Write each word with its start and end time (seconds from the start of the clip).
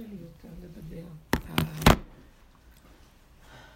קשה 0.00 0.08
לי 0.08 0.16
יותר 0.20 0.48
לדבר. 0.62 1.06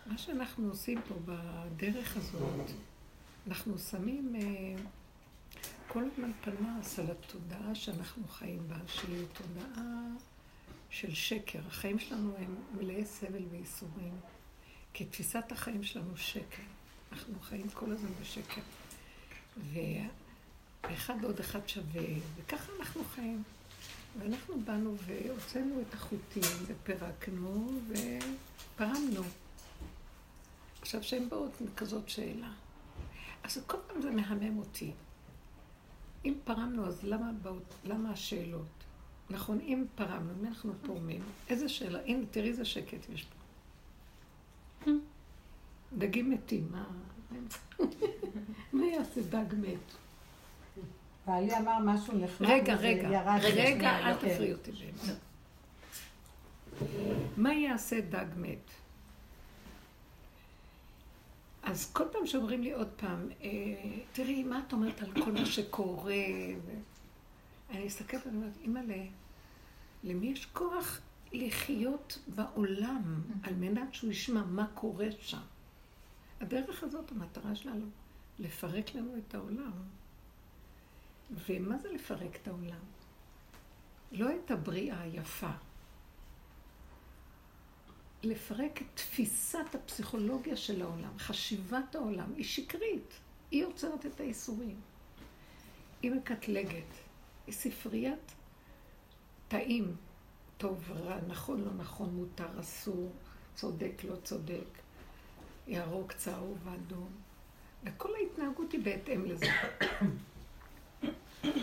מה 0.07 0.19
שאנחנו 0.19 0.69
עושים 0.69 1.01
פה 1.09 1.15
בדרך 1.25 2.17
הזאת, 2.17 2.71
אנחנו 3.47 3.79
שמים 3.79 4.37
אה, 4.37 4.83
כל 5.89 6.05
הזמן 6.05 6.31
פנס 6.41 6.99
על 6.99 7.07
התודעה 7.11 7.75
שאנחנו 7.75 8.29
חיים 8.29 8.69
בה, 8.69 8.77
שהיא 8.87 9.27
תודעה 9.33 10.03
של 10.91 11.15
שקר. 11.15 11.59
החיים 11.67 11.99
שלנו 11.99 12.37
הם 12.39 12.55
מלאי 12.79 13.05
סבל 13.05 13.43
וייסורים, 13.51 14.17
כי 14.93 15.05
תפיסת 15.05 15.53
החיים 15.53 15.83
שלנו 15.83 16.17
שקר. 16.17 16.63
אנחנו 17.13 17.41
חיים 17.41 17.69
כל 17.69 17.93
הזמן 17.93 18.11
בשקר. 18.21 18.61
ואחד 20.83 21.15
ועוד 21.23 21.41
אחד 21.41 21.69
שווה, 21.69 22.03
וככה 22.37 22.73
אנחנו 22.81 23.05
חיים. 23.05 23.43
ואנחנו 24.19 24.61
באנו 24.61 24.97
והוצאנו 24.99 25.81
את 25.81 25.95
החוטים 25.95 26.43
ופירקנו 26.67 27.81
ופרמנו. 27.89 29.23
עכשיו, 30.81 31.03
שהן 31.03 31.29
באות 31.29 31.61
מכזאת 31.61 32.09
שאלה. 32.09 32.53
אז 33.43 33.63
כל 33.67 33.77
פעם 33.87 34.03
זה 34.03 34.11
מהמם 34.11 34.59
אותי. 34.59 34.93
אם 36.25 36.35
פרמנו, 36.45 36.87
אז 36.87 37.05
למה, 37.05 37.33
באות, 37.43 37.75
למה 37.85 38.11
השאלות? 38.11 38.85
נכון, 39.31 39.61
אם 39.61 39.85
פרמנו, 39.95 40.35
מי 40.41 40.49
אנחנו 40.49 40.73
פורמים? 40.87 41.23
איזה 41.49 41.69
שאלה? 41.69 41.99
הנה, 42.05 42.27
תראי 42.31 42.49
איזה 42.49 42.65
שקט 42.65 43.09
יש 43.15 43.25
פה. 43.25 44.91
דגים 45.99 46.31
מתים, 46.31 46.69
מה... 46.71 46.85
מה 48.73 48.87
יעשה 48.87 49.23
דג 49.23 49.55
מת? 49.55 50.04
בעלי 51.27 51.57
אמר 51.59 51.79
משהו 51.79 52.19
נחמד. 52.19 52.49
רגע, 52.49 52.75
רגע, 52.75 53.37
רגע, 53.43 53.99
אל 53.99 54.15
תפריעי 54.15 54.53
אותי 54.53 54.71
באמצע. 54.73 55.13
מה 57.37 57.55
יעשה 57.55 58.01
דג 58.01 58.27
מת? 58.37 58.71
אז 61.63 61.93
כל 61.93 62.05
פעם 62.13 62.27
שאומרים 62.27 62.63
לי 62.63 62.73
עוד 62.73 62.89
פעם, 62.97 63.29
אה, 63.43 63.49
תראי, 64.13 64.43
מה 64.43 64.63
את 64.67 64.73
אומרת 64.73 65.03
על 65.03 65.13
כל 65.25 65.33
מה 65.33 65.47
שקורה? 65.47 66.15
אני 67.71 67.85
מסתכלת 67.85 68.27
ואני 68.27 68.37
אומרת, 68.37 68.57
אימא'לה, 68.61 69.05
למי 70.05 70.27
יש 70.27 70.47
כוח 70.47 71.01
לחיות 71.33 72.19
בעולם 72.27 73.23
על 73.43 73.55
מנת 73.55 73.95
שהוא 73.95 74.11
ישמע 74.11 74.45
מה 74.45 74.67
קורה 74.75 75.07
שם? 75.21 75.39
הדרך 76.41 76.83
הזאת, 76.83 77.13
המטרה 77.13 77.55
שלנו, 77.55 77.87
לפרק 78.39 78.95
לנו 78.95 79.17
את 79.19 79.35
העולם. 79.35 79.73
ומה 81.31 81.79
זה 81.79 81.93
לפרק 81.93 82.37
את 82.43 82.49
העולם? 82.49 82.81
לא 84.13 84.27
את 84.45 84.51
הבריאה 84.51 85.01
היפה. 85.01 85.51
לפרק 88.23 88.83
את 88.83 88.87
תפיסת 88.95 89.75
הפסיכולוגיה 89.75 90.57
של 90.57 90.83
העולם, 90.83 91.19
חשיבת 91.19 91.95
העולם, 91.95 92.33
היא 92.37 92.45
שקרית, 92.45 93.15
היא 93.51 93.63
יוצרת 93.63 94.07
את 94.07 94.21
האיסורים. 94.21 94.81
היא 96.03 96.11
מקטלגת, 96.11 96.93
היא 97.47 97.55
ספריית 97.55 98.35
תאים, 99.49 99.97
טוב, 100.57 100.91
רע, 100.91 101.19
נכון, 101.29 101.61
לא 101.61 101.73
נכון, 101.73 102.15
מותר, 102.15 102.61
אסור, 102.61 103.13
צודק, 103.55 104.03
לא 104.05 104.17
צודק, 104.17 104.67
ירוק, 105.67 106.13
צהוב, 106.13 106.69
אדום, 106.69 107.11
וכל 107.85 108.11
ההתנהגות 108.15 108.73
היא 108.73 108.85
בהתאם 108.85 109.25
לזה. 109.25 109.47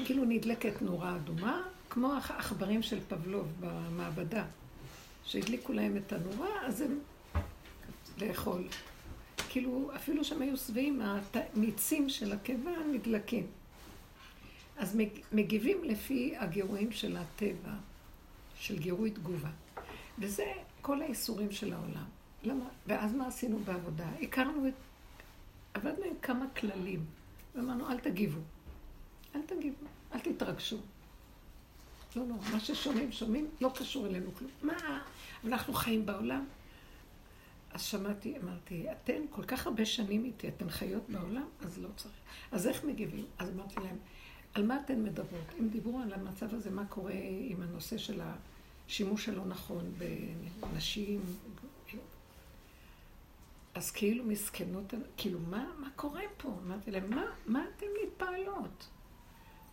כאילו 0.05 0.25
נדלקת 0.25 0.81
נורה 0.81 1.15
אדומה, 1.15 1.61
כמו 1.89 2.13
העכברים 2.13 2.81
של 2.81 2.99
פבלוב 3.07 3.47
במעבדה, 3.59 4.45
שהדליקו 5.25 5.73
להם 5.73 5.97
את 5.97 6.13
הנורה, 6.13 6.65
אז 6.65 6.81
הם 6.81 6.99
לאכול. 8.21 8.63
כאילו, 9.49 9.91
אפילו 9.95 10.23
שהם 10.23 10.41
היו 10.41 10.57
שבעים, 10.57 11.01
המיצים 11.01 12.09
של 12.09 12.31
הקיבה 12.31 12.71
נדלקים. 12.93 13.47
אז 14.77 14.97
מגיבים 15.31 15.83
לפי 15.83 16.33
הגירויים 16.37 16.91
של 16.91 17.17
הטבע, 17.17 17.73
של 18.55 18.79
גירוי 18.79 19.11
תגובה. 19.11 19.49
וזה 20.19 20.45
כל 20.81 21.01
האיסורים 21.01 21.51
של 21.51 21.73
העולם. 21.73 22.05
למה? 22.43 22.65
ואז 22.87 23.13
מה 23.13 23.27
עשינו 23.27 23.59
בעבודה? 23.59 24.07
הכרנו 24.21 24.67
את... 24.67 24.73
עבדנו 25.73 26.05
עם 26.05 26.13
כמה 26.21 26.45
כללים. 26.57 27.05
ואמרנו, 27.55 27.89
אל 27.89 27.99
תגיבו. 27.99 28.39
אל 29.35 29.41
תגיבו, 29.41 29.85
אל 30.13 30.19
תתרגשו. 30.19 30.77
לא, 32.15 32.27
לא, 32.27 32.35
מה 32.51 32.59
ששומעים, 32.59 33.11
שומעים, 33.11 33.49
לא 33.61 33.71
קשור 33.75 34.07
אלינו 34.07 34.35
כלום. 34.35 34.51
מה, 34.63 35.01
אנחנו 35.45 35.73
חיים 35.73 36.05
בעולם? 36.05 36.45
אז 37.73 37.81
שמעתי, 37.81 38.37
אמרתי, 38.43 38.85
אתן 38.91 39.21
כל 39.29 39.43
כך 39.43 39.67
הרבה 39.67 39.85
שנים 39.85 40.25
איתי, 40.25 40.47
אתן 40.47 40.69
חיות 40.69 41.09
בעולם? 41.09 41.47
אז 41.61 41.77
לא 41.77 41.89
צריך. 41.95 42.15
אז 42.51 42.67
איך 42.67 42.83
מגיבים? 42.83 43.25
אז 43.37 43.49
אמרתי 43.49 43.75
להם, 43.79 43.97
על 44.53 44.65
מה 44.65 44.79
אתן 44.85 45.03
מדברות? 45.03 45.45
הם 45.59 45.67
דיברו 45.69 45.99
על 45.99 46.13
המצב 46.13 46.53
הזה, 46.53 46.69
מה 46.69 46.85
קורה 46.85 47.13
עם 47.41 47.61
הנושא 47.61 47.97
של 47.97 48.21
השימוש 48.87 49.29
הלא 49.29 49.45
נכון 49.45 49.91
בנשים. 50.59 51.21
אז 53.73 53.91
כאילו 53.91 54.23
מסכנות, 54.25 54.93
כאילו, 55.17 55.39
מה, 55.39 55.65
מה 55.79 55.89
קורה 55.95 56.21
פה? 56.37 56.55
אמרתי 56.65 56.91
להם, 56.91 57.09
מה, 57.09 57.25
מה 57.45 57.65
אתן 57.77 57.85
מתפעלות? 58.03 58.87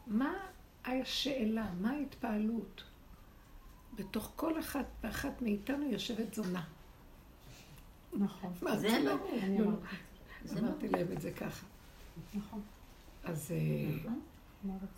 מה 0.08 0.34
השאלה? 0.84 1.70
מה 1.80 1.90
ההתפעלות? 1.90 2.84
בתוך 3.94 4.32
כל 4.36 4.58
אחת 4.60 4.86
ואחת 5.02 5.42
מאיתנו 5.42 5.90
יושבת 5.90 6.34
זונה. 6.34 6.64
נכון. 8.12 8.52
זה 8.76 8.98
לא, 9.04 9.14
לא. 9.58 9.70
אמרתי 10.58 10.88
להם 10.88 11.06
את 11.12 11.20
זה 11.20 11.30
ככה. 11.32 11.66
נכון. 12.34 12.60
אז 13.24 13.52
אה, 13.52 13.96
נכון. 13.96 14.20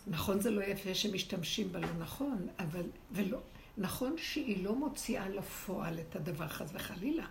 נכון 0.06 0.41
זה 0.41 0.50
לא 0.50 0.65
יפה 0.65 0.94
שמשתמשים 0.94 1.72
בלא 1.72 1.88
נכון, 1.98 2.47
אבל, 2.59 2.82
ולא, 3.12 3.38
נכון 3.78 4.19
שהיא 4.19 4.65
לא 4.65 4.75
מוציאה 4.75 5.28
לפועל 5.28 6.00
את 6.00 6.16
הדבר 6.16 6.48
חס 6.48 6.71
וחלילה, 6.75 7.27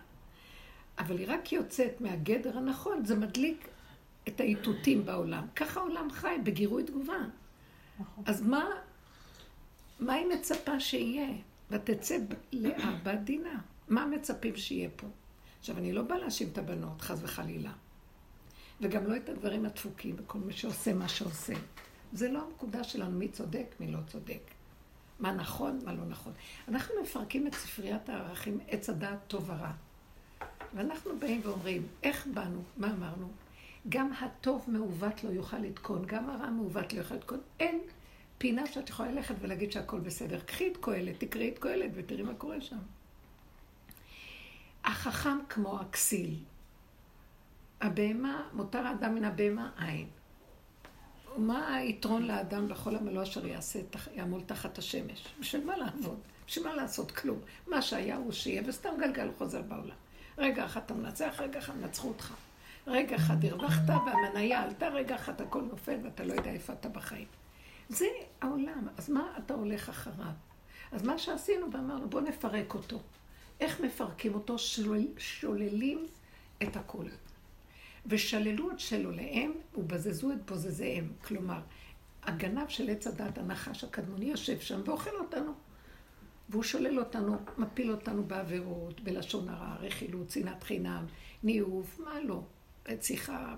אבל 0.98 1.18
היא 1.18 1.26
רק 1.28 1.52
יוצאת 1.52 2.00
מהגדר 2.00 2.58
הנכון, 2.58 3.04
זה 3.04 3.16
מדליק 3.16 3.68
את 4.28 4.40
האיתותים 4.40 5.04
בעולם. 5.04 5.46
ככה 5.56 5.80
העולם 5.80 6.10
חי, 6.10 6.36
בגירוי 6.44 6.84
תגובה. 6.84 7.18
נכון. 8.00 8.24
אז 8.26 8.42
מה, 8.42 8.64
מה 10.00 10.12
היא 10.12 10.26
מצפה 10.26 10.80
שיהיה? 10.80 11.28
ותצא 11.70 12.16
לאבא 12.52 13.14
דינה. 13.14 13.60
מה 13.88 14.06
מצפים 14.06 14.56
שיהיה 14.56 14.88
פה? 14.96 15.06
עכשיו, 15.58 15.78
אני 15.78 15.92
לא 15.92 16.02
באה 16.02 16.18
להאשים 16.18 16.48
את 16.52 16.58
הבנות, 16.58 17.00
חס 17.00 17.18
וחלילה. 17.22 17.72
וגם 18.80 19.06
לא 19.06 19.16
את 19.16 19.28
הדברים 19.28 19.64
הדפוקים 19.64 20.16
וכל 20.18 20.38
מי 20.38 20.52
שעושה 20.52 20.94
מה 20.94 21.08
שעושה. 21.08 21.54
זה 22.12 22.28
לא 22.28 22.46
הנקודה 22.46 22.84
שלנו, 22.84 23.18
מי 23.18 23.28
צודק, 23.28 23.74
מי 23.80 23.92
לא 23.92 23.98
צודק. 24.06 24.40
מה 25.20 25.32
נכון, 25.32 25.80
מה 25.84 25.92
לא 25.92 26.04
נכון. 26.04 26.32
אנחנו 26.68 26.94
מפרקים 27.02 27.46
את 27.46 27.54
ספריית 27.54 28.08
הערכים, 28.08 28.58
עץ 28.68 28.90
הדעת 28.90 29.18
טוב 29.26 29.50
ורע. 29.50 29.72
ואנחנו 30.74 31.18
באים 31.18 31.40
ואומרים, 31.44 31.86
איך 32.02 32.26
באנו, 32.34 32.62
מה 32.76 32.90
אמרנו? 32.90 33.28
גם 33.88 34.12
הטוב 34.12 34.64
מעוות 34.68 35.24
לא 35.24 35.30
יוכל 35.30 35.58
לתקון, 35.58 36.06
גם 36.06 36.30
הרע 36.30 36.50
מעוות 36.50 36.92
לא 36.92 36.98
יוכל 36.98 37.14
לתקון. 37.14 37.40
אין 37.60 37.80
פינה 38.38 38.66
שאת 38.66 38.88
יכולה 38.88 39.10
ללכת 39.10 39.34
ולהגיד 39.40 39.72
שהכל 39.72 40.00
בסדר. 40.00 40.40
קחי 40.40 40.68
את 40.72 40.76
קהלת, 40.76 41.20
תקראי 41.20 41.48
את 41.48 41.58
קהלת 41.58 41.90
ותראי 41.94 42.22
מה 42.22 42.34
קורה 42.34 42.60
שם. 42.60 42.78
החכם 44.84 45.38
כמו 45.48 45.80
הכסיל. 45.80 46.36
הבהמה, 47.80 48.48
מותר 48.52 48.86
האדם 48.86 49.14
מן 49.14 49.24
הבהמה 49.24 49.70
אין. 49.86 50.08
מה 51.36 51.74
היתרון 51.74 52.22
לאדם 52.22 52.68
בכל 52.68 52.96
עמלו 52.96 53.22
אשר 53.22 53.46
יעשה, 53.46 53.80
יעמול 54.14 54.40
תחת 54.46 54.78
השמש? 54.78 55.34
בשביל 55.40 55.64
מה 55.64 55.76
לעבוד? 55.76 56.20
בשביל 56.46 56.66
מה 56.66 56.74
לעשות 56.74 57.10
כלום? 57.10 57.38
מה 57.66 57.82
שהיה 57.82 58.16
הוא 58.16 58.32
שיהיה, 58.32 58.62
וסתם 58.66 58.90
גלגל 59.00 59.28
חוזר 59.38 59.62
בעולם. 59.62 59.96
רגע 60.38 60.64
אחד 60.64 60.80
אתה 60.86 60.94
מנצח, 60.94 61.34
רגע 61.38 61.58
אחד 61.58 61.72
נצחו 61.80 62.08
אותך. 62.08 62.34
רגע 62.86 63.16
אחד 63.16 63.44
הרווחת 63.44 63.82
והמניה 63.88 64.62
עלתה, 64.62 64.88
רגע 64.88 65.14
אחד 65.14 65.40
הכל 65.40 65.62
נופל 65.62 65.98
ואתה 66.04 66.24
לא 66.24 66.32
יודע 66.32 66.50
איפה 66.50 66.72
אתה 66.72 66.88
בחיים. 66.88 67.26
זה 67.88 68.06
העולם, 68.40 68.88
אז 68.96 69.10
מה 69.10 69.34
אתה 69.38 69.54
הולך 69.54 69.88
אחריו? 69.88 70.32
אז 70.92 71.02
מה 71.02 71.18
שעשינו 71.18 71.72
ואמרנו, 71.72 72.08
בואו 72.08 72.22
נפרק 72.22 72.74
אותו. 72.74 73.00
איך 73.60 73.80
מפרקים 73.80 74.34
אותו? 74.34 74.58
שולל, 74.58 75.06
שוללים 75.18 76.06
את 76.62 76.76
הכול. 76.76 77.08
ושללו 78.06 78.70
את 78.70 78.80
שלוליהם 78.80 79.52
ובזזו 79.74 80.32
את 80.32 80.46
בוזזיהם. 80.46 81.12
כלומר, 81.24 81.60
הגנב 82.22 82.68
של 82.68 82.90
עץ 82.90 83.06
הדת, 83.06 83.38
הנחש 83.38 83.84
הקדמוני, 83.84 84.26
יושב 84.26 84.60
שם 84.60 84.80
ואוכל 84.84 85.16
אותנו. 85.20 85.52
והוא 86.48 86.62
שולל 86.62 86.98
אותנו, 86.98 87.36
מפיל 87.58 87.90
אותנו 87.90 88.24
בעבירות, 88.24 89.00
בלשון 89.00 89.48
הרע, 89.48 89.74
רכילות, 89.80 90.28
צנעת 90.28 90.62
חינם, 90.62 91.06
ניאוף, 91.42 91.98
מה 91.98 92.20
לא, 92.20 92.42
רציחה. 92.90 93.54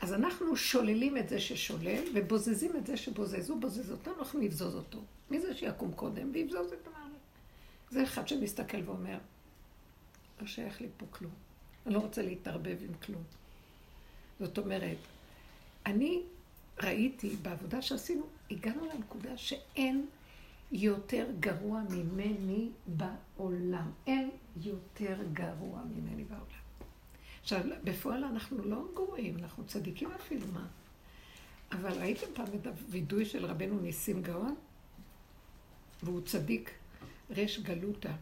אז 0.00 0.12
אנחנו 0.12 0.56
שוללים 0.56 1.16
את 1.16 1.28
זה 1.28 1.40
ששולל, 1.40 2.02
ובוזזים 2.14 2.76
את 2.76 2.86
זה 2.86 2.96
שבוזז. 2.96 3.50
הוא 3.50 3.60
בוזז 3.60 3.90
אותנו, 3.90 4.14
אנחנו 4.18 4.40
נבזוז 4.40 4.74
אותו. 4.74 5.02
מי 5.30 5.40
זה 5.40 5.56
שיקום 5.56 5.92
קודם 5.92 6.30
ויבזוז 6.34 6.72
את 6.72 6.86
המערכת? 6.86 7.16
זה 7.90 8.02
אחד 8.02 8.28
שמסתכל 8.28 8.78
ואומר, 8.84 9.18
לא 10.40 10.46
שייך 10.46 10.80
לי 10.80 10.88
פה 10.96 11.06
כלום. 11.10 11.32
אני 11.86 11.94
לא 11.94 11.98
רוצה 11.98 12.22
להתערבב 12.22 12.76
עם 12.80 12.94
כלום. 12.94 13.22
זאת 14.40 14.58
אומרת, 14.58 14.96
אני 15.86 16.22
ראיתי 16.82 17.36
בעבודה 17.42 17.82
שעשינו, 17.82 18.26
הגענו 18.50 18.86
לנקודה 18.86 19.36
שאין 19.36 20.06
יותר 20.72 21.26
גרוע 21.40 21.82
ממני 21.90 22.68
בעולם. 22.86 23.90
אין 24.06 24.30
יותר 24.62 25.16
גרוע 25.32 25.82
ממני 25.82 26.24
בעולם. 26.24 26.65
עכשיו, 27.46 27.60
בפועל 27.84 28.24
אנחנו 28.24 28.64
לא 28.64 28.84
גרועים, 28.94 29.36
אנחנו 29.38 29.64
צדיקים 29.66 30.10
אפילו, 30.12 30.46
מה? 30.52 30.66
אבל 31.72 31.98
ראיתם 31.98 32.26
פעם 32.34 32.46
את 32.60 32.66
הווידוי 32.66 33.24
של 33.24 33.46
רבנו 33.46 33.80
ניסים 33.80 34.22
גאון? 34.22 34.54
והוא 36.02 36.20
צדיק, 36.20 36.70
ריש 37.30 37.60
גלותא, 37.60 38.12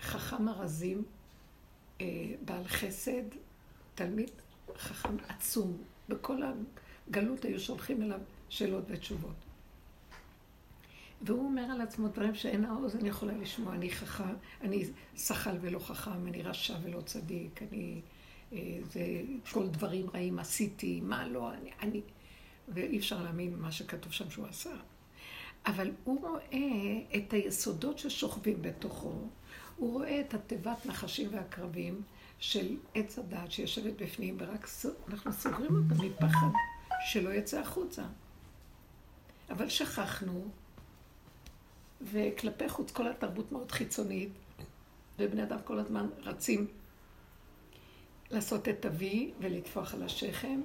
חכם 0.00 0.48
ארזים, 0.48 1.04
אה, 2.00 2.06
בעל 2.44 2.64
חסד, 2.68 3.24
תלמיד 3.94 4.30
חכם 4.76 5.16
עצום. 5.28 5.76
בכל 6.08 6.42
הגלות 7.08 7.44
היו 7.44 7.60
שולחים 7.60 8.02
אליו 8.02 8.20
שאלות 8.48 8.84
ותשובות. 8.88 9.45
והוא 11.26 11.44
אומר 11.44 11.62
על 11.62 11.80
עצמו 11.80 12.08
דברים 12.08 12.34
שאין 12.34 12.64
האוזן 12.64 13.06
יכולה 13.06 13.32
לשמוע. 13.32 13.74
אני 13.74 13.90
חכם, 13.90 14.34
אני 14.60 14.84
שחל 15.16 15.56
ולא 15.60 15.78
חכם, 15.78 16.26
אני 16.26 16.42
רשע 16.42 16.74
ולא 16.82 17.00
צדיק, 17.00 17.62
אני... 17.62 18.00
אה, 18.52 18.78
זה 18.92 19.00
כל 19.52 19.68
דברים 19.68 20.10
רעים 20.14 20.38
עשיתי, 20.38 21.00
מה 21.00 21.28
לא, 21.28 21.52
אני... 21.52 21.70
אני... 21.80 22.00
ואי 22.68 22.98
אפשר 22.98 23.22
להאמין 23.22 23.56
מה 23.58 23.72
שכתוב 23.72 24.12
שם 24.12 24.30
שהוא 24.30 24.46
עשה. 24.46 24.74
אבל 25.66 25.90
הוא 26.04 26.20
רואה 26.20 27.16
את 27.16 27.32
היסודות 27.32 27.98
ששוכבים 27.98 28.62
בתוכו, 28.62 29.12
הוא 29.76 29.92
רואה 29.92 30.20
את 30.20 30.34
התיבת 30.34 30.86
נחשים 30.86 31.28
ועקרבים 31.32 32.02
של 32.38 32.76
עץ 32.94 33.18
הדעת 33.18 33.52
שיושבת 33.52 34.02
בפנים, 34.02 34.36
ורק 34.38 34.68
אנחנו 35.08 35.32
סוגרים 35.32 35.70
אותה 35.76 36.02
מפחד 36.02 36.50
שלא 37.06 37.30
יצא 37.30 37.60
החוצה. 37.60 38.04
אבל 39.50 39.68
שכחנו 39.68 40.48
וכלפי 42.02 42.68
חוץ 42.68 42.90
כל 42.90 43.08
התרבות 43.08 43.52
מאוד 43.52 43.72
חיצונית, 43.72 44.30
ובני 45.18 45.42
אדם 45.42 45.58
כל 45.64 45.78
הזמן 45.78 46.06
רצים 46.22 46.66
לעשות 48.30 48.68
את 48.68 48.86
אבי 48.86 49.32
ולטפוח 49.40 49.94
על 49.94 50.02
השכם, 50.02 50.60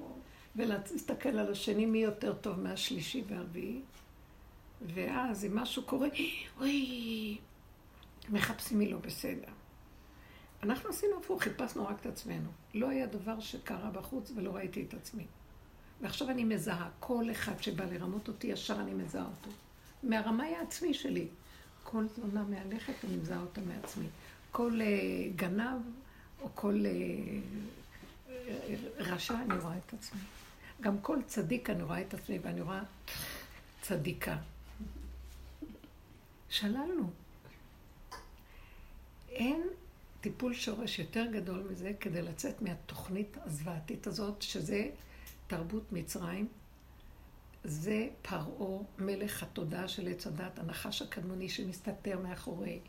ולהסתכל 0.56 1.28
על 1.28 1.52
השני 1.52 1.86
מי 1.86 1.98
יותר 1.98 2.34
טוב 2.34 2.60
מהשלישי 2.60 3.24
והרביעי. 3.28 3.80
ואז 4.94 5.44
אם 5.44 5.56
משהו 5.56 5.82
קורה, 5.82 6.08
אוי, 6.60 7.38
מחפשים 8.28 8.78
מי 8.78 8.90
לא 8.90 8.98
בסדר. 8.98 9.48
אנחנו 10.62 10.90
עשינו 10.90 11.18
הפוך, 11.18 11.42
חיפשנו 11.42 11.86
רק 11.86 12.00
את 12.00 12.06
עצמנו. 12.06 12.50
לא 12.74 12.88
היה 12.88 13.06
דבר 13.06 13.40
שקרה 13.40 13.90
בחוץ 13.90 14.32
ולא 14.36 14.56
ראיתי 14.56 14.82
את 14.88 14.94
עצמי. 14.94 15.26
ועכשיו 16.00 16.30
אני 16.30 16.44
מזהה, 16.44 16.88
כל 17.00 17.24
אחד 17.30 17.62
שבא 17.62 17.84
לרמות 17.84 18.28
אותי, 18.28 18.46
ישר 18.46 18.80
אני 18.80 18.94
מזהה 18.94 19.24
אותו. 19.24 19.50
מהרמאי 20.02 20.56
העצמי 20.56 20.94
שלי. 20.94 21.28
כל 21.84 22.04
תלונה 22.14 22.44
מהלכת, 22.44 23.04
אני 23.04 23.16
מזהה 23.16 23.40
אותה 23.40 23.60
מעצמי. 23.60 24.06
כל 24.50 24.80
uh, 24.80 25.36
גנב 25.36 25.80
או 26.40 26.48
כל 26.54 26.84
uh, 28.28 28.28
רשע, 28.98 29.34
אני 29.34 29.58
רואה 29.58 29.76
את 29.76 29.94
עצמי. 29.94 30.20
גם 30.80 31.00
כל 31.00 31.18
צדיק 31.26 31.70
אני 31.70 31.82
רואה 31.82 32.00
את 32.00 32.14
עצמי, 32.14 32.38
ואני 32.42 32.60
רואה 32.60 32.82
צדיקה. 33.82 34.36
שללנו. 36.48 37.10
אין 39.28 39.62
טיפול 40.20 40.54
שורש 40.54 40.98
יותר 40.98 41.26
גדול 41.32 41.66
מזה 41.70 41.92
כדי 42.00 42.22
לצאת 42.22 42.62
מהתוכנית 42.62 43.36
הזוועתית 43.44 44.06
הזאת, 44.06 44.42
שזה 44.42 44.88
תרבות 45.46 45.92
מצרים, 45.92 46.48
זה 47.64 48.08
פרעה, 48.22 48.82
מלך 48.98 49.42
התודעה 49.42 49.88
של 49.88 50.08
עץ 50.08 50.26
הדת, 50.26 50.58
הנחש 50.58 51.02
הקדמוני 51.02 51.48
שמסתתר 51.48 52.18
מאחורי 52.18 52.80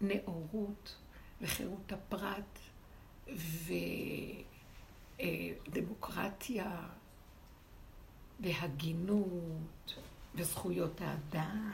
נאורות 0.00 0.96
וחירות 1.40 1.92
הפרט 1.92 2.58
ודמוקרטיה 5.68 6.88
והגינות 8.40 9.94
וזכויות 10.34 11.00
האדם. 11.00 11.72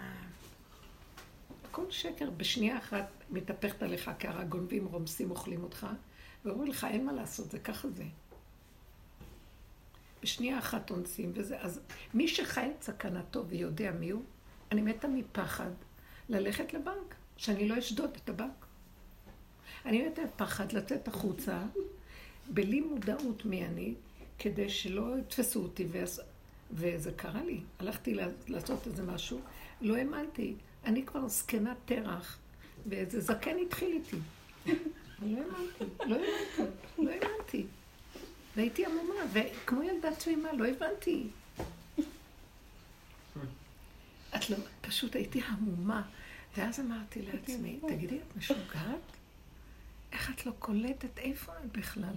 הכל 1.64 1.90
שקר. 1.90 2.30
בשנייה 2.30 2.78
אחת 2.78 3.08
מתהפכת 3.30 3.82
עליך 3.82 4.10
כהרה 4.18 4.44
גונבים, 4.44 4.86
רומסים, 4.86 5.30
אוכלים 5.30 5.62
אותך, 5.62 5.86
ואומרים 6.44 6.70
לך, 6.70 6.84
אין 6.84 7.06
מה 7.06 7.12
לעשות, 7.12 7.50
זה 7.50 7.58
ככה 7.58 7.88
זה. 7.88 8.04
בשנייה 10.22 10.58
אחת 10.58 10.90
אונסים 10.90 11.32
וזה. 11.34 11.60
אז 11.60 11.80
מי 12.14 12.28
חי 12.28 12.70
את 12.76 12.82
סכנתו 12.82 13.46
ויודע 13.46 13.90
מי 13.90 14.10
הוא, 14.10 14.22
אני 14.72 14.82
מתה 14.82 15.08
מפחד 15.08 15.70
ללכת 16.28 16.74
לבנק, 16.74 17.14
שאני 17.36 17.68
לא 17.68 17.78
אשדוד 17.78 18.10
את 18.24 18.28
הבנק. 18.28 18.66
אני 19.84 20.08
מתה 20.08 20.22
מפחד 20.24 20.72
לצאת 20.72 21.08
החוצה, 21.08 21.62
בלי 22.48 22.80
מודעות 22.80 23.44
מי 23.44 23.66
אני, 23.66 23.94
כדי 24.38 24.68
שלא 24.68 25.18
יתפסו 25.18 25.62
אותי, 25.62 25.86
ואז... 25.90 26.22
וזה 26.72 27.12
קרה 27.12 27.44
לי. 27.44 27.60
הלכתי 27.78 28.16
לעשות 28.48 28.86
איזה 28.86 29.02
משהו, 29.02 29.40
לא 29.80 29.96
האמנתי. 29.96 30.54
אני 30.84 31.06
כבר 31.06 31.28
זקנת 31.28 31.76
תרח, 31.84 32.38
ואיזה 32.86 33.20
זקן 33.20 33.56
התחיל 33.66 33.92
איתי. 33.92 34.16
לא 35.22 35.38
האמנתי, 35.38 35.84
לא 36.06 36.16
האמנתי, 36.16 36.72
לא 36.98 37.10
האמנתי. 37.10 37.66
והייתי 38.56 38.86
עמומה, 38.86 39.14
וכמו 39.32 39.82
ילדה 39.82 40.14
תמימה, 40.14 40.52
לא 40.52 40.66
הבנתי. 40.66 41.26
את 44.36 44.50
לא, 44.50 44.56
פשוט 44.80 45.16
הייתי 45.16 45.40
המומה. 45.46 46.02
ואז 46.56 46.80
אמרתי 46.80 47.22
לעצמי, 47.22 47.78
תגידי, 47.88 48.18
את 48.18 48.36
משוגעת? 48.36 49.00
איך 50.12 50.30
את 50.30 50.46
לא 50.46 50.52
קולטת? 50.58 51.18
איפה 51.18 51.52
את 51.52 51.72
בכלל? 51.72 52.14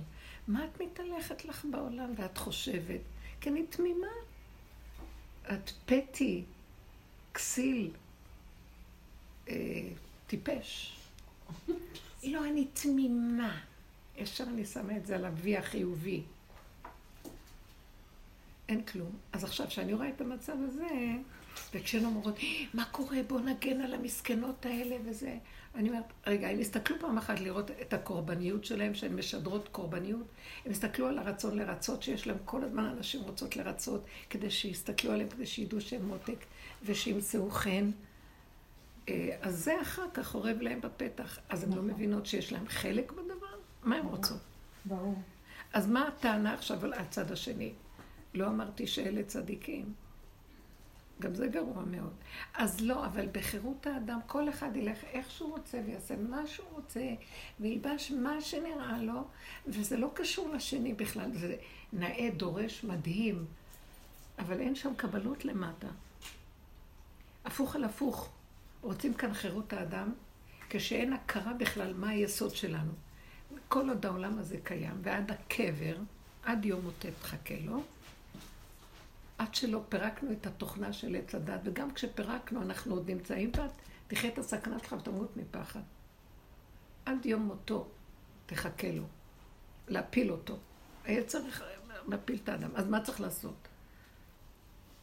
מה 0.48 0.66
את 0.66 0.82
מתהלכת 0.82 1.46
לך 1.46 1.66
בעולם 1.72 2.14
ואת 2.18 2.38
חושבת? 2.38 3.00
כי 3.42 3.50
אני 3.50 3.68
תמימה. 3.68 4.08
את 5.54 5.72
פטי, 5.86 6.44
כסיל, 7.34 7.92
אה, 9.50 9.56
טיפש. 10.28 10.96
לא, 12.24 12.46
אני 12.46 12.68
תמימה. 12.74 13.60
ישר 14.20 14.44
אני 14.44 14.66
שמה 14.66 14.98
את 14.98 15.06
זה 15.06 15.16
על 15.16 15.26
ה-V 15.26 15.60
החיובי. 15.60 16.24
אין 18.70 18.84
כלום. 18.84 19.12
אז 19.34 19.44
עכשיו, 19.44 19.68
כשאני 19.68 19.94
רואה 19.94 20.10
את 20.10 20.22
המצב 20.22 20.54
הזה, 20.68 20.88
וכשהן 21.74 22.06
אומרות, 22.06 22.40
מה 22.74 22.86
קורה, 22.86 23.18
בוא 23.28 23.40
נגן 23.40 23.82
על 23.82 23.94
המסכנות 23.94 24.66
האלה 24.66 24.96
וזה, 25.06 25.38
אני 25.76 25.90
אומרת, 25.90 26.04
רגע, 26.28 26.48
הם 26.48 26.60
הסתכלו 26.60 27.00
פעם 27.00 27.18
אחת 27.18 27.40
לראות 27.40 27.72
את 27.72 27.94
הקורבניות 27.94 28.66
שלהם, 28.66 28.94
שהן 28.94 29.16
משדרות 29.16 29.68
קורבניות, 29.68 30.26
הם 30.66 30.72
הסתכלו 30.72 31.08
על 31.08 31.18
הרצון 31.18 31.58
לרצות, 31.58 32.04
שיש 32.04 32.28
להם 32.28 32.38
כל 32.46 32.64
הזמן 32.64 32.86
אנשים 32.86 33.22
רוצות 33.22 33.56
לרצות, 33.56 34.06
כדי 34.30 34.50
שיסתכלו 34.50 35.12
עליהם, 35.12 35.30
כדי 35.30 35.46
שידעו 35.46 35.82
שהם 35.82 36.08
מותק 36.08 36.46
ושימצאו 36.86 37.50
חן. 37.50 37.92
אה, 39.10 39.38
אז 39.42 39.64
זה 39.64 39.82
אחר 39.82 40.06
כך 40.14 40.36
אורב 40.36 40.62
להם 40.62 40.82
בפתח. 40.82 41.40
אז 41.50 41.64
הן 41.64 41.70
לא 41.70 41.76
נכון. 41.76 41.90
מבינות 41.90 42.26
שיש 42.26 42.52
להם 42.54 42.68
חלק 42.68 43.12
בדבר? 43.12 43.39
מה 43.84 43.96
הן 43.96 44.06
רוצות? 44.06 44.42
ברור. 44.86 45.22
אז 45.74 45.88
מה 45.88 46.08
הטענה 46.08 46.54
עכשיו 46.54 46.86
על 46.86 46.94
הצד 46.94 47.32
השני? 47.32 47.74
לא 48.34 48.48
אמרתי 48.48 48.88
שאלה 48.88 49.24
צדיקים. 49.24 49.94
גם 51.22 51.36
זה 51.36 51.48
גרוע 51.48 51.84
מאוד. 51.86 52.14
אז 52.54 52.82
לא, 52.82 53.06
אבל 53.06 53.28
בחירות 53.32 53.88
האדם, 53.88 54.20
כל 54.28 54.50
אחד 54.50 54.76
ילך 54.76 55.04
איך 55.04 55.32
שהוא 55.32 55.52
רוצה 55.52 55.82
ויעשה 55.86 56.16
מה 56.16 56.48
שהוא 56.48 56.68
רוצה, 56.72 57.02
וילבש 57.60 58.12
מה 58.12 58.42
שנראה 58.42 59.02
לו, 59.02 59.28
וזה 59.68 59.98
לא 59.98 60.12
קשור 60.14 60.50
לשני 60.50 60.94
בכלל. 60.94 61.34
זה 61.34 61.56
נאה, 61.94 62.30
דורש, 62.38 62.84
מדהים, 62.84 63.46
אבל 64.40 64.60
אין 64.60 64.76
שם 64.76 64.94
קבלות 64.98 65.46
למטה. 65.46 65.88
הפוך 67.46 67.76
על 67.76 67.84
הפוך. 67.84 68.30
רוצים 68.82 69.14
כאן 69.14 69.34
חירות 69.34 69.74
האדם, 69.74 70.14
כשאין 70.70 71.14
הכרה 71.14 71.54
בכלל 71.54 71.94
מה 71.94 72.10
היסוד 72.10 72.56
שלנו. 72.56 72.92
כל 73.70 73.90
עוד 73.90 74.06
העולם 74.06 74.40
הזה 74.40 74.58
קיים, 74.64 75.00
ועד 75.02 75.32
הקבר, 75.32 75.98
עד 76.44 76.66
יום 76.66 76.82
מוטט 76.82 77.06
תחכה 77.22 77.56
לו, 77.66 77.84
עד 79.38 79.56
שלא 79.56 79.82
פירקנו 79.90 80.32
את 80.32 80.48
התוכנה 80.48 80.94
של 80.94 81.16
עץ 81.16 81.36
הדת, 81.36 81.60
וגם 81.64 81.94
כשפירקנו 81.94 82.62
אנחנו 82.62 82.96
עוד 82.96 83.12
נמצאים 83.12 83.52
בה, 83.52 83.68
תחיה 84.08 84.30
את 84.30 84.38
הסכנה 84.38 84.80
שלך 84.80 84.94
ותמות 84.94 85.38
מפחד. 85.38 85.80
עד 87.06 87.26
יום 87.26 87.42
מותו 87.42 87.88
תחכה 88.46 88.92
לו, 88.92 89.04
להפיל 89.88 90.32
אותו. 90.32 90.58
היה 91.06 91.24
צריך 91.24 91.64
להפיל 92.08 92.40
את 92.44 92.50
האדם. 92.50 92.70
אז 92.76 92.88
מה 92.88 93.02
צריך 93.02 93.22
לעשות? 93.22 93.68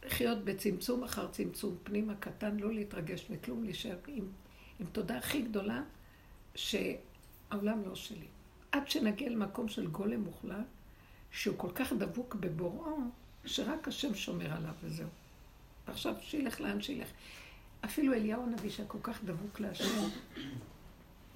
לחיות 0.05 0.43
בצמצום 0.45 1.03
אחר 1.03 1.27
צמצום, 1.27 1.77
פנימה 1.83 2.15
קטן, 2.15 2.57
לא 2.57 2.73
להתרגש 2.73 3.29
מכלום, 3.29 3.63
להישאר 3.63 3.97
עם 4.07 4.27
עם 4.79 4.85
תודה 4.85 5.17
הכי 5.17 5.41
גדולה, 5.41 5.81
שהעולם 6.55 7.81
לא 7.85 7.95
שלי. 7.95 8.27
עד 8.71 8.87
שנגיע 8.87 9.29
למקום 9.29 9.67
של 9.67 9.87
גולם 9.87 10.21
מוחלט, 10.21 10.65
שהוא 11.31 11.57
כל 11.57 11.71
כך 11.75 11.93
דבוק 11.93 12.35
בבוראו, 12.35 12.97
שרק 13.45 13.87
השם 13.87 14.15
שומר 14.15 14.53
עליו 14.53 14.73
וזהו. 14.83 15.07
ועכשיו 15.87 16.15
שילך 16.21 16.61
לאן 16.61 16.81
שילך. 16.81 17.07
אפילו 17.85 18.13
אליהו 18.13 18.43
הנביא 18.43 18.69
שהיה 18.69 18.89
כל 18.89 18.97
כך 19.03 19.23
דבוק 19.23 19.59
להשם, 19.59 20.09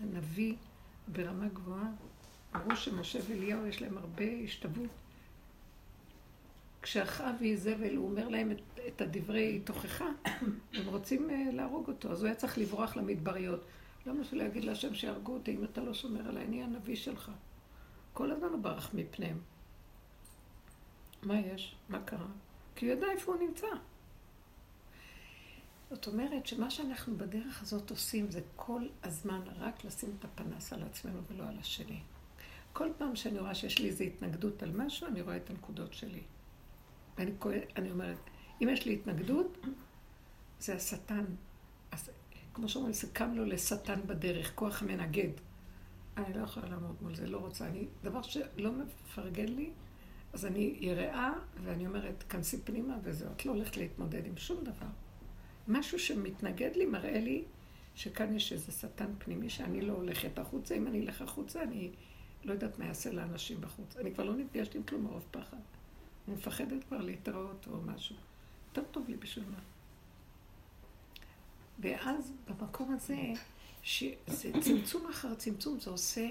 הנביא 0.02 0.56
ברמה 1.08 1.48
גבוהה, 1.48 1.90
אמרו 2.56 2.76
שמשה 2.76 3.20
ואליהו 3.28 3.66
יש 3.66 3.82
להם 3.82 3.98
הרבה 3.98 4.26
השתוות. 4.44 4.90
כשאחאב 6.82 7.36
ואיזבל, 7.40 7.96
הוא 7.96 8.10
אומר 8.10 8.30
להם 8.30 8.52
את, 8.52 8.80
את 8.88 9.02
הדברי 9.02 9.60
תוכחה, 9.64 10.08
הם 10.74 10.86
רוצים 10.86 11.30
uh, 11.30 11.56
להרוג 11.56 11.88
אותו, 11.88 12.12
אז 12.12 12.22
הוא 12.22 12.28
היה 12.28 12.36
צריך 12.36 12.58
לברוח 12.58 12.96
למדבריות. 12.98 13.66
למה 14.06 14.24
שלא 14.24 14.44
יגיד 14.44 14.64
להשם 14.64 14.94
שיהרגו 14.94 15.34
אותי 15.34 15.56
אם 15.56 15.64
אתה 15.64 15.82
לא 15.82 15.94
שומר 15.94 16.30
עליי, 16.30 16.46
אני 16.46 16.64
הנביא 16.64 16.96
שלך. 16.96 17.32
כל 18.14 18.32
הזמן 18.32 18.48
הוא 18.48 18.60
ברח 18.60 18.94
מפניהם. 18.94 19.40
מה 21.24 21.40
יש? 21.40 21.76
מה 21.90 22.04
קרה? 22.04 22.28
כי 22.76 22.86
הוא 22.86 22.98
ידע 22.98 23.08
איפה 23.12 23.34
הוא 23.34 23.48
נמצא. 23.48 23.68
זאת 25.90 26.08
אומרת 26.08 26.48
שמה 26.48 26.70
שאנחנו 26.70 27.18
בדרך 27.18 27.62
הזאת 27.62 27.90
עושים 27.90 28.32
זה 28.32 28.42
כל 28.56 28.88
הזמן 29.04 29.42
רק 29.60 29.86
לשים 29.86 30.16
את 30.20 30.26
הפנס 30.26 30.74
על 30.74 30.84
עצמנו 30.84 31.20
ולא 31.32 31.44
על 31.44 31.58
השני. 31.60 32.00
כל 32.74 32.90
פעם 32.98 33.16
שאני 33.16 33.40
רואה 33.40 33.56
שיש 33.56 33.80
לי 33.80 33.88
איזו 33.88 34.04
התנגדות 34.04 34.64
על 34.64 34.72
משהו, 34.72 35.08
אני 35.08 35.22
רואה 35.22 35.38
את 35.38 35.50
הנקודות 35.50 35.94
שלי. 35.94 36.22
ואני 37.18 37.32
אני 37.76 37.92
אומרת, 37.92 38.18
אם 38.62 38.70
יש 38.70 38.86
לי 38.86 38.94
התנגדות, 38.94 39.58
זה 40.60 40.76
השטן. 40.76 41.26
כמו 42.54 42.70
שאומרים, 42.70 42.94
זה 42.94 43.08
קם 43.14 43.34
לו 43.34 43.46
לשטן 43.46 44.00
בדרך, 44.06 44.52
כוח 44.56 44.84
מנגד. 44.84 45.30
אני 46.18 46.34
לא 46.34 46.44
יכולה 46.44 46.70
לעמוד 46.70 46.96
מול 47.02 47.16
זה, 47.16 47.28
לא 47.28 47.38
רוצה. 47.38 47.68
אני, 47.68 47.88
דבר 48.04 48.22
שלא 48.22 48.72
מפרגן 48.72 49.48
לי, 49.48 49.70
אז 50.34 50.46
אני 50.46 50.76
יראה, 50.80 51.34
ואני 51.64 51.88
אומרת, 51.88 52.24
כנסי 52.30 52.62
פנימה 52.62 52.98
וזהו, 53.04 53.32
את 53.32 53.46
לא 53.46 53.52
הולכת 53.52 53.78
להתמודד 53.78 54.26
עם 54.26 54.38
שום 54.38 54.64
דבר. 54.64 54.88
משהו 55.68 56.00
שמתנגד 56.00 56.76
לי 56.76 56.86
מראה 56.86 57.20
לי 57.20 57.44
שכאן 57.96 58.36
יש 58.36 58.54
איזה 58.54 58.72
שטן 58.72 59.14
פנימי 59.18 59.50
שאני 59.50 59.82
לא 59.82 59.94
הולכת 59.94 60.40
החוצה. 60.40 60.76
אם 60.76 60.88
אני 60.88 61.02
אלך 61.06 61.22
החוצה, 61.22 61.64
אני 61.64 61.92
לא 62.44 62.54
יודעת 62.54 62.80
מה 62.80 62.86
יעשה 62.86 63.12
לאנשים 63.12 63.62
בחוץ. 63.62 63.98
אני 63.98 64.14
כבר 64.14 64.24
לא 64.24 64.36
נפגשת 64.36 64.76
עם 64.76 64.84
כלום 64.84 65.04
מרוב 65.04 65.26
פחד. 65.32 65.58
אני 66.28 66.36
מפחדת 66.36 66.84
כבר 66.84 66.98
להתראות 66.98 67.68
או 67.72 67.82
משהו. 67.82 68.16
יותר 68.68 68.84
טוב 68.92 69.10
לי 69.10 69.18
בשביל 69.18 69.46
מה. 69.52 69.60
ואז 71.82 72.34
במקום 72.48 72.94
הזה, 72.94 73.18
שזה 73.84 74.52
צמצום 74.62 75.08
אחר 75.10 75.36
צמצום, 75.36 75.80
זה 75.80 75.90
עושה 75.90 76.28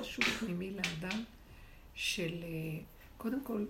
משהו 0.00 0.22
פנימי 0.22 0.70
לאדם 0.70 1.24
של, 1.94 2.42
אה, 2.42 2.80
קודם 3.16 3.44
כל, 3.44 3.64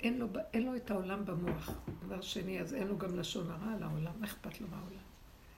אין 0.00 0.18
לו, 0.18 0.26
אין 0.52 0.62
לו 0.66 0.76
את 0.76 0.90
העולם 0.90 1.24
במוח. 1.24 1.70
דבר 2.06 2.20
שני, 2.20 2.60
אז 2.60 2.74
אין 2.74 2.86
לו 2.86 2.98
גם 2.98 3.18
לשון 3.18 3.50
הרע 3.50 3.72
על 3.72 3.82
העולם, 3.82 4.12
מה 4.20 4.26
אכפת 4.26 4.60
לו 4.60 4.68
מהעולם? 4.68 5.02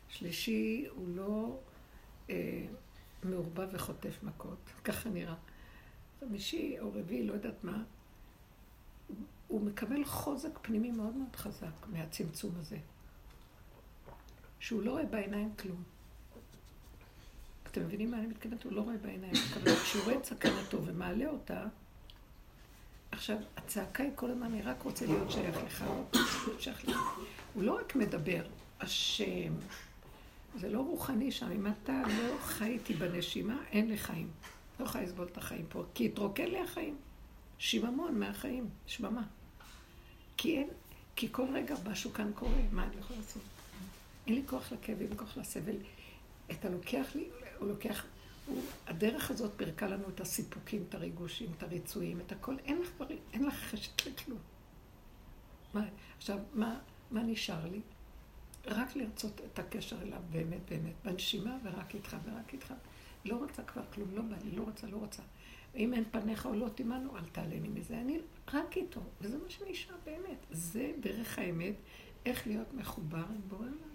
שלישי, 0.09 0.87
הוא 0.95 1.09
לא 1.09 1.59
אה, 2.31 2.67
מעורבב 3.23 3.69
וחוטף 3.73 4.23
מכות, 4.23 4.71
ככה 4.85 5.11
נראה. 5.11 5.35
חמישי 6.21 6.77
או 6.81 6.93
רביעי, 6.95 7.27
לא 7.27 7.33
יודעת 7.33 7.65
מה, 7.65 7.83
הוא 9.49 9.61
מקבל 9.61 10.05
חוזק 10.05 10.59
פנימי 10.63 10.91
מאוד 10.91 11.15
מאוד 11.15 11.37
חזק 11.37 11.87
מהצמצום 11.87 12.53
הזה. 12.61 12.79
שהוא 14.65 14.83
לא 14.83 14.91
רואה 14.91 15.05
בעיניים 15.05 15.55
כלום. 15.57 15.83
אתם 17.67 17.83
מבינים 17.83 18.11
מה 18.11 18.19
אני 18.19 18.27
מתכוונת? 18.27 18.65
הוא 18.65 18.73
לא 18.73 18.81
רואה 18.81 18.97
בעיניים. 18.97 19.35
אבל 19.55 19.77
כשהוא 19.77 20.05
רואה 20.05 20.17
את 20.17 20.25
סכנתו 20.25 20.87
ומעלה 20.87 21.27
אותה, 21.29 21.65
עכשיו, 23.11 23.37
הצעקה 23.57 24.03
היא 24.03 24.13
כל 24.15 24.31
הזמן, 24.31 24.47
אני 24.47 24.63
רק 24.63 24.83
רוצה 24.83 25.07
להיות 25.07 25.31
שייך 25.31 25.57
לך, 25.57 25.85
שייך 26.59 26.89
לך. 26.89 26.99
הוא 27.55 27.63
לא 27.63 27.77
רק 27.77 27.97
מדבר, 27.97 28.43
השם. 28.81 29.53
זה 30.61 30.69
לא 30.69 30.81
רוחני 30.81 31.33
שם. 31.33 31.51
אם 31.53 31.67
אתה 31.67 32.03
לא 32.09 32.39
חי 32.41 32.71
איתי 32.71 32.95
בנשימה, 32.95 33.57
אין 33.71 33.89
לי 33.89 33.99
חיים. 33.99 34.31
לא 34.81 34.85
יכולה 34.85 35.05
לסבול 35.05 35.27
את 35.33 35.39
החיים 35.39 35.67
פה, 35.69 35.85
כי 35.95 36.07
התרוקן 36.07 36.47
לי 36.47 36.61
החיים. 36.61 36.97
שיממון 37.59 38.19
מהחיים, 38.19 38.69
שממה. 38.87 39.23
כי 40.37 40.59
אין, 40.59 40.69
כי 41.17 41.29
כל 41.33 41.47
רגע 41.53 41.75
משהו 41.91 42.13
כאן 42.13 42.31
קורה, 42.35 42.63
מה 42.73 42.85
אני 42.85 42.97
יכולה 43.01 43.21
לעשות? 43.21 43.43
אין 44.27 44.35
לי 44.35 44.43
כוח 44.47 44.73
לכאבים, 44.73 45.17
כוח 45.17 45.37
לסבל. 45.37 45.77
את 46.51 46.65
הלוקח 46.65 47.07
לי, 47.15 47.29
הוא 47.59 47.69
לוקח, 47.69 48.07
הוא, 48.47 48.63
הדרך 48.87 49.31
הזאת 49.31 49.53
פירקה 49.57 49.87
לנו 49.87 50.09
את 50.09 50.21
הסיפוקים, 50.21 50.85
את 50.89 50.95
הריגושים, 50.95 51.53
את 51.59 51.63
הריצויים, 51.63 52.21
את 52.21 52.33
הכל. 52.33 52.57
אין 52.65 52.81
לך 52.81 52.91
דברים, 52.97 53.19
אין 53.33 53.45
לך 53.47 53.55
חשת 53.55 54.07
לכלום. 54.07 54.39
מה, 55.75 55.85
עכשיו, 56.17 56.39
מה, 56.55 56.79
מה 57.11 57.23
נשאר 57.23 57.67
לי? 57.67 57.81
רק 58.67 58.97
לרצות 58.97 59.41
את 59.53 59.59
הקשר 59.59 60.03
אליו 60.03 60.21
באמת 60.31 60.61
באמת, 60.69 60.95
בנשימה 61.05 61.59
ורק 61.65 61.95
איתך 61.95 62.17
ורק 62.25 62.53
איתך. 62.53 62.75
לא 63.25 63.37
רוצה 63.37 63.63
כבר 63.63 63.83
כלום, 63.95 64.15
לא 64.15 64.23
בא 64.23 64.37
לי, 64.45 64.51
לא 64.51 64.63
רוצה, 64.63 64.87
לא 64.87 64.97
רוצה. 64.97 65.23
ואם 65.75 65.95
אין 65.95 66.05
פניך 66.11 66.47
או 66.47 66.55
לא 66.55 66.69
תימנו, 66.69 67.17
אל 67.17 67.25
תעלני 67.33 67.69
מזה. 67.69 68.01
אני 68.01 68.19
רק 68.53 68.77
איתו, 68.77 69.01
וזה 69.21 69.39
מה 69.39 69.51
שנשאר 69.51 69.95
באמת. 70.05 70.47
זה 70.51 70.93
דרך 71.01 71.39
האמת, 71.39 71.75
איך 72.27 72.47
להיות 72.47 72.75
מחובר 72.75 73.25
עם 73.31 73.41
בורא 73.49 73.63
עולם. 73.63 73.94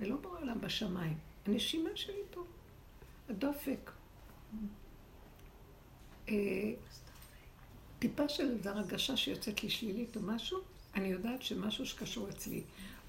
ולא 0.00 0.16
בורא 0.16 0.40
עולם 0.40 0.60
בשמיים. 0.60 1.18
הנשימה 1.46 1.90
שלי 1.94 2.22
פה, 2.30 2.44
הדופק. 3.28 3.90
אה, 6.28 6.34
טיפה 7.98 8.28
של 8.28 8.50
איזו 8.50 8.70
הרגשה 8.70 9.16
שיוצאת 9.16 9.62
לי 9.62 9.70
שלילית 9.70 10.16
או 10.16 10.22
משהו, 10.22 10.58
אני 10.94 11.08
יודעת 11.08 11.42
שמשהו 11.42 11.86
שקשור 11.86 12.28
אצלי. 12.28 12.62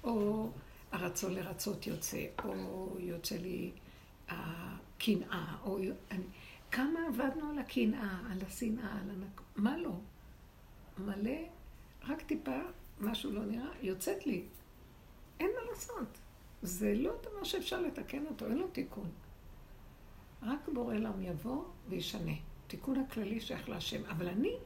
או 0.04 0.50
הרצון 0.92 1.34
לרצות 1.34 1.86
יוצא, 1.86 2.26
או 2.44 2.96
יוצא 2.98 3.36
לי 3.36 3.72
הקנאה, 4.28 5.56
או... 5.64 5.78
אני, 6.10 6.24
כמה 6.70 7.00
עבדנו 7.08 7.50
על 7.50 7.58
הקנאה, 7.58 8.20
על 8.30 8.38
השנאה, 8.46 8.92
על 8.92 9.10
הנק... 9.10 9.40
מה 9.56 9.78
לא? 9.78 9.92
מלא, 10.98 11.38
רק 12.08 12.22
טיפה, 12.22 12.60
משהו 13.00 13.32
לא 13.32 13.44
נראה, 13.44 13.70
יוצאת 13.82 14.26
לי. 14.26 14.44
אין 15.40 15.50
מה 15.56 15.70
לעשות. 15.70 16.18
זה 16.62 16.94
לא 16.94 17.12
דבר 17.22 17.44
שאפשר 17.44 17.80
לתקן 17.80 18.26
אותו, 18.26 18.46
אין 18.46 18.58
לו 18.58 18.68
תיקון. 18.68 19.10
רק 20.42 20.68
בורא 20.72 20.94
עולם 20.94 21.22
יבוא 21.22 21.64
וישנה. 21.88 22.32
תיקון 22.66 23.00
הכללי 23.00 23.40
שייך 23.40 23.68
להשם. 23.68 24.04
אבל 24.04 24.28
אני 24.28 24.56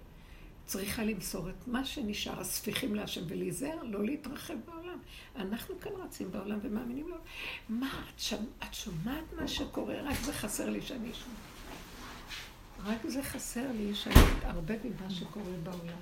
צריכה 0.66 1.04
למסור 1.04 1.50
את 1.50 1.68
מה 1.68 1.85
שנשאר, 1.85 2.40
הספיחים 2.40 2.94
להשם, 2.94 3.20
ולהיזהר, 3.28 3.82
לא 3.82 4.04
להתרחב 4.04 4.54
בעולם. 4.64 4.99
אנחנו 5.37 5.80
כאן 5.80 5.92
רצים 5.92 6.32
בעולם 6.32 6.59
ומאמינים 6.62 7.09
לו. 7.09 7.16
מה, 7.68 8.04
את, 8.14 8.20
שומע, 8.20 8.42
את 8.64 8.75
שומעת 8.75 9.25
מה 9.37 9.49
שקורה? 9.49 10.02
רק 10.02 10.16
זה 10.25 10.32
חסר 10.32 10.70
לי 10.70 10.82
שאני 10.82 11.11
אשמע. 11.11 11.35
רק 12.85 13.06
זה 13.06 13.23
חסר 13.23 13.73
לי 13.73 13.94
שאני 13.94 14.14
אתערבב 14.38 14.78
עם 14.85 14.92
מה 15.04 15.11
שקורה 15.11 15.52
בעולם. 15.62 15.99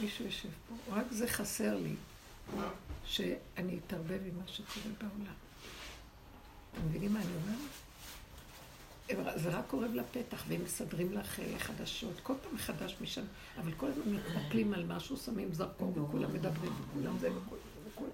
מישהו 0.00 0.24
יושב 0.24 0.48
פה, 0.68 0.94
רק 0.96 1.06
זה 1.10 1.28
חסר 1.28 1.76
לי, 1.76 1.94
שאני 3.04 3.78
אתערבב 3.86 4.20
עם 4.26 4.38
מה 4.38 4.48
שקורה 4.48 4.94
בעולם. 5.00 5.34
אתם 6.72 6.86
מבינים 6.88 7.12
מה 7.12 7.20
אני 7.20 7.30
אומרת? 7.42 7.68
זה 9.36 9.48
רק 9.50 9.64
קורב 9.66 9.94
לפתח, 9.94 10.44
והם 10.48 10.64
מסדרים 10.64 11.12
לך 11.12 11.40
אה, 11.40 11.58
חדשות, 11.58 12.20
כל 12.22 12.34
פעם 12.42 12.54
מחדש 12.54 12.96
משם, 13.00 13.24
אבל 13.60 13.72
כל 13.72 13.86
הזמן 13.86 14.14
מתנפלים 14.14 14.74
על 14.74 14.86
משהו, 14.86 15.16
שמים 15.16 15.52
זרקור, 15.52 15.98
וכולם 15.98 16.34
מדברים, 16.34 16.72
וכולם 16.80 17.18
זה, 17.18 17.28
וכולם. 17.86 18.10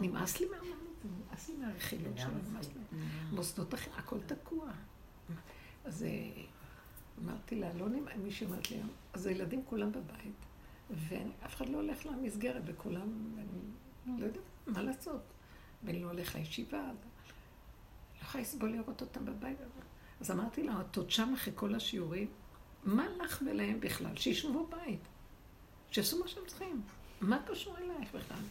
נמאס 0.00 0.40
לי 0.40 0.46
מהעולם. 0.46 0.76
נמאס 1.04 1.48
לי 1.48 1.54
מהרכילות 1.56 2.18
שלו, 2.18 2.30
נמאס 2.50 2.66
לי. 2.66 2.98
מוסדות 3.32 3.74
אחרים, 3.74 3.94
הכל 3.98 4.18
תקוע. 4.26 4.70
אז 5.84 6.02
אה, 6.02 6.08
אמרתי 7.24 7.56
לה, 7.56 7.74
לא 7.74 7.88
נמאס, 7.88 8.16
מישהי 8.24 8.46
אמרת 8.46 8.70
לי, 8.70 8.80
אז 9.12 9.26
הילדים 9.26 9.62
כולם 9.64 9.92
בבית, 9.92 10.34
ואף 10.90 11.54
אחד 11.56 11.68
לא 11.68 11.76
הולך 11.76 12.06
למסגרת, 12.06 12.62
וכולם, 12.66 13.08
אני 14.06 14.20
לא 14.20 14.26
יודעת 14.26 14.42
מה 14.66 14.82
לעשות. 14.82 15.22
ואני 15.84 16.02
לא 16.02 16.06
הולך 16.06 16.34
לישיבה, 16.34 16.82
לא 16.82 18.22
יכולה 18.22 18.42
לסבול 18.44 18.70
לראות 18.70 19.00
אותם 19.00 19.24
בבית. 19.24 19.58
אז 20.20 20.30
אמרתי 20.30 20.62
לה, 20.62 20.80
את 20.80 20.96
עוד 20.96 21.10
שם 21.10 21.32
אחרי 21.34 21.52
כל 21.56 21.74
השיעורים, 21.74 22.28
מה 22.84 23.06
לך 23.08 23.42
ולהם 23.46 23.80
בכלל? 23.80 24.16
שישבו 24.16 24.66
בבית, 24.66 25.00
שיעשו 25.90 26.18
מה 26.18 26.28
שהם 26.28 26.42
צריכים. 26.46 26.82
מה 27.20 27.42
קשור 27.46 27.78
אלייך 27.78 28.14
בכלל? 28.14 28.42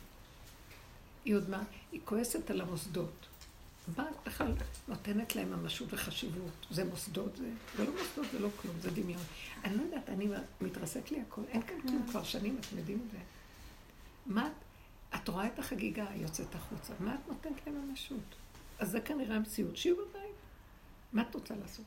היא 1.25 1.35
עוד 1.35 1.49
מה, 1.49 1.63
היא 1.91 2.01
כועסת 2.05 2.49
על 2.49 2.61
המוסדות. 2.61 3.27
את 3.89 3.97
בכלל 4.25 4.53
נותנת 4.87 5.35
להם 5.35 5.51
ממשות 5.51 5.87
וחשיבות? 5.91 6.67
זה 6.71 6.85
מוסדות, 6.85 7.35
זה, 7.35 7.49
זה 7.77 7.85
לא 7.85 7.91
מוסדות, 7.91 8.25
זה 8.31 8.39
לא 8.39 8.49
כלום, 8.61 8.75
זה 8.79 8.91
דמיון. 8.91 9.21
אני 9.63 9.77
לא 9.77 9.81
יודעת, 9.81 10.09
אני 10.09 10.27
מתרסק 10.61 11.11
לי 11.11 11.21
הכל, 11.21 11.41
אין 11.47 11.61
כאן 11.61 11.81
כלום 11.81 12.05
כבר 12.09 12.23
שנים, 12.23 12.57
אתם 12.59 12.77
יודעים 12.77 13.01
את 13.05 13.11
זה. 13.11 13.17
מה, 14.25 14.49
את 15.15 15.27
רואה 15.27 15.47
את 15.47 15.59
החגיגה 15.59 16.05
יוצאת 16.15 16.55
החוצה, 16.55 16.93
מה 16.99 17.15
את 17.15 17.27
נותנת 17.27 17.67
להם 17.67 17.89
ממשות? 17.89 18.35
אז 18.79 18.91
זה 18.91 19.01
כנראה 19.01 19.35
המציאות, 19.35 19.77
שיהיו 19.77 19.95
בבית. 19.95 20.35
מה 21.13 21.21
את 21.21 21.35
רוצה 21.35 21.55
לעשות? 21.55 21.85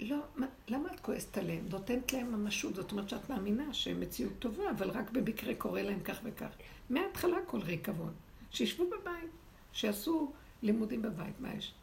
לא, 0.00 0.18
מה, 0.36 0.46
למה 0.68 0.92
את 0.92 1.00
כועסת 1.00 1.38
עליהם? 1.38 1.64
נותנת 1.70 2.12
להם 2.12 2.32
ממשות, 2.32 2.74
זאת 2.74 2.92
אומרת 2.92 3.08
שאת 3.08 3.30
מאמינה 3.30 3.74
שהם 3.74 4.00
מציאות 4.00 4.32
טובה, 4.38 4.70
אבל 4.70 4.90
רק 4.90 5.10
במקרה 5.10 5.54
קורה 5.54 5.82
להם 5.82 6.00
כך 6.00 6.20
וכך. 6.24 6.50
מההתחלה 6.90 7.36
כל 7.46 7.60
ריקבון. 7.60 8.12
שישבו 8.50 8.84
בבית, 8.90 9.30
שיעשו 9.72 10.32
לימודים 10.62 11.02
בבית, 11.02 11.40
מה 11.40 11.54
יש? 11.54 11.74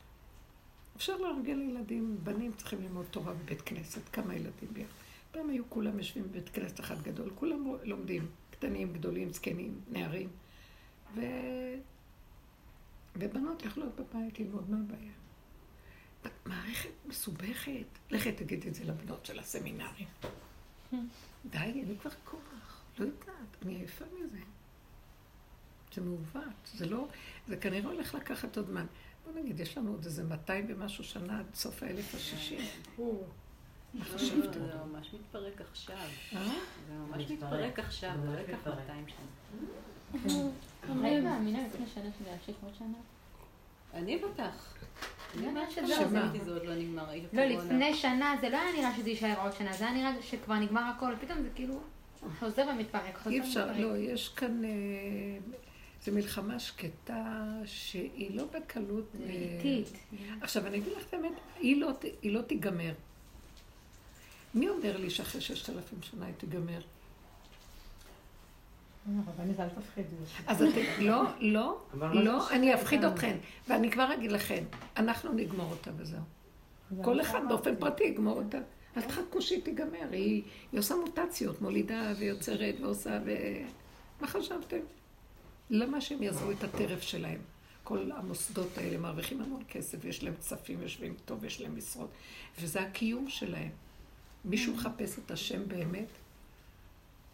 אפשר 0.95 1.17
לארגן 1.17 1.69
ילדים, 1.69 2.17
בנים 2.23 2.51
צריכים 2.57 2.81
ללמוד 2.81 3.05
תורה 3.11 3.33
בבית 3.33 3.61
כנסת, 3.61 4.09
כמה 4.09 4.35
ילדים 4.35 4.69
ביחד. 4.73 4.93
פעם 5.31 5.49
היו 5.49 5.63
כולם 5.69 5.97
יושבים 5.97 6.23
בבית 6.23 6.49
כנסת 6.49 6.79
אחד 6.79 7.01
גדול, 7.01 7.29
כולם 7.35 7.67
לומדים, 7.83 8.27
קטנים, 8.51 8.93
גדולים, 8.93 9.33
זקנים, 9.33 9.81
נערים. 9.91 10.29
ו... 11.15 11.21
ובנות 13.15 13.65
יכולות 13.65 13.95
בבית 13.95 14.39
ללמוד, 14.39 14.69
מה 14.69 14.77
הבעיה? 14.79 15.11
מערכת 16.45 16.89
מסובכת. 17.05 17.85
לכי 18.11 18.31
תגיד 18.31 18.65
את 18.67 18.75
זה 18.75 18.83
לבנות 18.83 19.25
של 19.25 19.39
הסמינרים. 19.39 20.07
די, 21.45 21.57
אין 21.57 21.87
לי 21.87 21.97
כבר 22.01 22.11
כוח. 22.25 22.81
לא 22.99 23.05
יודעת, 23.05 23.63
אני 23.65 23.75
עייפה 23.75 24.05
מזה. 24.05 24.39
זה 25.95 26.01
מעוות, 26.01 26.69
זה 26.73 26.85
לא, 26.85 27.07
זה 27.47 27.57
כנראה 27.57 27.91
הולך 27.91 28.15
לקחת 28.15 28.57
עוד 28.57 28.65
זמן. 28.67 28.85
בוא 29.25 29.41
נגיד, 29.41 29.59
יש 29.59 29.77
לנו 29.77 29.91
עוד 29.91 30.05
איזה 30.05 30.23
200 30.23 30.65
ומשהו 30.69 31.03
שנה 31.03 31.39
עד 31.39 31.45
סוף 31.53 31.83
האלף 31.83 32.15
השישי. 32.15 32.57
מה 33.93 34.05
חשבת? 34.05 34.53
זה 34.53 34.59
ממש 34.85 35.13
מתפרק 35.13 35.61
עכשיו. 35.61 35.95
אה? 36.35 36.53
זה 36.87 36.93
ממש 36.93 37.31
מתפרק 37.31 37.79
עכשיו, 37.79 38.11
לא 38.25 38.37
ייקח 38.39 38.67
200 38.67 39.05
שנה. 39.07 40.41
אני 40.89 41.21
מאמינה 41.21 41.67
לפני 41.67 41.87
שנה 41.87 42.09
שזה 42.19 42.29
ימשיך 42.29 42.55
עוד 42.63 42.73
שנה. 42.75 42.97
אני 43.93 44.17
בטח. 44.17 44.75
אני 45.37 45.47
אומרת 45.47 45.71
שזה 45.71 46.05
עוד 46.53 46.65
לא 46.65 46.75
נגמר. 46.75 47.05
לא, 47.33 47.43
לפני 47.43 47.93
שנה 47.93 48.35
זה 48.41 48.49
לא 48.49 48.57
היה 48.57 48.75
נראה 48.77 48.95
שזה 48.97 49.09
יישאר 49.09 49.41
עוד 49.41 49.53
שנה, 49.53 49.73
זה 49.73 49.85
היה 49.87 49.93
נראה 49.93 50.21
שכבר 50.21 50.55
נגמר 50.55 50.81
הכל, 50.81 51.13
פתאום 51.21 51.41
זה 51.41 51.49
כאילו 51.55 51.79
חוזר 52.39 52.65
ומתפרק, 52.73 53.17
חוזר 53.17 53.29
ומתפרק. 53.29 53.33
אי 53.33 53.39
אפשר, 53.39 53.71
לא, 53.77 53.97
יש 53.97 54.29
כאן... 54.29 54.61
אה, 55.99 56.05
זו 56.05 56.11
מלחמה 56.11 56.59
שקטה 56.59 57.51
שהיא 57.65 58.37
לא 58.37 58.45
בקלות... 58.45 59.05
זה 59.13 59.31
איטית. 59.31 59.97
עכשיו, 60.41 60.67
אני 60.67 60.77
אגיד 60.77 60.93
לך 60.97 61.03
את 61.09 61.13
האמת, 61.13 61.31
היא 61.59 61.81
לא, 61.81 61.89
היא 62.21 62.33
לא 62.33 62.41
תיגמר. 62.41 62.93
מי 64.53 64.69
אומר 64.69 64.97
לי 64.97 65.09
שאחרי 65.09 65.41
ששת 65.41 65.69
אלפים 65.69 66.01
שנה 66.01 66.25
היא 66.25 66.33
תיגמר? 66.37 66.79
אז 70.47 70.63
אתם, 70.63 70.81
לא, 70.99 71.23
לא, 71.39 71.77
לא, 72.13 72.49
אני 72.49 72.73
אפחיד 72.73 73.03
אתכם. 73.03 73.37
ואני 73.67 73.91
כבר 73.91 74.13
אגיד 74.13 74.31
לכם, 74.31 74.63
אנחנו 74.97 75.33
נגמור 75.33 75.71
אותה 75.71 75.91
וזהו. 75.97 76.21
כל 77.01 77.21
אחד 77.21 77.41
באופן 77.49 77.75
פרטי 77.75 78.03
יגמור 78.03 78.37
אותה. 78.37 78.57
אל 78.97 79.01
תחכו 79.01 79.41
שהיא 79.41 79.63
תיגמר, 79.63 80.07
היא 80.11 80.43
עושה 80.77 80.95
מוטציות, 80.95 81.61
מולידה 81.61 82.13
ויוצרת 82.19 82.75
ועושה 82.81 83.19
ו... 83.25 83.31
מה 84.21 84.27
חשבתם? 84.27 84.77
למה 85.69 86.01
שהם 86.01 86.23
יעזבו 86.23 86.51
את 86.51 86.63
הטרף 86.63 87.01
שלהם? 87.01 87.39
כל 87.83 88.11
המוסדות 88.11 88.77
האלה 88.77 88.97
מרוויחים 88.97 89.41
המון 89.41 89.63
כסף, 89.69 90.05
יש 90.05 90.23
להם 90.23 90.35
כספים, 90.35 90.81
יושבים 90.81 91.15
טוב, 91.25 91.45
יש 91.45 91.61
להם 91.61 91.77
משרות, 91.77 92.09
וזה 92.61 92.81
הקיום 92.81 93.29
שלהם. 93.29 93.69
מישהו 94.45 94.73
מחפש 94.73 95.19
את 95.19 95.31
השם 95.31 95.67
באמת? 95.67 96.07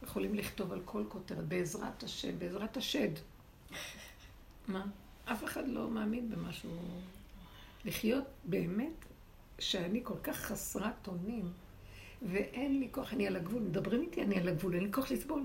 יכולים 0.03 0.35
לכתוב 0.35 0.71
על 0.71 0.81
כל 0.85 1.03
כותרת, 1.09 1.47
בעזרת 1.47 2.03
השם, 2.03 2.39
בעזרת 2.39 2.77
השד. 2.77 3.09
מה? 4.67 4.85
אף 5.25 5.43
אחד 5.43 5.67
לא 5.67 5.89
מאמין 5.89 6.29
במשהו. 6.29 6.69
לחיות 7.85 8.24
באמת, 8.43 9.05
שאני 9.59 10.00
כל 10.03 10.17
כך 10.24 10.37
חסרת 10.37 11.07
אונים, 11.07 11.51
ואין 12.21 12.79
לי 12.79 12.87
כוח, 12.91 13.13
אני 13.13 13.27
על 13.27 13.35
הגבול, 13.35 13.61
מדברים 13.61 14.01
איתי, 14.01 14.21
אני 14.21 14.39
על 14.39 14.48
הגבול, 14.48 14.74
אין 14.74 14.83
לי 14.83 14.91
כוח 14.91 15.11
לסבול. 15.11 15.43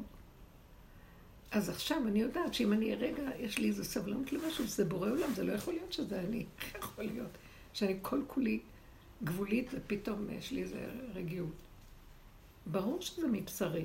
אז 1.50 1.68
עכשיו 1.68 1.98
אני 2.06 2.20
יודעת 2.20 2.54
שאם 2.54 2.72
אני 2.72 2.94
רגע, 2.94 3.22
יש 3.38 3.58
לי 3.58 3.68
איזו 3.68 3.84
סבלנות 3.84 4.32
למשהו, 4.32 4.66
זה 4.66 4.84
בורא 4.84 5.10
עולם, 5.10 5.34
זה 5.34 5.44
לא 5.44 5.52
יכול 5.52 5.74
להיות 5.74 5.92
שזה 5.92 6.20
אני. 6.20 6.46
איך 6.58 6.74
יכול 6.74 7.04
להיות? 7.04 7.30
שאני 7.72 7.98
כל 8.02 8.22
כולי 8.26 8.60
גבולית 9.24 9.70
ופתאום 9.72 10.30
יש 10.30 10.50
לי 10.52 10.62
איזו 10.62 10.76
רגיעות. 11.14 11.54
ברור 12.66 13.00
שזה 13.00 13.28
מבשרי. 13.28 13.84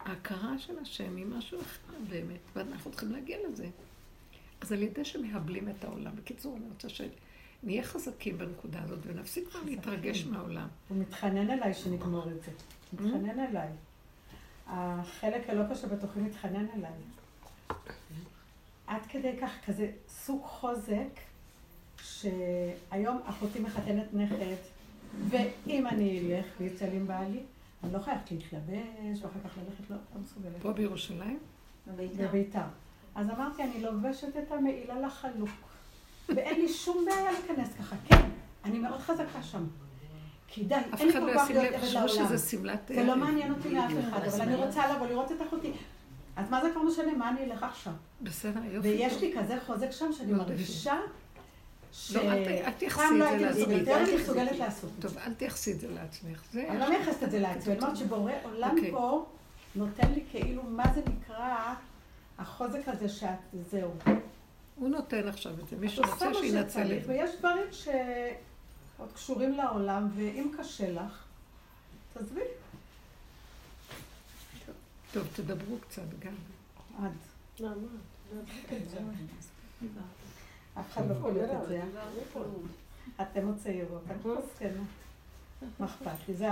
ההכרה 0.00 0.58
של 0.58 0.78
השם 0.78 1.16
היא 1.16 1.26
משהו 1.26 1.60
אחר 1.60 1.92
באמת, 2.08 2.40
ואנחנו 2.54 2.90
צריכים 2.90 3.12
להגיע 3.12 3.38
לזה. 3.48 3.66
אז 4.60 4.72
על 4.72 4.82
ידי 4.82 5.04
שמהבלים 5.04 5.68
את 5.68 5.84
העולם. 5.84 6.16
בקיצור, 6.16 6.56
אני 6.56 6.64
רוצה 6.68 6.88
שנהיה 6.88 7.82
חזקים 7.82 8.38
בנקודה 8.38 8.82
הזאת 8.82 8.98
ונפסיק 9.06 9.48
כבר 9.48 9.62
להתרגש 9.64 10.24
מהעולם. 10.24 10.68
הוא 10.88 10.98
מתחנן 10.98 11.50
אליי 11.50 11.74
שנגמור 11.74 12.30
את 12.30 12.42
זה. 12.42 12.50
מתחנן 12.92 13.40
אליי. 13.40 13.68
החלק 14.68 15.50
הלא 15.50 15.62
קשה 15.70 15.86
בתוכי 15.86 16.20
מתחנן 16.20 16.66
אליי. 16.74 16.90
עד 18.86 19.02
כדי 19.08 19.36
כך, 19.40 19.50
כזה 19.66 19.90
סוג 20.08 20.42
חוזק, 20.44 21.20
שהיום 22.02 23.20
אחותי 23.26 23.60
מחתנת 23.60 24.06
נכד, 24.12 24.54
ואם 25.28 25.86
אני 25.86 26.20
אלך 26.20 26.46
ויצא 26.60 26.84
לי 26.84 26.96
עם 26.96 27.06
בעלי, 27.06 27.40
אני 27.84 27.92
לא 27.92 27.98
חייבת 27.98 28.30
להתלבש, 28.30 29.22
ואחר 29.22 29.40
כך 29.44 29.58
ללכת, 29.58 29.90
לא, 29.90 29.96
לא 30.14 30.20
מסוגלת. 30.20 30.62
פה 30.62 30.72
בירושלים? 30.72 31.38
בביתר. 31.96 32.64
אז 33.14 33.30
אמרתי, 33.30 33.62
אני 33.62 33.82
לובשת 33.82 34.36
את 34.36 34.52
המעיל 34.52 34.90
החלוק, 34.90 35.50
ואין 36.28 36.60
לי 36.60 36.68
שום 36.68 37.04
בעיה 37.04 37.32
להיכנס 37.32 37.68
ככה. 37.78 37.96
כן, 38.08 38.28
אני 38.64 38.78
מאוד 38.78 39.00
חזקה 39.00 39.42
שם. 39.42 39.64
כי 40.48 40.64
די, 40.64 40.74
אין 40.74 41.12
כל 41.12 41.34
כך 41.34 41.50
להיות 41.50 41.74
עבד 41.74 41.88
לעולם. 41.92 42.36
זה 42.88 43.04
לא 43.04 43.16
מעניין 43.16 43.52
אותי 43.52 43.70
לאף 43.70 43.92
אחד, 44.08 44.24
אבל 44.24 44.40
אני 44.40 44.54
רוצה 44.54 44.94
לבוא 44.94 45.06
לראות 45.06 45.32
את 45.32 45.36
אחותי. 45.48 45.72
אז 46.36 46.50
מה 46.50 46.62
זה 46.62 46.70
כבר 46.72 46.82
משנה? 46.82 47.12
מה 47.12 47.28
אני 47.28 47.44
אלך 47.44 47.62
עכשיו? 47.62 47.92
בסדר, 48.22 48.60
יופי. 48.64 48.88
ויש 48.88 49.20
לי 49.20 49.34
כזה 49.38 49.58
חוזק 49.66 49.90
שם 49.90 50.12
שאני 50.12 50.32
מרגישה 50.32 50.96
לא, 52.14 52.20
אל 52.20 52.72
תייחסי 52.78 53.02
את 53.02 53.18
זה 53.18 53.36
לעצמך. 53.36 53.68
יותר 53.68 53.96
אני 53.96 54.16
מסוגלת 54.16 54.58
לעשות. 54.58 54.90
טוב, 55.00 55.18
אל 55.18 55.34
תייחסי 55.34 55.72
את 55.72 55.80
זה 55.80 55.88
לעצמך. 55.90 56.42
אני 56.54 56.78
לא 56.78 56.88
מייחסת 56.88 57.22
את 57.22 57.30
זה 57.30 57.38
לעצמי. 57.38 57.72
אני 57.72 57.82
אומרת 57.82 57.96
שבורא 57.96 58.32
עולם 58.42 58.76
אוקיי. 58.76 58.90
פה 58.90 59.26
נותן 59.74 60.12
לי 60.12 60.24
כאילו, 60.30 60.62
מה 60.62 60.84
זה 60.94 61.00
נקרא 61.00 61.74
החוזק 62.38 62.88
הזה 62.88 63.08
שאת, 63.08 63.28
זהו. 63.70 63.90
הוא 64.76 64.88
נותן 64.88 65.28
עכשיו 65.28 65.52
את 65.62 65.68
זה. 65.68 65.76
מי 65.76 65.88
שרוצה 65.88 66.34
שינצל 66.34 66.92
את 66.92 67.04
זה. 67.04 67.12
ויש 67.12 67.30
דברים 67.38 67.66
שעוד 68.98 69.12
קשורים 69.12 69.52
לעולם, 69.52 70.08
ואם 70.16 70.50
קשה 70.58 70.90
לך, 70.90 71.24
תעזבי. 72.12 72.40
טוב, 75.12 75.26
תדברו 75.32 75.76
קצת 75.88 76.02
גם. 76.18 76.32
עד. 77.04 77.12
למה? 77.60 77.88
אף 80.80 80.92
אחד 80.92 81.08
לא 81.08 81.14
קולט 81.20 81.50
את 81.62 81.68
זה. 81.68 81.82
אתם 83.22 83.46
עוד 83.46 83.56
צעירות, 83.62 84.02
את 84.10 84.26
מסכנה. 84.26 84.82
מה 85.78 85.86
אכפת 85.86 86.28
לי? 86.28 86.34
זה 86.34 86.48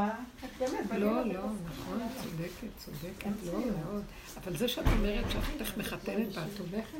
באמת... 0.59 0.90
לא, 0.90 1.26
לא, 1.26 1.42
נכון, 1.66 1.98
צודקת, 2.22 2.78
צודקת, 2.78 3.46
לא 3.46 3.59
מאוד. 3.59 4.02
אבל 4.37 4.56
זה 4.56 4.68
שאת 4.68 4.87
אומרת 4.98 5.30
שאחותך 5.30 5.78
מחתנת 5.78 6.26
ואת 6.37 6.59
הולכת? 6.59 6.98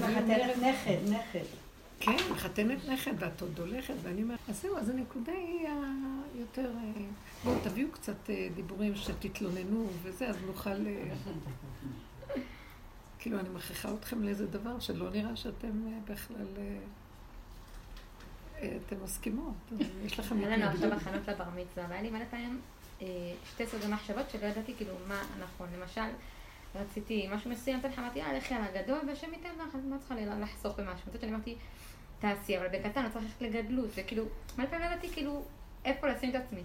מחתנת 0.00 0.56
נכד, 0.56 0.98
נכד. 1.08 1.69
כן, 2.00 2.16
מחתנת 2.32 2.88
נכד 2.88 3.12
ואת 3.18 3.40
עוד 3.40 3.58
הולכת, 3.58 3.94
ואני 4.02 4.22
אומרת, 4.22 4.38
אז 4.48 4.62
זהו, 4.62 4.76
אז 4.76 4.88
הנקודה 4.88 5.32
היא 5.32 5.68
יותר... 6.34 6.72
אה, 6.76 7.02
בואו, 7.44 7.58
תביאו 7.64 7.90
קצת 7.90 8.30
אה, 8.30 8.48
דיבורים 8.54 8.96
שתתלוננו 8.96 9.88
וזה, 10.02 10.28
אז 10.28 10.36
נוכל... 10.46 10.86
אה, 10.86 11.12
כאילו, 13.18 13.40
אני 13.40 13.48
מכריחה 13.48 13.94
אתכם 13.94 14.22
לאיזה 14.22 14.46
דבר 14.46 14.80
שלא 14.80 15.10
נראה 15.10 15.36
שאתם 15.36 15.86
בכלל... 16.04 16.46
אתן 18.58 18.96
מסכימות, 19.04 19.54
יש 20.04 20.18
לכם. 20.18 20.38
היה 20.38 20.56
לנו 20.56 20.64
עכשיו 20.64 20.94
הכנות 20.94 21.28
לבר 21.28 21.44
מצווה, 21.56 21.86
והיה 21.88 22.02
לי 22.02 22.10
מלא 22.10 22.24
פעמים 22.30 22.60
שתי 23.50 23.66
סוגי 23.66 23.86
מחשבות 23.86 24.30
שלא 24.30 24.46
ידעתי 24.46 24.74
כאילו 24.76 24.94
מה 25.08 25.22
נכון. 25.40 25.68
למשל, 25.78 26.10
רציתי 26.74 27.28
משהו 27.30 27.50
מסוים, 27.50 27.80
אמרתי, 27.98 28.22
אה, 28.22 28.32
לכי 28.32 28.54
על 28.54 28.62
הגדול, 28.62 28.98
והשם 29.08 29.32
ייתן 29.32 29.48
לך, 29.58 29.74
אז 29.74 29.84
מה 29.84 29.98
צריכה 29.98 30.14
לחסוך 30.14 30.80
במשהו? 30.80 31.08
מצד 31.08 31.20
שני 31.20 31.30
אמרתי, 31.30 31.56
תעשי, 32.20 32.58
אבל 32.58 32.68
בקטן, 32.68 33.04
לא 33.04 33.08
צריך 33.08 33.24
ללכת 33.24 33.40
לגדלות, 33.40 33.90
וכאילו, 33.94 34.24
מלא 34.58 34.66
פעמים 34.66 34.80
לא 34.80 34.92
ידעתי 34.92 35.08
כאילו 35.08 35.42
איפה 35.84 36.06
לשים 36.08 36.30
את 36.30 36.34
עצמי. 36.34 36.62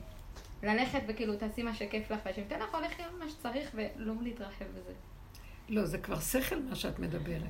ללכת 0.63 0.99
וכאילו, 1.07 1.35
תעשי 1.35 1.63
מה 1.63 1.75
שכיף 1.75 2.11
לך, 2.11 2.19
והשם 2.25 2.41
ייתן 2.41 2.59
לך, 2.59 2.75
הולך 2.75 2.93
מה 3.19 3.29
שצריך, 3.29 3.69
ולא 3.73 4.13
להתרחב 4.21 4.65
בזה. 4.65 4.93
לא, 5.69 5.85
זה 5.85 5.97
כבר 5.97 6.19
שכל 6.19 6.59
מה 6.69 6.75
שאת 6.75 6.99
מדברת. 6.99 7.41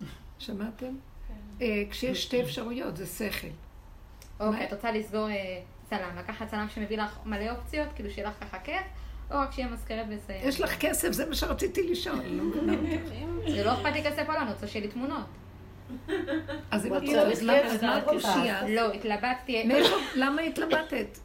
שמעתם? 0.38 0.96
כן. 1.28 1.34
אה, 1.60 1.82
כשיש 1.90 2.22
שתי 2.22 2.42
אפשרויות, 2.42 2.96
זה 2.96 3.06
שכל. 3.06 3.48
אוקיי, 4.40 4.64
את 4.64 4.72
רוצה 4.72 4.92
לסגור 4.92 5.28
אה, 5.28 5.60
צלם, 5.90 6.16
לקחת 6.18 6.48
צלם 6.48 6.66
שמביא 6.68 6.98
לך 6.98 7.18
מלא 7.24 7.50
אופציות, 7.50 7.88
כאילו 7.94 8.10
שיהיה 8.10 8.28
לך 8.28 8.34
ככה 8.40 8.58
כיף, 8.58 8.86
או 9.30 9.38
רק 9.38 9.52
שיהיה 9.52 9.68
מזכרת 9.68 10.06
ויסיים. 10.08 10.48
יש 10.48 10.60
לך 10.60 10.76
כסף, 10.80 11.12
זה 11.12 11.26
מה 11.28 11.34
שרציתי 11.34 11.90
לשאול, 11.90 12.24
לא 12.24 12.44
מבינה 12.44 12.72
אותך. 13.02 13.50
זה 13.50 13.64
לא 13.64 13.74
אכפת 13.74 13.92
לי 13.92 14.04
כסף 14.04 14.28
או 14.28 14.32
לא, 14.32 14.40
אני 14.40 14.52
רוצה 14.52 14.66
שיהיה 14.66 14.86
לי 14.86 14.92
תמונות. 14.92 15.26
אז 16.70 16.86
אם 16.86 16.96
את 16.96 17.02
רוצה, 17.02 17.22
אז 17.22 17.82
מה 17.82 17.98
את 17.98 18.12
מושיעה? 18.12 18.68
לא, 18.68 18.92
התלבטתי. 18.92 19.68
למה 20.14 20.42
התלבטת? 20.42 21.18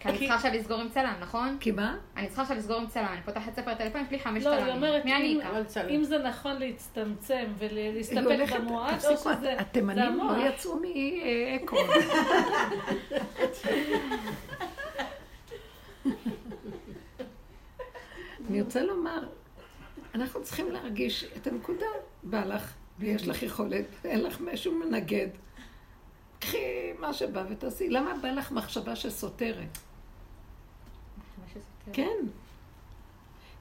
כי 0.00 0.08
אני 0.08 0.18
צריכה 0.18 0.34
עכשיו 0.34 0.52
לסגור 0.54 0.80
עם 0.80 0.88
צלם, 0.88 1.14
נכון? 1.20 1.56
כי 1.60 1.70
מה? 1.70 1.96
אני 2.16 2.26
צריכה 2.26 2.42
עכשיו 2.42 2.56
לסגור 2.56 2.76
עם 2.76 2.86
צלם, 2.86 3.06
אני 3.12 3.22
פותחת 3.24 3.54
ספר 3.56 3.74
טלפון, 3.74 4.00
יש 4.00 4.10
לי 4.10 4.18
חמש 4.18 4.42
צלמים. 4.42 4.60
לא, 4.82 4.86
היא 5.06 5.36
אומרת, 5.42 5.76
אם 5.90 6.04
זה 6.04 6.18
נכון 6.18 6.56
להצטמצם 6.58 7.44
ולהסתפק 7.58 8.56
במועט, 8.58 9.04
או 9.04 9.16
שזה... 9.16 9.54
התימנים 9.58 10.18
לא 10.18 10.46
יצאו 10.48 10.80
מאקו. 10.80 11.76
אני 18.50 18.62
רוצה 18.62 18.82
לומר, 18.82 19.28
אנחנו 20.14 20.42
צריכים 20.42 20.70
להרגיש 20.72 21.24
את 21.36 21.46
הנקודה. 21.46 21.86
בא 22.22 22.44
לך, 22.44 22.72
ויש 22.98 23.28
לך 23.28 23.42
יכולת, 23.42 23.84
אין 24.04 24.22
לך 24.22 24.40
משהו 24.40 24.74
מנגד. 24.74 25.28
קחי 26.38 26.92
מה 26.98 27.12
שבא 27.12 27.44
ותעשי. 27.50 27.90
למה 27.90 28.12
בא 28.22 28.28
לך 28.28 28.52
מחשבה 28.52 28.96
שסותרת? 28.96 29.78
כן. 31.92 32.16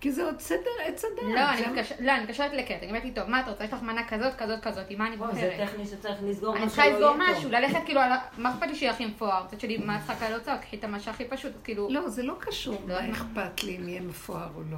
כי 0.02 0.12
זה 0.12 0.24
עוד 0.24 0.40
סדר 0.40 0.70
עץ 0.84 1.06
הדעת. 1.06 1.60
לא, 2.00 2.14
אני 2.14 2.24
מתקשרת 2.24 2.54
לקטע, 2.54 2.78
אני 2.78 2.88
אומרת 2.88 3.04
לי, 3.04 3.12
טוב, 3.12 3.30
מה 3.30 3.40
את 3.42 3.48
רוצה? 3.48 3.64
יש 3.64 3.74
לך 3.74 3.82
מנה 3.82 4.08
כזאת, 4.08 4.36
כזאת, 4.36 4.64
כזאת, 4.64 4.86
עם 4.90 5.00
מה 5.00 5.08
אני 5.08 5.18
בוחרת? 5.18 5.36
זה 5.36 5.66
טכני 5.66 5.86
שצריך 5.86 6.18
לסגור 6.24 6.54
משהו 6.54 6.64
אני 6.64 6.70
צריכה 6.70 6.88
לסגור 6.88 7.16
משהו, 7.18 7.50
ללכת 7.50 7.80
כאילו, 7.86 8.02
מה 8.38 8.54
אכפת 8.54 8.68
לי 8.68 8.76
שיהיה 8.76 8.92
הכי 8.92 9.06
מפואר? 9.06 9.44
מצד 9.44 9.60
שלי, 9.60 9.78
מה 9.78 9.98
צריכה 9.98 10.16
כאלה 10.16 10.36
הוצאות? 10.36 10.60
קחי 10.62 10.78
את 10.78 10.84
המשהו 10.84 11.12
הכי 11.12 11.26
פשוט, 11.26 11.52
כאילו... 11.64 11.88
לא, 11.92 12.10
זה 12.10 12.24
לא 12.24 12.36
קשור, 12.40 12.82
לא 12.88 13.02
מה 13.02 13.12
אכפת 13.12 13.64
לי 13.64 13.78
אם 13.78 13.90
יהיה 13.90 14.02
מפואר 14.02 14.50
או 14.56 14.62
לא. 14.72 14.78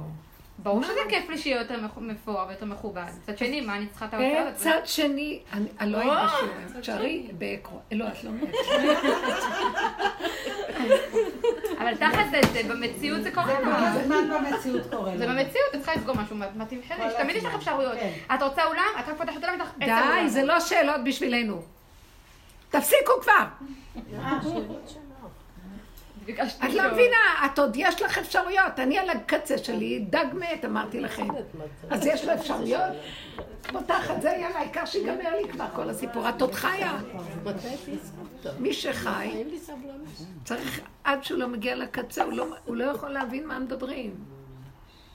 ברור 0.58 0.82
שזה 0.82 1.00
כיף 1.08 1.30
לי 1.30 1.38
שיהיה 1.38 1.58
יותר 1.60 1.80
מפואר 1.96 2.46
ויותר 2.48 2.66
מכובד. 2.66 3.02
מצד 3.22 3.38
שני, 3.38 3.60
מה 3.60 3.76
אני 3.76 3.86
צריכה 3.86 4.06
את 4.06 4.14
ההוצאות? 4.14 4.54
מצד 4.54 4.80
שני, 4.84 5.40
אני 5.80 5.92
לא 5.92 5.98
הייתי 5.98 6.16
בשיעורים. 6.26 6.80
תשארי 6.80 7.28
בעקרו. 7.38 7.78
לא, 7.92 8.04
את 8.08 8.24
לא 8.24 8.30
מבינה. 8.30 8.52
אבל 11.78 11.94
תכל'ס 11.94 12.52
זה 12.52 12.62
במציאות 12.68 13.22
זה 13.22 13.30
קורה. 13.30 13.92
זה 13.92 14.06
במציאות 14.08 14.82
קורה. 14.90 15.16
זה 15.18 15.26
במציאות, 15.26 15.68
את 15.74 15.80
צריכה 15.80 15.94
לסגור 15.94 16.16
משהו, 16.16 16.36
מה 16.36 16.64
תבחרי? 16.68 17.06
תמיד 17.18 17.36
יש 17.36 17.44
לך 17.44 17.54
אפשרויות. 17.54 17.94
כן. 17.94 18.12
את 18.34 18.42
רוצה 18.42 18.64
אולם, 18.64 18.88
את 19.00 19.08
רק 19.08 19.18
פותחת 19.18 19.44
אולם, 19.44 19.58
די, 19.78 20.28
זה 20.28 20.42
לא 20.42 20.60
שאלות 20.60 21.04
בשבילנו. 21.04 21.62
תפסיקו 22.70 23.12
כבר. 23.22 23.44
את 26.34 26.74
לא 26.74 26.92
מבינה, 26.92 27.46
את 27.46 27.58
עוד 27.58 27.76
יש 27.76 28.02
לך 28.02 28.18
אפשרויות. 28.18 28.78
אני 28.78 28.98
על 28.98 29.10
הקצה 29.10 29.58
שלי, 29.58 29.98
דג 30.10 30.26
מת, 30.34 30.64
אמרתי 30.64 31.00
לכם. 31.00 31.28
אז 31.90 32.06
יש 32.06 32.24
לו 32.24 32.34
אפשרויות? 32.34 32.92
פותחת 33.72 34.22
זה, 34.22 34.28
יאללה, 34.28 34.58
העיקר 34.58 34.84
שיגמר 34.84 35.36
לי 35.42 35.48
כבר 35.52 35.66
כל 35.74 35.90
הסיפור. 35.90 36.28
את 36.28 36.42
עוד 36.42 36.54
חיה. 36.54 36.98
מי 38.58 38.72
שחי, 38.72 39.44
צריך, 40.44 40.80
עד 41.04 41.24
שהוא 41.24 41.38
לא 41.38 41.48
מגיע 41.48 41.76
לקצה, 41.76 42.24
הוא 42.24 42.32
לא, 42.32 42.46
לא 42.68 42.84
יכול 42.84 43.08
להבין 43.08 43.46
מה 43.46 43.58
מדברים. 43.58 44.14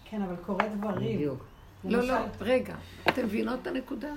כן, 0.06 0.22
אבל 0.22 0.36
קורה 0.46 0.68
דברים. 0.68 1.30
לא, 1.84 2.04
לא, 2.04 2.16
רגע. 2.42 2.76
אתם 3.10 3.26
מבינות 3.26 3.60
את 3.62 3.68
הנקודה? 3.68 4.12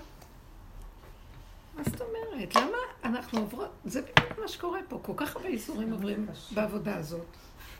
מה 1.76 1.82
זאת 1.82 2.00
אומרת? 2.00 2.56
למה 2.56 2.78
אנחנו 3.04 3.40
עוברות, 3.40 3.70
זה 3.84 4.02
בדיוק 4.02 4.38
מה 4.38 4.48
שקורה 4.48 4.80
פה, 4.88 5.00
כל 5.02 5.12
כך 5.16 5.36
הרבה 5.36 5.48
איסורים 5.48 5.92
עוברים 5.92 6.26
בעבודה 6.50 6.96
הזאת. 6.96 7.26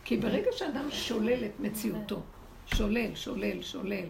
כי 0.05 0.17
ברגע 0.17 0.51
שאדם 0.53 0.91
שולל 0.91 1.45
את 1.45 1.61
מציאותו, 1.61 2.21
שולל, 2.67 3.15
שולל, 3.15 3.63
שולל, 3.63 4.07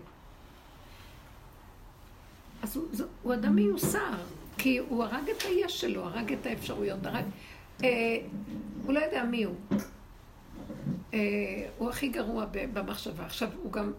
אז 2.62 2.76
הוא, 2.76 2.84
הוא 3.22 3.34
אדם 3.34 3.54
מיוסר, 3.54 4.14
כי 4.58 4.78
הוא 4.78 5.04
הרג 5.04 5.30
את 5.36 5.42
היש 5.42 5.80
שלו, 5.80 6.04
הרג 6.04 6.32
את 6.32 6.46
האפשרויות, 6.46 7.06
הרג... 7.06 7.24
אה, 7.84 7.88
הוא 8.84 8.92
לא 8.92 9.00
יודע 9.00 9.24
מי 9.24 9.44
הוא. 9.44 9.54
אה, 11.14 11.18
הוא 11.78 11.90
הכי 11.90 12.08
גרוע 12.08 12.44
במחשבה. 12.52 13.26
עכשיו, 13.26 13.48
הוא 13.62 13.72
גם 13.72 13.92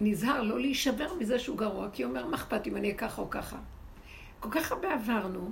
נזהר 0.00 0.42
לא 0.42 0.60
להישבר 0.60 1.14
מזה 1.14 1.38
שהוא 1.38 1.58
גרוע, 1.58 1.88
כי 1.92 2.02
הוא 2.02 2.10
אומר, 2.10 2.26
מה 2.26 2.36
אכפת 2.36 2.66
אם 2.66 2.76
אני 2.76 2.88
אהיה 2.88 2.98
ככה 2.98 3.22
או 3.22 3.30
ככה? 3.30 3.56
כל 4.50 4.60
כך 4.60 4.72
הרבה 4.72 4.94
עברנו, 4.94 5.50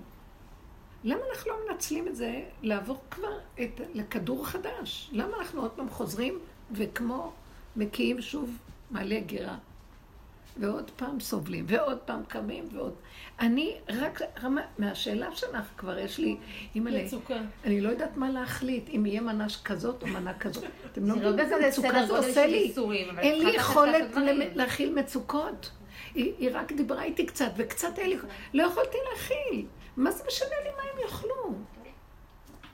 למה 1.04 1.20
אנחנו 1.30 1.50
לא 1.50 1.56
מנצלים 1.70 2.08
את 2.08 2.16
זה 2.16 2.42
לעבור 2.62 3.00
כבר 3.10 3.38
את, 3.60 3.80
לכדור 3.94 4.46
חדש? 4.46 5.10
למה 5.12 5.36
אנחנו 5.38 5.62
עוד 5.62 5.70
פעם 5.70 5.90
חוזרים 5.90 6.38
וכמו 6.72 7.32
מקיאים 7.76 8.22
שוב 8.22 8.58
מעלה 8.90 9.20
גירה? 9.20 9.56
ועוד 10.56 10.90
פעם 10.96 11.20
סובלים, 11.20 11.64
ועוד 11.68 11.98
פעם 11.98 12.24
קמים, 12.28 12.68
ועוד... 12.72 12.94
אני 13.40 13.76
רק, 13.88 14.20
מהשאלה 14.78 15.36
שלך 15.36 15.66
כבר 15.76 15.98
יש 15.98 16.18
לי, 16.18 16.36
אימא'לה, 16.74 17.04
אני 17.64 17.80
לא 17.80 17.88
יודעת 17.88 18.16
מה 18.16 18.30
להחליט, 18.30 18.88
אם 18.88 19.06
יהיה 19.06 19.20
מנה 19.20 19.46
כזאת 19.64 20.02
או 20.02 20.06
מנה 20.06 20.34
כזאת. 20.34 20.64
אתם 20.92 21.06
לא 21.06 21.26
יודעים 21.26 21.38
איזה 21.38 21.68
מצוקה 21.68 22.06
זה 22.06 22.16
עושה 22.16 22.46
לי. 22.46 22.72
אין 23.18 23.46
לי 23.46 23.56
יכולת 23.56 24.06
להכיל 24.54 24.94
מצוקות. 24.94 25.70
היא, 26.14 26.32
היא 26.38 26.50
רק 26.52 26.72
דיברה 26.72 27.02
איתי 27.02 27.26
קצת, 27.26 27.50
וקצת 27.56 27.98
היה 27.98 28.06
לי... 28.06 28.16
לא 28.54 28.62
יכולתי 28.62 28.98
להכיל. 29.12 29.66
מה 29.96 30.10
זה 30.10 30.24
משנה 30.26 30.54
לי 30.64 30.70
מה 30.76 30.82
הם 30.92 30.98
יאכלו? 31.04 31.54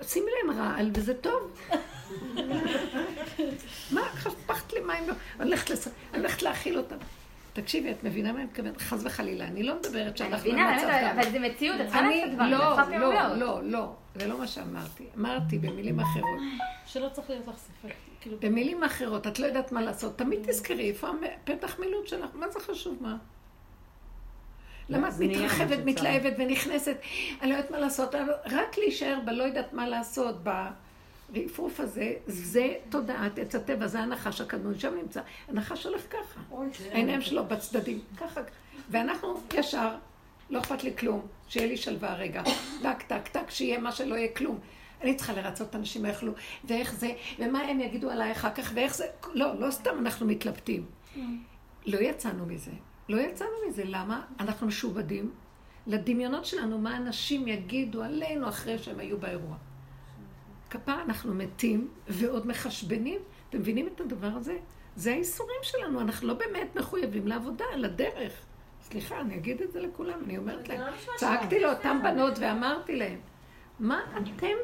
שימי 0.02 0.30
להם 0.42 0.60
רעל, 0.60 0.90
וזה 0.94 1.14
טוב. 1.14 1.60
מה, 3.90 4.02
חפכת 4.14 4.72
לי 4.72 4.80
מים? 4.80 5.04
אני 5.40 5.54
הולכת 6.14 6.42
להאכיל 6.42 6.78
אותם. 6.78 6.96
תקשיבי, 7.52 7.90
את 7.90 8.04
מבינה 8.04 8.32
מה 8.32 8.38
אני 8.38 8.46
מתכוונת? 8.46 8.80
חס 8.80 9.00
וחלילה, 9.04 9.44
אני 9.44 9.62
לא 9.62 9.74
מדברת 9.74 10.16
שאנחנו 10.16 10.50
במצב 10.50 10.80
טוב. 10.80 10.90
אבל 10.90 11.30
זה 11.30 11.38
מציאות, 11.38 11.80
את 11.80 11.86
צריכה 11.86 12.02
לעשות 12.02 12.30
דברים, 12.34 12.50
לא, 12.50 12.76
לא, 12.90 13.36
לא, 13.36 13.60
לא, 13.62 13.92
זה 14.20 14.26
לא 14.26 14.38
מה 14.38 14.46
שאמרתי. 14.46 15.06
אמרתי 15.18 15.58
במילים 15.58 16.00
אחרות. 16.00 16.40
שלא 16.86 17.08
צריך 17.08 17.30
להיות 17.30 17.48
לך 17.48 17.56
ספק. 17.56 17.94
כאילו, 18.20 18.36
במילים 18.40 18.84
אחרות, 18.84 19.26
את 19.26 19.38
לא 19.38 19.46
יודעת 19.46 19.72
מה 19.72 19.82
לעשות, 19.82 20.18
תמיד 20.18 20.40
תזכרי 20.42 20.88
איפה 20.88 21.08
הפתח 21.44 21.78
מילוט 21.78 22.08
שלך, 22.08 22.30
מה 22.34 22.48
זה 22.48 22.60
חשוב 22.60 22.98
מה? 23.00 23.16
למה 24.88 25.08
את 25.08 25.14
מתרחבת, 25.18 25.78
מתלהבת 25.84 26.32
ונכנסת, 26.38 26.96
אני 27.40 27.50
לא 27.50 27.56
יודעת 27.56 27.70
מה 27.70 27.78
לעשות, 27.78 28.14
רק 28.46 28.78
להישאר 28.78 29.18
בלא 29.24 29.42
יודעת 29.42 29.72
מה 29.72 29.88
לעשות, 29.88 30.36
ברפרוף 31.30 31.80
הזה, 31.80 32.12
זה 32.26 32.74
תודעת 32.88 33.38
עץ 33.38 33.54
הטבע, 33.54 33.86
זה 33.86 34.00
הנחש 34.00 34.40
הקדמון, 34.40 34.78
שם 34.78 34.94
נמצא. 34.94 35.20
הנחש 35.48 35.86
הולך 35.86 36.02
ככה, 36.10 36.40
העיניים 36.92 37.20
שלו 37.20 37.44
בצדדים, 37.44 38.00
ככה. 38.16 38.40
ואנחנו 38.90 39.40
ישר, 39.54 39.94
לא 40.50 40.58
אכפת 40.58 40.84
לי 40.84 40.96
כלום, 40.96 41.26
שיהיה 41.48 41.66
לי 41.66 41.76
שלווה 41.76 42.14
רגע. 42.14 42.42
טק, 42.82 43.02
טק, 43.02 43.28
טק, 43.28 43.50
שיהיה 43.50 43.78
מה 43.78 43.92
שלא 43.92 44.14
יהיה 44.14 44.28
כלום. 44.34 44.58
אני 45.02 45.14
צריכה 45.14 45.32
לרצות 45.32 45.70
את 45.70 45.74
האנשים 45.74 46.06
יאכלו, 46.06 46.32
ואיך 46.64 46.94
זה, 46.94 47.12
ומה 47.38 47.60
הם 47.60 47.80
יגידו 47.80 48.10
עליי 48.10 48.32
אחר 48.32 48.50
כך, 48.54 48.72
ואיך 48.74 48.94
זה, 48.94 49.06
לא, 49.34 49.60
לא 49.60 49.70
סתם 49.70 49.90
אנחנו 49.98 50.26
מתלבטים. 50.26 50.86
לא 51.86 51.98
יצאנו 51.98 52.46
מזה. 52.46 52.70
לא 53.08 53.20
יצאנו 53.20 53.50
מזה. 53.68 53.82
למה? 53.86 54.22
אנחנו 54.40 54.66
משועבדים 54.66 55.32
לדמיונות 55.86 56.44
שלנו, 56.44 56.78
מה 56.78 56.96
אנשים 56.96 57.48
יגידו 57.48 58.02
עלינו 58.02 58.48
אחרי 58.48 58.78
שהם 58.78 58.98
היו 58.98 59.18
באירוע. 59.18 59.56
כפרה 60.70 61.02
אנחנו 61.02 61.34
מתים 61.34 61.88
ועוד 62.08 62.46
מחשבנים. 62.46 63.20
אתם 63.48 63.58
מבינים 63.58 63.86
את 63.86 64.00
הדבר 64.00 64.26
הזה? 64.36 64.58
זה 64.96 65.12
האיסורים 65.12 65.60
שלנו, 65.62 66.00
אנחנו 66.00 66.28
לא 66.28 66.34
באמת 66.34 66.76
מחויבים 66.76 67.28
לעבודה, 67.28 67.64
לדרך. 67.76 68.32
סליחה, 68.90 69.20
אני 69.20 69.34
אגיד 69.36 69.62
את 69.62 69.72
זה 69.72 69.80
לכולם, 69.80 70.18
אני 70.24 70.38
אומרת 70.38 70.68
להם. 70.68 70.80
לא 70.80 71.12
צעקתי 71.16 71.60
לאותן 71.60 71.98
בנות 72.02 72.38
ואמרתי 72.38 72.96
להם, 72.96 73.20
מה 73.80 74.00
אתם 74.16 74.56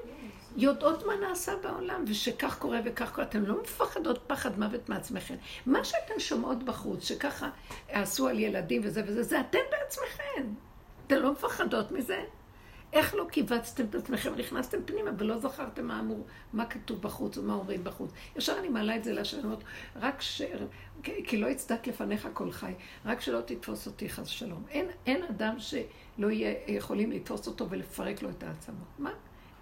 יודעות 0.56 1.06
מה 1.06 1.12
נעשה 1.16 1.52
בעולם, 1.62 2.04
ושכך 2.06 2.58
קורה 2.58 2.80
וכך 2.84 3.12
קורה. 3.12 3.26
אתן 3.26 3.42
לא 3.42 3.62
מפחדות 3.62 4.18
פחד 4.26 4.58
מוות 4.58 4.88
מעצמכם. 4.88 5.34
מה 5.66 5.84
שאתן 5.84 6.18
שומעות 6.18 6.62
בחוץ, 6.62 7.04
שככה 7.04 7.50
עשו 7.88 8.28
על 8.28 8.38
ילדים 8.38 8.80
וזה 8.84 9.02
וזה, 9.06 9.22
זה 9.22 9.40
אתן 9.40 9.58
בעצמכם. 9.70 10.48
אתן 11.06 11.18
לא 11.18 11.32
מפחדות 11.32 11.92
מזה? 11.92 12.20
איך 12.96 13.14
לא 13.14 13.26
קיבצתם 13.30 13.84
את 13.84 13.94
עצמכם, 13.94 14.34
נכנסתם 14.34 14.78
פנימה 14.84 15.10
ולא 15.18 15.38
זכרתם 15.38 15.86
מה 15.86 16.00
אמור, 16.00 16.26
מה 16.52 16.66
כתוב 16.66 17.02
בחוץ 17.02 17.38
ומה 17.38 17.54
אומרים 17.54 17.84
בחוץ. 17.84 18.10
ישר 18.36 18.58
אני 18.58 18.68
מעלה 18.68 18.96
את 18.96 19.04
זה 19.04 19.12
להשם, 19.12 19.54
רק 19.96 20.20
ש... 20.20 20.42
כי 21.02 21.36
לא 21.36 21.46
יצדק 21.46 21.86
לפניך 21.86 22.28
כל 22.32 22.52
חי, 22.52 22.72
רק 23.04 23.20
שלא 23.20 23.40
תתפוס 23.40 23.86
אותי 23.86 24.08
חס 24.08 24.26
שלום. 24.26 24.64
אין, 24.68 24.86
אין 25.06 25.22
אדם 25.22 25.54
שלא 25.58 26.30
יהיה 26.30 26.54
יכולים 26.66 27.12
לתפוס 27.12 27.46
אותו 27.46 27.70
ולפרק 27.70 28.22
לו 28.22 28.30
את 28.30 28.42
העצמות. 28.42 28.88
מה? 28.98 29.10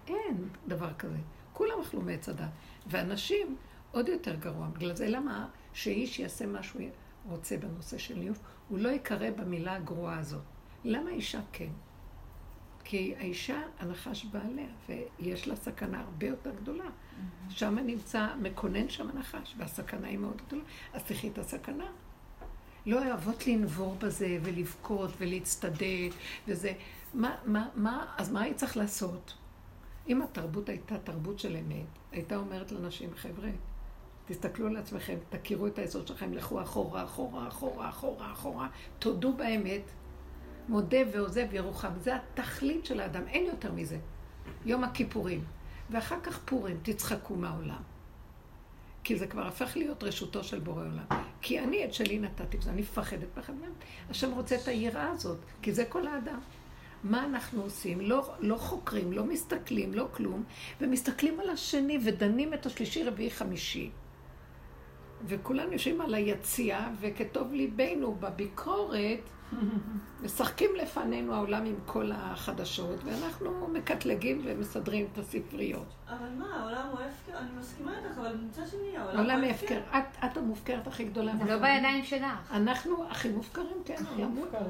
אין 0.07 0.49
דבר 0.67 0.93
כזה. 0.93 1.17
כולם 1.53 1.81
אכלו 1.81 2.01
מעץ 2.01 2.29
הדת. 2.29 2.49
ואנשים, 2.87 3.55
עוד 3.91 4.09
יותר 4.09 4.35
גרוע. 4.35 4.67
בגלל 4.67 4.95
זה 4.95 5.07
למה 5.07 5.47
שאיש 5.73 6.19
יעשה 6.19 6.45
מה 6.45 6.63
שהוא 6.63 6.81
רוצה 7.29 7.57
בנושא 7.57 7.97
של 7.97 8.15
ניוף, 8.15 8.39
הוא 8.69 8.79
לא 8.79 8.89
יקרא 8.89 9.29
במילה 9.29 9.75
הגרועה 9.75 10.19
הזאת. 10.19 10.41
למה 10.83 11.09
אישה 11.09 11.39
כן? 11.51 11.69
כי 12.87 13.15
האישה, 13.17 13.61
הנחש 13.79 14.25
בא 14.25 14.39
עליה, 14.39 14.67
ויש 15.19 15.47
לה 15.47 15.55
סכנה 15.55 15.99
הרבה 15.99 16.27
יותר 16.27 16.51
גדולה. 16.61 16.85
שם 17.49 17.79
נמצא, 17.79 18.27
מקונן 18.41 18.89
שם 18.89 19.09
הנחש, 19.09 19.55
והסכנה 19.57 20.07
היא 20.07 20.17
מאוד 20.17 20.41
גדולה. 20.47 20.63
אז 20.93 21.03
תחי 21.03 21.27
את 21.27 21.37
הסכנה. 21.37 21.85
לא 22.85 23.05
אוהבות 23.05 23.47
לנבור 23.47 23.95
בזה, 23.95 24.37
ולבכות, 24.43 25.11
ולהצטדק, 25.17 26.11
וזה... 26.47 26.73
מה, 27.13 27.35
מה, 27.45 27.69
מה, 27.75 28.05
אז 28.17 28.31
מה 28.31 28.41
היית 28.41 28.57
צריך 28.57 28.77
לעשות? 28.77 29.33
אם 30.07 30.21
התרבות 30.21 30.69
הייתה 30.69 30.97
תרבות 30.97 31.39
של 31.39 31.55
אמת, 31.55 31.85
הייתה 32.11 32.35
אומרת 32.35 32.71
לאנשים, 32.71 33.09
חבר'ה, 33.15 33.49
תסתכלו 34.25 34.67
על 34.67 34.77
עצמכם, 34.77 35.17
תכירו 35.29 35.67
את 35.67 35.79
היסוד 35.79 36.07
שלכם, 36.07 36.33
לכו 36.33 36.61
אחורה, 36.61 37.03
אחורה, 37.03 37.47
אחורה, 37.47 37.89
אחורה, 37.89 38.31
אחורה, 38.31 38.67
תודו 38.99 39.33
באמת, 39.33 39.81
מודה 40.67 40.97
ועוזב 41.13 41.53
ירוחם. 41.53 41.91
זה 41.99 42.15
התכלית 42.15 42.85
של 42.85 42.99
האדם, 42.99 43.27
אין 43.27 43.45
יותר 43.45 43.71
מזה. 43.71 43.97
יום 44.65 44.83
הכיפורים. 44.83 45.43
ואחר 45.89 46.19
כך 46.23 46.39
פורים, 46.45 46.77
תצחקו 46.83 47.35
מהעולם. 47.35 47.81
כי 49.03 49.15
זה 49.15 49.27
כבר 49.27 49.47
הפך 49.47 49.77
להיות 49.77 50.03
רשותו 50.03 50.43
של 50.43 50.59
בורא 50.59 50.81
עולם. 50.81 51.21
כי 51.41 51.59
אני 51.59 51.85
את 51.85 51.93
שלי 51.93 52.19
נתתי 52.19 52.57
אני 52.67 52.81
מפחדת 52.81 53.27
בכוונה. 53.37 53.71
השם 54.09 54.31
רוצה 54.31 54.55
את 54.55 54.67
היראה 54.67 55.11
הזאת, 55.11 55.37
כי 55.61 55.73
זה 55.73 55.85
כל 55.85 56.07
האדם. 56.07 56.39
מה 57.03 57.25
אנחנו 57.25 57.61
עושים? 57.61 58.01
לא, 58.01 58.33
לא 58.39 58.55
חוקרים, 58.57 59.13
לא 59.13 59.23
מסתכלים, 59.23 59.93
לא 59.93 60.07
כלום, 60.11 60.43
ומסתכלים 60.81 61.39
על 61.39 61.49
השני 61.49 61.99
ודנים 62.05 62.53
את 62.53 62.65
השלישי, 62.65 63.03
רביעי, 63.03 63.31
חמישי. 63.31 63.89
וכולנו 65.27 65.71
יושבים 65.71 66.01
על 66.01 66.13
היציאה, 66.13 66.89
וכטוב 66.99 67.53
ליבנו 67.53 68.15
בביקורת, 68.15 69.19
משחקים 70.23 70.69
לפנינו 70.75 71.33
העולם 71.33 71.65
עם 71.65 71.75
כל 71.85 72.11
החדשות, 72.15 73.03
ואנחנו 73.03 73.67
מקטלגים 73.67 74.41
ומסדרים 74.45 75.07
את 75.13 75.17
הספריות. 75.17 75.87
אבל 76.09 76.29
מה, 76.37 76.59
העולם 76.59 76.87
הוא 76.91 76.99
הפקר? 76.99 77.37
אני 77.37 77.49
מסכימה 77.59 77.97
איתך, 77.97 78.17
אבל 78.17 78.37
מצד 78.49 78.67
שני, 78.67 78.97
העולם 78.97 79.43
הוא 79.43 79.49
הפקר. 79.51 79.79
את 80.25 80.37
המופקרת 80.37 80.87
הכי 80.87 81.03
גדולה. 81.03 81.33
זה 81.37 81.45
לא 81.45 81.57
בידיים 81.57 82.03
שלך. 82.03 82.51
אנחנו 82.51 83.09
הכי 83.09 83.29
מופקרים, 83.29 83.77
כן, 83.85 84.03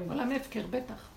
עולם 0.08 0.32
הפקר, 0.32 0.66
בטח. 0.70 1.08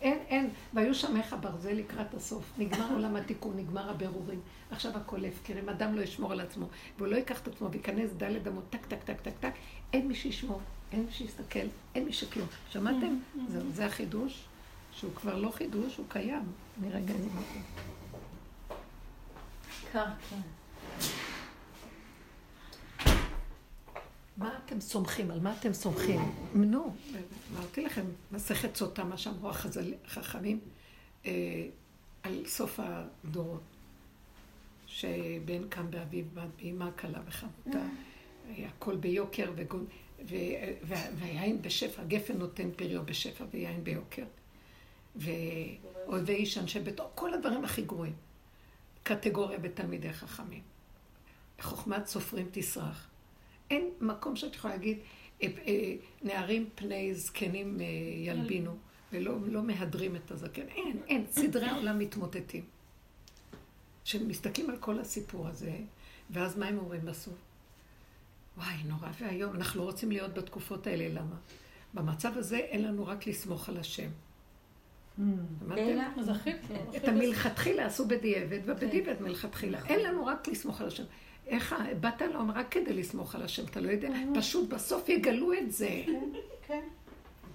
אין, 0.00 0.18
אין. 0.28 0.50
והיו 0.74 0.94
שמיך 0.94 1.36
ברזל 1.40 1.72
לקראת 1.72 2.14
הסוף. 2.14 2.52
נגמר 2.58 2.92
עולם 2.96 3.16
התיקון, 3.16 3.56
נגמר 3.56 3.90
הבירורים. 3.90 4.40
עכשיו 4.70 4.96
הכל 4.96 5.24
הפקר. 5.24 5.54
אם 5.58 5.68
אדם 5.68 5.94
לא 5.94 6.02
ישמור 6.02 6.32
על 6.32 6.40
עצמו, 6.40 6.66
והוא 6.98 7.08
לא 7.08 7.16
ייקח 7.16 7.40
את 7.40 7.48
עצמו 7.48 7.70
וייכנס 7.70 8.10
דלת 8.16 8.46
אמות, 8.46 8.64
טק, 8.70 8.86
טק, 8.86 9.02
טק, 9.04 9.20
טק, 9.20 9.38
טק, 9.40 9.52
אין 9.92 10.08
מי 10.08 10.14
שישמור, 10.14 10.60
אין 10.92 11.04
מי 11.04 11.12
שיסתכל, 11.12 11.66
אין 11.94 12.04
מי 12.04 12.12
שכלום. 12.12 12.48
שמעתם? 12.70 13.18
זהו, 13.48 13.70
זה 13.72 13.86
החידוש, 13.86 14.44
שהוא 14.92 15.14
כבר 15.14 15.38
לא 15.38 15.50
חידוש, 15.50 15.96
הוא 15.96 16.06
קיים. 16.08 16.42
אני 16.80 16.92
רגע 16.92 17.14
מכיר. 17.14 17.62
כן. 19.92 20.10
מה 24.36 24.58
אתם 24.64 24.80
סומכים? 24.80 25.30
על 25.30 25.40
מה 25.40 25.54
אתם 25.60 25.72
סומכים? 25.72 26.20
נו, 26.54 26.94
אמרתי 27.54 27.84
לכם, 27.84 28.04
מסכת 28.32 28.76
סוטה, 28.76 29.04
מה 29.04 29.18
שאמרו 29.18 29.50
החכמים, 30.06 30.60
אה, 31.26 31.32
על 32.22 32.42
סוף 32.46 32.80
הדורות, 32.82 33.62
שבן 34.86 35.68
קם 35.68 35.90
באביו, 35.90 36.24
באמה 36.34 36.90
קלה 36.90 37.20
וחמותה, 37.26 37.82
הכל 38.58 38.96
ביוקר, 38.96 39.52
והיין 40.24 41.62
בשפע, 41.62 42.04
גפן 42.04 42.38
נותן 42.38 42.70
פריו 42.76 43.06
בשפע 43.06 43.44
ויין 43.50 43.84
ביוקר. 43.84 44.24
ואוהבי 45.16 46.34
איש 46.34 46.58
אנשי 46.58 46.80
ביתו, 46.80 47.10
כל 47.14 47.34
הדברים 47.34 47.64
הכי 47.64 47.82
גרועים. 47.82 48.14
קטגוריה 49.02 49.58
בתלמידי 49.58 50.12
חכמים. 50.12 50.62
חוכמת 51.60 52.06
סופרים 52.06 52.48
תסרח. 52.50 53.08
אין 53.70 53.90
מקום 54.00 54.36
שאת 54.36 54.54
יכולה 54.54 54.74
להגיד, 54.74 54.98
אה, 55.42 55.48
אה, 55.66 55.94
נערים 56.22 56.68
פני 56.74 57.14
זקנים 57.14 57.80
אה, 57.80 57.86
ילבינו, 58.16 58.76
ולא 59.12 59.34
לא 59.46 59.62
מהדרים 59.62 60.16
את 60.16 60.30
הזקן. 60.30 60.68
אין, 60.68 61.02
אין, 61.08 61.26
סדרי 61.30 61.66
העולם 61.66 61.98
מתמוטטים. 61.98 62.64
כשמסתכלים 64.04 64.70
על 64.70 64.76
כל 64.76 64.98
הסיפור 64.98 65.48
הזה, 65.48 65.76
ואז 66.30 66.58
מה 66.58 66.66
הם 66.66 66.78
אומרים 66.78 67.04
בסוף? 67.04 67.34
וואי, 68.56 68.74
נורא 68.84 69.08
ואיום, 69.20 69.54
אנחנו 69.54 69.80
לא 69.80 69.84
רוצים 69.86 70.10
להיות 70.10 70.34
בתקופות 70.34 70.86
האלה, 70.86 71.20
למה? 71.20 71.36
במצב 71.94 72.38
הזה 72.38 72.56
אין 72.56 72.84
לנו 72.84 73.06
רק 73.06 73.26
לסמוך 73.26 73.68
על 73.68 73.76
השם. 73.76 74.08
את 76.96 77.08
המלכתחילה 77.08 77.86
עשו 77.86 78.08
בדיעבד, 78.08 78.60
ובדיעבד 78.64 79.22
מלכתחילה. 79.22 79.78
אין 79.86 80.00
לנו 80.00 80.26
רק 80.26 80.48
לסמוך 80.48 80.80
על 80.80 80.86
השם. 80.86 81.04
איך, 81.46 81.74
באת 82.00 82.22
לעולם 82.22 82.50
רק 82.50 82.66
כדי 82.70 82.92
לסמוך 82.92 83.34
על 83.34 83.42
השם, 83.42 83.64
אתה 83.64 83.80
לא 83.80 83.90
יודע, 83.90 84.08
פשוט 84.34 84.68
בסוף 84.68 85.08
יגלו 85.08 85.52
את 85.52 85.72
זה. 85.72 86.02
כן, 86.06 86.28
כן. 86.66 86.80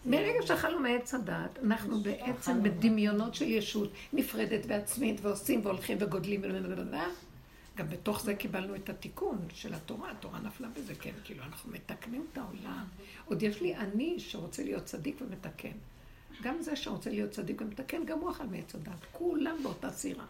מרגע 0.05 0.41
שאכלנו 0.45 0.79
מעץ 0.79 1.13
הדת, 1.13 1.59
אנחנו 1.63 1.99
בעצם 1.99 2.63
בדמיונות 2.63 3.35
של 3.35 3.45
ישות 3.45 3.91
נפרדת 4.13 4.65
ועצמית, 4.67 5.19
ועושים 5.21 5.59
והולכים 5.63 5.97
וגודלים, 6.01 6.41
גם 7.75 7.89
בתוך 7.89 8.21
זה 8.21 8.35
קיבלנו 8.35 8.75
את 8.75 8.89
התיקון 8.89 9.37
של 9.53 9.73
התורה, 9.73 10.11
התורה 10.11 10.39
נפלה 10.39 10.67
בזה, 10.67 10.95
כן, 10.95 11.13
כאילו 11.23 11.43
אנחנו 11.43 11.71
מתקנים 11.71 12.25
את 12.31 12.37
העולם. 12.37 12.85
עוד 13.25 13.43
יש 13.43 13.61
לי 13.61 13.75
אני 13.75 14.19
שרוצה 14.19 14.63
להיות 14.63 14.85
צדיק 14.85 15.21
ומתקן. 15.21 15.77
גם 16.43 16.61
זה 16.61 16.75
שרוצה 16.75 17.09
להיות 17.09 17.31
צדיק 17.31 17.61
ומתקן, 17.61 18.05
גם 18.05 18.19
הוא 18.19 18.31
אכל 18.31 18.45
מעץ 18.45 18.75
הדת. 18.75 19.05
כולם 19.11 19.55
באותה 19.63 19.91
סירה. 19.91 20.25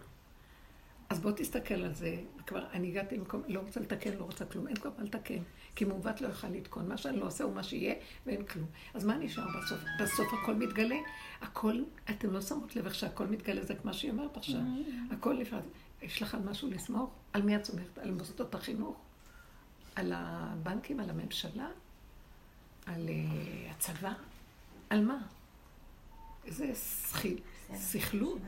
אז 1.09 1.19
בוא 1.19 1.31
תסתכל 1.31 1.73
על 1.73 1.93
זה, 1.93 2.15
כבר 2.47 2.65
אני 2.73 2.87
הגעתי 2.87 3.17
למקום, 3.17 3.41
לא 3.47 3.59
רוצה 3.59 3.79
לתקן, 3.79 4.13
לא 4.17 4.23
רוצה 4.23 4.45
כלום, 4.45 4.67
אין 4.67 4.75
כבר 4.75 4.89
מה 4.97 5.03
לתקן, 5.03 5.39
כי 5.75 5.85
מעוות 5.85 6.21
לא 6.21 6.27
יוכל 6.27 6.47
לתקון, 6.47 6.87
מה 6.87 6.97
שאני 6.97 7.19
לא 7.19 7.25
עושה 7.25 7.43
הוא 7.43 7.53
מה 7.53 7.63
שיהיה, 7.63 7.95
ואין 8.25 8.43
כלום. 8.43 8.65
אז 8.93 9.05
מה 9.05 9.17
נשאר 9.17 9.45
בסוף? 9.57 9.79
בסוף 9.99 10.27
הכל 10.33 10.55
מתגלה, 10.55 10.95
הכל, 11.41 11.83
אתם 12.09 12.33
לא 12.33 12.41
שמות 12.41 12.75
לב 12.75 12.85
איך 12.85 12.95
שהכל 12.95 13.27
מתגלה, 13.27 13.63
זה 13.63 13.75
כמו 13.75 13.93
שהיא 13.93 14.11
אומרת 14.11 14.37
עכשיו, 14.37 14.59
mm-hmm. 14.59 15.13
הכל 15.13 15.33
לפעמים, 15.33 15.65
יש 16.05 16.21
לך 16.21 16.35
על 16.35 16.41
משהו 16.41 16.69
לסמוך? 16.69 17.09
על 17.33 17.41
מי 17.41 17.55
את 17.55 17.65
סומכת? 17.65 17.97
על 17.97 18.11
מוסדות 18.11 18.55
החינוך? 18.55 18.97
על 19.95 20.13
הבנקים? 20.15 20.99
על 20.99 21.09
הממשלה? 21.09 21.67
על 22.85 23.09
uh, 23.09 23.71
הצבא? 23.71 24.13
על 24.89 25.05
מה? 25.05 25.17
איזה 26.45 26.71
סכלות. 27.75 28.41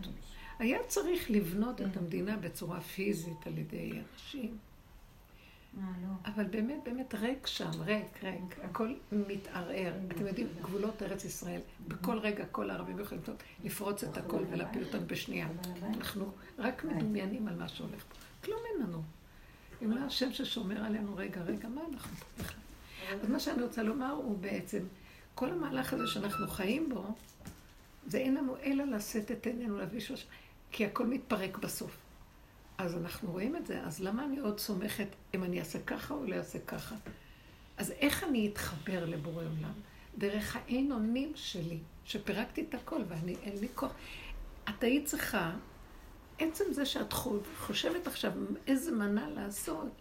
היה 0.60 0.80
צריך 0.88 1.32
לבנות 1.32 1.82
את 1.82 1.98
המדינה 1.98 2.38
בצורה 2.38 2.82
פיזית 2.82 3.48
על 3.48 3.58
ידי 3.58 3.92
אנשים. 3.92 4.58
אה, 5.82 5.84
לא. 6.02 6.32
אבל 6.34 6.44
באמת, 6.44 6.78
באמת 6.84 7.14
ריק 7.14 7.48
שם, 7.48 7.70
ריק, 7.80 8.24
ריק. 8.24 8.60
הכל 8.64 8.94
מתערער. 9.12 9.94
אתם 10.08 10.28
יודעים, 10.28 10.48
גבולות 10.62 11.04
ארץ 11.04 11.26
ישראל, 11.26 11.62
בכל 11.88 12.20
רגע 12.20 12.46
כל 12.46 12.70
הערבים 12.70 13.00
יכולים 13.00 13.24
לפרוץ 13.64 14.04
את 14.04 14.18
הכל 14.18 14.44
ולהפיל 14.50 14.84
אותנו 14.84 15.08
בשנייה. 15.08 15.48
אנחנו 15.84 16.32
רק 16.58 16.86
מדומיינים 16.86 17.48
על 17.48 17.56
מה 17.56 17.68
שהולך 17.68 18.04
פה. 18.04 18.16
כלום 18.44 18.60
אין 18.74 18.88
לנו. 18.88 19.02
אם 19.84 19.92
לא 19.92 20.00
השם 20.00 20.34
ששומר 20.34 20.84
עלינו, 20.84 21.16
רגע, 21.16 21.42
רגע, 21.42 21.68
מה 21.70 21.82
אנחנו 21.94 22.18
פה 22.18 22.44
בכלל? 22.44 22.60
אז 23.22 23.30
מה 23.30 23.40
שאני 23.40 23.64
רוצה 23.64 23.84
לומר 23.84 24.12
הוא 24.12 24.38
בעצם, 24.38 24.80
כל 25.36 25.50
המהלך 25.50 25.94
הזה 25.94 26.08
שאנחנו 26.08 26.48
חיים 26.48 26.90
בו, 26.90 27.04
זה 28.08 28.18
אין 28.18 28.36
לנו 28.36 28.56
אלא 28.64 28.84
לשאת 28.84 29.32
את 29.32 29.46
עינינו 29.46 29.78
להביא 29.78 30.00
שלושה. 30.00 30.26
כי 30.72 30.86
הכל 30.86 31.08
מתפרק 31.08 31.58
בסוף. 31.58 31.98
אז 32.78 32.96
אנחנו 32.96 33.32
רואים 33.32 33.56
את 33.56 33.68
זה, 33.68 33.82
אז 33.84 34.00
למה 34.00 34.26
אני 34.26 34.40
עוד 34.40 34.60
סומכת 34.60 35.08
אם 35.34 35.44
אני 35.44 35.60
אעשה 35.60 35.80
ככה 35.80 36.14
או 36.14 36.26
לא 36.26 36.36
אעשה 36.36 36.60
ככה? 36.60 36.96
אז 37.78 37.92
איך 37.92 38.24
אני 38.24 38.48
אתחבר 38.48 39.06
לבורא 39.06 39.44
עולם? 39.44 39.74
דרך 40.18 40.56
האין 40.56 40.92
אונים 40.92 41.32
שלי, 41.36 41.80
שפירקתי 42.06 42.66
את 42.70 42.74
הכל 42.74 43.02
ואני, 43.08 43.36
אין 43.44 43.58
לי 43.60 43.68
כוח. 43.76 43.92
את 44.70 44.84
היית 44.84 45.06
צריכה, 45.06 45.52
עצם 46.40 46.64
זה 46.72 46.86
שאת 46.86 47.14
חושבת 47.58 48.08
עכשיו 48.08 48.32
איזה 48.68 48.92
מנה 48.92 49.30
לעשות, 49.30 49.92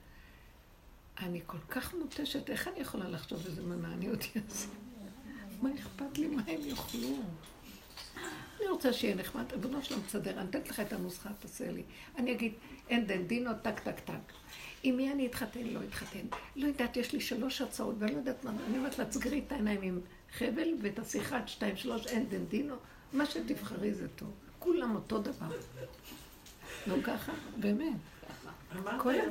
אני 1.19 1.41
כל 1.47 1.59
כך 1.69 1.95
מותשת, 1.95 2.51
איך 2.51 2.69
אני 2.69 2.81
יכולה 2.81 3.09
לחשוב 3.09 3.47
איזה 3.47 3.63
מנה 3.63 3.93
אני 3.93 4.09
עוד 4.09 4.23
אעשה? 4.37 4.69
מה 5.63 5.71
אכפת 5.75 6.19
לי 6.19 6.27
מה 6.27 6.43
הם 6.47 6.61
יאכלו? 6.61 7.17
אני 8.67 8.75
רוצה 8.75 8.93
שיהיה 8.93 9.15
נחמד, 9.15 9.53
ריבונו 9.53 9.83
שלום 9.83 10.01
תסדר, 10.07 10.41
אני 10.41 10.51
אתן 10.51 10.59
לך 10.69 10.81
את 10.81 10.93
הנוסחה, 10.93 11.29
תעשה 11.39 11.71
לי. 11.71 11.83
אני 12.17 12.33
אגיד, 12.33 12.53
אין 12.89 13.07
דן 13.07 13.23
דינו, 13.23 13.51
טק, 13.63 13.81
טק, 13.81 14.01
טק. 14.01 14.33
עם 14.83 14.97
מי 14.97 15.13
אני 15.13 15.27
אתחתן? 15.27 15.67
לא 15.67 15.81
אתחתן. 15.89 16.27
לא 16.57 16.67
יודעת, 16.67 16.97
יש 16.97 17.13
לי 17.13 17.21
שלוש 17.21 17.61
הצעות, 17.61 17.95
ואני 17.99 18.13
לא 18.13 18.19
יודעת 18.19 18.45
מה, 18.45 18.51
אני 18.69 18.79
אומרת 18.79 18.99
לה, 18.99 19.05
תסגרי 19.05 19.43
את 19.47 19.53
העיניים 19.53 19.83
עם 19.83 20.01
חבל 20.39 20.69
ותעשי 20.83 21.21
אחד, 21.21 21.41
שתיים, 21.47 21.77
שלוש, 21.77 22.07
אין 22.07 22.29
דן 22.29 22.45
דינו, 22.45 22.75
מה 23.13 23.27
שתבחרי 23.27 23.95
זה 23.95 24.09
טוב. 24.09 24.31
כולם 24.59 24.95
אותו 24.95 25.19
דבר. 25.19 25.57
לא 26.87 26.97
ככה? 27.03 27.33
באמת. 27.57 27.97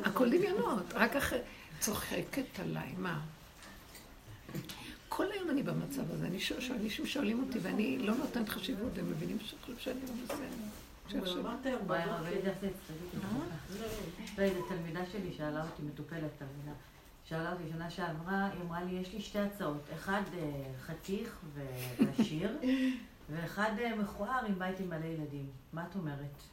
הכל 0.04 0.30
דמיונות, 0.30 0.94
רק 0.94 1.16
אחרי... 1.16 1.40
צוחקת 1.80 2.60
עליי, 2.60 2.94
מה? 2.98 3.20
כל 5.16 5.32
היום 5.32 5.50
אני 5.50 5.64
במצב 5.64 6.12
הזה. 6.12 6.28
אני 6.28 6.40
שואל, 6.40 6.60
אנשים 6.84 7.06
שואלים 7.06 7.44
אותי, 7.44 7.60
ואני 7.62 7.98
לא 7.98 8.16
נותנת 8.16 8.50
חשיבות, 8.50 8.92
והם 8.96 9.10
מבינים 9.10 9.38
שאני 9.78 10.00
לא 10.02 10.14
בסדר. 10.24 11.40
אמרת 11.40 11.66
היום 11.66 11.82
בבוקר. 11.82 12.28
איזה 14.38 14.60
תלמידה 14.70 15.06
שלי 15.12 15.34
שאלה 15.38 15.64
אותי, 15.64 15.82
מטופלת 15.82 16.32
תלמידה, 16.38 16.72
שאלה 17.26 17.52
אותי 17.52 17.64
שנה 17.72 17.90
שעברה, 17.90 18.50
היא 18.54 18.62
אמרה 18.62 18.84
לי, 18.84 18.92
יש 18.92 19.14
לי 19.14 19.22
שתי 19.22 19.40
הצעות. 19.40 19.82
אחד 19.94 20.22
אה, 20.38 20.64
חתיך 20.82 21.40
ועשיר, 22.00 22.58
ואחד 23.30 23.72
אה, 23.80 23.96
מכוער 23.96 24.46
עם 24.46 24.60
בית 24.60 24.80
עם 24.80 24.90
מלא 24.90 25.06
ילדים. 25.06 25.46
מה 25.74 25.86
את 25.90 25.96
אומרת? 25.96 26.44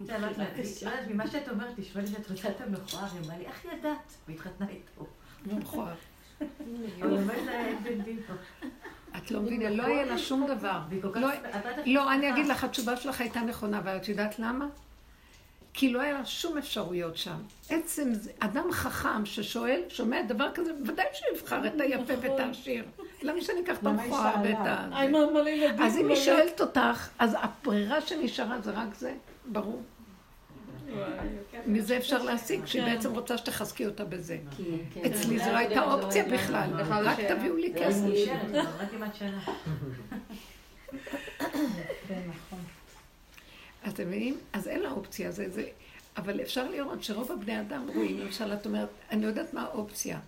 לא 0.20 0.26
יודעת, 0.26 1.08
ממה 1.10 1.26
שאת 1.26 1.48
אומרת, 1.48 1.78
נשמע 1.78 2.02
לי 2.02 2.06
שאת 2.06 2.30
רוצה 2.30 2.48
את 2.48 2.60
המכוער, 2.60 3.04
היא 3.12 3.20
אמרה 3.24 3.38
לי, 3.38 3.46
איך 3.46 3.64
ידעת? 3.64 4.14
והתחתנה 4.28 4.66
איתו. 4.68 5.06
מכוער. 5.46 5.94
אבל. 7.02 7.30
את 9.16 9.30
לא 9.30 9.40
מבינה, 9.40 9.70
לא 9.70 9.82
היה 9.82 10.04
לה 10.04 10.18
שום 10.18 10.46
דבר. 10.46 10.80
לא, 11.14 11.28
לא, 11.86 12.12
אני 12.12 12.32
אגיד 12.32 12.46
לך, 12.46 12.64
התשובה 12.64 12.96
שלך 12.96 13.20
הייתה 13.20 13.40
נכונה, 13.40 13.80
ואת 13.84 14.08
יודעת 14.08 14.38
למה? 14.38 14.66
כי 15.78 15.92
לא 15.92 16.00
היה 16.00 16.12
לה 16.12 16.24
שום 16.24 16.58
אפשרויות 16.58 17.16
שם. 17.16 17.36
עצם 17.70 18.14
זה, 18.14 18.30
אדם 18.38 18.72
חכם 18.72 19.26
ששואל, 19.26 19.80
שומע 19.88 20.22
דבר 20.22 20.50
כזה, 20.54 20.72
ודאי 20.86 21.06
שהוא 21.12 21.38
יבחר 21.38 21.66
את 21.66 21.80
היפה 21.80 22.12
ואת 22.20 22.24
נכון. 22.24 22.40
העשיר. 22.40 22.84
למה 23.22 23.40
שאני 23.40 23.60
אקח 23.60 23.78
את 23.78 23.86
המכוער 23.86 24.34
ואת 24.42 24.56
ה... 24.66 24.88
אז 25.80 25.98
אם 25.98 26.08
היא 26.08 26.16
שואלת 26.16 26.60
אותך, 26.60 27.08
אז 27.18 27.36
הברירה 27.40 28.00
שנשארה 28.00 28.60
זה 28.60 28.70
רק 28.70 28.94
זה, 28.94 29.14
ברור. 29.46 29.82
מזה 31.66 31.96
אפשר 31.96 32.22
להשיג, 32.22 32.66
שהיא 32.66 32.82
כן. 32.82 32.94
בעצם 32.94 33.12
רוצה 33.12 33.38
שתחזקי 33.38 33.86
אותה 33.86 34.04
בזה. 34.04 34.38
כן. 34.94 35.00
אצלי 35.06 35.38
זו 35.38 35.52
לא 35.52 35.56
הייתה 35.56 35.92
אופציה 35.92 36.24
בכלל, 36.24 36.70
רק 36.90 37.20
תביאו 37.20 37.56
לי 37.56 37.72
כסף. 37.78 38.04
נכון. 42.28 42.58
אז 43.82 43.92
אתם 43.92 44.08
מבינים? 44.08 44.38
אז 44.52 44.68
אין 44.68 44.80
לה 44.80 44.90
אופציה, 44.90 45.30
זה, 45.30 45.50
זה... 45.50 45.68
אבל 46.16 46.40
אפשר 46.40 46.70
לראות 46.70 47.02
שרוב 47.02 47.32
הבני 47.32 47.60
אדם 47.60 47.88
רואים, 47.94 48.18
למשל, 48.18 48.52
את 48.54 48.66
אומרת, 48.66 48.88
אני 49.10 49.26
יודעת 49.26 49.54
מה 49.54 49.62
האופציה. 49.62 50.18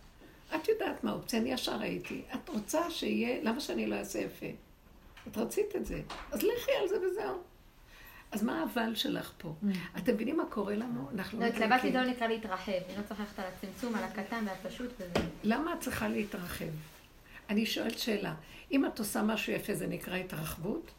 את 0.54 0.68
יודעת 0.68 1.04
מה 1.04 1.10
האופציה, 1.10 1.40
אני 1.40 1.52
ישר 1.52 1.80
הייתי. 1.80 2.22
את 2.34 2.48
רוצה 2.48 2.90
שיהיה, 2.90 3.42
למה 3.42 3.60
שאני 3.60 3.86
לא 3.86 3.94
אעשה 3.94 4.18
יפה? 4.18 4.46
את 5.28 5.36
רצית 5.36 5.76
את 5.76 5.86
זה, 5.86 6.00
אז 6.32 6.42
לכי 6.42 6.70
על 6.82 6.88
זה 6.88 6.96
וזהו. 7.06 7.36
אז 8.32 8.42
מה 8.42 8.60
האבל 8.60 8.94
שלך 8.94 9.32
פה? 9.38 9.54
Mm. 9.62 9.98
אתם 9.98 10.14
מבינים 10.14 10.36
מה 10.36 10.46
קורה 10.46 10.74
לנו? 10.74 11.10
אנחנו 11.14 11.40
לא, 11.40 11.44
התלבטתי 11.44 11.92
לא 11.92 12.04
נקרא 12.04 12.26
להתרחב, 12.26 12.72
אני 12.72 12.96
לא 12.96 13.02
צריכה 13.08 13.22
ללכת 13.22 13.38
על 13.38 13.44
הצמצום, 13.46 13.94
על 13.94 14.04
הקטן 14.04 14.44
והפשוט 14.46 14.90
וזה. 14.94 15.26
למה 15.44 15.74
את 15.74 15.80
צריכה 15.80 16.08
להתרחב? 16.08 16.64
אני 17.50 17.66
שואלת 17.66 17.98
שאלה, 17.98 18.34
אם 18.72 18.86
את 18.86 18.98
עושה 18.98 19.22
משהו 19.22 19.52
יפה 19.52 19.74
זה 19.74 19.86
נקרא 19.86 20.16
התרחבות? 20.16 20.90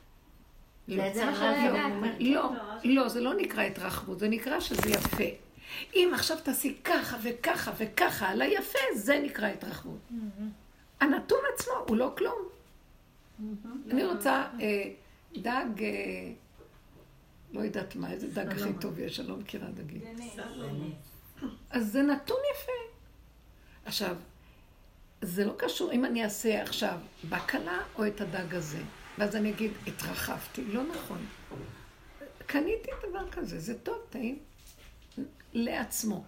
לא. 0.88 1.04
יודעת. 1.04 2.16
לא, 2.20 2.52
לא, 2.84 3.10
זה 3.10 3.22
לא 3.22 3.34
נקרא 3.34 3.64
התרחבות, 3.64 4.20
זה 4.20 4.28
נקרא 4.28 4.60
שזה 4.60 4.90
יפה. 4.90 5.24
אם 5.96 6.12
עכשיו 6.14 6.38
תעשי 6.44 6.78
ככה 6.84 7.18
וככה 7.24 7.72
וככה 7.78 8.30
על 8.30 8.42
היפה, 8.42 8.80
זה 8.96 9.20
נקרא 9.24 9.48
התרחבות. 9.48 10.00
Mm-hmm. 10.12 10.44
הנתון 11.00 11.40
עצמו 11.54 11.74
הוא 11.88 11.98
לא 11.98 12.14
כלום. 12.18 12.38
Mm-hmm. 12.38 13.92
אני 13.92 14.06
רוצה 14.06 14.48
אה, 14.60 14.84
דג... 15.38 15.84
לא 17.54 17.60
יודעת 17.60 17.96
מה, 17.96 18.12
איזה 18.12 18.28
דג 18.28 18.48
הכי 18.48 18.74
טוב 18.82 19.00
יש, 19.00 19.20
אני 19.20 19.28
לא 19.28 19.38
מכירה 19.38 19.68
דגים. 19.68 20.02
אז 21.70 21.92
זה 21.92 22.02
נתון 22.02 22.38
יפה. 22.54 22.72
עכשיו, 23.86 24.16
זה 25.22 25.46
לא 25.46 25.54
קשור 25.58 25.92
אם 25.92 26.06
אני 26.06 26.24
אעשה 26.24 26.62
עכשיו 26.62 27.00
בקלה 27.30 27.82
או 27.96 28.08
את 28.08 28.22
הדג 28.22 28.56
הזה. 28.56 28.82
ואז 29.18 29.36
אני 29.36 29.50
אגיד, 29.50 29.72
התרחבתי. 29.88 30.64
לא 30.66 30.84
נכון. 30.84 31.26
קניתי 32.46 32.92
דבר 33.10 33.30
כזה, 33.32 33.60
זה 33.60 33.80
טוב, 33.80 33.98
טעים. 34.10 34.40
לעצמו. 35.54 36.24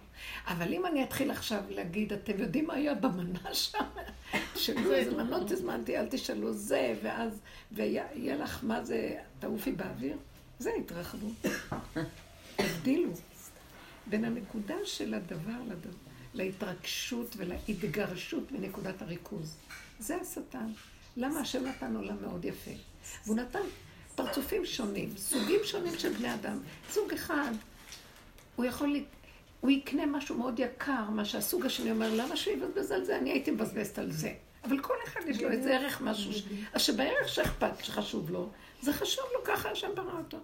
אבל 0.46 0.72
אם 0.72 0.86
אני 0.86 1.04
אתחיל 1.04 1.30
עכשיו 1.30 1.62
להגיד, 1.68 2.12
אתם 2.12 2.38
יודעים 2.38 2.66
מה 2.66 2.74
היה 2.74 2.94
במנה 2.94 3.54
שם? 3.54 3.78
שלא 4.56 4.94
איזה 4.94 5.16
מנות 5.16 5.50
הזמנתי, 5.50 5.98
אל 5.98 6.06
תשאלו 6.10 6.52
זה, 6.52 6.94
ואז, 7.02 7.40
ויהיה 7.72 8.36
לך 8.36 8.60
מה 8.62 8.84
זה, 8.84 9.16
תעופי 9.38 9.72
באוויר? 9.72 10.16
זה 10.62 10.70
התרחבות. 10.78 11.32
הבדילו 12.58 13.10
בין 14.06 14.24
הנקודה 14.24 14.74
של 14.84 15.14
הדבר 15.14 15.62
לדבר, 15.68 15.90
להתרגשות 16.34 17.34
ולהתגרשות 17.36 18.52
מנקודת 18.52 19.02
הריכוז. 19.02 19.56
זה 19.98 20.16
השטן. 20.16 20.72
למה 21.16 21.40
השם 21.40 21.64
נתן 21.64 21.96
עולם 21.96 22.16
מאוד 22.22 22.44
יפה? 22.44 22.70
והוא 23.24 23.36
נתן 23.36 23.60
פרצופים 24.14 24.66
שונים, 24.66 25.16
סוגים 25.16 25.60
שונים 25.64 25.98
של 25.98 26.12
בני 26.12 26.34
אדם. 26.34 26.58
סוג 26.90 27.12
אחד, 27.12 27.52
הוא 28.56 28.64
יכול, 28.64 29.04
הוא 29.60 29.70
יקנה 29.70 30.06
משהו 30.06 30.38
מאוד 30.38 30.58
יקר, 30.58 31.10
מה 31.10 31.24
שהסוג 31.24 31.66
השני 31.66 31.90
אומר, 31.90 32.14
למה 32.14 32.36
שהוא 32.36 32.54
יבזבז 32.54 32.90
על 32.90 33.04
זה? 33.04 33.18
אני 33.18 33.30
הייתי 33.30 33.50
מבזבזת 33.50 33.98
על 33.98 34.12
זה. 34.12 34.34
אבל 34.64 34.80
כל 34.80 34.94
אחד 35.04 35.20
יש 35.28 35.42
לו 35.42 35.50
איזה 35.50 35.74
ערך 35.74 36.00
משהו, 36.00 36.32
אז 36.72 36.82
שבערך 36.82 37.28
שאכפת, 37.28 37.84
שחשוב 37.84 38.30
לו, 38.30 38.50
זה 38.80 38.92
חשוב 38.92 39.24
לו, 39.34 39.44
ככה 39.44 39.70
השם 39.70 39.88
ברא 39.94 40.18
אותו. 40.18 40.38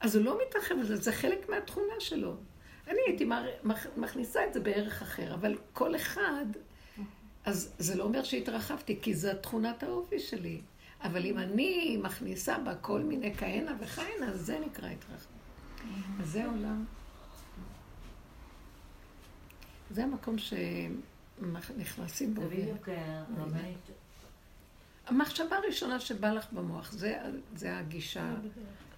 אז 0.00 0.16
הוא 0.16 0.24
לא 0.24 0.38
מתרחב 0.48 0.74
על 0.74 0.86
זה, 0.86 0.96
זה 0.96 1.12
חלק 1.12 1.48
מהתכונה 1.48 1.94
שלו. 1.98 2.36
אני 2.88 2.98
הייתי 3.06 3.28
מכניסה 3.96 4.46
את 4.46 4.54
זה 4.54 4.60
בערך 4.60 5.02
אחר, 5.02 5.34
אבל 5.34 5.58
כל 5.72 5.96
אחד, 5.96 6.46
אז 7.44 7.72
זה 7.78 7.96
לא 7.96 8.04
אומר 8.04 8.24
שהתרחבתי, 8.24 8.98
כי 9.02 9.14
זו 9.14 9.28
תכונת 9.42 9.82
האופי 9.82 10.18
שלי. 10.18 10.60
אבל 11.02 11.26
אם 11.26 11.38
אני 11.38 11.98
מכניסה 12.02 12.58
בה 12.58 12.74
כל 12.74 13.00
מיני 13.00 13.34
כהנה 13.36 13.74
וכהנה, 13.80 14.36
זה 14.36 14.58
נקרא 14.58 14.88
התרחבות. 14.88 15.36
אז 16.20 16.30
זה 16.30 16.46
עולם. 16.46 16.84
זה 19.90 20.04
המקום 20.04 20.38
שנכנסים 21.40 22.34
בו. 22.34 22.42
זה 22.42 22.48
בדיוק. 22.48 22.88
המחשבה 25.06 25.56
הראשונה 25.56 26.00
שבאה 26.00 26.34
לך 26.34 26.52
במוח, 26.52 26.92
זה, 26.92 27.18
זה 27.54 27.78
הגישה, 27.78 28.34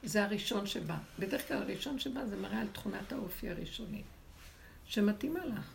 זה 0.02 0.24
הראשון 0.24 0.66
שבא. 0.66 0.96
בדרך 1.18 1.48
כלל 1.48 1.62
הראשון 1.62 1.98
שבא 1.98 2.24
זה 2.24 2.36
מראה 2.36 2.60
על 2.60 2.66
תכונת 2.72 3.12
האופי 3.12 3.50
הראשוני, 3.50 4.02
שמתאימה 4.84 5.44
לך. 5.44 5.72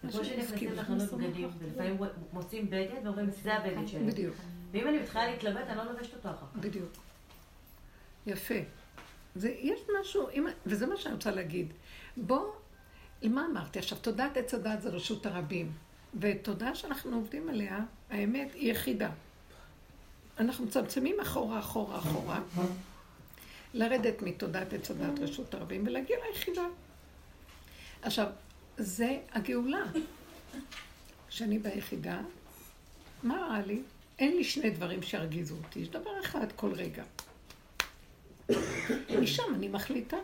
כמו 0.00 0.24
שנכנסים 0.24 0.72
לחנות 0.72 1.12
בגדים, 1.12 1.50
ולפעמים 1.58 1.96
מוצאים 2.32 2.70
בגד 2.70 3.00
ואומרים, 3.04 3.30
זה 3.42 3.54
הבגד 3.54 3.88
שלי. 3.88 4.04
בדיוק. 4.04 4.36
ואם 4.72 4.88
אני 4.88 4.98
מתחילה 4.98 5.26
להתלבט, 5.30 5.66
אני 5.68 5.76
לא 5.76 5.84
לובשת 5.84 6.14
אותו 6.14 6.30
אחר 6.30 6.46
כך. 6.54 6.56
בדיוק. 6.60 6.92
יפה. 8.26 8.54
זה, 9.34 9.48
יש 9.48 9.80
משהו, 10.00 10.28
וזה 10.66 10.86
מה 10.86 10.96
שאני 10.96 11.14
רוצה 11.14 11.30
להגיד. 11.30 11.72
בוא, 12.16 12.52
מה 13.28 13.46
אמרתי 13.50 13.78
עכשיו? 13.78 13.98
תודעת 13.98 14.36
עץ 14.36 14.54
הדת 14.54 14.82
זה 14.82 14.88
רשות 14.88 15.26
הרבים. 15.26 15.72
ותודה 16.20 16.74
שאנחנו 16.74 17.16
עובדים 17.16 17.48
עליה, 17.48 17.78
האמת 18.10 18.54
היא 18.54 18.72
יחידה. 18.72 19.10
אנחנו 20.38 20.66
מצמצמים 20.66 21.20
אחורה, 21.20 21.58
אחורה, 21.58 21.98
אחורה, 21.98 22.40
לרדת 23.74 24.22
מתודעת 24.22 24.72
עץ 24.72 24.90
הדת 24.90 25.18
רשות 25.18 25.54
הרבים 25.54 25.86
ולהגיע 25.86 26.16
ליחידה. 26.28 26.66
עכשיו, 28.02 28.26
זה 28.76 29.18
הגאולה. 29.32 29.82
כשאני 31.28 31.58
ביחידה, 31.58 32.20
מה 33.22 33.36
רע 33.36 33.60
לי? 33.66 33.82
אין 34.18 34.36
לי 34.36 34.44
שני 34.44 34.70
דברים 34.70 35.02
שירגיזו 35.02 35.56
אותי, 35.64 35.78
יש 35.78 35.88
דבר 35.88 36.20
אחד 36.20 36.46
כל 36.56 36.72
רגע. 36.72 37.04
משם 39.20 39.54
אני 39.54 39.68
מחליטה. 39.68 40.16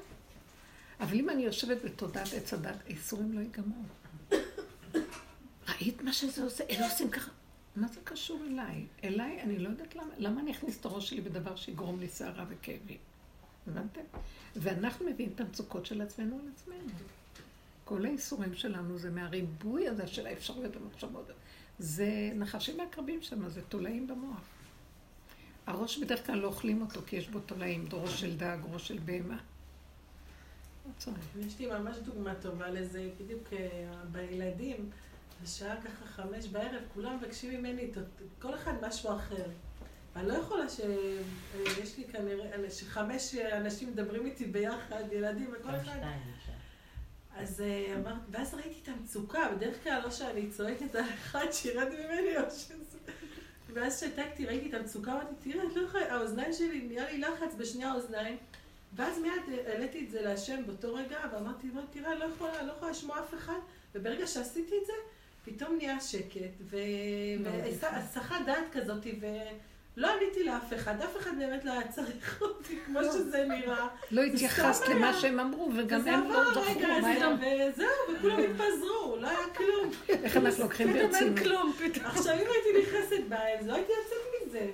אבל 1.01 1.15
אם 1.15 1.31
אני 1.31 1.43
יושבת 1.43 1.85
בתודעת 1.85 2.29
עץ 2.33 2.53
הדת, 2.53 2.77
האיסורים 2.87 3.33
לא 3.33 3.41
ייגמרו. 3.41 3.83
ראית 5.69 6.03
מה 6.03 6.13
שזה 6.13 6.45
עושה? 6.45 6.65
אלה 6.71 6.91
עושים 6.91 7.11
ככה. 7.11 7.31
מה 7.77 7.89
זה 7.89 8.01
קשור 8.05 8.45
אליי? 8.51 8.87
אליי, 9.05 9.43
אני 9.43 9.59
לא 9.59 9.69
יודעת 9.69 9.97
למה. 9.97 10.13
למה 10.19 10.41
אני 10.41 10.53
אכניס 10.53 10.81
את 10.81 10.85
הראש 10.85 11.11
שלי 11.11 11.21
בדבר 11.21 11.57
שיגרום 11.57 12.01
לי 12.01 12.09
סערה 12.09 12.45
וכאבים? 12.49 12.99
הבנתם? 13.67 14.01
ואנחנו 14.57 15.07
מביאים 15.11 15.33
את 15.35 15.41
המצוקות 15.41 15.87
של 15.87 16.01
עצמנו 16.01 16.35
על 16.35 16.49
עצמנו. 16.55 16.91
כל 17.85 18.07
האיסורים 18.07 18.55
שלנו 18.55 18.99
זה 18.99 19.11
מהריבוי 19.11 19.89
הזה 19.89 20.07
של 20.07 20.27
האפשרויות 20.27 20.77
המחשבות. 20.77 21.31
זה 21.79 22.31
נחשים 22.35 22.77
מעקרבים 22.77 23.23
שם, 23.23 23.49
זה 23.49 23.63
תולעים 23.63 24.07
במוח. 24.07 24.41
הראש 25.67 25.99
בדרך 25.99 26.27
כלל 26.27 26.39
לא 26.39 26.47
אוכלים 26.47 26.83
אותו 26.83 27.01
כי 27.07 27.17
יש 27.17 27.29
בו 27.29 27.41
תולעים, 27.41 27.89
ראש 27.93 28.21
של 28.21 28.37
דג, 28.37 28.59
ראש 28.73 28.89
של 28.89 28.99
בהמה. 29.05 29.39
יש 31.47 31.59
לי 31.59 31.67
ממש 31.67 31.97
דוגמה 31.97 32.35
טובה 32.35 32.71
לזה, 32.71 33.09
בדיוק 33.21 33.53
אה, 33.53 33.93
בילדים. 34.13 34.91
בשעה 35.43 35.77
ככה 35.81 36.07
חמש 36.07 36.47
בערב, 36.47 36.83
כולם 36.95 37.17
מבקשים 37.17 37.51
ממני, 37.51 37.91
כל 38.39 38.55
אחד 38.55 38.73
משהו 38.83 39.17
אחר. 39.17 39.45
אני 40.17 40.29
לא 40.29 40.35
יכולה 40.35 40.69
שיש 40.69 41.99
לי 41.99 42.05
כנראה, 42.05 42.71
שחמש 42.71 43.35
אנשים 43.35 43.91
מדברים 43.91 44.27
איתי 44.27 44.45
ביחד, 44.45 45.03
ילדים 45.13 45.55
וכל 45.61 45.77
אחד. 45.77 45.99
אז 47.37 47.61
אה, 47.61 47.95
אמרת, 47.97 48.23
ואז 48.31 48.55
ראיתי 48.55 48.81
את 48.83 48.89
המצוקה, 48.89 49.49
בדרך 49.57 49.83
כלל 49.85 50.01
לא 50.05 50.11
שאני 50.11 50.51
צועקת 50.51 50.95
על 50.95 51.05
אחד 51.05 51.47
שירד 51.53 51.89
ממני 51.89 52.39
או 52.39 52.51
שזה... 52.51 52.99
ואז 53.75 54.01
שתקתי, 54.01 54.47
ראיתי 54.47 54.69
את 54.69 54.75
המצוקה, 54.75 55.13
אמרתי, 55.13 55.53
תראה, 55.53 55.65
לא 55.65 55.99
האוזניים 56.11 56.53
שלי, 56.53 56.81
נהיה 56.81 57.11
לי 57.13 57.19
לחץ 57.19 57.55
בשני 57.59 57.85
האוזניים. 57.85 58.37
ואז 58.95 59.19
מיד 59.19 59.59
העליתי 59.67 60.05
את 60.05 60.11
זה 60.11 60.23
להשם 60.23 60.67
באותו 60.67 60.95
רגע, 60.95 61.19
ואמרתי, 61.33 61.69
תראה, 61.91 62.13
אני 62.13 62.21
לא 62.21 62.25
יכולה, 62.25 62.63
לא 62.63 62.73
יכולה 62.73 62.91
לשמוע 62.91 63.19
אף 63.19 63.35
אחד. 63.35 63.59
וברגע 63.95 64.27
שעשיתי 64.27 64.75
את 64.83 64.87
זה, 64.87 64.93
פתאום 65.45 65.77
נהיה 65.77 66.01
שקט, 66.01 66.51
והסחת 67.81 68.37
דעת 68.47 68.65
כזאת, 68.73 69.07
ולא 69.97 70.09
עניתי 70.17 70.45
לאף 70.45 70.73
אחד, 70.75 71.01
אף 71.01 71.17
אחד 71.17 71.31
באמת 71.39 71.65
לא 71.65 71.73
היה 71.73 71.89
צריך 71.89 72.39
אותי 72.43 72.79
כמו 72.87 73.01
שזה 73.05 73.45
נראה. 73.45 73.87
לא 74.11 74.23
התייחסת 74.23 74.89
למה 74.89 75.21
שהם 75.21 75.41
אמרו, 75.41 75.71
וגם 75.77 76.09
הם 76.09 76.31
לא 76.31 76.45
זכרו. 76.51 76.63
וזהו, 77.41 77.89
וכולם 78.17 78.39
התפזרו, 78.39 79.17
לא 79.21 79.29
היה 79.29 79.49
כלום. 79.57 79.91
איך 80.09 80.37
אנחנו 80.37 80.63
לוקחים 80.63 80.93
ברצינות? 80.93 81.15
פתאום 81.15 81.25
אין 81.25 81.45
כלום, 81.45 81.73
פתאום. 81.73 82.07
עכשיו, 82.07 82.35
אם 82.35 82.47
הייתי 82.51 82.83
נכנסת 82.83 83.25
בהם, 83.29 83.67
לא 83.67 83.75
הייתי 83.75 83.93
יוצאת 83.93 84.47
מזה. 84.47 84.71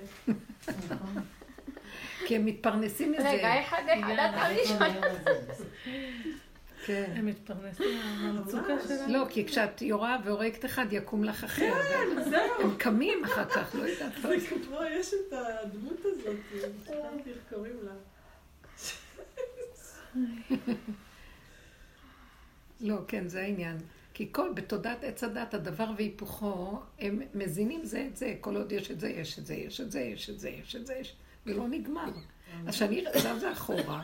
כי 2.27 2.35
הם 2.35 2.45
מתפרנסים 2.45 3.11
מזה. 3.11 3.29
רגע, 3.29 3.61
אחד 3.61 3.83
אחד, 3.99 4.13
את 4.13 4.33
הראשון. 4.33 5.01
כן. 6.85 7.11
הם 7.15 7.25
מתפרנסים 7.25 7.99
מהמצוקה 8.21 8.73
שלהם. 8.87 9.09
לא, 9.09 9.25
כי 9.29 9.45
כשאת 9.45 9.81
יורה 9.81 10.17
והורגת 10.23 10.65
אחד, 10.65 10.85
יקום 10.91 11.23
לך 11.23 11.43
אחר. 11.43 11.73
כן, 11.89 12.23
זהו. 12.29 12.61
הם 12.61 12.75
קמים 12.77 13.25
אחר 13.25 13.45
כך, 13.45 13.75
לא 13.75 13.83
יודעת. 13.83 14.11
זה 14.21 14.35
כמו, 14.65 14.77
יש 14.91 15.13
את 15.13 15.33
הדמות 15.33 15.99
הזאת, 15.99 16.35
שכחתי 16.83 17.29
איך 17.29 17.37
קוראים 17.49 17.75
לה. 17.83 17.91
לא, 22.81 22.95
כן, 23.07 23.27
זה 23.27 23.41
העניין. 23.41 23.77
כי 24.13 24.27
כל, 24.31 24.49
בתודעת 24.55 25.03
עץ 25.03 25.23
הדת, 25.23 25.53
הדבר 25.53 25.91
והיפוכו, 25.97 26.79
הם 26.99 27.21
מזינים 27.33 27.85
זה 27.85 28.07
את 28.11 28.17
זה. 28.17 28.35
כל 28.41 28.55
עוד 28.55 28.71
יש 28.71 28.91
את 28.91 28.99
זה, 28.99 29.09
יש 29.09 29.39
את 29.39 29.45
זה, 29.45 29.55
יש 29.55 29.81
את 29.81 29.91
זה, 29.91 29.99
יש 29.99 30.29
את 30.29 30.39
זה, 30.39 30.49
יש 30.49 30.75
את 30.75 30.85
זה, 30.87 30.93
יש... 30.93 31.15
ולא 31.45 31.67
נגמר. 31.67 32.11
אז 32.67 32.75
כשאני 32.75 33.03
זזה 33.17 33.51
אחורה, 33.51 34.03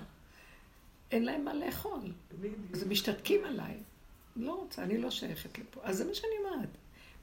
אין 1.12 1.26
להם 1.26 1.46
מה 1.46 1.54
לאכול. 1.54 2.00
אז 2.74 2.84
הם 2.84 2.90
משתתקים 2.90 3.46
עליי. 3.46 3.78
לא 4.36 4.54
רוצה, 4.54 4.84
אני 4.84 4.98
לא 4.98 5.12
שייכת 5.12 5.60
לפה. 5.60 5.82
אז 5.84 5.98
זה 5.98 6.06
מה 6.06 6.14
שאני 6.14 6.32
אומרת. 6.44 6.70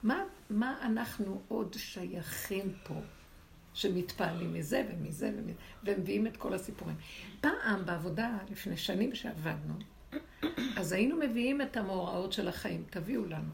מה, 0.02 0.24
מה 0.50 0.78
אנחנו 0.82 1.40
עוד 1.48 1.74
שייכים 1.78 2.72
פה, 2.84 2.94
שמתפעלים 3.74 4.54
מזה 4.54 4.86
ומזה 4.88 5.32
ומזה, 5.36 5.52
ומביאים 5.84 6.26
את 6.26 6.36
כל 6.36 6.54
הסיפורים. 6.54 6.96
פעם 7.40 7.86
בעבודה, 7.86 8.38
לפני 8.50 8.76
שנים 8.76 9.14
שעבדנו, 9.14 9.74
אז 10.76 10.92
היינו 10.92 11.16
מביאים 11.16 11.62
את 11.62 11.76
המאורעות 11.76 12.32
של 12.32 12.48
החיים, 12.48 12.84
תביאו 12.90 13.24
לנו. 13.24 13.50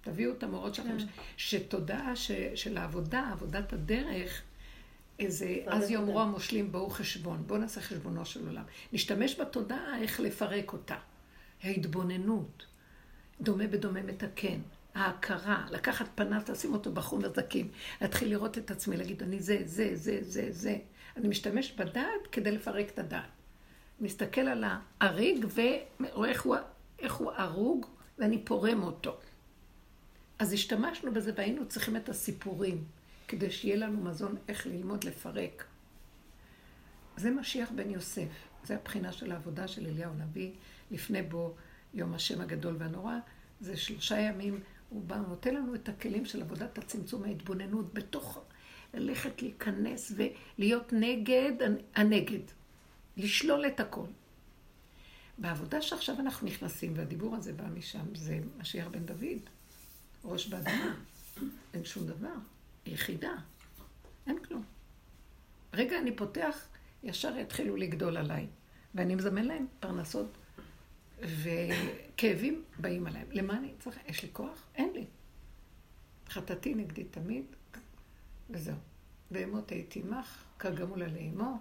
תביאו 0.00 0.32
את 0.32 0.42
המאורעות 0.42 0.74
שלכם, 0.74 0.98
כן. 0.98 1.06
שתודעה 1.36 2.16
של 2.54 2.76
העבודה, 2.76 3.28
עבודת 3.32 3.72
הדרך, 3.72 4.42
איזה, 5.22 5.56
אז 5.66 5.90
יאמרו 5.90 6.20
המושלים 6.20 6.72
בואו 6.72 6.90
חשבון, 6.90 7.44
בואו 7.46 7.60
נעשה 7.60 7.80
חשבונו 7.80 8.24
של 8.24 8.46
עולם. 8.46 8.64
נשתמש 8.92 9.40
בתודעה 9.40 9.98
איך 10.02 10.20
לפרק 10.20 10.72
אותה. 10.72 10.96
ההתבוננות, 11.62 12.66
דומה 13.40 13.66
בדומה 13.66 14.02
מתקן, 14.02 14.58
ההכרה, 14.94 15.66
לקחת 15.70 16.06
פנס, 16.14 16.48
לשים 16.48 16.72
אותו 16.72 16.92
בחום 16.92 17.24
הזקים, 17.24 17.68
להתחיל 18.00 18.28
לראות 18.28 18.58
את 18.58 18.70
עצמי, 18.70 18.96
להגיד 18.96 19.22
אני 19.22 19.40
זה, 19.40 19.58
זה, 19.64 19.90
זה, 19.96 20.18
זה, 20.22 20.46
זה. 20.50 20.76
אני 21.16 21.28
משתמש 21.28 21.72
בדעת 21.72 22.26
כדי 22.32 22.50
לפרק 22.50 22.88
את 22.88 22.98
הדעת. 22.98 23.22
מסתכל 24.00 24.40
על 24.40 24.64
האריג 25.00 25.46
ורואה 25.54 26.30
איך 26.30 26.42
הוא, 26.42 26.56
איך 26.98 27.14
הוא 27.14 27.32
ארוג 27.38 27.86
ואני 28.18 28.44
פורם 28.44 28.82
אותו. 28.82 29.16
אז 30.38 30.52
השתמשנו 30.52 31.12
בזה 31.12 31.32
והיינו 31.36 31.68
צריכים 31.68 31.96
את 31.96 32.08
הסיפורים. 32.08 32.84
כדי 33.32 33.50
שיהיה 33.50 33.76
לנו 33.76 34.04
מזון 34.04 34.36
איך 34.48 34.66
ללמוד 34.66 35.04
לפרק. 35.04 35.64
זה 37.16 37.30
משיח 37.30 37.70
בן 37.74 37.90
יוסף. 37.90 38.28
זה 38.64 38.74
הבחינה 38.74 39.12
של 39.12 39.32
העבודה 39.32 39.68
של 39.68 39.86
אליהו 39.86 40.12
הנביא, 40.12 40.50
לפני 40.90 41.22
בו 41.22 41.54
יום 41.94 42.14
השם 42.14 42.40
הגדול 42.40 42.76
והנורא. 42.78 43.14
זה 43.60 43.76
שלושה 43.76 44.20
ימים, 44.20 44.60
הוא 44.88 45.04
בא 45.04 45.14
ונותן 45.14 45.54
לנו 45.54 45.74
את 45.74 45.88
הכלים 45.88 46.24
של 46.24 46.42
עבודת 46.42 46.78
הצמצום, 46.78 47.24
ההתבוננות, 47.24 47.94
בתוך 47.94 48.44
ללכת 48.94 49.42
להיכנס 49.42 50.12
ולהיות 50.16 50.92
נגד 50.92 51.52
הנגד. 51.94 52.44
לשלול 53.16 53.66
את 53.66 53.80
הכל. 53.80 54.06
בעבודה 55.38 55.82
שעכשיו 55.82 56.20
אנחנו 56.20 56.46
נכנסים, 56.46 56.92
והדיבור 56.96 57.36
הזה 57.36 57.52
בא 57.52 57.64
משם, 57.64 58.14
זה 58.14 58.38
משיח 58.58 58.86
בן 58.86 59.06
דוד, 59.06 59.48
ראש 60.24 60.46
באדמה, 60.46 60.94
אין 61.74 61.84
שום 61.84 62.06
דבר. 62.06 62.51
יחידה. 62.86 63.32
אין 64.26 64.44
כלום. 64.44 64.64
רגע 65.72 65.98
אני 65.98 66.16
פותח, 66.16 66.66
ישר 67.02 67.36
יתחילו 67.36 67.76
לגדול 67.76 68.16
עליי. 68.16 68.46
ואני 68.94 69.14
מזמן 69.14 69.44
להם 69.44 69.66
פרנסות, 69.80 70.36
וכאבים 71.20 72.64
באים 72.78 73.06
עליהם. 73.06 73.26
למה 73.30 73.56
אני 73.56 73.72
צריכה? 73.78 74.00
יש 74.06 74.22
לי 74.22 74.28
כוח? 74.32 74.66
אין 74.74 74.92
לי. 74.94 75.06
חטאתי 76.28 76.74
נגדי 76.74 77.04
תמיד, 77.04 77.44
וזהו. 78.50 78.76
ואמות 79.30 79.70
הייתי 79.70 80.00
עמך, 80.00 80.44
כגמול 80.58 81.02
על 81.02 81.16
אימו. 81.16 81.58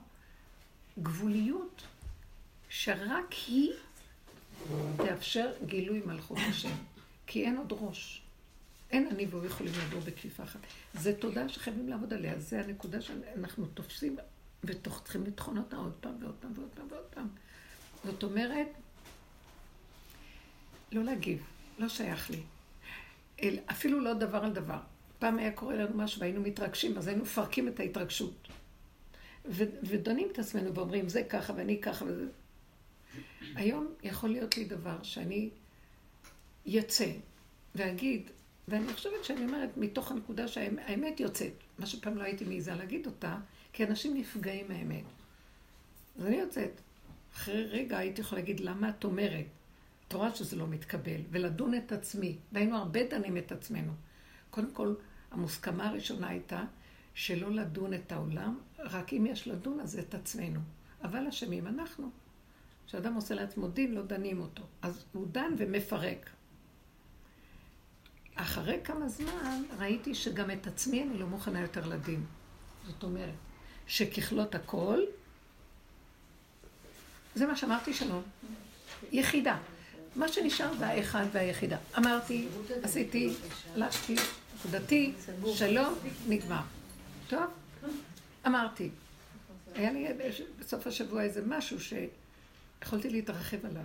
גבוליות 0.99 1.83
שרק 2.69 3.33
היא 3.47 3.71
תאפשר 4.97 5.51
גילוי 5.65 6.01
מלכות 6.05 6.37
השם. 6.49 6.75
כי 7.27 7.45
אין 7.45 7.57
עוד 7.57 7.71
ראש. 7.71 8.20
אין 8.91 9.07
אני 9.11 9.25
והוא 9.29 9.45
יכולים 9.45 9.73
לדור 9.87 10.01
בכפיפה 10.01 10.43
אחת. 10.43 10.59
זו 10.93 11.11
תודה 11.19 11.49
שחייבים 11.49 11.89
לעבוד 11.89 12.13
עליה, 12.13 12.39
זו 12.39 12.55
הנקודה 12.55 13.01
שאנחנו 13.01 13.65
תופסים 13.65 14.17
וצריכים 14.63 15.23
לטחון 15.23 15.57
אותה 15.57 15.75
עוד 15.75 15.93
פעם 15.99 16.13
ועוד 16.21 16.35
פעם 16.39 16.51
ועוד 16.55 16.69
פעם 16.75 16.87
ועוד 16.89 17.05
פעם. 17.09 17.27
זאת 18.03 18.23
אומרת, 18.23 18.67
לא 20.91 21.03
להגיב, 21.03 21.43
לא 21.79 21.89
שייך 21.89 22.29
לי. 22.29 22.41
אפילו 23.65 23.99
לא 23.99 24.13
דבר 24.13 24.37
על 24.37 24.53
דבר. 24.53 24.79
פעם 25.19 25.37
היה 25.37 25.51
קורה 25.51 25.75
לנו 25.75 25.97
משהו 25.97 26.21
והיינו 26.21 26.41
מתרגשים, 26.41 26.97
אז 26.97 27.07
היינו 27.07 27.23
מפרקים 27.23 27.67
את 27.67 27.79
ההתרגשות. 27.79 28.47
ו- 29.45 29.63
ודונים 29.83 30.27
את 30.31 30.39
עצמנו 30.39 30.75
ואומרים, 30.75 31.09
זה 31.09 31.23
ככה 31.23 31.53
ואני 31.55 31.81
ככה 31.81 32.05
וזה... 32.05 32.25
היום 33.55 33.87
יכול 34.03 34.29
להיות 34.29 34.57
לי 34.57 34.65
דבר 34.65 35.03
שאני 35.03 35.49
יצא 36.65 37.11
ואגיד, 37.75 38.29
ואני 38.67 38.93
חושבת 38.93 39.23
שאני 39.23 39.45
אומרת 39.45 39.77
מתוך 39.77 40.11
הנקודה 40.11 40.47
שהאמת 40.47 41.19
יוצאת, 41.19 41.53
מה 41.79 41.85
שפעם 41.85 42.17
לא 42.17 42.23
הייתי 42.23 42.45
מעיזה 42.45 42.75
להגיד 42.75 43.05
אותה, 43.05 43.37
כי 43.73 43.83
אנשים 43.83 44.17
נפגעים 44.17 44.65
מהאמת. 44.69 45.03
אז 46.19 46.25
אני 46.25 46.35
יוצאת. 46.35 46.81
אחרי 47.35 47.65
רגע 47.65 47.97
הייתי 47.97 48.21
יכולה 48.21 48.41
להגיד, 48.41 48.59
למה 48.59 48.89
את 48.89 49.03
אומרת? 49.03 49.45
את 50.07 50.13
רואה 50.13 50.35
שזה 50.35 50.55
לא 50.55 50.67
מתקבל, 50.67 51.21
ולדון 51.31 51.73
את 51.73 51.91
עצמי. 51.91 52.37
והיינו 52.51 52.77
הרבה 52.77 53.03
דנים 53.03 53.37
את 53.37 53.51
עצמנו. 53.51 53.91
קודם 54.49 54.71
כל, 54.71 54.95
המוסכמה 55.31 55.89
הראשונה 55.89 56.27
הייתה 56.27 56.63
שלא 57.13 57.51
לדון 57.51 57.93
את 57.93 58.11
העולם, 58.11 58.59
רק 58.79 59.13
אם 59.13 59.25
יש 59.25 59.47
לדון 59.47 59.79
אז 59.79 59.99
את 59.99 60.13
עצמנו. 60.13 60.59
אבל 61.03 61.27
אשמים 61.27 61.67
אנחנו. 61.67 62.09
כשאדם 62.87 63.13
עושה 63.13 63.35
לעצמו 63.35 63.67
דין, 63.67 63.93
לא 63.93 64.01
דנים 64.01 64.39
אותו. 64.39 64.63
אז 64.81 65.05
הוא 65.13 65.27
דן 65.31 65.53
ומפרק. 65.57 66.29
אחרי 68.35 68.79
כמה 68.83 69.09
זמן 69.09 69.63
ראיתי 69.79 70.15
שגם 70.15 70.51
את 70.51 70.67
עצמי 70.67 71.03
אני 71.03 71.17
לא 71.17 71.27
מוכנה 71.27 71.61
יותר 71.61 71.87
לדין. 71.87 72.25
זאת 72.87 73.03
אומרת, 73.03 73.33
שככלות 73.87 74.55
הכל, 74.55 74.99
זה 77.35 77.45
מה 77.45 77.55
שאמרתי 77.55 77.93
שלום. 77.93 78.23
יחידה. 79.11 79.57
מה 80.15 80.27
שנשאר 80.27 80.77
זה 80.77 80.87
האחד 80.87 81.25
והיחידה. 81.31 81.77
אמרתי, 81.97 82.47
עשיתי, 82.83 83.33
הלכתי, 83.73 84.15
נקודתי, 84.55 85.13
שלום, 85.53 85.93
נגמר. 86.27 86.61
טוב? 87.27 87.43
אמרתי. 88.47 88.89
היה 89.75 89.91
לי 89.91 90.07
בסוף 90.59 90.87
השבוע 90.87 91.23
איזה 91.23 91.41
משהו 91.47 91.77
שיכולתי 91.79 93.09
להתרחב 93.09 93.65
עליו. 93.65 93.83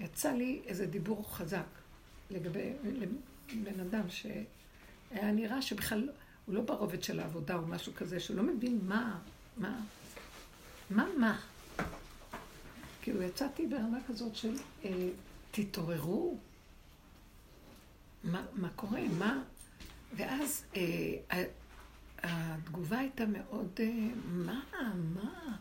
יצא 0.00 0.32
לי 0.32 0.62
איזה 0.66 0.86
דיבור 0.86 1.36
חזק. 1.36 1.81
לגבי 2.32 2.72
בן 3.64 3.80
אדם 3.80 4.10
שהיה 4.10 5.32
נראה 5.32 5.62
שבכלל 5.62 6.08
הוא 6.46 6.54
לא 6.54 6.60
ברובד 6.60 7.02
של 7.02 7.20
העבודה 7.20 7.54
או 7.54 7.66
משהו 7.66 7.92
כזה, 7.94 8.20
שהוא 8.20 8.36
לא 8.36 8.42
מבין 8.42 8.78
מה, 8.82 9.18
מה, 9.56 9.80
מה, 10.90 11.06
מה. 11.18 11.40
כאילו 13.02 13.22
יצאתי 13.22 13.66
ברמה 13.66 13.98
כזאת 14.08 14.36
של 14.36 14.54
אה, 14.84 15.08
תתעוררו, 15.50 16.38
מה, 18.24 18.46
מה 18.52 18.68
קורה, 18.76 19.00
מה, 19.18 19.42
ואז 20.16 20.64
אה, 20.76 21.44
התגובה 22.22 22.98
הייתה 22.98 23.24
מאוד, 23.26 23.68
אה, 23.80 24.08
מה, 24.26 24.62
מה, 25.14 25.56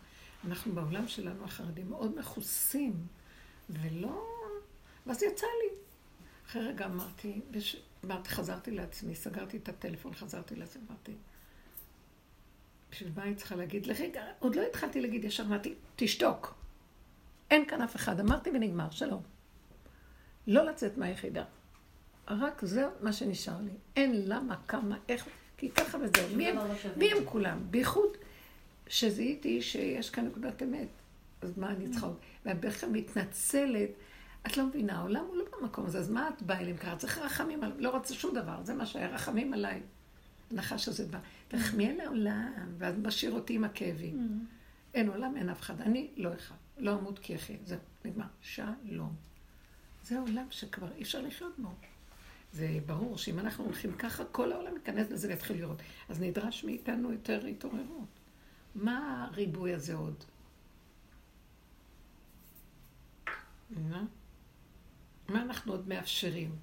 אנחנו 0.46 0.74
בעולם 0.74 1.08
שלנו 1.08 1.44
החרדים 1.44 1.90
מאוד 1.90 2.20
מכוסים 2.20 2.94
ולא... 3.70 4.28
ואז 5.06 5.24
יצא 5.24 5.48
לי. 5.64 5.71
אחרי 6.52 6.68
רגע 6.68 6.86
אמרתי, 6.86 7.42
בש... 7.52 7.76
חזרתי 8.28 8.72
לעצמי, 8.72 9.16
סגרתי 9.16 9.58
את 9.58 9.70
הטלפון, 9.70 10.14
חזרתי 10.14 10.56
לעצמי, 10.56 10.82
אמרתי, 10.90 11.12
בשביל 12.92 13.12
מה 13.16 13.24
היא 13.24 13.36
צריכה 13.36 13.56
להגיד? 13.56 13.86
לרגע, 13.86 14.24
עוד 14.40 14.56
לא 14.56 14.62
התחלתי 14.62 15.02
להגיד, 15.02 15.24
ישר 15.24 15.44
אמרתי, 15.44 15.74
תשתוק. 15.96 16.56
אין 17.52 17.66
כאן 17.66 17.82
אף 17.82 17.96
אחד. 17.96 18.20
אמרתי 18.20 18.50
ונגמר, 18.50 18.90
שלום. 18.90 19.22
לא 20.48 20.66
לצאת 20.66 20.98
מהיחידה. 20.98 21.44
רק 22.28 22.66
זה 22.66 22.86
מה 23.02 23.14
שנשאר 23.14 23.62
לי. 23.62 23.72
אין 23.96 24.30
למה, 24.30 24.56
כמה, 24.68 24.98
איך, 25.10 25.28
כי 25.58 25.70
ככה 25.70 25.98
וזהו. 25.98 26.36
מי 26.36 26.48
הם, 26.48 26.58
מי 26.98 27.12
הם 27.12 27.26
כולם? 27.26 27.60
בייחוד 27.70 28.18
שזיהיתי 28.88 29.62
שיש 29.62 30.10
כאן 30.10 30.26
נקודת 30.26 30.64
אמת. 30.64 30.88
אז 31.42 31.58
מה 31.58 31.70
אני 31.70 31.90
צריכה 31.90 32.06
עוד? 32.06 32.20
בכלל 32.46 32.90
מתנצלת. 32.90 33.90
את 34.48 34.58
לא 34.58 34.66
מבינה, 34.66 34.98
העולם 34.98 35.26
הוא 35.26 35.38
לא 35.38 35.44
במקום 35.62 35.86
הזה, 35.86 36.00
אז 36.00 36.10
מה 36.10 36.30
את 36.30 36.42
באה 36.42 36.60
אליהם 36.60 36.78
ככה? 36.78 36.96
צריך 36.96 37.18
רחמים 37.18 37.64
עליו, 37.64 37.76
לא 37.80 37.90
רוצה 37.90 38.14
שום 38.14 38.36
דבר, 38.36 38.64
זה 38.64 38.74
מה 38.74 38.86
שהיה, 38.86 39.08
רחמים 39.08 39.54
עליי. 39.54 39.82
הנחש 40.52 40.88
הזה 40.88 41.08
בא, 41.08 41.20
תחמי 41.48 41.90
על 41.90 42.00
העולם, 42.00 42.76
ואז 42.78 43.00
משאיר 43.00 43.32
אותי 43.32 43.54
עם 43.54 43.64
הכאבים. 43.64 44.46
אין 44.94 45.10
עולם, 45.10 45.38
אין 45.38 45.50
אף 45.50 45.62
אחד. 45.62 45.82
אני 45.82 46.12
לא 46.18 46.34
אחד. 46.34 46.56
לא 46.78 47.00
אמות 47.00 47.20
כי 47.20 47.36
אחי. 47.36 47.58
זהו, 47.66 47.80
נגמר. 48.06 48.26
שלום. 48.42 49.16
זה 50.04 50.20
עולם 50.20 50.46
שכבר 50.50 50.92
אי 50.96 51.02
אפשר 51.02 51.22
לחיות 51.22 51.60
בו. 51.60 51.70
זה 52.54 52.80
ברור 52.86 53.18
שאם 53.18 53.40
אנחנו 53.40 53.64
הולכים 53.64 53.94
ככה, 53.94 54.26
כל 54.26 54.52
העולם 54.52 54.74
ייכנס 54.74 55.12
לזה 55.12 55.28
ויתחיל 55.28 55.58
לראות. 55.58 55.82
אז 56.10 56.22
נדרש 56.22 56.64
מאיתנו 56.64 57.12
יותר 57.12 57.46
התעוררות. 57.46 58.20
מה 58.76 59.28
הריבוי 59.28 59.74
הזה 59.74 59.96
עוד? 59.96 60.24
מה? 63.70 64.04
מה 65.32 65.42
אנחנו 65.42 65.72
עוד 65.72 65.88
מאפשרים? 65.88 66.56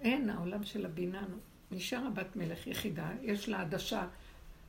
אין, 0.00 0.30
העולם 0.30 0.64
של 0.64 0.86
הבינה 0.86 1.24
נשאר 1.70 2.06
הבת 2.06 2.36
מלך 2.36 2.66
יחידה, 2.66 3.10
יש 3.22 3.48
לה 3.48 3.60
עדשה 3.60 4.06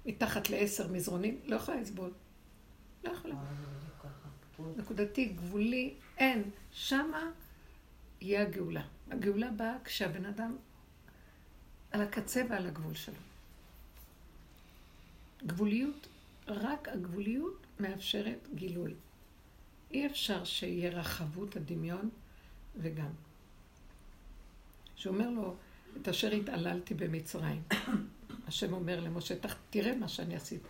מתחת 0.06 0.50
לעשר 0.50 0.88
מזרונים, 0.88 1.40
לא 1.46 1.56
יכולה 1.56 1.82
לסבול. 1.82 2.12
לא 3.04 3.10
יכולה. 3.12 3.36
נקודתי, 4.78 5.26
גבולי, 5.26 5.94
אין. 6.18 6.50
שמה 6.72 7.32
יהיה 8.22 8.42
הגאולה. 8.42 8.84
הגאולה 9.12 9.52
באה 9.52 9.76
כשהבן 9.84 10.26
אדם 10.26 10.58
על 11.92 12.02
הקצה 12.02 12.42
ועל 12.50 12.68
הגבול 12.68 12.94
שלו. 12.94 13.16
גבוליות, 15.46 16.08
רק 16.48 16.88
הגבוליות 16.88 17.66
מאפשרת 17.80 18.48
גילוי. 18.56 18.94
אי 19.92 20.06
אפשר 20.06 20.44
שיהיה 20.44 20.90
רחבות 20.90 21.56
הדמיון 21.56 22.10
וגם. 22.76 23.12
שאומר 24.96 25.30
לו, 25.30 25.56
את 26.02 26.08
אשר 26.08 26.32
התעללתי 26.32 26.94
במצרים. 26.94 27.62
השם 28.48 28.74
אומר 28.74 29.00
למשה, 29.00 29.36
תראה 29.70 29.96
מה 29.96 30.08
שאני 30.08 30.36
עשיתי. 30.36 30.64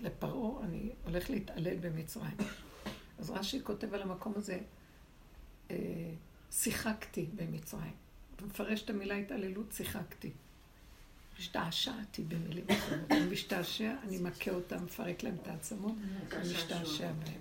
לפרעה, 0.00 0.64
אני 0.64 0.90
הולך 1.04 1.30
להתעלל 1.30 1.76
במצרים. 1.76 2.36
אז 3.18 3.30
רש"י 3.30 3.60
כותב 3.62 3.94
על 3.94 4.02
המקום 4.02 4.32
הזה, 4.36 4.58
אה, 5.70 5.76
שיחקתי 6.50 7.26
במצרים. 7.34 7.92
הוא 8.40 8.48
מפרש 8.48 8.82
את 8.82 8.90
המילה 8.90 9.16
התעללות, 9.16 9.72
שיחקתי. 9.72 10.30
השתעשעתי 11.38 12.22
במילים 12.22 12.64
אחרות. 12.70 13.10
אני 13.10 13.26
משתעשע, 13.26 13.94
אני 14.02 14.18
מכה 14.18 14.50
אותם, 14.50 14.84
מפרק 14.84 15.22
להם 15.22 15.36
את 15.42 15.48
העצמות, 15.48 15.94
אני 16.32 16.52
משתעשע 16.52 17.12
בהם. 17.12 17.40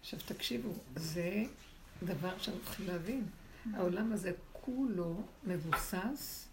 עכשיו 0.00 0.20
תקשיבו, 0.26 0.72
זה 0.96 1.44
דבר 2.04 2.38
שאנחנו 2.38 2.64
צריכים 2.64 2.86
להבין. 2.86 3.24
העולם 3.74 4.12
הזה 4.12 4.32
כולו 4.52 5.22
מבוסס 5.44 6.48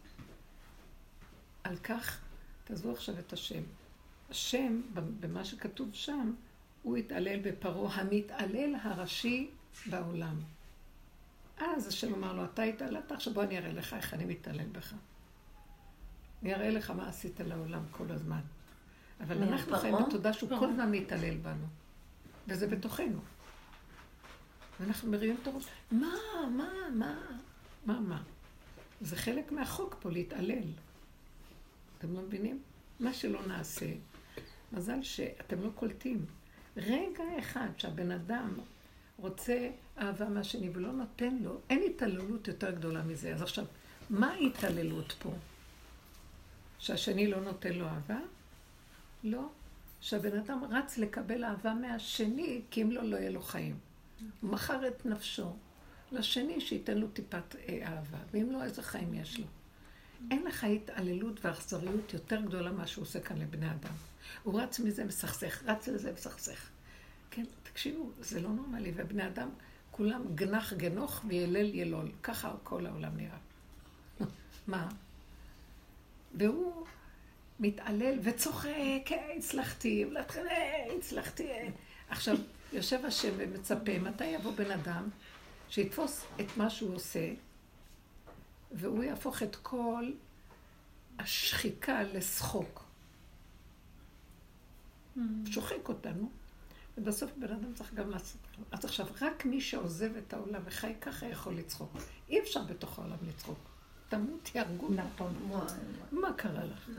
על 1.64 1.78
כך, 1.78 2.20
תעזבו 2.64 2.91
עכשיו 2.91 3.20
את 3.20 3.34
השם. 3.34 3.62
השם, 4.30 4.82
במה 5.20 5.46
שכתוב 5.46 5.89
שם, 5.94 6.34
הוא 6.84 6.98
התעלל 6.98 7.39
בפרעה, 7.39 8.02
המתעלל 8.02 8.76
הראשי 8.82 9.50
בעולם. 9.86 10.36
אז 11.58 11.88
השם 11.88 12.14
אמר 12.14 12.34
לו, 12.34 12.46
אתה 12.46 12.64
התעללת, 12.64 13.12
עכשיו 13.12 13.34
בוא 13.34 13.44
אני 13.44 13.58
אראה 13.58 13.72
לך 13.72 13.94
איך 13.94 14.14
אני 14.14 14.26
מתעלל 14.26 14.68
בך. 14.72 14.94
אני 16.41 16.54
אראה 16.54 16.70
לך 16.70 16.89
מה 16.91 17.10
עשית 17.10 17.39
לעולם 17.39 17.84
כל 17.91 18.06
הזמן. 18.12 18.41
אבל 19.22 19.44
אנחנו 19.44 19.78
חיים 19.78 19.96
בתודה 20.08 20.34
שהוא 20.34 20.60
כל 20.60 20.70
הזמן 20.70 20.91
מתעלל 20.91 21.38
בנו. 21.38 21.66
וזה 22.48 22.68
בתוכנו. 22.68 23.20
ואנחנו 24.80 25.11
מרימים 25.11 25.38
את 25.41 25.47
הראש, 25.47 25.65
מה, 25.91 26.15
מה, 26.57 26.69
מה, 26.93 27.15
מה, 27.86 27.99
מה? 27.99 28.21
זה 29.01 29.15
חלק 29.15 29.51
מהחוק 29.51 29.95
פה, 29.99 30.11
להתעלל. 30.11 30.63
אתם 31.97 32.13
לא 32.13 32.21
מבינים? 32.21 32.61
מה 32.99 33.13
שלא 33.13 33.47
נעשה, 33.47 33.86
מזל 34.71 35.03
שאתם 35.03 35.61
לא 35.61 35.69
קולטים. 35.76 36.26
רגע 36.78 37.24
אחד 37.39 37.67
שהבן 37.78 38.11
אדם 38.11 38.49
רוצה 39.17 39.69
אהבה 39.97 40.30
מהשני 40.30 40.69
ולא 40.74 40.91
נותן 40.91 41.38
לו, 41.41 41.59
אין 41.69 41.84
התעללות 41.89 42.47
יותר 42.47 42.71
גדולה 42.71 43.03
מזה. 43.03 43.34
אז 43.34 43.41
עכשיו, 43.41 43.65
מה 44.09 44.32
ההתעללות 44.32 45.11
פה? 45.11 45.34
שהשני 46.80 47.28
לא 47.28 47.41
נותן 47.41 47.74
לו 47.74 47.86
אהבה? 47.86 48.19
לא. 49.24 49.49
שהבן 50.01 50.38
אדם 50.38 50.63
רץ 50.63 50.97
לקבל 50.97 51.43
אהבה 51.43 51.74
מהשני, 51.74 52.61
כי 52.71 52.82
אם 52.82 52.91
לא, 52.91 53.03
לא 53.03 53.17
יהיה 53.17 53.30
לו 53.30 53.41
חיים. 53.41 53.76
הוא 54.41 54.51
מכר 54.51 54.88
את 54.88 55.05
נפשו 55.05 55.55
לשני 56.11 56.61
שייתן 56.61 56.97
לו 56.97 57.07
טיפת 57.07 57.55
אה, 57.55 57.80
אהבה, 57.84 58.17
ואם 58.32 58.51
לא, 58.51 58.63
איזה 58.63 58.82
חיים 58.84 59.13
יש 59.13 59.39
לו. 59.39 59.45
אין 60.32 60.43
לך 60.43 60.63
התעללות 60.63 61.45
ואכזריות 61.45 62.13
יותר 62.13 62.41
גדולה 62.41 62.71
ממה 62.71 62.88
שהוא 62.88 63.01
עושה 63.01 63.19
כאן 63.19 63.38
לבני 63.38 63.71
אדם. 63.71 63.93
הוא 64.43 64.61
רץ 64.61 64.80
מזה 64.80 65.05
מסכסך, 65.05 65.63
רץ 65.65 65.88
לזה 65.88 66.13
מסכסך. 66.13 66.69
כן, 67.32 67.43
תקשיבו, 67.63 68.11
זה 68.19 68.41
לא 68.41 68.49
נורמלי, 68.49 68.91
ובני 68.95 69.28
אדם 69.28 69.49
כולם 69.91 70.21
גנח 70.36 70.74
גנוך 70.74 71.21
וילל 71.28 71.76
ילול. 71.76 72.11
ככה 72.24 72.53
כל 72.63 72.86
העולם 72.86 73.17
נראה. 73.17 73.38
מה? 74.67 74.89
והוא 76.34 76.86
מתעלל 77.59 78.19
וצוחק, 78.24 79.11
אה, 79.11 79.34
הצלחתי, 79.38 80.05
אה, 80.15 80.86
הצלחתי. 80.97 81.49
עכשיו, 82.09 82.38
יושב 82.74 83.05
השם 83.05 83.34
ומצפה, 83.38 83.99
מתי 83.99 84.26
יבוא 84.26 84.51
בן 84.51 84.71
אדם 84.71 85.09
שיתפוס 85.69 86.26
את 86.39 86.57
מה 86.57 86.69
שהוא 86.69 86.95
עושה, 86.95 87.34
והוא 88.71 89.03
יהפוך 89.03 89.43
את 89.43 89.55
כל 89.55 90.11
השחיקה 91.19 92.03
לשחוק. 92.03 92.84
Mm. 95.17 95.19
שוחק 95.45 95.89
אותנו, 95.89 96.30
ובסוף 96.97 97.32
בן 97.38 97.53
אדם 97.53 97.74
צריך 97.74 97.93
גם 97.93 98.09
לעשות. 98.09 98.41
אז 98.71 98.86
עכשיו, 98.86 99.07
רק 99.21 99.45
מי 99.45 99.61
שעוזב 99.61 100.15
את 100.15 100.34
העולם 100.34 100.61
וחי 100.65 100.93
ככה 101.01 101.26
יכול 101.26 101.55
לצחוק. 101.55 101.97
אי 102.30 102.39
אפשר 102.39 102.63
בתוך 102.63 102.99
העולם 102.99 103.17
לצחוק. 103.28 103.59
תמות, 104.09 104.55
יהרגו. 104.55 104.89
נכון. 104.89 105.34
מה 106.11 106.34
קרה 106.34 106.65
לך? 106.65 106.89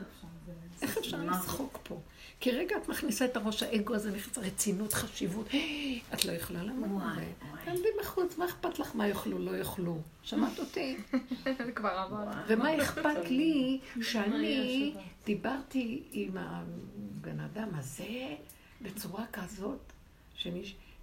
איך 0.81 0.97
אפשר 0.97 1.23
לצחוק 1.23 1.79
פה? 1.83 2.01
כי 2.45 2.51
רגע 2.51 2.77
את 2.77 2.89
מכניסה 2.89 3.25
את 3.25 3.37
הראש 3.37 3.63
האגו 3.63 3.95
הזה, 3.95 4.11
נכנס 4.11 4.37
רצינות, 4.37 4.93
חשיבות. 4.93 5.47
את 6.13 6.25
לא 6.25 6.31
יכולה 6.31 6.63
לעמוד 6.63 7.01
בזה. 7.01 7.25
תעמדי 7.65 7.87
בחוץ, 8.01 8.37
מה 8.37 8.45
אכפת 8.45 8.79
לך 8.79 8.95
מה 8.95 9.07
יאכלו, 9.07 9.39
לא 9.39 9.57
יאכלו? 9.57 10.01
שמעת 10.23 10.59
אותי? 10.59 10.97
כבר 11.75 11.89
עבר. 11.89 12.31
ומה 12.47 12.75
אכפת 12.83 13.29
לי 13.29 13.79
שאני 14.01 14.93
דיברתי 15.25 16.03
עם 16.11 16.37
הבן 16.37 17.39
אדם 17.39 17.69
הזה 17.75 18.35
בצורה 18.81 19.25
כזאת, 19.33 19.93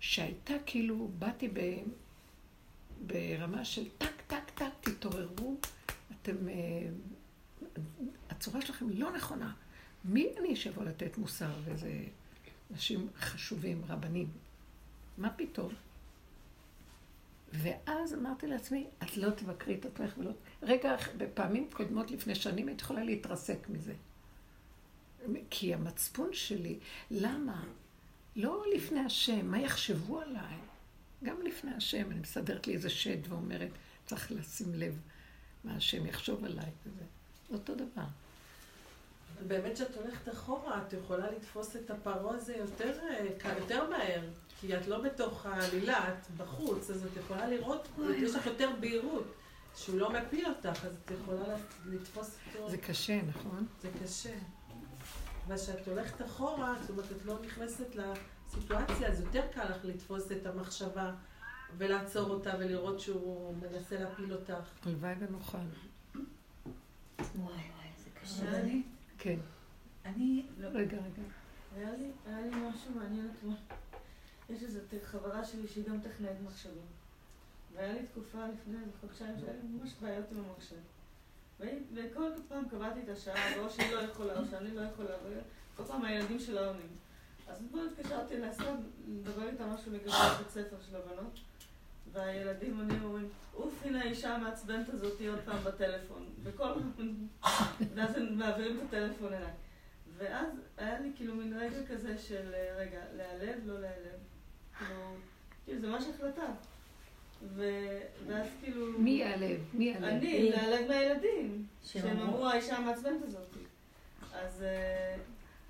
שהייתה 0.01 0.55
כאילו, 0.67 1.11
באתי 1.19 1.49
ברמה 3.07 3.65
של 3.65 3.89
טק, 3.99 4.23
טק, 4.27 4.51
טק, 4.55 4.73
תתעוררו. 4.81 5.57
אתם, 6.13 6.49
אה, 6.49 6.55
הצורה 8.31 8.61
שלכם 8.61 8.87
לא 8.91 9.13
נכונה. 9.13 9.53
מי 10.05 10.29
אני 10.39 10.57
שיבוא 10.57 10.85
לתת 10.85 11.19
מוסר 11.19 11.51
ואיזה 11.65 12.05
אנשים 12.71 13.09
חשובים, 13.19 13.85
רבנים? 13.89 14.29
מה 15.19 15.31
פתאום? 15.31 15.73
ואז 17.53 18.15
אמרתי 18.15 18.47
לעצמי, 18.47 18.87
את 19.03 19.17
לא 19.17 19.31
תבקרי 19.31 19.75
את 19.75 19.87
עצמך 19.87 20.19
ולא... 20.19 20.31
רגע, 20.63 20.97
בפעמים 21.17 21.69
קודמות 21.73 22.11
לפני 22.11 22.35
שנים 22.35 22.69
הייתי 22.69 22.85
יכולה 22.85 23.05
להתרסק 23.05 23.69
מזה. 23.69 23.95
כי 25.51 25.75
המצפון 25.75 26.29
שלי, 26.33 26.79
למה? 27.11 27.65
לא 28.37 28.65
לפני 28.77 29.01
השם, 29.01 29.51
מה 29.51 29.61
יחשבו 29.61 30.21
עליי? 30.21 30.57
גם 31.25 31.43
לפני 31.43 31.75
השם, 31.75 32.11
אני 32.11 32.21
מסדרת 32.21 32.67
לי 32.67 32.75
איזה 32.75 32.91
שד 32.91 33.33
ואומרת, 33.33 33.71
צריך 34.07 34.33
לשים 34.33 34.75
לב 34.75 35.01
מה 35.65 35.77
השם 35.77 36.07
יחשוב 36.07 36.45
עליי. 36.45 36.71
וזה 36.87 37.05
אותו 37.51 37.75
דבר. 37.75 38.07
באמת 39.47 39.75
כשאת 39.75 39.97
הולכת 39.97 40.33
אחורה, 40.33 40.83
את 40.87 40.93
יכולה 40.93 41.31
לתפוס 41.31 41.77
את 41.77 41.91
הפרעה 41.91 42.37
הזה 42.37 42.57
יותר, 42.57 42.99
יותר 43.59 43.91
מהר. 43.91 44.21
כי 44.61 44.77
את 44.77 44.87
לא 44.87 45.01
בתוך 45.03 45.47
העלילה, 45.47 46.09
את 46.09 46.31
בחוץ, 46.37 46.91
אז 46.91 47.07
את 47.07 47.17
יכולה 47.17 47.49
לראות, 47.49 47.89
יש 48.17 48.35
לך 48.35 48.47
יותר 48.47 48.71
בהירות. 48.81 49.35
שהוא 49.77 49.99
לא 49.99 50.13
מפיל 50.13 50.47
אותך, 50.49 50.85
אז 50.85 50.93
את 51.05 51.11
יכולה 51.11 51.57
לתפוס 51.87 52.39
אותו. 52.47 52.71
זה 52.71 52.79
קשה, 52.79 53.21
נכון? 53.23 53.67
זה 53.83 53.89
קשה. 54.05 54.35
וכשאת 55.49 55.89
הולכת 55.89 56.23
אחורה, 56.23 56.75
זאת 56.81 56.91
אומרת, 56.91 57.13
את 57.13 57.25
לא 57.25 57.39
נכנסת 57.43 57.87
לסיטואציה, 57.95 59.09
אז 59.09 59.21
יותר 59.21 59.47
קל 59.55 59.65
לך 59.65 59.85
לתפוס 59.85 60.33
את 60.33 60.47
המחשבה 60.47 61.13
ולעצור 61.79 62.31
אותה 62.31 62.53
ולראות 62.59 63.01
שהוא 63.01 63.57
מנסה 63.57 64.01
להפיל 64.01 64.33
אותך. 64.33 64.69
הלוואי 64.87 65.15
ונוכל. 65.19 65.59
וואי 66.15 66.23
וואי, 67.37 67.89
זה 68.05 68.11
קשה. 68.23 68.63
כן. 69.23 69.39
אני... 70.05 70.47
לא- 70.59 70.69
רגע, 70.69 70.97
רגע. 70.97 71.23
היה 71.77 71.91
לי, 71.97 72.11
היה 72.27 72.41
לי 72.41 72.51
משהו 72.51 72.95
מעניין 72.95 73.31
אתמול. 73.39 73.55
יש 74.51 74.63
איזו 74.63 74.81
חברה 75.05 75.45
שלי 75.45 75.69
שהיא 75.69 75.85
גם 75.85 76.01
טכנאית 76.01 76.37
מחשבים. 76.45 76.87
והיה 77.75 77.93
לי 77.93 78.07
תקופה 78.07 78.39
לפני 78.47 78.79
איזה 78.81 78.91
חודשיים 79.01 79.39
שהיה 79.41 79.53
לי 79.53 79.69
ממש 79.69 79.95
בעיות 80.01 80.27
עם 80.33 80.39
המחשב. 80.39 80.77
וכל 81.95 82.31
פעם 82.49 82.69
קבעתי 82.69 83.01
את 83.03 83.09
השעה, 83.09 83.59
או 83.59 83.71
שהיא 83.71 83.95
לא 83.95 84.01
יכולה, 84.01 84.39
או 84.39 84.45
שאני 84.51 84.75
לא 84.75 84.81
יכולה, 84.81 85.15
וכל 85.75 85.85
פעם 85.85 86.05
הילדים 86.05 86.39
שלה 86.39 86.67
עונים. 86.67 86.97
אז 87.49 87.63
אתמול 87.67 87.89
התקשרתי 87.93 88.39
לעשות, 88.39 88.79
לדבר 89.09 89.49
איתה 89.49 89.67
משהו 89.67 89.93
לגבי 89.93 90.11
בית 90.39 90.51
ספר 90.51 90.77
של 90.91 90.97
הבנות, 90.97 91.39
והילדים 92.13 92.79
עונים, 92.79 93.05
אומרים, 93.05 93.29
אוף, 93.55 93.83
הנה 93.85 94.01
האישה 94.01 94.35
המעצבנת 94.35 94.89
הזאת 94.89 95.21
עוד 95.29 95.39
פעם 95.45 95.65
בטלפון. 95.65 96.27
וכל 96.43 96.73
פעם, 96.97 97.15
ואז 97.95 98.17
הם 98.17 98.39
מעבירים 98.39 98.79
את 98.79 98.83
הטלפון 98.89 99.33
אליי. 99.33 99.53
ואז 100.17 100.49
היה 100.77 101.01
לי 101.01 101.13
כאילו 101.17 101.35
מין 101.35 101.59
רגע 101.59 101.87
כזה 101.89 102.19
של, 102.19 102.55
רגע, 102.77 103.01
להיעלב, 103.17 103.61
לא 103.67 103.81
להיעלב. 103.81 104.19
כאילו, 104.79 105.15
כאילו 105.65 105.81
זה 105.81 105.89
ממש 105.89 106.05
החלטה. 106.15 106.47
ואז 107.57 108.47
כאילו... 108.63 108.99
מי 108.99 109.11
יעלב? 109.11 109.61
מי 109.75 109.85
יעלב? 109.85 110.05
אני, 110.05 110.51
להיעלב 110.51 110.89
מהילדים. 110.89 111.67
שהם 111.85 112.21
אמרו, 112.21 112.47
האישה 112.47 112.77
המעצבנת 112.77 113.23
הזאת. 113.23 113.49
אז, 114.35 114.63
אה, 114.63 115.17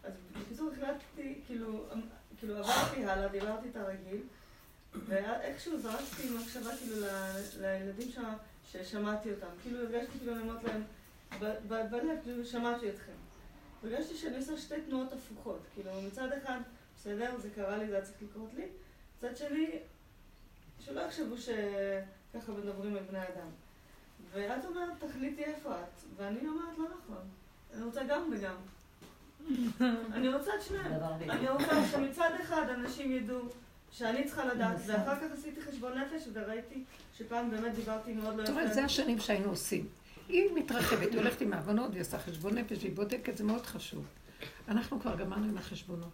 אז 0.04 0.12
בקיצור 0.32 0.70
החלטתי, 0.72 1.40
כאילו, 1.46 1.84
אמ, 1.92 2.00
כאילו 2.38 2.56
עברתי 2.56 3.04
הלאה, 3.04 3.28
דיברתי 3.28 3.68
את 3.68 3.76
הרגיל, 3.76 4.20
ואיכשהו 4.94 5.80
זרקתי 5.80 6.30
מחשבה 6.30 6.70
כאילו 6.76 7.06
לילדים 7.60 8.10
שם, 8.10 8.32
ששמעתי 8.72 9.30
אותם. 9.30 9.46
כאילו 9.62 9.78
הרגשתי 9.78 10.18
כאילו 10.18 10.32
אני 10.32 10.42
אומרת 10.42 10.64
להם, 10.64 10.82
בלב, 11.68 12.18
כאילו 12.22 12.44
שמעתי 12.44 12.90
אתכם. 12.90 13.12
הרגשתי 13.82 14.16
שאני 14.16 14.36
עושה 14.36 14.56
שתי 14.56 14.80
תנועות 14.86 15.12
הפוכות. 15.12 15.60
כאילו 15.74 15.90
מצד 16.06 16.32
אחד, 16.32 16.60
בסדר, 16.96 17.38
זה 17.38 17.50
קרה 17.54 17.76
לי, 17.76 17.86
זה 17.86 17.94
היה 17.94 18.04
צריך 18.04 18.16
לקרות 18.22 18.50
לי. 18.54 18.66
מצד 19.18 19.36
שני, 19.36 19.78
שלא 20.80 21.00
יחשבו 21.00 21.34
שככה 21.38 22.52
מדברים 22.52 22.96
על 22.96 23.02
בני 23.02 23.18
אדם. 23.22 23.48
ואת 24.32 24.64
אומרת, 24.64 24.92
תחליטי 24.98 25.44
איפה 25.44 25.74
את, 25.74 26.00
ואני 26.16 26.48
אומרת, 26.48 26.78
לא 26.78 26.84
נכון. 26.84 27.28
אני 27.74 27.82
רוצה 27.82 28.04
גם 28.04 28.30
וגם. 28.32 28.56
אני 30.14 30.34
רוצה 30.34 30.50
את 30.54 30.62
שניהם. 30.62 30.92
אני 31.30 31.48
רוצה 31.48 31.86
שמצד 31.92 32.30
אחד 32.42 32.68
אנשים 32.68 33.12
ידעו 33.12 33.40
שאני 33.92 34.24
צריכה 34.24 34.44
לדעת, 34.44 34.76
ואחר 34.86 35.16
כך 35.16 35.32
עשיתי 35.38 35.60
חשבון 35.62 35.92
נפש 35.98 36.28
וראיתי 36.32 36.84
שפעם 37.18 37.50
באמת 37.50 37.74
דיברתי 37.74 38.12
מאוד 38.12 38.36
לא 38.36 38.42
יפה. 38.42 38.52
אומרת, 38.52 38.74
זה 38.74 38.84
השנים 38.84 39.20
שהיינו 39.20 39.48
עושים. 39.48 39.86
היא 40.28 40.44
מתרחבת, 40.54 41.10
היא 41.10 41.18
הולכת 41.18 41.40
עם 41.40 41.52
ההבנות, 41.52 41.90
והיא 41.90 42.00
עושה 42.00 42.18
חשבון 42.18 42.58
נפש, 42.58 42.78
והיא 42.78 42.96
בודקת, 42.96 43.36
זה 43.36 43.44
מאוד 43.44 43.66
חשוב. 43.66 44.04
אנחנו 44.68 45.00
כבר 45.00 45.16
גמרנו 45.16 45.44
עם 45.44 45.58
החשבונות. 45.58 46.10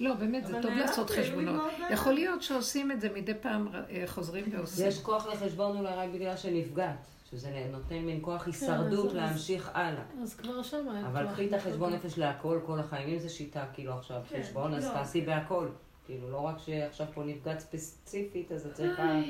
לא, 0.00 0.14
באמת, 0.14 0.46
זה 0.46 0.54
טוב 0.62 0.70
לעשות 0.70 1.10
חשבונות. 1.10 1.62
יכול 1.90 2.12
להיות 2.12 2.42
שעושים 2.42 2.92
את 2.92 3.00
זה 3.00 3.08
מדי 3.14 3.34
פעם, 3.40 3.68
אה, 3.74 4.02
חוזרים 4.06 4.44
ועושים. 4.50 4.88
יש 4.88 5.00
כוח 5.00 5.26
לחשבון 5.26 5.76
אולי 5.76 5.94
רק 5.94 6.08
בגלל 6.14 6.36
שנפגעת. 6.36 6.96
שזה 7.32 7.66
נותן 7.70 7.98
מין 7.98 8.18
כוח 8.22 8.42
כן, 8.42 8.50
הישרדות 8.50 9.12
להמשיך 9.12 9.70
הלאה. 9.74 10.02
אז 10.22 10.34
כבר 10.34 10.62
שם 10.62 10.88
היה 10.88 11.06
אבל 11.06 11.26
קחי 11.32 11.48
את 11.48 11.52
החשבון 11.52 11.92
נפש 11.92 12.18
להכל 12.18 12.60
כל 12.66 12.78
החיים. 12.78 13.08
אם 13.08 13.18
זו 13.18 13.34
שיטה, 13.34 13.64
כאילו 13.72 13.92
עכשיו 13.92 14.22
כן, 14.28 14.42
חשבון, 14.42 14.74
אז 14.74 14.84
לא. 14.84 14.92
תעשי 14.92 15.20
בהכל. 15.20 15.68
כאילו, 16.06 16.30
לא 16.30 16.40
רק 16.40 16.56
שעכשיו 16.58 17.06
פה 17.14 17.24
נפגעת 17.24 17.60
ספציפית, 17.60 18.52
אז 18.52 18.66
את 18.66 18.74
צריכה 18.74 19.20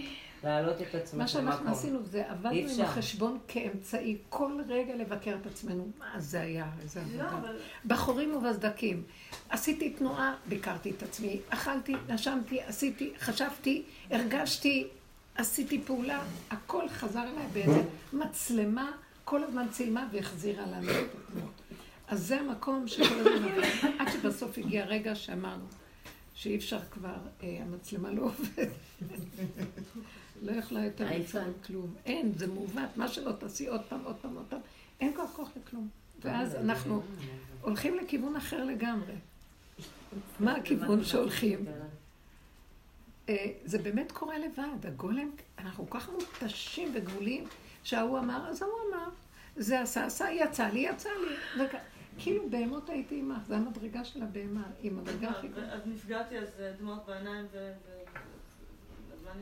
להעלות 0.44 0.82
את 0.82 0.94
עצמך 0.94 1.20
מה 1.20 1.28
שאנחנו 1.28 1.70
עשינו 1.70 2.02
זה 2.02 2.30
עבדנו 2.30 2.50
עם 2.54 2.80
החשבון 2.80 3.38
כאמצעי, 3.48 4.18
כל 4.28 4.60
רגע 4.68 4.94
לבקר 4.94 5.36
את 5.40 5.46
עצמנו. 5.46 5.88
מה 5.98 6.20
זה 6.20 6.40
היה, 6.40 6.66
איזה 6.82 7.00
לא, 7.16 7.22
עבודה. 7.22 7.52
בחורים 7.86 8.36
ובסדקים. 8.36 9.02
עשיתי 9.48 9.90
תנועה, 9.90 10.34
ביקרתי 10.48 10.90
את 10.90 11.02
עצמי. 11.02 11.40
אכלתי, 11.48 11.94
נשמתי, 12.08 12.62
עשיתי, 12.62 13.12
חשבתי, 13.18 13.82
הרגשתי, 14.10 14.88
עשיתי 15.34 15.80
פעולה. 15.84 16.22
הכל 16.50 16.88
חזר 16.88 17.22
אליי 17.22 17.46
באיזה 17.52 17.82
מצלמה, 18.12 18.92
כל 19.24 19.44
הזמן 19.44 19.66
צילמה 19.70 20.08
והחזירה 20.12 20.66
לנו 20.66 20.90
את 20.90 21.10
התנועות. 21.28 21.62
אז 22.08 22.26
זה 22.26 22.40
המקום 22.40 22.88
שכל 22.88 23.20
הזמן 23.20 23.58
עד 23.98 24.08
שבסוף 24.12 24.58
הגיע 24.58 24.84
רגע 24.84 25.14
שאמרנו 25.14 25.64
שאי 26.34 26.56
אפשר 26.56 26.80
כבר, 26.90 27.16
אה, 27.42 27.58
המצלמה 27.62 28.10
לא 28.10 28.22
עובדת. 28.22 28.68
לא 30.42 30.52
יכלה 30.52 30.84
יותר 30.84 31.10
ליצור 31.10 31.42
כלום. 31.66 31.94
אין, 32.04 32.32
זה 32.36 32.46
מעוות, 32.46 32.96
מה 32.96 33.08
שלא 33.08 33.32
תעשי 33.32 33.66
עוד 33.66 33.80
פעם, 33.88 34.00
עוד 34.04 34.16
פעם, 34.16 34.36
עוד 34.36 34.46
פעם, 34.48 34.60
אין 35.00 35.14
כבר 35.14 35.26
כוח 35.26 35.50
לכלום. 35.56 35.88
ואז 36.20 36.54
אנחנו 36.54 37.02
הולכים 37.60 37.96
לכיוון 37.98 38.36
אחר 38.36 38.64
לגמרי. 38.64 39.14
מה 40.40 40.56
הכיוון 40.56 41.04
שהולכים? 41.04 41.64
אה, 43.28 43.46
זה 43.64 43.78
באמת 43.78 44.12
קורה 44.12 44.38
לבד. 44.38 44.86
הגולם, 44.86 45.30
אנחנו 45.58 45.90
כל 45.90 46.00
כך 46.00 46.10
מותשים 46.10 46.92
וגבולים, 46.94 47.44
שההוא 47.84 48.18
אמר, 48.18 48.48
אז 48.48 48.62
ההוא 48.62 48.74
אמר. 48.90 49.08
זה 49.56 49.80
עשה, 49.80 50.06
עשה, 50.06 50.30
יצא 50.30 50.68
לי, 50.68 50.80
יצא 50.80 51.08
לי. 51.10 51.64
כאילו 52.18 52.50
בהמות 52.50 52.90
הייתי 52.90 53.14
עימך, 53.14 53.38
זה 53.46 53.56
המדרגה 53.56 54.04
של 54.04 54.22
הבהמה, 54.22 54.62
עם 54.82 54.98
המדרגה 54.98 55.30
הכי 55.30 55.48
גדולה. 55.48 55.72
אז 55.72 55.80
נפגעתי, 55.86 56.38
אז 56.38 56.48
אה, 56.60 56.72
דמעות 56.80 57.06
בעיניים 57.06 57.46
ו... 57.52 57.72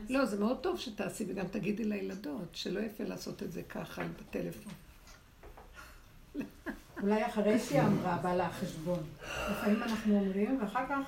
לא, 0.09 0.25
זה 0.25 0.39
מאוד 0.39 0.59
טוב 0.59 0.79
שתעשי, 0.79 1.25
וגם 1.27 1.47
תגידי 1.47 1.83
לילדות, 1.83 2.47
שלא 2.53 2.79
יפה 2.79 3.03
לעשות 3.03 3.43
את 3.43 3.51
זה 3.51 3.63
ככה 3.63 4.03
בטלפון. 4.19 4.73
אולי 7.01 7.25
אחרי 7.25 7.59
שהיא 7.59 7.81
אמרה, 7.81 8.17
בא 8.17 8.35
לה 8.35 8.49
חשבון. 8.49 9.03
לפעמים 9.51 9.83
אנחנו 9.83 10.15
אומרים, 10.15 10.61
ואחר 10.61 10.85
כך, 10.89 10.99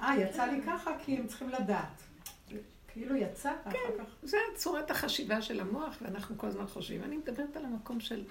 אה, 0.00 0.16
יצא 0.16 0.44
לי 0.44 0.62
ככה 0.66 0.90
כי 1.04 1.16
הם 1.16 1.26
צריכים 1.26 1.48
לדעת. 1.48 2.02
כאילו 2.88 3.16
יצא, 3.16 3.52
אחר 3.62 3.70
כן, 3.70 3.78
כך... 3.98 4.04
כן, 4.04 4.26
זה 4.26 4.36
צורת 4.54 4.90
החשיבה 4.90 5.42
של 5.42 5.60
המוח, 5.60 5.96
ואנחנו 6.02 6.38
כל 6.38 6.46
הזמן 6.46 6.66
חושבים. 6.66 7.04
אני 7.04 7.16
מדברת 7.16 7.56
על 7.56 7.64
המקום 7.64 8.00
של 8.00 8.24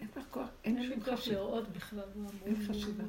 אין 0.00 0.08
לך 0.16 0.24
כוח, 0.30 0.48
אין 0.64 0.88
שום 0.88 1.16
חשיבה. 1.16 1.36
לראות 1.36 1.68
בכלל. 1.68 2.00
אין 2.46 2.56
חשיבה. 2.68 3.04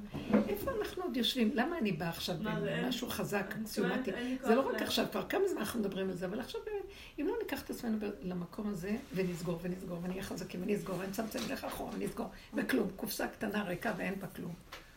איפה 0.47 0.71
אנחנו 0.79 1.03
עוד 1.03 1.17
יושבים? 1.17 1.51
למה 1.53 1.77
אני 1.77 1.91
באה 1.91 2.09
עכשיו 2.09 2.35
במשהו 2.43 3.09
חזק, 3.09 3.53
סיומטי? 3.65 4.11
זה 4.41 4.55
לא 4.55 4.69
רק 4.69 4.81
עכשיו, 4.81 5.05
כבר 5.11 5.25
כמה 5.29 5.47
זמן 5.47 5.57
אנחנו 5.57 5.79
מדברים 5.79 6.09
על 6.09 6.15
זה, 6.15 6.25
אבל 6.25 6.39
עכשיו 6.39 6.61
באמת, 6.65 6.85
אם 7.19 7.27
לא 7.27 7.33
ניקח 7.41 7.63
את 7.63 7.69
עצמנו 7.69 7.97
למקום 8.21 8.69
הזה, 8.69 8.97
ונסגור 9.15 9.59
ונסגור, 9.61 9.99
ונהיה 10.03 10.23
חזקים, 10.23 10.61
ונסגור, 10.63 10.95
ונצמצם 10.99 11.39
דרך 11.47 11.63
אחורה, 11.63 11.91
ונסגור, 11.95 12.27
וכלום, 12.53 12.87
קופסה 12.95 13.27
קטנה 13.27 13.63
ריקה 13.63 13.93
ואין 13.97 14.19
בה 14.19 14.27
כלום. 14.27 14.53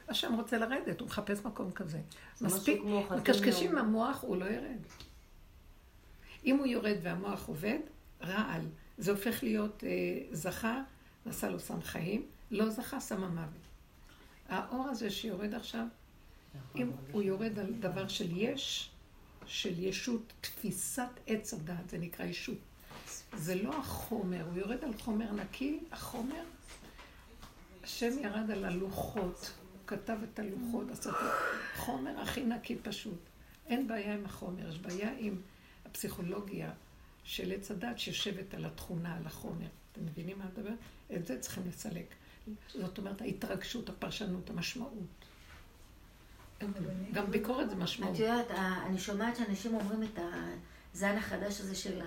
השם 0.08 0.34
רוצה 0.34 0.58
לרדת, 0.58 1.00
הוא 1.00 1.08
מחפש 1.08 1.44
מקום 1.44 1.70
כזה. 1.70 2.00
מספיק, 2.40 2.80
מקשקשים 3.16 3.70
עם 3.70 3.78
המוח, 3.78 4.22
הוא 4.22 4.36
לא 4.36 4.44
ירד. 4.44 4.78
אם 6.44 6.56
הוא 6.56 6.66
יורד 6.66 6.96
והמוח 7.02 7.46
עובד, 7.48 7.78
רעל. 8.22 8.62
זה 8.98 9.10
הופך 9.10 9.42
להיות 9.42 9.84
אה, 9.84 9.88
זכה 10.32 10.82
נשא 11.26 11.46
לו 11.46 11.60
סם 11.60 11.82
חיים, 11.82 12.26
לא 12.50 12.70
זכה, 12.70 13.00
שם 13.00 13.24
המוות. 13.24 13.68
האור 14.48 14.88
הזה 14.88 15.10
שיורד 15.10 15.54
עכשיו, 15.54 15.86
אם 16.76 16.90
הוא 17.12 17.22
יורד 17.22 17.58
על 17.58 17.72
דבר 17.80 18.08
של 18.08 18.36
יש, 18.36 18.90
של 19.46 19.78
ישות, 19.78 20.32
תפיסת 20.40 21.08
עץ 21.26 21.54
הדעת, 21.54 21.90
זה 21.90 21.98
נקרא 21.98 22.24
ישות. 22.26 22.58
זה 23.36 23.54
לא 23.54 23.78
החומר, 23.78 24.44
הוא 24.44 24.58
יורד 24.58 24.84
על 24.84 24.92
חומר 25.00 25.32
נקי, 25.32 25.78
החומר, 25.92 26.42
השם 27.84 28.18
ירד 28.22 28.50
על 28.50 28.64
הלוחות, 28.64 29.52
כתב 29.88 30.18
את 30.24 30.38
הלוחות, 30.38 30.90
עשה 30.90 31.10
את 31.10 31.14
החומר 31.74 32.20
הכי 32.20 32.44
נקי 32.44 32.76
פשוט. 32.82 33.18
אין 33.66 33.88
בעיה 33.88 34.14
עם 34.14 34.24
החומר, 34.24 34.68
יש 34.68 34.78
בעיה 34.78 35.10
עם 35.18 35.40
הפסיכולוגיה 35.86 36.70
של 37.24 37.52
עץ 37.52 37.70
הדת 37.70 37.98
שיושבת 37.98 38.54
על 38.54 38.64
התכונה, 38.64 39.16
על 39.16 39.26
החומר. 39.26 39.66
אתם 39.92 40.06
מבינים 40.06 40.38
מה 40.38 40.44
אני 40.44 40.52
מדברת? 40.52 40.78
את 41.16 41.26
זה 41.26 41.40
צריכים 41.40 41.62
לסלק. 41.68 42.14
זאת 42.74 42.98
אומרת, 42.98 43.20
ההתרגשות, 43.20 43.88
הפרשנות, 43.88 44.50
המשמעות. 44.50 44.92
גם 47.12 47.30
ביקורת 47.30 47.70
זה 47.70 47.76
משמעות. 47.76 48.14
את 48.14 48.20
יודעת, 48.20 48.50
אני 48.86 48.98
שומעת 48.98 49.36
שאנשים 49.36 49.74
אומרים 49.74 50.02
את 50.02 50.18
הזן 50.94 51.16
החדש 51.16 51.60
הזה 51.60 51.74
של 51.74 52.00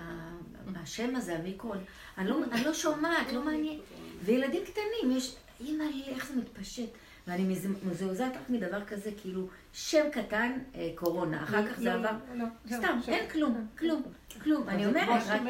השם 0.76 1.16
הזה, 1.16 1.38
המיקרון. 1.38 1.78
אני 2.18 2.28
לא, 2.28 2.44
אני 2.52 2.64
לא 2.64 2.74
שומעת, 2.74 3.32
לא 3.32 3.44
מעניין. 3.44 3.80
וילדים 4.24 4.62
קטנים, 4.64 5.16
יש, 5.16 5.36
אימא, 5.60 5.84
איך 6.06 6.26
זה 6.26 6.36
מתפשט. 6.36 6.88
ואני 7.26 7.56
מזועזעת 7.90 8.32
רק 8.36 8.50
מדבר 8.50 8.84
כזה, 8.84 9.10
כאילו, 9.22 9.48
שם 9.72 10.10
קטן, 10.12 10.58
אה, 10.74 10.90
קורונה, 10.94 11.42
אחר 11.42 11.66
כך 11.68 11.78
זה 11.78 11.84
לא, 11.84 11.90
עבר, 11.92 12.12
לא, 12.34 12.44
לא, 12.70 12.76
סתם, 12.76 12.98
אין 13.08 13.28
כלום, 13.30 13.66
כלום, 13.78 14.02
כלום. 14.42 14.68
אני 14.68 14.86
אומרת, 14.86 15.22
רק... 15.26 15.42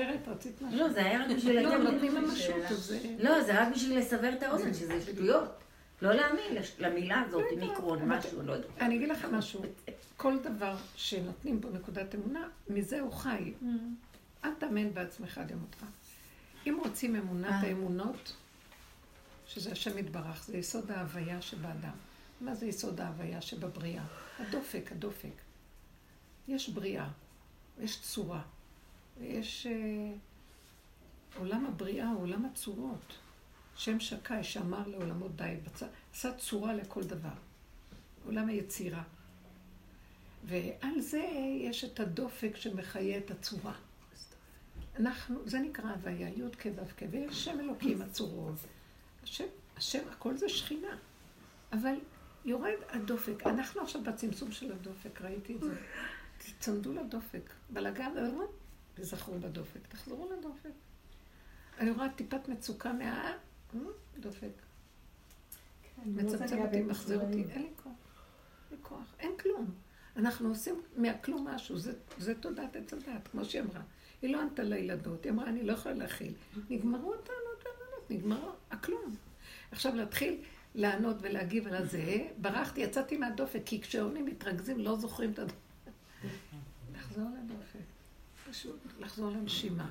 לא, 0.73 0.89
זה 0.89 1.05
היה 1.05 1.25
רק 1.25 1.31
בשביל... 1.37 1.61
לא, 1.61 1.79
נותנים 1.79 2.15
ממשות, 2.15 2.57
לא, 3.19 3.43
זה 3.43 3.63
רק 3.63 3.69
בשביל 3.75 3.99
לסבר 3.99 4.33
את 4.33 4.43
האוזן, 4.43 4.75
שזה 4.75 5.01
שטויות. 5.01 5.63
לא 6.03 6.13
להאמין 6.13 6.63
למילה 6.79 7.21
הזאת, 7.21 7.45
מיקרון, 7.59 8.09
משהו, 8.09 8.43
לא 8.43 8.53
יודעת. 8.53 8.71
אני 8.81 8.97
אגיד 8.97 9.09
לך 9.09 9.27
משהו, 9.33 9.63
כל 10.17 10.39
דבר 10.39 10.77
שנותנים 10.97 11.61
בו 11.61 11.69
נקודת 11.69 12.15
אמונה, 12.15 12.49
מזה 12.69 13.01
הוא 13.01 13.13
חי. 13.13 13.53
אל 14.45 14.51
תאמן 14.59 14.95
בעצמך 14.95 15.39
עד 15.39 15.51
ימותך. 15.51 15.85
אם 16.67 16.79
רוצים 16.85 17.17
אמונת 17.17 17.51
אה. 17.51 17.61
האמונות, 17.61 18.37
שזה 19.55 19.73
השם 19.73 19.99
יתברך, 19.99 20.45
זה 20.45 20.59
יסוד 20.59 20.91
ההוויה 20.91 21.43
שבאדם. 21.43 21.95
מה 22.41 22.55
זה 22.55 22.67
יסוד 22.67 23.01
ההוויה 23.01 23.43
שבבריאה? 23.43 24.05
הדופק, 24.39 24.93
הדופק. 24.93 25.35
יש 26.49 26.69
בריאה, 26.69 27.09
יש 27.81 28.01
צורה, 28.01 28.43
יש... 29.21 29.67
אה, 29.67 30.13
עולם 31.39 31.67
הבריאה 31.67 32.09
הוא 32.09 32.23
עולם 32.23 32.45
הצורות. 32.45 33.19
שם 33.77 34.01
שקאי 34.01 34.45
שאמר 34.45 34.89
לעולמות 34.89 35.37
די. 35.37 35.57
עשה 36.13 36.35
צורה 36.35 36.75
לכל 36.75 37.03
דבר. 37.03 37.35
עולם 38.27 38.49
היצירה. 38.49 39.03
ועל 40.45 41.01
זה 41.01 41.29
יש 41.61 41.85
את 41.85 42.01
הדופק 42.01 42.57
שמחיה 42.57 43.19
את 43.19 43.31
הצורה. 43.31 43.75
אנחנו, 44.97 45.49
זה 45.49 45.59
נקרא 45.59 45.91
הוויה, 45.91 46.29
י' 46.29 46.43
כ' 46.59 46.67
ו' 46.67 46.97
כ', 46.97 47.03
ויש 47.11 47.45
שם 47.45 47.61
אלוקים 47.61 48.03
הצורות. 48.03 48.57
השם, 49.23 49.45
השם, 49.77 50.09
הכל 50.11 50.37
זה 50.37 50.49
שכינה. 50.49 50.97
אבל 51.73 51.95
יורד 52.45 52.79
הדופק. 52.89 53.47
אנחנו 53.47 53.81
עכשיו 53.81 54.03
בצמצום 54.03 54.53
של 54.53 54.73
הדופק, 54.73 55.21
ראיתי 55.21 55.55
את 55.55 55.61
זה. 55.61 55.75
תצמדו 56.39 56.93
לדופק. 56.93 57.53
בלגן, 57.71 58.11
וזכרו 58.99 59.39
בדופק. 59.39 59.87
תחזרו 59.89 60.31
לדופק. 60.33 60.71
אני 61.79 61.91
רואה 61.91 62.09
טיפת 62.09 62.49
מצוקה 62.49 62.93
מה... 62.93 63.33
דופק. 64.21 64.53
כן, 65.83 66.03
מצמצם 66.07 66.59
אותי, 66.59 66.83
מחזיר 66.83 67.21
אותי, 67.21 67.45
אין 67.51 67.63
לי 67.63 67.69
כוח. 67.83 67.93
אין 68.71 68.79
לי 68.79 68.83
כוח, 68.83 69.15
אין 69.19 69.33
כלום. 69.43 69.71
אנחנו 70.17 70.49
עושים 70.49 70.83
מהכלום 70.97 71.49
משהו, 71.49 71.79
זה, 72.19 72.35
תודעת 72.41 72.77
עץ 72.77 72.93
הדת, 72.93 73.29
כמו 73.31 73.45
שהיא 73.45 73.63
אמרה. 73.63 73.81
היא 74.23 74.33
לא 74.33 74.41
ענתה 74.41 74.63
לילדות, 74.63 75.25
היא 75.25 75.33
אמרה, 75.33 75.49
אני 75.49 75.63
לא 75.63 75.73
יכולה 75.73 75.95
להכיל. 75.95 76.33
נגמרו 76.71 77.15
הטענות 77.15 77.52
נגמרו 78.13 78.49
הכלום. 78.71 79.17
עכשיו 79.73 79.95
להתחיל 79.95 80.43
לענות 80.75 81.17
ולהגיב 81.21 81.67
על 81.67 81.75
הזה, 81.75 82.29
ברחתי, 82.41 82.81
יצאתי 82.81 83.17
מהדופק, 83.17 83.61
כי 83.65 83.81
כשהעונים 83.81 84.27
מתרכזים 84.27 84.79
לא 84.79 84.97
זוכרים 84.97 85.33
את 85.33 85.39
הדופק. 85.39 85.57
לחזור 86.97 87.29
לדופק, 87.39 87.87
פשוט 88.51 88.79
לחזור 88.99 89.31
לנשימה, 89.31 89.91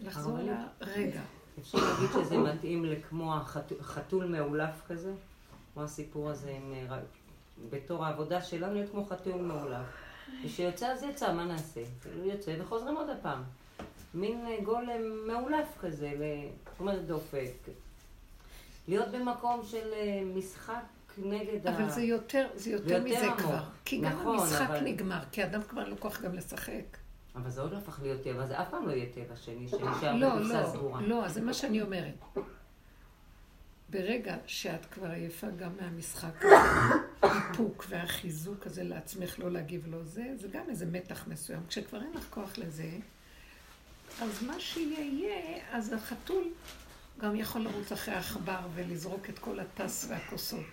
לחזור 0.00 0.38
לרגע. 0.80 1.22
אפשר 1.60 1.78
להגיד 1.78 2.10
שזה 2.10 2.38
מתאים 2.38 2.84
לכמו 2.84 3.34
החתול 3.80 4.26
מאולף 4.26 4.82
כזה? 4.88 5.12
כמו 5.74 5.82
הסיפור 5.82 6.30
הזה 6.30 6.50
עם... 6.50 6.74
אה, 6.74 7.00
בתור 7.70 8.04
העבודה 8.04 8.42
שלנו 8.42 8.74
להיות 8.74 8.90
כמו 8.90 9.04
חתול 9.04 9.40
מאולף. 9.40 9.86
ושיוצא 10.44 10.86
אז 10.86 11.02
יצא, 11.02 11.32
מה 11.32 11.44
נעשה? 11.44 11.80
כאילו 12.00 12.24
יוצא 12.24 12.56
וחוזרים 12.60 12.96
עוד 12.96 13.10
הפעם. 13.10 13.42
מין 14.14 14.46
אה, 14.46 14.56
גולם 14.64 15.26
מאולף 15.26 15.78
כזה, 15.80 16.10
זאת 16.64 16.80
אומרת 16.80 17.06
דופק. 17.06 17.52
להיות 18.88 19.08
במקום 19.08 19.60
של 19.64 19.92
אה, 19.92 20.22
משחק 20.34 20.82
נגד 21.18 21.66
אבל 21.66 21.76
ה... 21.76 21.84
אבל 21.84 21.90
זה 21.90 22.02
יותר, 22.02 22.48
זה 22.54 22.70
יותר 22.70 23.04
מזה 23.04 23.26
עמוק. 23.26 23.40
כבר. 23.40 23.62
כי 23.84 24.00
גם 24.00 24.12
נכון, 24.12 24.38
המשחק 24.38 24.66
אבל... 24.68 24.80
נגמר, 24.80 25.20
כי 25.32 25.44
אדם 25.44 25.62
כבר 25.62 25.88
לא 25.88 25.96
כוח 25.98 26.20
גם 26.20 26.34
לשחק. 26.34 26.96
אבל 27.36 27.50
זה 27.50 27.60
עוד 27.60 27.72
לא 27.72 27.78
הפך 27.78 28.02
להיות 28.02 28.22
טבע, 28.22 28.46
זה 28.46 28.60
אף 28.60 28.70
פעם 28.70 28.86
לא 28.86 28.92
יהיה 28.92 29.06
טבע 29.14 29.36
שני, 29.36 29.68
שנשאר 29.68 30.16
לא, 30.16 30.36
בקופסה 30.36 30.62
לא, 30.62 30.66
סגורה. 30.66 31.00
לא, 31.00 31.28
זה 31.28 31.40
מה 31.40 31.54
שאני 31.54 31.82
אומרת. 31.82 32.14
ברגע 33.90 34.36
שאת 34.46 34.86
כבר 34.86 35.10
עייפה 35.10 35.46
גם 35.50 35.70
מהמשחק, 35.80 36.44
האיפוק 37.22 37.84
והחיזוק 37.88 38.66
הזה 38.66 38.82
לעצמך 38.82 39.38
לא 39.38 39.50
להגיב 39.50 39.86
לו 39.86 40.04
זה, 40.04 40.24
זה 40.36 40.48
גם 40.48 40.64
איזה 40.68 40.86
מתח 40.86 41.26
מסוים. 41.26 41.60
כשכבר 41.68 42.02
אין 42.02 42.12
לך 42.14 42.26
כוח 42.30 42.58
לזה, 42.58 42.90
אז 44.20 44.42
מה 44.42 44.60
שיהיה 44.60 45.00
יהיה, 45.00 45.62
אז 45.72 45.92
החתול 45.92 46.44
גם 47.18 47.36
יכול 47.36 47.60
לרוץ 47.60 47.92
אחרי 47.92 48.14
העכבר 48.14 48.60
ולזרוק 48.74 49.30
את 49.30 49.38
כל 49.38 49.60
הטס 49.60 50.06
והכוסות. 50.08 50.66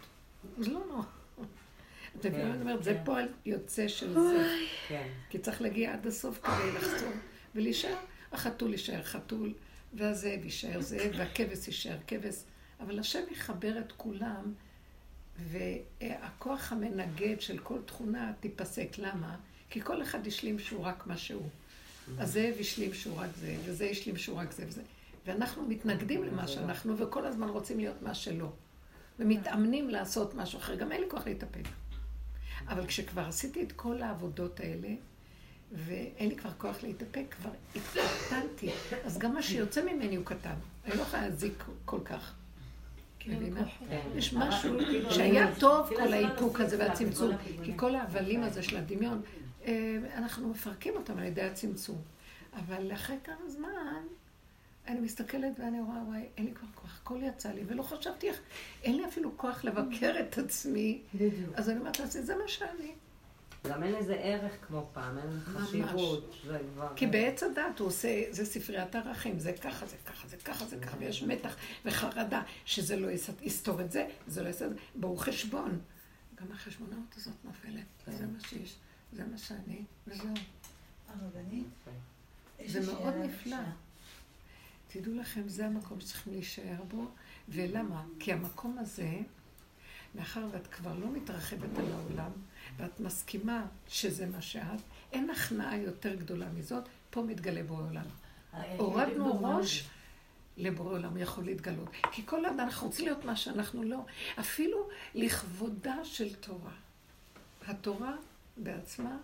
אז 0.60 0.68
לא 0.68 0.82
נורא. 0.88 1.04
את 2.20 2.26
מבינה 2.26 2.46
מה 2.46 2.54
אני 2.54 2.62
אומרת? 2.62 2.84
זה 2.84 2.94
כן. 2.94 3.06
פועל 3.06 3.28
יוצא 3.46 3.88
של 3.88 4.14
זה. 4.14 4.56
כן. 4.88 5.08
כי 5.30 5.40
צריך 5.40 5.62
להגיע 5.62 5.94
עד 5.94 6.08
הסוף 6.08 6.40
כדי 6.44 6.72
לחזור 6.76 7.12
ולהישאר. 7.56 7.96
החתול 8.32 8.72
יישאר 8.72 9.04
חתול, 9.04 9.54
והזאב 9.94 10.44
יישאר 10.44 10.82
זאב, 10.82 11.12
והכבש 11.18 11.68
יישאר 11.68 11.98
כבש. 12.08 12.36
אבל 12.80 13.00
השם 13.00 13.24
יחבר 13.32 13.80
את 13.80 13.92
כולם, 13.92 14.54
והכוח 15.40 16.72
המנגד 16.72 17.42
של 17.42 17.58
כל 17.58 17.80
תכונה 17.86 18.32
תיפסק. 18.40 18.98
למה? 18.98 19.36
כי 19.70 19.82
כל 19.82 20.02
אחד 20.02 20.28
השלים 20.28 20.60
שהוא 20.60 20.86
רק 20.86 21.08
מה 21.08 21.18
שהוא. 21.18 21.50
הזאב 22.18 22.54
השלים 22.60 22.94
שהוא 22.94 23.18
רק 23.18 23.30
זה, 23.42 23.56
וזה 23.66 23.86
השלים 23.86 24.18
שהוא 24.18 24.40
רק 24.40 24.52
זה 24.52 24.64
וזה. 24.68 24.82
ואנחנו 25.26 25.66
מתנגדים 25.68 26.24
למה 26.24 26.48
שאנחנו, 26.48 26.98
וכל 26.98 27.26
הזמן 27.26 27.50
רוצים 27.50 27.80
להיות 27.80 28.02
מה 28.02 28.14
שלא. 28.14 28.52
ומתאמנים 29.20 29.90
לעשות 29.90 30.36
משהו 30.36 30.60
אחר. 30.60 30.76
גם 30.76 30.92
אין 30.92 31.02
לי 31.02 31.10
כוח 31.10 31.28
להתאפק. 31.28 31.64
אבל 32.68 32.88
כשכבר 32.88 33.22
עשיתי 33.22 33.64
את 33.64 33.72
כל 33.72 34.02
העבודות 34.02 34.60
האלה, 34.60 34.88
ואין 35.72 36.30
לי 36.30 36.36
כבר 36.36 36.52
כוח 36.58 36.84
להתאפק, 36.84 37.36
כבר 37.42 37.50
התקטנתי. 37.76 38.70
אז 39.06 39.18
גם 39.18 39.34
מה 39.34 39.42
שיוצא 39.42 39.82
ממני 39.82 40.16
הוא 40.16 40.26
קטן. 40.26 40.54
אני 40.86 40.98
לא 40.98 41.02
יכולה 41.02 41.22
להזיק 41.28 41.64
כל 41.86 42.00
כך. 42.06 42.34
כן, 43.20 43.40
כן. 43.90 43.98
יש 44.16 44.34
משהו 44.34 44.78
שהיה 45.10 45.56
טוב 45.60 45.88
כל 45.88 46.14
האיפוק 46.14 46.62
הזה 46.62 46.80
והצמצום, 46.80 47.32
כי 47.64 47.72
כל 47.76 47.96
ההבלים 47.96 48.44
הזה 48.44 48.64
של 48.64 48.78
הדמיון, 48.78 49.22
אנחנו 50.14 50.50
מפרקים 50.50 50.94
אותם 50.96 51.18
על 51.18 51.24
ידי 51.24 51.42
הצמצום. 51.42 52.02
אבל 52.54 52.94
אחרי 52.94 53.18
כמה 53.24 53.50
זמן, 53.50 54.04
אני 54.88 55.00
מסתכלת 55.00 55.60
ואני 55.60 55.82
רואה, 55.82 55.98
וואי, 56.08 56.26
אין 56.38 56.46
לי 56.46 56.54
כבר 56.54 56.68
כוח, 56.76 57.00
הכל 57.02 57.20
יצא 57.24 57.52
לי, 57.52 57.64
ולא 57.68 57.84
חשבתי 57.84 58.30
איך, 58.30 58.40
אין 58.84 58.98
לי 58.98 59.06
אפילו 59.06 59.38
כוח 59.38 59.64
לבקר 59.64 60.16
את 60.20 60.38
עצמי. 60.38 61.02
בדיוק. 61.16 61.56
אז 61.56 61.70
אני 61.70 61.80
אומרת 61.80 62.00
לעצמי, 62.00 62.22
זה 62.22 62.36
מה 62.36 62.48
שאני. 62.48 62.92
גם 63.68 63.84
אין 63.84 63.94
לזה 63.94 64.14
ערך 64.14 64.52
כמו 64.68 64.90
פעם, 64.94 65.18
אין 65.18 65.28
לזה 65.28 65.60
חשיבות. 65.60 66.36
זה 66.46 66.60
כבר... 66.74 66.94
כי 66.96 67.08
בעץ 67.08 67.44
הדת 67.44 67.80
הוא 67.80 67.88
עושה, 67.88 68.24
זה 68.30 68.46
ספריית 68.46 68.96
ערכים, 68.96 69.40
זה 69.40 69.54
ככה, 69.54 69.86
זה 69.86 69.96
ככה, 70.06 70.28
זה 70.28 70.38
ככה, 70.38 70.66
זה 70.66 70.78
ככה, 70.78 70.98
ויש 71.00 71.24
מתח 71.24 71.56
וחרדה, 71.86 72.42
שזה 72.66 72.96
לא 72.96 73.08
יסתור 73.42 73.82
את 73.82 73.92
זה, 73.92 74.08
זה 74.28 74.44
לא 74.44 74.50
יסתור, 74.50 74.68
בואו 74.96 75.18
חשבון. 75.18 75.80
גם 76.36 76.52
החשבונאות 76.52 77.16
הזאת 77.16 77.34
נופלת, 77.44 77.84
כן. 78.06 78.12
זה 78.12 78.26
מה 78.26 78.40
שיש, 78.40 78.76
זה 79.14 79.26
מה 79.26 79.38
שאני, 79.38 79.84
וזהו. 80.08 80.34
הרבנית? 81.10 81.68
זה 82.66 82.94
מאוד 82.94 83.14
נפלא. 83.14 83.58
תדעו 84.88 85.14
לכם, 85.14 85.50
זה 85.50 85.66
המקום 85.66 86.00
שצריכים 86.00 86.34
להישאר 86.34 86.84
בו, 86.88 87.06
ולמה? 87.50 88.04
כי 88.20 88.34
המקום 88.34 88.78
הזה, 88.78 89.18
מאחר 90.16 90.46
ואת 90.52 90.68
כבר 90.68 91.00
לא 91.00 91.12
מתרחבת 91.12 91.78
על 91.78 91.92
העולם, 91.92 92.32
ואת 92.78 93.00
מסכימה 93.00 93.66
שזה 93.88 94.26
מה 94.26 94.42
שאת, 94.42 94.80
אין 95.12 95.30
הכנעה 95.30 95.78
יותר 95.78 96.16
גדולה 96.16 96.50
מזאת, 96.50 96.84
פה 97.10 97.22
מתגלה 97.22 97.64
בורא 97.64 97.84
עולם. 97.84 98.06
הורדנו 98.78 99.44
ראש 99.44 99.88
לבורא 100.58 100.92
עולם, 100.92 101.18
יכול 101.18 101.44
להתגלות. 101.44 101.90
כי 102.12 102.26
כל 102.26 102.46
אדם, 102.46 102.60
אנחנו 102.60 102.88
רוצים 102.88 103.06
להיות 103.06 103.26
מה 103.26 103.36
שאנחנו 103.36 103.84
לא. 103.84 104.06
אפילו 104.40 104.90
לכבודה 105.16 106.06
של 106.06 106.36
תורה. 106.36 106.72
התורה 107.68 108.16
בעצמה, 108.64 109.18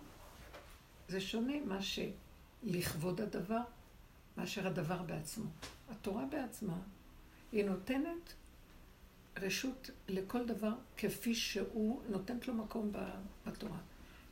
זה 1.08 1.20
שונה 1.20 1.54
מה 1.64 1.78
שלכבוד 1.82 3.20
הדבר, 3.20 3.60
מאשר 4.36 4.66
הדבר 4.66 5.02
בעצמו. 5.02 5.50
התורה 5.90 6.24
בעצמה, 6.30 6.78
היא 7.52 7.64
נותנת 7.64 8.32
רשות 9.38 9.90
לכל 10.08 10.46
דבר 10.46 10.72
כפי 10.96 11.34
שהוא, 11.34 12.02
נותנת 12.08 12.48
לו 12.48 12.54
מקום 12.54 12.92
בתורה. 13.46 13.78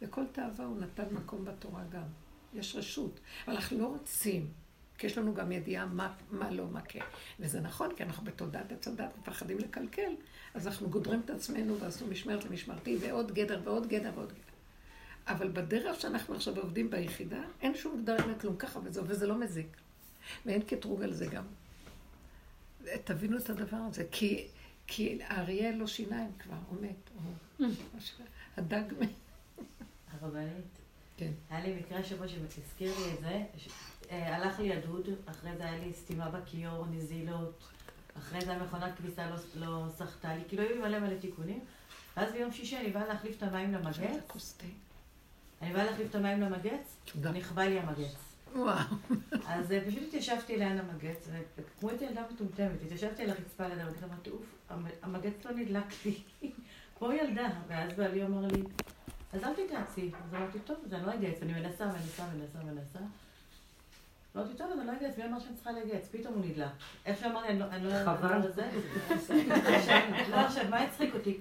לכל 0.03 0.25
תאווה 0.33 0.65
הוא 0.65 0.81
נתן 0.81 1.15
מקום 1.15 1.45
בתורה 1.45 1.85
גם. 1.91 2.07
יש 2.55 2.77
רשות. 2.77 3.21
אבל 3.47 3.55
אנחנו 3.55 3.79
לא 3.79 3.87
רוצים, 3.87 4.49
כי 4.99 5.07
יש 5.07 5.19
לנו 5.19 5.35
גם 5.35 5.53
ידיעה 5.53 5.87
מה, 5.87 6.15
מה 6.31 6.51
לא, 6.51 6.67
מה 6.67 6.81
כן. 6.81 7.01
וזה 7.41 7.61
נכון, 7.61 7.95
כי 7.97 8.03
אנחנו 8.03 8.25
בתודעת 8.25 8.87
הדת 8.87 9.13
מפחדים 9.21 9.59
לקלקל, 9.59 10.13
אז 10.55 10.67
אנחנו 10.67 10.91
גודרים 10.91 11.21
את 11.25 11.31
עצמנו 11.31 11.79
ועשו 11.79 12.07
משמרת 12.07 12.45
למשמרתי, 12.45 12.97
ועוד 13.01 13.33
גדר 13.33 13.61
ועוד 13.65 13.87
גדר 13.87 14.11
ועוד 14.15 14.33
גדר. 14.33 14.54
אבל 15.27 15.49
בדרך 15.49 16.01
שאנחנו 16.01 16.35
עכשיו 16.35 16.59
עובדים 16.59 16.91
ביחידה, 16.91 17.43
אין 17.61 17.75
שום 17.75 18.03
גדר 18.03 18.17
לכלום 18.27 18.57
ככה 18.57 18.81
וזהו, 18.85 19.05
וזה 19.09 19.27
לא 19.27 19.35
מזיק. 19.35 19.77
ואין 20.47 20.63
קטרוג 20.63 21.03
על 21.03 21.13
זה 21.13 21.27
גם. 21.27 21.45
תבינו 23.05 23.39
את 23.39 23.51
הדבר 23.51 23.77
הזה, 23.77 24.05
כי 24.11 24.49
כי 24.87 25.19
האריה 25.23 25.73
לא 25.73 25.87
שיניים 25.87 26.31
כבר, 26.39 26.57
הוא 26.69 26.79
מת. 26.81 27.11
הדג 28.57 28.85
מת. 28.99 29.09
הרבנית. 30.13 30.79
כן. 31.17 31.31
היה 31.51 31.65
לי 31.65 31.77
מקרה 31.77 32.05
שבו 32.05 32.25
שהזכיר 32.29 32.93
לי 32.99 33.15
את 33.15 33.21
זה, 33.21 33.45
אה, 34.11 34.37
הלך 34.37 34.61
לי 34.61 34.73
הדוד, 34.73 35.09
אחרי 35.27 35.57
זה 35.57 35.65
היה 35.65 35.79
לי 35.85 35.93
סתימה 35.93 36.31
בכיור, 36.31 36.87
נזילות, 36.87 37.69
אחרי 38.19 38.41
זה 38.41 38.53
המכונת 38.53 38.97
כביסה 38.99 39.31
לא, 39.31 39.37
לא 39.55 39.87
סחטה 39.97 40.35
לי, 40.35 40.43
כאילו 40.49 40.63
היו 40.63 40.75
לי 40.75 40.81
מלא 40.81 40.99
מלא 40.99 41.19
תיקונים. 41.19 41.61
ואז 42.17 42.33
ביום 42.33 42.53
שישי 42.53 42.77
אני 42.77 42.91
באה 42.91 43.07
להחליף 43.07 43.37
את 43.37 43.43
המים 43.43 43.73
למגץ. 43.73 44.57
אני 45.65 45.73
באה 45.73 45.85
להחליף 45.85 46.11
את 46.11 46.15
המים 46.15 46.41
למגץ, 46.41 46.97
נכבה 47.33 47.69
לי 47.69 47.79
המגץ. 47.79 48.35
וואו. 48.55 48.79
אז 49.47 49.73
אה, 49.73 49.81
פשוט 49.87 50.03
התיישבתי 50.09 50.57
ליד 50.57 50.79
המגץ, 50.79 51.29
וכמו 51.57 51.89
הייתי 51.89 52.05
ילדה 52.05 52.23
מטומטמת, 52.33 52.83
התיישבתי 52.85 53.23
על 53.23 53.31
הרצפה 53.31 53.69
ליד 53.69 53.79
המגץ, 53.79 54.03
אמרתי, 54.03 54.31
אוף, 54.31 54.45
המגץ 55.03 55.45
לא 55.45 55.51
נדלק 55.53 55.85
לי, 56.05 56.23
כמו 56.99 57.13
ילדה. 57.13 57.49
ואז 57.69 57.93
בעלי 57.93 58.25
אמר 58.25 58.47
לי, 58.47 58.63
אז 59.33 59.45
אל 59.45 59.55
תתעצי. 59.55 60.11
אז 60.25 60.35
אמרתי, 60.35 60.59
טוב, 60.59 60.77
אז 60.87 60.95
אני 60.95 61.07
לא 61.07 61.15
אגייס, 61.15 61.43
אני 61.43 61.53
מנסה, 61.53 61.87
מנסה, 61.87 62.25
מנסה, 62.27 62.59
מנסה. 62.65 62.99
אמרתי, 64.37 64.55
טוב, 64.57 64.71
אז 64.73 64.79
אני 64.79 64.87
לא 64.87 64.93
אגייס, 64.93 65.19
מי 65.19 65.25
אמר 65.25 65.41
שאני 65.41 65.55
צריכה 65.55 65.73
לגייס? 65.73 66.09
פתאום 66.11 66.35
הוא 66.35 66.45
נדלק. 66.45 66.69
איך 67.07 67.21
שאמרתי, 67.21 67.49
אני 67.49 67.85
לא... 67.85 68.05
חבל. 68.05 68.41
לא, 70.31 70.37
עכשיו, 70.37 70.65
מה 70.71 70.81
הצחיק 70.81 71.15
אותי? 71.15 71.39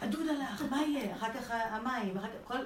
הדוד 0.00 0.26
הלך, 0.28 0.62
מה 0.70 0.82
יהיה? 0.82 1.16
אחר 1.16 1.32
כך 1.32 1.50
המים, 1.50 2.14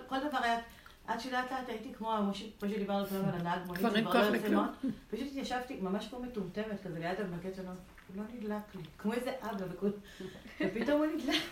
כל 0.09 0.28
דבר 0.28 0.38
היה... 0.42 0.59
עד 1.07 1.20
שלאט 1.20 1.52
לאט 1.52 1.68
הייתי 1.68 1.94
כמו, 1.94 2.16
כמו 2.61 2.70
שדיברנו 2.70 3.07
פעם 3.07 3.24
על 3.24 3.34
הנהג 3.34 3.61
מונית, 3.66 3.80
כבר 3.80 3.96
אין 3.96 4.05
כוח 4.05 4.26
לכלום. 4.32 4.66
פשוט 5.11 5.26
התיישבתי 5.26 5.80
ממש 5.80 6.09
כמו 6.09 6.22
מטומטמת 6.22 6.82
כזה 6.84 6.98
ליד 6.98 7.20
המקט 7.20 7.55
שלנו, 7.57 7.68
הוא 7.68 8.16
לא 8.16 8.22
נדלק 8.34 8.74
לי, 8.74 8.82
כמו 8.98 9.12
איזה 9.12 9.32
אבא, 9.42 9.64
ופתאום 10.61 11.02
הוא 11.02 11.07
נדלק. 11.07 11.42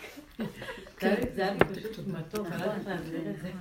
זה 1.35 1.43
היה 1.43 1.53
לי 1.53 1.59
פשוט 1.59 2.07
מתוק, 2.07 2.47
אני 2.47 2.61
לא 2.61 2.65
יודעת 2.65 2.85
להסביר 2.85 3.29
את 3.29 3.39
זה. 3.41 3.51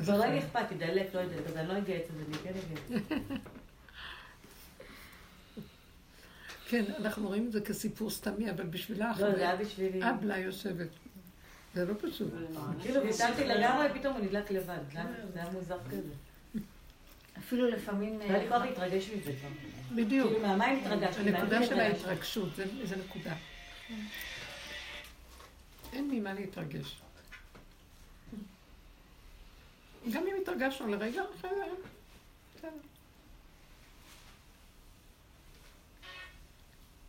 כבר 0.00 0.18
לא 0.18 0.22
היה 0.22 0.32
לי 0.32 0.38
אכפת, 0.38 0.66
תדלק, 0.68 1.14
לא 1.14 1.20
יודעת, 1.20 1.46
אז 1.46 1.56
אני 1.56 1.68
לא 1.68 1.78
אגייס 1.78 2.10
את 2.10 2.16
זה, 2.16 2.22
אני 2.28 2.38
כן 2.38 2.52
אגייס. 2.58 3.02
כן, 6.68 6.84
אנחנו 6.98 7.26
רואים 7.26 7.46
את 7.46 7.52
זה 7.52 7.60
כסיפור 7.60 8.10
סתמי, 8.10 8.50
אבל 8.50 8.64
בשבילה 8.64 9.08
לא, 9.10 9.14
זה 9.16 9.36
היה 9.36 9.56
בשבילי. 9.56 10.10
אבלה 10.10 10.38
יושבת. 10.38 10.88
זה 11.74 11.84
לא 11.84 11.94
פשוט. 12.00 12.28
כאילו, 12.82 13.02
ויתרתי 13.02 13.44
לגמרי, 13.44 13.88
פתאום 14.00 14.16
הוא 14.16 14.24
נדלק 14.24 14.50
לבד. 14.50 14.78
זה 15.32 15.42
היה 15.42 15.50
מוזר 15.50 15.78
כזה. 15.90 16.12
אפילו 17.38 17.68
לפעמים... 17.68 18.20
היה 18.20 18.38
לי 18.38 18.48
כוח 18.48 18.62
להתרגש 18.62 19.10
מזה 19.10 19.32
כבר. 19.40 19.48
בדיוק. 19.96 20.28
כאילו, 20.28 20.46
מהמים 20.48 20.78
התרגשתי. 20.78 21.20
הנקודה 21.20 21.66
של 21.66 21.80
ההתרגשות, 21.80 22.48
זה 22.84 22.96
נקודה. 22.96 23.34
אין 25.92 26.10
ממה 26.10 26.34
להתרגש. 26.34 27.00
גם 30.12 30.22
אם 30.26 30.34
התרגשנו 30.42 30.88
לרגע, 30.88 31.22
אחרי 31.38 31.50
זה, 31.54 31.64
בסדר. 32.56 32.70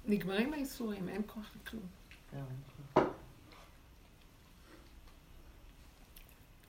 נגמרים 0.06 0.54
האיסורים, 0.54 1.10
אין 1.10 1.22
כוח 1.28 1.52
לכלום. 1.62 1.84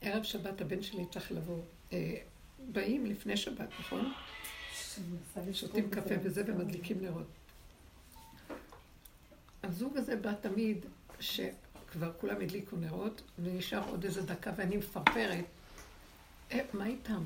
ערב 0.06 0.22
שבת 0.22 0.60
הבן 0.60 0.82
שלי 0.82 1.06
צריך 1.10 1.32
לבוא. 1.32 1.62
אה, 1.92 2.16
באים 2.72 3.06
לפני 3.06 3.36
שבת, 3.36 3.68
נכון? 3.80 4.12
שותים 5.52 5.90
קפה 5.90 6.14
וזה 6.22 6.42
ומדליקים 6.46 7.04
נרות. 7.04 7.26
הזוג 9.62 9.96
הזה 9.96 10.16
בא 10.16 10.32
תמיד, 10.40 10.86
שכבר 11.20 12.12
כולם 12.20 12.40
הדליקו 12.40 12.76
נרות, 12.76 13.22
ונשאר 13.38 13.88
עוד 13.88 14.04
איזה 14.04 14.22
דקה 14.22 14.52
ואני 14.56 14.76
מפרפרת. 14.76 15.44
אה, 16.52 16.60
מה 16.72 16.86
איתם? 16.86 17.22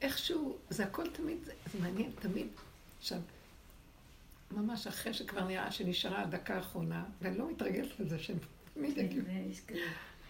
ואיכשהו, 0.00 0.56
זה 0.70 0.84
הכל 0.84 1.10
תמיד, 1.10 1.38
זה, 1.44 1.52
מעניין, 1.80 2.10
תמיד. 2.20 2.46
עכשיו, 2.98 3.20
ממש 4.50 4.86
אחרי 4.86 5.14
שכבר 5.14 5.44
נראה 5.44 5.72
שנשארה 5.72 6.22
הדקה 6.22 6.54
האחרונה, 6.54 7.04
ואני 7.22 7.38
לא 7.38 7.50
מתרגלת 7.50 8.00
לזה 8.00 8.18
שהם 8.18 8.38
תמיד 8.74 8.98
יגיעו. 8.98 9.24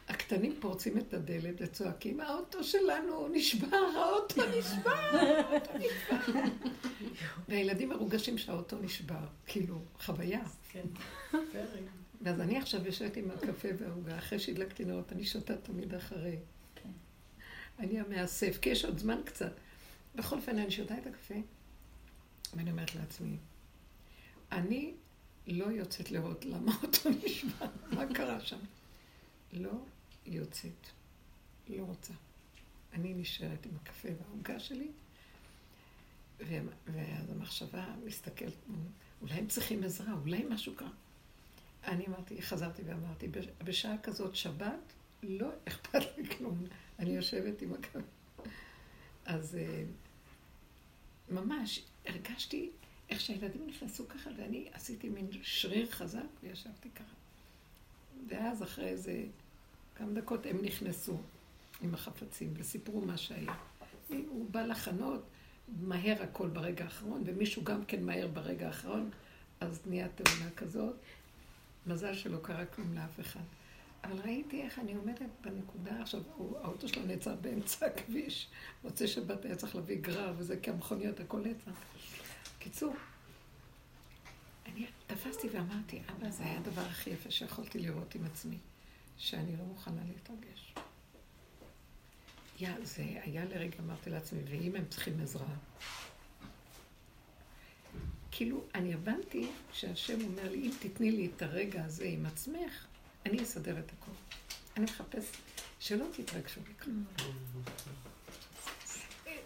הקטנים 0.09 0.57
פורצים 0.61 0.99
את 0.99 1.15
הדלת 1.15 1.55
וצועקים, 1.59 2.21
האוטו 2.21 2.65
שלנו 2.65 3.29
נשבר, 3.29 3.77
האוטו 3.77 4.43
נשבר, 4.59 4.91
האוטו 4.91 5.71
נשבר. 5.79 6.43
והילדים 7.49 7.89
מרוגשים 7.89 8.39
שהאוטו 8.39 8.79
נשבר, 8.79 9.27
כאילו, 9.47 9.83
חוויה. 10.01 10.43
כן, 10.73 10.87
ואז 12.23 12.41
אני 12.41 12.59
עכשיו 12.59 12.87
יושבת 12.87 13.17
עם 13.17 13.31
הקפה 13.31 13.69
והעוגה, 13.79 14.19
אחרי 14.19 14.39
שהדלקתי 14.39 14.85
נרות, 14.85 15.13
אני 15.13 15.25
שותה 15.25 15.57
תמיד 15.57 15.95
אחרי. 15.95 16.37
כן. 16.75 16.91
אני 17.79 18.01
המאסף, 18.01 18.59
כי 18.63 18.71
יש 18.71 18.85
עוד 18.85 18.99
זמן 18.99 19.21
קצת. 19.25 19.53
בכל 20.15 20.37
אופן, 20.37 20.59
אני 20.59 20.71
שותה 20.71 20.99
את 20.99 21.07
הקפה, 21.07 21.35
ואני 22.55 22.71
אומרת 22.71 22.95
לעצמי, 22.95 23.37
אני 24.53 24.95
לא 25.47 25.65
יוצאת 25.65 26.11
לראות 26.11 26.45
למה 26.45 26.73
אותו 26.83 27.11
נשמע, 27.25 27.67
מה 27.93 28.15
קרה 28.15 28.41
שם. 28.41 28.59
לא 29.53 29.73
יוצאת, 30.27 30.87
לא 31.69 31.83
רוצה. 31.83 32.13
אני 32.93 33.15
נשארת 33.15 33.67
עם 33.67 33.73
הקפה 33.83 34.09
והעוגה 34.21 34.61
שלי, 34.61 34.89
ואז 36.41 37.31
המחשבה 37.31 37.95
מסתכלת, 38.05 38.55
אולי 39.23 39.35
הם 39.35 39.47
צריכים 39.47 39.85
עזרה, 39.85 40.13
אולי 40.13 40.45
משהו 40.51 40.75
קרה. 40.75 40.91
אני 41.85 42.07
אמרתי, 42.07 42.43
חזרתי 42.43 42.83
ואמרתי, 42.83 43.29
בשעה 43.65 43.99
כזאת 43.99 44.37
שבת, 44.37 44.93
לא 45.23 45.49
אכפת 45.69 46.03
לי 46.17 46.29
כלום. 46.29 46.65
אני 46.99 47.11
יושבת 47.11 47.63
עם 47.63 47.73
הקו. 47.73 47.99
אז 49.25 49.57
אה, 49.57 49.85
ממש 51.31 51.83
הרגשתי 52.07 52.71
איך 53.11 53.21
שהילדים 53.21 53.67
נכנסו 53.67 54.09
ככה, 54.09 54.31
ואני 54.37 54.69
עשיתי 54.73 55.09
מין 55.09 55.27
שריר 55.43 55.91
חזק 55.91 56.21
וישבתי 56.43 56.89
ככה. 56.91 57.15
ואז 58.29 58.63
אחרי 58.63 58.89
איזה 58.89 59.25
כמה 59.95 60.13
דקות 60.13 60.47
הם 60.47 60.65
נכנסו 60.65 61.19
עם 61.83 61.95
החפצים 61.95 62.55
וסיפרו 62.57 63.01
מה 63.01 63.17
שהיה. 63.17 63.55
הוא 64.09 64.51
בא 64.51 64.63
לחנות, 64.63 65.23
מהר 65.81 66.23
הכל 66.23 66.49
ברגע 66.49 66.85
האחרון, 66.85 67.23
ומישהו 67.27 67.65
גם 67.65 67.85
כן 67.85 68.03
מהר 68.03 68.27
ברגע 68.27 68.67
האחרון, 68.67 69.11
אז 69.61 69.81
נהיה 69.87 70.09
תאונה 70.09 70.51
כזאת. 70.51 70.95
מזל 71.87 72.15
שלא 72.15 72.39
קרה 72.43 72.67
כלום 72.67 72.95
לאף 72.95 73.21
אחד. 73.21 73.41
אבל 74.05 74.21
ראיתי 74.21 74.63
איך 74.63 74.79
אני 74.79 74.95
עומדת 74.95 75.31
בנקודה, 75.41 76.03
עכשיו, 76.03 76.21
האוטו 76.63 76.89
שלו 76.89 77.07
נעצר 77.07 77.35
באמצע 77.35 77.87
הכביש, 77.87 78.49
מוצא 78.85 79.07
שבת 79.07 79.45
היה 79.45 79.57
צריך 79.57 79.77
להביא 79.77 79.99
גרר 80.01 80.35
וזה, 80.39 80.61
כי 80.61 80.71
המכוניות 80.71 81.21
הכל 81.21 81.41
נעצר. 81.41 81.71
קיצור, 82.59 82.95
אני 84.67 84.87
תפסתי 85.07 85.49
ואמרתי, 85.49 86.03
אבא, 86.11 86.31
זה 86.31 86.45
היה 86.45 86.59
הדבר 86.59 86.83
הכי 86.83 87.11
יפה 87.11 87.31
שיכולתי 87.31 87.79
לראות 87.79 88.15
עם 88.15 88.25
עצמי, 88.25 88.59
שאני 89.19 89.57
לא 89.57 89.65
מוכנה 89.65 90.01
להתרגש. 90.13 90.75
יא, 92.61 92.71
זה 92.83 93.03
היה 93.03 93.45
לרגע, 93.45 93.79
אמרתי 93.79 94.11
לעצמי, 94.11 94.41
ואם 94.45 94.77
הם 94.77 94.85
צריכים 94.89 95.21
עזרה? 95.21 95.47
כאילו, 98.31 98.65
אני 98.75 98.95
הבנתי 98.95 99.51
שהשם 99.73 100.25
אומר 100.25 100.51
לי, 100.51 100.63
אם 100.63 100.71
תתני 100.81 101.11
לי 101.11 101.31
את 101.37 101.43
הרגע 101.43 101.85
הזה 101.85 102.05
עם 102.05 102.27
עצמך, 102.27 102.87
אני 103.27 103.43
אסדר 103.43 103.79
את 103.79 103.93
הכול. 103.93 104.15
אני 104.77 104.85
מחפש 104.85 105.33
שלא 105.81 106.07
תתרגשו 106.13 106.61
מכלום. 106.71 107.05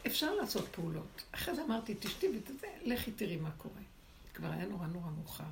אפשר 0.08 0.34
לעשות 0.34 0.68
פעולות. 0.68 1.22
אחרי 1.32 1.54
זה 1.54 1.64
אמרתי, 1.64 1.94
תשתי 2.00 2.26
ותזה, 2.36 2.66
לכי 2.82 3.12
תראי 3.12 3.36
מה 3.36 3.50
קורה. 3.50 3.82
כבר 4.34 4.50
היה 4.50 4.66
נורא 4.66 4.86
נורא 4.86 5.10
מאוחר. 5.10 5.44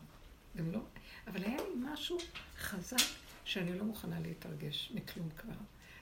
גם 0.56 0.72
לא, 0.72 0.80
אבל 1.26 1.44
היה 1.44 1.56
לי 1.56 1.92
משהו 1.92 2.18
חזק 2.58 3.06
שאני 3.44 3.78
לא 3.78 3.84
מוכנה 3.84 4.20
להתרגש 4.20 4.92
מכלום 4.94 5.28
כבר. 5.38 5.52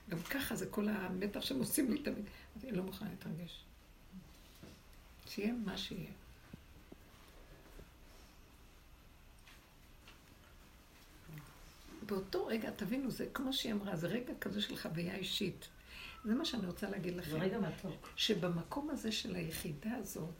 גם 0.09 0.21
ככה 0.21 0.55
זה 0.55 0.65
כל 0.65 0.87
המתח 0.87 1.41
שהם 1.41 1.59
עושים 1.59 1.91
לי 1.91 2.03
תמיד. 2.03 2.25
אני 2.63 2.71
לא 2.71 2.83
מוכנה 2.83 3.09
להתרגש. 3.09 3.59
שיהיה 5.27 5.53
מה 5.53 5.77
שיהיה. 5.77 6.11
באותו 12.05 12.45
רגע, 12.45 12.71
תבינו, 12.71 13.11
זה 13.11 13.25
כמו 13.33 13.53
שהיא 13.53 13.73
אמרה, 13.73 13.95
זה 13.95 14.07
רגע 14.07 14.33
כזה 14.41 14.61
של 14.61 14.77
חוויה 14.77 15.15
אישית. 15.15 15.67
זה 16.25 16.35
מה 16.35 16.45
שאני 16.45 16.65
רוצה 16.65 16.89
להגיד 16.89 17.15
לכם. 17.15 17.31
זה 17.31 17.37
רגע 17.37 17.59
מתוק. 17.59 18.09
שבמקום 18.15 18.89
הזה 18.89 19.11
של 19.11 19.35
היחידה 19.35 19.95
הזאת, 19.95 20.33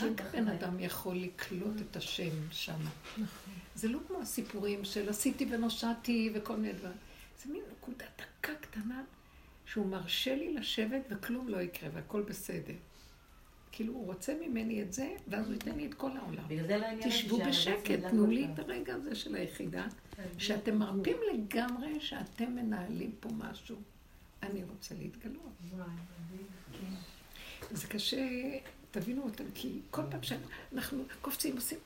רק 0.00 0.22
בן 0.32 0.48
אדם 0.48 0.80
יכול 0.80 1.16
לקלוט 1.16 1.80
את 1.90 1.96
השם 1.96 2.30
שם. 2.50 2.78
נכון. 3.12 3.54
זה 3.74 3.88
לא 3.88 3.98
כמו 4.06 4.20
הסיפורים 4.20 4.84
של 4.84 5.08
עשיתי 5.08 5.46
ונושעתי 5.50 6.30
וכל 6.34 6.56
מיני 6.56 6.72
דברים. 6.72 6.96
זה 7.42 7.52
מין 7.52 7.62
נקודה 7.72 8.04
דקה 8.18 8.54
קטנה 8.54 9.04
שהוא 9.66 9.86
מרשה 9.86 10.34
לי 10.34 10.54
לשבת 10.54 11.02
וכלום 11.10 11.48
לא 11.48 11.60
יקרה 11.60 11.90
והכל 11.94 12.22
בסדר. 12.22 12.74
כאילו 13.72 13.92
הוא 13.92 14.06
רוצה 14.06 14.34
ממני 14.40 14.82
את 14.82 14.92
זה, 14.92 15.14
ואז 15.28 15.46
הוא 15.46 15.52
ייתן 15.52 15.76
לי 15.76 15.86
את 15.86 15.94
כל 15.94 16.10
העולם. 16.16 16.44
לא 16.50 16.86
תשבו 17.02 17.38
בשקט, 17.38 18.00
תנו 18.10 18.26
לי 18.26 18.48
את 18.54 18.58
הרגע 18.58 18.94
הזה 18.94 19.14
של 19.14 19.34
היחידה, 19.34 19.86
שאתם 20.38 20.78
מרפים 20.78 21.16
לגמרי 21.34 22.00
שאתם 22.00 22.54
מנהלים 22.54 23.12
פה 23.20 23.28
משהו. 23.38 23.76
אני 24.42 24.64
רוצה 24.64 24.94
להתגלות. 24.94 25.52
זה 27.70 27.88
קשה, 27.88 28.26
תבינו 28.90 29.22
אותם, 29.22 29.44
כי 29.54 29.80
כל 29.90 30.02
פעם 30.10 30.22
שאנחנו 30.22 31.04
קופצים, 31.20 31.54
עושים... 31.56 31.78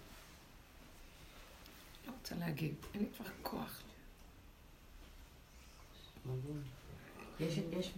לא 2.07 2.13
רוצה 2.13 2.35
להגיד, 2.35 2.75
אין 2.95 3.03
לי 3.03 3.09
כבר 3.17 3.27
כוח. 3.43 3.83
יש, 7.41 7.59
יש 7.73 7.93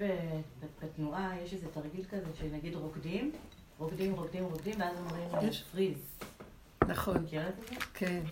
בתנועה, 0.80 1.40
יש 1.40 1.52
איזה 1.52 1.68
תרגיל 1.72 2.04
כזה, 2.04 2.26
שנגיד 2.38 2.74
רוקדים, 2.74 3.32
רוקדים, 3.78 4.14
רוקדים, 4.14 4.44
רוקדים, 4.44 4.80
ואז 4.80 4.98
אומרים 4.98 5.48
יש 5.48 5.62
פריז. 5.62 5.98
נכון. 6.88 7.16
מכירת 7.16 7.54
את 7.58 7.68
זה? 7.68 7.74
כן. 7.94 8.22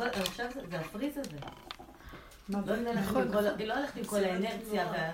עכשיו 0.00 0.50
זה 0.70 0.80
הפריז 0.80 1.18
הזה. 1.18 1.36
לא 2.48 2.92
נכון. 2.92 3.28
היא 3.58 3.66
לא 3.66 3.74
הולכת 3.74 3.96
עם 3.96 4.04
כל 4.04 4.24
האנרציה. 4.24 5.12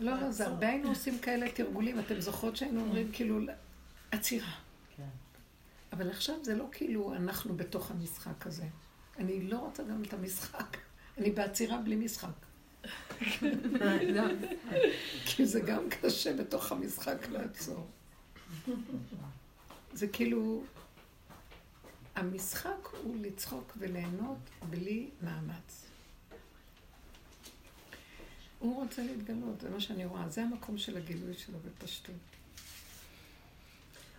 לא, 0.00 0.20
לא, 0.20 0.30
זה 0.30 0.46
הרבה 0.46 0.68
היינו 0.68 0.88
עושים 0.88 1.18
כאלה 1.18 1.50
תרגולים. 1.50 2.00
אתם 2.00 2.20
זוכרות 2.20 2.56
שהיינו 2.56 2.80
אומרים 2.80 3.10
כאילו, 3.12 3.38
עצירה. 4.10 4.52
כן. 4.96 5.02
אבל 5.92 6.10
עכשיו 6.10 6.34
זה 6.42 6.54
לא 6.54 6.64
כאילו 6.72 7.14
אנחנו 7.14 7.56
בתוך 7.56 7.90
המשחק 7.90 8.46
הזה. 8.46 8.64
אני 9.18 9.42
לא 9.42 9.58
רוצה 9.58 9.82
גם 9.82 10.02
את 10.02 10.14
המשחק. 10.14 10.76
אני 11.18 11.30
בעצירה 11.30 11.78
בלי 11.78 11.96
משחק. 11.96 12.28
כי 15.26 15.46
זה 15.46 15.60
גם 15.60 15.88
קשה 15.88 16.36
בתוך 16.36 16.72
המשחק 16.72 17.28
לעצור. 17.30 17.86
זה 19.92 20.08
כאילו, 20.08 20.64
המשחק 22.16 22.88
הוא 23.02 23.16
לצחוק 23.20 23.72
וליהנות 23.78 24.38
בלי 24.70 25.10
מאמץ. 25.22 25.83
הוא 28.64 28.82
רוצה 28.82 29.02
להתגלות, 29.02 29.60
זה 29.60 29.70
מה 29.70 29.80
שאני 29.80 30.04
רואה. 30.04 30.28
זה 30.28 30.42
המקום 30.42 30.78
של 30.78 30.96
הגילוי 30.96 31.34
שלו 31.34 31.58
בפשטות. 31.58 32.14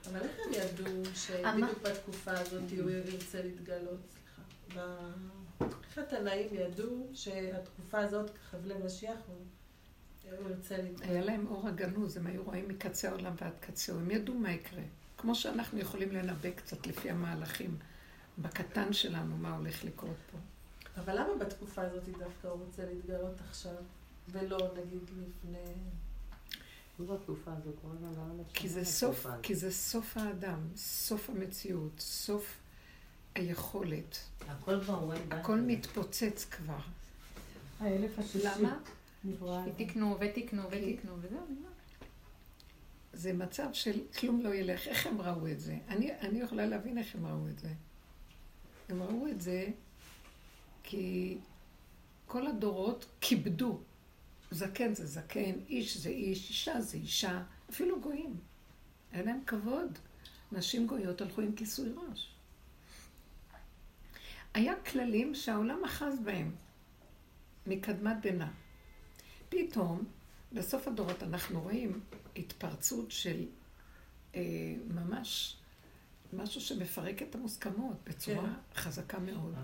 אבל 0.09 0.21
איך 0.21 0.37
הם 0.45 0.53
ידעו 0.53 1.03
שבדיוק 1.15 1.81
בתקופה 1.81 2.31
הזאת 2.31 2.63
הוא 2.81 2.89
ירצה 2.89 3.41
להתגלות? 3.41 3.99
סליחה. 4.13 4.41
איך 5.61 5.97
התנאים 5.97 6.47
ידעו 6.51 7.07
שהתקופה 7.13 7.99
הזאת, 7.99 8.31
חבלי 8.51 8.73
משיח, 8.85 9.17
הוא 9.27 10.49
ירצה 10.49 10.77
להתגלות? 10.77 11.09
היה 11.09 11.21
להם 11.21 11.47
אור 11.47 11.67
הגנוז, 11.67 12.17
הם 12.17 12.27
היו 12.27 12.43
רואים 12.43 12.67
מקצה 12.67 13.09
העולם 13.09 13.33
ועד 13.41 13.53
קצהו. 13.59 13.99
הם 13.99 14.11
ידעו 14.11 14.35
מה 14.35 14.51
יקרה. 14.51 14.83
כמו 15.17 15.35
שאנחנו 15.35 15.79
יכולים 15.79 16.11
לנבא 16.11 16.51
קצת 16.51 16.87
לפי 16.87 17.09
המהלכים 17.09 17.77
בקטן 18.37 18.93
שלנו, 18.93 19.37
מה 19.37 19.55
הולך 19.55 19.83
לקרות 19.83 20.17
פה. 20.31 20.37
אבל 21.01 21.19
למה 21.19 21.35
בתקופה 21.39 21.81
הזאת 21.81 22.03
דווקא 22.09 22.47
הוא 22.47 22.65
רוצה 22.65 22.85
להתגלות 22.85 23.41
עכשיו, 23.49 23.75
ולא 24.31 24.57
נגיד 24.77 25.01
לפני... 25.03 25.73
כי 28.53 28.69
זה 28.69 28.85
סוף, 28.85 29.25
כי 29.43 29.55
זה 29.55 29.71
סוף 29.71 30.17
האדם, 30.17 30.59
סוף 30.75 31.29
המציאות, 31.29 31.99
סוף 31.99 32.57
היכולת. 33.35 34.17
הכל 34.47 34.83
כבר 34.83 34.93
רואה. 34.93 35.17
הכל 35.31 35.59
מתפוצץ 35.59 36.45
כבר. 36.45 36.79
האלף 37.79 38.19
השישי. 38.19 38.47
למה? 38.47 38.79
תקנו 39.77 40.17
ותקנו 40.19 40.63
ותקנו 40.69 41.13
וזהו, 41.21 41.39
זה 43.13 43.33
מצב 43.33 43.67
של 43.73 43.99
כלום 44.19 44.41
לא 44.41 44.55
ילך. 44.55 44.87
איך 44.87 45.07
הם 45.07 45.21
ראו 45.21 45.47
את 45.47 45.59
זה? 45.59 45.77
אני, 45.87 46.11
אני 46.19 46.39
יכולה 46.39 46.65
להבין 46.65 46.97
איך 46.97 47.15
הם 47.15 47.25
ראו 47.25 47.47
את 47.47 47.59
זה. 47.59 47.73
הם 48.89 49.03
ראו 49.03 49.27
את 49.27 49.41
זה 49.41 49.67
כי 50.83 51.37
כל 52.25 52.47
הדורות 52.47 53.05
כיבדו. 53.21 53.79
זקן 54.55 54.95
זה 54.95 55.05
זקן, 55.05 55.53
איש 55.69 55.97
זה 55.97 56.09
איש, 56.09 56.49
אישה 56.49 56.81
זה 56.81 56.97
אישה, 56.97 57.43
אפילו 57.69 58.01
גויים. 58.01 58.37
אין 59.13 59.25
להם 59.25 59.39
כבוד. 59.47 59.99
נשים 60.51 60.87
גויות 60.87 61.21
הלכו 61.21 61.41
עם 61.41 61.55
כיסוי 61.55 61.89
ראש. 61.89 62.35
היה 64.53 64.73
כללים 64.75 65.35
שהעולם 65.35 65.83
אחז 65.85 66.19
בהם, 66.23 66.55
מקדמת 67.67 68.17
דנא. 68.21 68.47
פתאום, 69.49 70.03
בסוף 70.53 70.87
הדורות 70.87 71.23
אנחנו 71.23 71.61
רואים 71.61 71.99
התפרצות 72.35 73.11
של 73.11 73.45
אה, 74.35 74.41
ממש 74.87 75.57
משהו 76.33 76.61
שמפרק 76.61 77.21
את 77.21 77.35
המוסכמות 77.35 77.97
בצורה 78.03 78.41
כן. 78.43 78.79
חזקה 78.79 79.19
מאוד. 79.19 79.55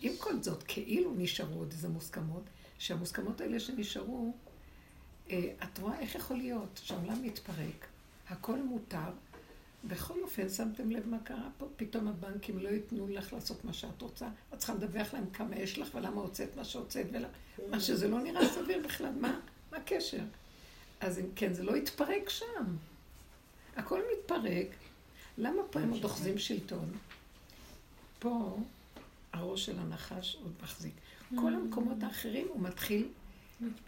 עם 0.00 0.12
כל 0.18 0.42
זאת, 0.42 0.62
כאילו 0.62 1.14
נשארו 1.16 1.58
עוד 1.58 1.72
איזה 1.72 1.88
מוסכמות, 1.88 2.42
שהמוסכמות 2.78 3.40
האלה 3.40 3.60
שנשארו, 3.60 4.32
אה, 5.30 5.52
את 5.62 5.78
רואה 5.78 6.00
איך 6.00 6.14
יכול 6.14 6.36
להיות 6.36 6.80
שהעולם 6.84 7.22
מתפרק, 7.22 7.86
הכל 8.28 8.62
מותר, 8.62 9.10
בכל 9.84 10.22
אופן, 10.22 10.48
שמתם 10.48 10.90
לב 10.90 11.08
מה 11.08 11.18
קרה 11.24 11.48
פה? 11.58 11.66
פתאום 11.76 12.08
הבנקים 12.08 12.58
לא 12.58 12.68
ייתנו 12.68 13.08
לך 13.08 13.32
לעשות 13.32 13.64
מה 13.64 13.72
שאת 13.72 14.02
רוצה. 14.02 14.28
את 14.54 14.58
צריכה 14.58 14.74
לדווח 14.74 15.14
להם 15.14 15.30
כמה 15.30 15.56
יש 15.56 15.78
לך 15.78 15.88
ולמה 15.94 16.20
הוצאת 16.20 16.56
מה 16.56 16.64
שהוצאת 16.64 17.06
ולמה... 17.12 17.28
מה 17.70 17.80
שזה 17.80 18.08
לא 18.08 18.20
נראה 18.20 18.48
סביר 18.48 18.82
בכלל. 18.84 19.12
מה, 19.20 19.40
מה 19.72 19.78
הקשר? 19.78 20.22
אז 21.00 21.18
אם 21.18 21.24
כן, 21.36 21.54
זה 21.54 21.62
לא 21.62 21.76
יתפרק 21.76 22.28
שם. 22.28 22.76
הכל 23.76 24.00
מתפרק. 24.12 24.66
למה 25.38 25.62
פה 25.70 25.80
הם 25.80 25.90
עוד 25.90 26.04
אוחזים 26.04 26.38
שלטון? 26.38 26.92
פה 28.18 28.58
הראש 29.32 29.66
של 29.66 29.78
הנחש 29.78 30.36
עוד 30.42 30.52
מחזיק. 30.62 30.94
כל 31.34 31.54
המקומות 31.54 32.02
האחרים 32.02 32.46
הוא 32.48 32.60
מתחיל, 32.62 33.08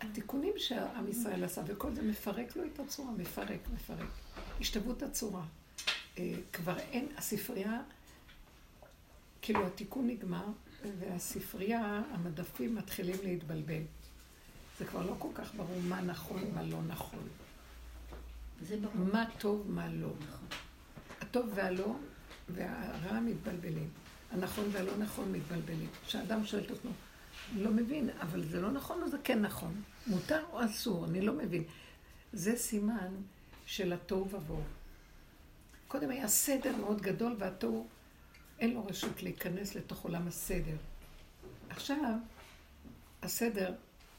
התיקונים 0.01 0.53
שעם 0.57 1.09
ישראל 1.09 1.45
עשה, 1.45 1.63
וכל 1.67 1.95
זה 1.95 2.03
מפרק 2.03 2.57
לו 2.57 2.65
את 2.65 2.81
הצורה, 2.81 3.13
מפרק, 3.13 3.61
מפרק. 3.75 4.09
השתוות 4.61 5.03
הצורה. 5.03 5.45
אה, 6.19 6.33
כבר 6.53 6.79
אין, 6.79 7.07
הספרייה, 7.17 7.83
כאילו 9.43 9.67
התיקון 9.67 10.07
נגמר, 10.07 10.45
והספרייה, 10.99 12.03
המדפים 12.11 12.75
מתחילים 12.75 13.17
להתבלבל. 13.25 13.83
זה 14.79 14.85
כבר 14.85 15.07
לא 15.07 15.15
כל 15.19 15.29
כך 15.35 15.55
ברור 15.55 15.81
מה 15.89 16.01
נכון, 16.01 16.43
מה 16.55 16.63
לא 16.63 16.79
נכון. 16.83 17.29
זה 18.63 18.77
ברור. 18.77 19.07
מה 19.13 19.25
טוב, 19.39 19.67
מה 19.71 19.89
לא. 19.89 20.09
נכון. 20.09 20.47
הטוב 21.21 21.51
והלא 21.55 21.95
והרע 22.49 23.21
מתבלבלים. 23.21 23.89
הנכון 24.31 24.65
והלא 24.73 24.97
נכון 24.97 25.33
מתבלבלים. 25.33 25.89
כשאדם 26.07 26.47
שואל 26.47 26.65
את 26.65 26.71
עצמו, 26.71 26.91
לא 27.55 27.71
מבין, 27.71 28.11
אבל 28.21 28.45
זה 28.45 28.61
לא 28.61 28.71
נכון 28.71 29.03
או 29.03 29.09
זה 29.09 29.17
כן 29.25 29.41
נכון? 29.41 29.83
מותר 30.07 30.45
או 30.53 30.65
אסור? 30.65 31.05
אני 31.05 31.21
לא 31.21 31.33
מבין. 31.33 31.65
זה 32.33 32.57
סימן 32.57 33.15
של 33.67 33.93
התוהו 33.93 34.31
ובוהו. 34.31 34.63
קודם 35.89 36.11
היה 36.11 36.29
סדר 36.29 36.77
מאוד 36.77 37.01
גדול, 37.03 37.37
והתוהו, 37.39 37.87
אין 38.59 38.75
לו 38.75 38.87
רשות 38.87 39.23
להיכנס 39.23 39.75
לתוך 39.75 40.05
עולם 40.05 40.27
הסדר. 40.29 40.77
עכשיו, 41.71 42.15
הסדר 43.23 43.75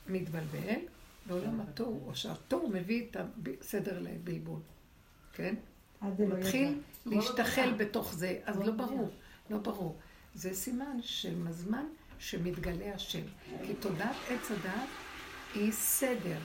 מתבלבל, 0.07 0.79
בעולם 1.27 1.61
התוהו, 1.61 2.07
או 2.07 2.15
שהתוהו 2.15 2.69
מביא 2.69 3.05
את 3.09 3.17
הסדר 3.61 3.99
לבלבול, 3.99 4.59
כן? 5.33 5.55
הוא 5.99 6.29
מתחיל 6.29 6.81
להשתחל 7.05 7.73
בתוך 7.77 8.13
זה, 8.13 8.39
אז 8.45 8.59
לא 8.59 8.71
ברור, 8.71 9.09
לא 9.49 9.57
ברור. 9.57 9.99
זה 10.33 10.53
סימן 10.53 10.97
של 11.01 11.47
הזמן 11.47 11.85
שמתגלה 12.21 12.95
השם. 12.95 13.21
כי 13.65 13.73
תודעת 13.73 14.15
עץ 14.29 14.51
הדת 14.51 14.89
היא 15.53 15.71
סדר, 15.71 16.37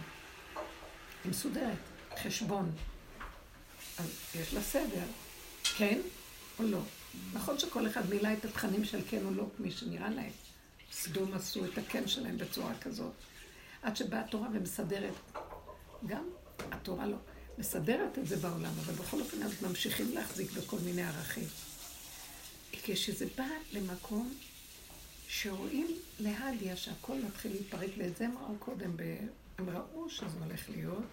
היא 1.24 1.30
מסודרת, 1.30 1.78
חשבון. 2.22 2.72
אז 3.98 4.10
יש 4.34 4.54
לה 4.54 4.62
סדר, 4.62 5.04
כן 5.76 6.00
או 6.58 6.64
לא. 6.64 6.80
נכון 7.32 7.58
שכל 7.58 7.86
אחד 7.86 8.10
מילא 8.10 8.28
את 8.32 8.44
התכנים 8.44 8.84
של 8.84 9.00
כן 9.10 9.24
או 9.24 9.30
לא 9.30 9.46
כמי 9.56 9.70
שנראה 9.70 10.08
להם. 10.08 10.30
סדום 10.92 11.34
עשו 11.34 11.64
את 11.64 11.78
הכן 11.78 12.08
שלהם 12.08 12.38
בצורה 12.38 12.78
כזאת. 12.78 13.12
עד 13.82 13.96
שבאה 13.96 14.20
התורה 14.20 14.48
ומסדרת. 14.52 15.14
גם 16.06 16.24
התורה 16.58 17.06
לא. 17.06 17.16
מסדרת 17.58 18.18
את 18.18 18.26
זה 18.26 18.36
בעולם, 18.36 18.72
אבל 18.84 18.94
בכל 18.94 19.20
אופן 19.20 19.42
אז 19.42 19.62
ממשיכים 19.62 20.14
להחזיק 20.14 20.52
בכל 20.52 20.76
מיני 20.84 21.02
ערכים. 21.02 21.46
כשזה 22.72 23.26
בא 23.36 23.46
למקום 23.72 24.34
שרואים 25.28 25.86
להדיה 26.20 26.76
שהכל 26.76 27.16
מתחיל 27.26 27.52
להתפרק, 27.52 27.90
ואת 27.98 28.16
זה 28.16 28.24
הם 28.24 28.38
ראו 28.38 28.54
קודם. 28.58 28.90
הם 29.58 29.70
ראו 29.70 30.10
שזה 30.10 30.44
הולך 30.44 30.70
להיות, 30.70 31.04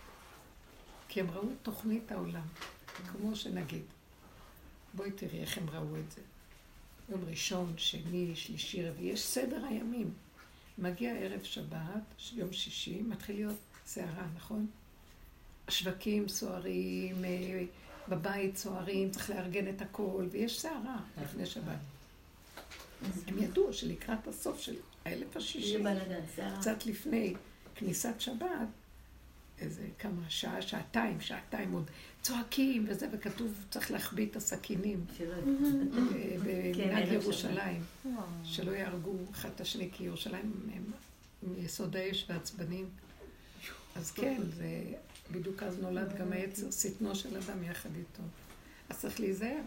כי 1.07 1.20
הם 1.20 1.32
ראו 1.32 1.43
את 1.43 1.57
תוכנית 1.61 2.11
העולם, 2.11 2.47
כמו 3.11 3.36
שנגיד. 3.36 3.84
בואי 4.93 5.11
תראי 5.11 5.39
איך 5.39 5.57
הם 5.57 5.70
ראו 5.70 5.95
את 5.95 6.11
זה. 6.11 6.22
יום 7.09 7.22
ראשון, 7.30 7.74
שני, 7.78 8.36
שלישי, 8.36 8.89
רביעי, 8.89 9.14
יש 9.14 9.24
סדר 9.24 9.66
הימים. 9.66 10.14
מגיע 10.78 11.14
ערב 11.14 11.43
שבת, 11.43 12.03
יום 12.34 12.53
שישי, 12.53 13.01
מתחיל 13.01 13.36
להיות 13.36 13.57
סערה, 13.86 14.28
נכון? 14.36 14.68
השווקים 15.68 16.28
סוערים, 16.28 17.26
אה, 17.26 17.64
בבית 18.09 18.55
צוערים, 18.55 19.11
צריך 19.11 19.30
לארגן 19.30 19.68
את 19.76 19.82
הכל, 19.82 20.26
ויש 20.32 20.61
סערה 20.61 20.97
לפני 21.22 21.45
שבת. 21.45 21.93
הם 23.28 23.38
ידעו 23.38 23.74
שלקראת 23.74 24.28
הסוף 24.28 24.60
של 24.60 24.76
האלף 25.06 25.38
השישי, 25.38 25.78
קצת 26.60 26.86
לפני 26.86 27.34
כניסת 27.76 28.14
שבת, 28.20 28.47
איזה 29.60 29.88
כמה, 29.99 30.30
שעה, 30.30 30.62
שעתיים, 30.62 31.22
שעתיים 31.22 31.72
עוד 31.72 31.91
צועקים 32.22 32.86
וזה, 32.88 33.08
וכתוב 33.14 33.66
צריך 33.70 33.91
להחביא 33.91 34.26
את 34.26 34.36
הסכינים 34.36 35.06
במנהג 36.43 37.06
כן, 37.06 37.14
ירושלים, 37.14 37.84
שלא 38.43 38.72
יהרגו 38.72 39.16
אחד 39.32 39.49
את 39.56 39.62
השני, 39.62 39.89
כי 39.93 40.04
ירושלים 40.04 40.54
הם 40.74 40.84
מיסוד 41.43 41.95
האש 41.95 42.26
ועצבנים. 42.30 42.89
אז 43.95 44.12
כן, 44.12 44.41
זה 44.58 44.68
בדיוק 45.32 45.64
אז 45.64 45.80
נולד 45.80 46.18
גם 46.18 46.32
היצר, 46.32 46.72
שטנו 46.72 47.16
של 47.16 47.38
אדם 47.38 47.64
יחד 47.64 47.89
איתו. 47.95 48.24
אז 48.89 48.99
צריך 48.99 49.20
להיזהר. 49.20 49.62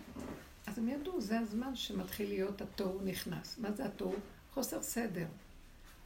אז 0.67 0.79
הם 0.79 0.89
ידעו, 0.89 1.21
זה 1.21 1.39
הזמן 1.39 1.77
שמתחיל 1.77 2.29
להיות 2.29 2.61
התוהו 2.63 3.01
נכנס. 3.05 3.59
מה 3.59 3.73
זה 3.73 3.85
התוהו? 3.87 4.15
חוסר 4.55 4.83
סדר. 4.83 5.27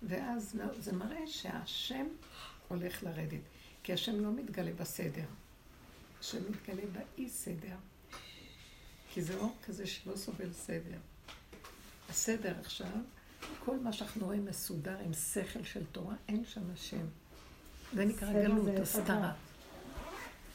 ואז 0.02 0.56
זה 0.78 0.92
מראה 0.92 1.26
שהשם 1.26 2.06
הולך 2.68 3.02
לרדת. 3.02 3.40
כי 3.82 3.92
השם 3.92 4.20
לא 4.20 4.32
מתגלה 4.32 4.72
בסדר. 4.72 5.24
השם 6.20 6.38
מתגלה 6.50 6.82
באי 6.92 7.28
סדר. 7.28 7.76
כי 9.12 9.22
זה 9.22 9.36
אור 9.36 9.56
כזה 9.66 9.86
שלא 9.86 10.16
סובל 10.16 10.52
סדר. 10.52 10.98
הסדר 12.08 12.54
עכשיו, 12.60 12.86
כל 13.64 13.78
מה 13.78 13.92
שאנחנו 13.92 14.26
רואים 14.26 14.44
מסודר 14.44 14.98
עם 14.98 15.12
שכל 15.12 15.64
של 15.64 15.84
תורה, 15.92 16.14
אין 16.28 16.44
שם 16.44 16.62
השם. 16.74 17.06
זה 17.94 18.04
נקרא 18.04 18.32
גלות, 18.32 18.68
הסתרה. 18.82 19.32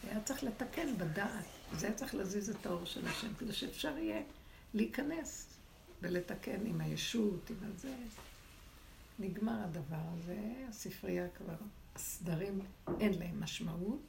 היה 0.09 0.21
צריך 0.21 0.43
לתקן 0.43 0.97
בדעת. 0.97 1.54
זה 1.73 1.93
צריך 1.93 2.15
להזיז 2.15 2.49
את 2.49 2.65
האור 2.65 2.85
של 2.85 3.07
השם, 3.07 3.33
כדי 3.33 3.53
שאפשר 3.53 3.97
יהיה 3.97 4.21
להיכנס 4.73 5.57
ולתקן 6.01 6.65
עם 6.65 6.81
הישות, 6.81 7.49
עם 7.49 7.57
הזה. 7.61 7.95
נגמר 9.19 9.63
הדבר 9.63 10.01
הזה, 10.13 10.37
הספרייה 10.69 11.27
כבר, 11.29 11.55
הסדרים 11.95 12.59
אין 12.99 13.13
להם 13.19 13.43
משמעות. 13.43 14.01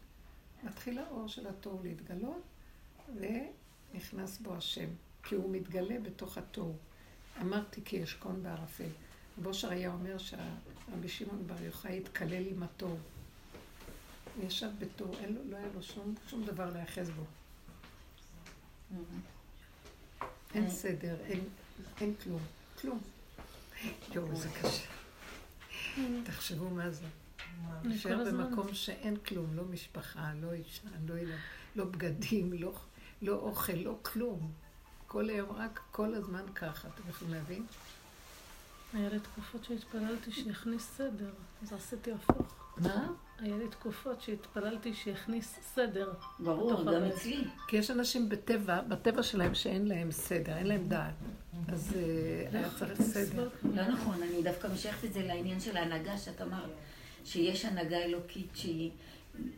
מתחיל 0.64 0.98
האור 0.98 1.28
של 1.28 1.46
התור 1.46 1.80
להתגלות, 1.82 2.42
ונכנס 3.16 4.38
בו 4.38 4.54
השם, 4.54 4.88
כי 5.22 5.34
הוא 5.34 5.50
מתגלה 5.50 6.00
בתוך 6.02 6.38
התור. 6.38 6.76
אמרתי 7.40 7.80
כי 7.84 8.04
אשכון 8.04 8.42
בערפל. 8.42 8.88
בושר 9.42 9.70
היה 9.70 9.92
אומר 9.92 10.18
שהרבי 10.18 11.08
שמעון 11.08 11.46
בר 11.46 11.62
יוחאי 11.62 11.98
התקלל 11.98 12.46
עם 12.46 12.62
התור. 12.62 12.98
הוא 14.36 14.44
ישב 14.44 14.70
בתור, 14.78 15.14
לא 15.48 15.56
היה 15.56 15.68
לו 15.74 15.82
שום, 15.82 16.14
שום 16.28 16.44
דבר 16.44 16.70
להיאחז 16.70 17.10
בו. 17.10 17.22
אין. 20.54 20.70
סדר, 20.70 21.16
אין, 21.24 21.44
אין 22.00 22.14
כלום, 22.22 22.42
כלום. 22.80 23.00
יואו, 24.14 24.36
זה 24.36 24.48
קשה. 24.48 24.86
תחשבו 26.24 26.70
מה 26.70 26.90
זה. 26.90 27.06
להישאר 27.84 28.24
במקום 28.24 28.74
שאין 28.74 29.16
כלום, 29.16 29.56
לא 29.56 29.64
משפחה, 29.64 30.32
לא 30.40 30.52
אישה, 30.52 30.88
לא 31.08 31.18
ילד, 31.18 31.38
לא 31.76 31.84
בגדים, 31.84 32.52
לא, 32.52 32.74
לא 33.22 33.32
אוכל, 33.32 33.72
לא 33.72 33.98
כלום. 34.02 34.52
כל 35.06 35.30
היום 35.30 35.50
רק 35.50 35.80
כל 35.90 36.14
הזמן 36.14 36.42
ככה, 36.54 36.88
אתם 36.88 37.08
יכולים 37.08 37.34
להבין? 37.34 37.66
היה 38.92 39.08
לי 39.08 39.20
תקופות 39.20 39.64
שהתפללתי 39.64 40.32
שיכניס 40.32 40.88
סדר, 40.96 41.30
אז 41.62 41.72
עשיתי 41.72 42.12
הפוך. 42.12 42.65
מה? 42.76 43.06
היה 43.38 43.56
לי 43.56 43.68
תקופות 43.68 44.20
שהתפללתי 44.20 44.94
שיכניס 44.94 45.58
סדר. 45.74 46.12
ברור, 46.38 46.84
גם 46.84 47.04
אצלי. 47.04 47.44
כי 47.68 47.76
יש 47.76 47.90
אנשים 47.90 48.28
בטבע, 48.28 48.80
בטבע 48.80 49.22
שלהם 49.22 49.54
שאין 49.54 49.88
להם 49.88 50.12
סדר, 50.12 50.56
אין 50.56 50.66
להם 50.66 50.88
דעת. 50.88 51.14
אז 51.68 51.96
אה, 51.96 52.58
היה 52.58 52.68
צריך 52.78 53.02
סדר. 53.02 53.48
לא 53.74 53.88
נכון, 53.88 54.22
אני 54.22 54.42
דווקא 54.42 54.68
משייכת 54.74 55.04
את 55.04 55.12
זה 55.12 55.22
לעניין 55.22 55.60
של 55.60 55.76
ההנהגה 55.76 56.18
שאת 56.18 56.42
אמרת, 56.42 56.70
שיש 57.24 57.64
הנהגה 57.64 57.96
אלוקית 57.96 58.48
שהיא, 58.54 58.90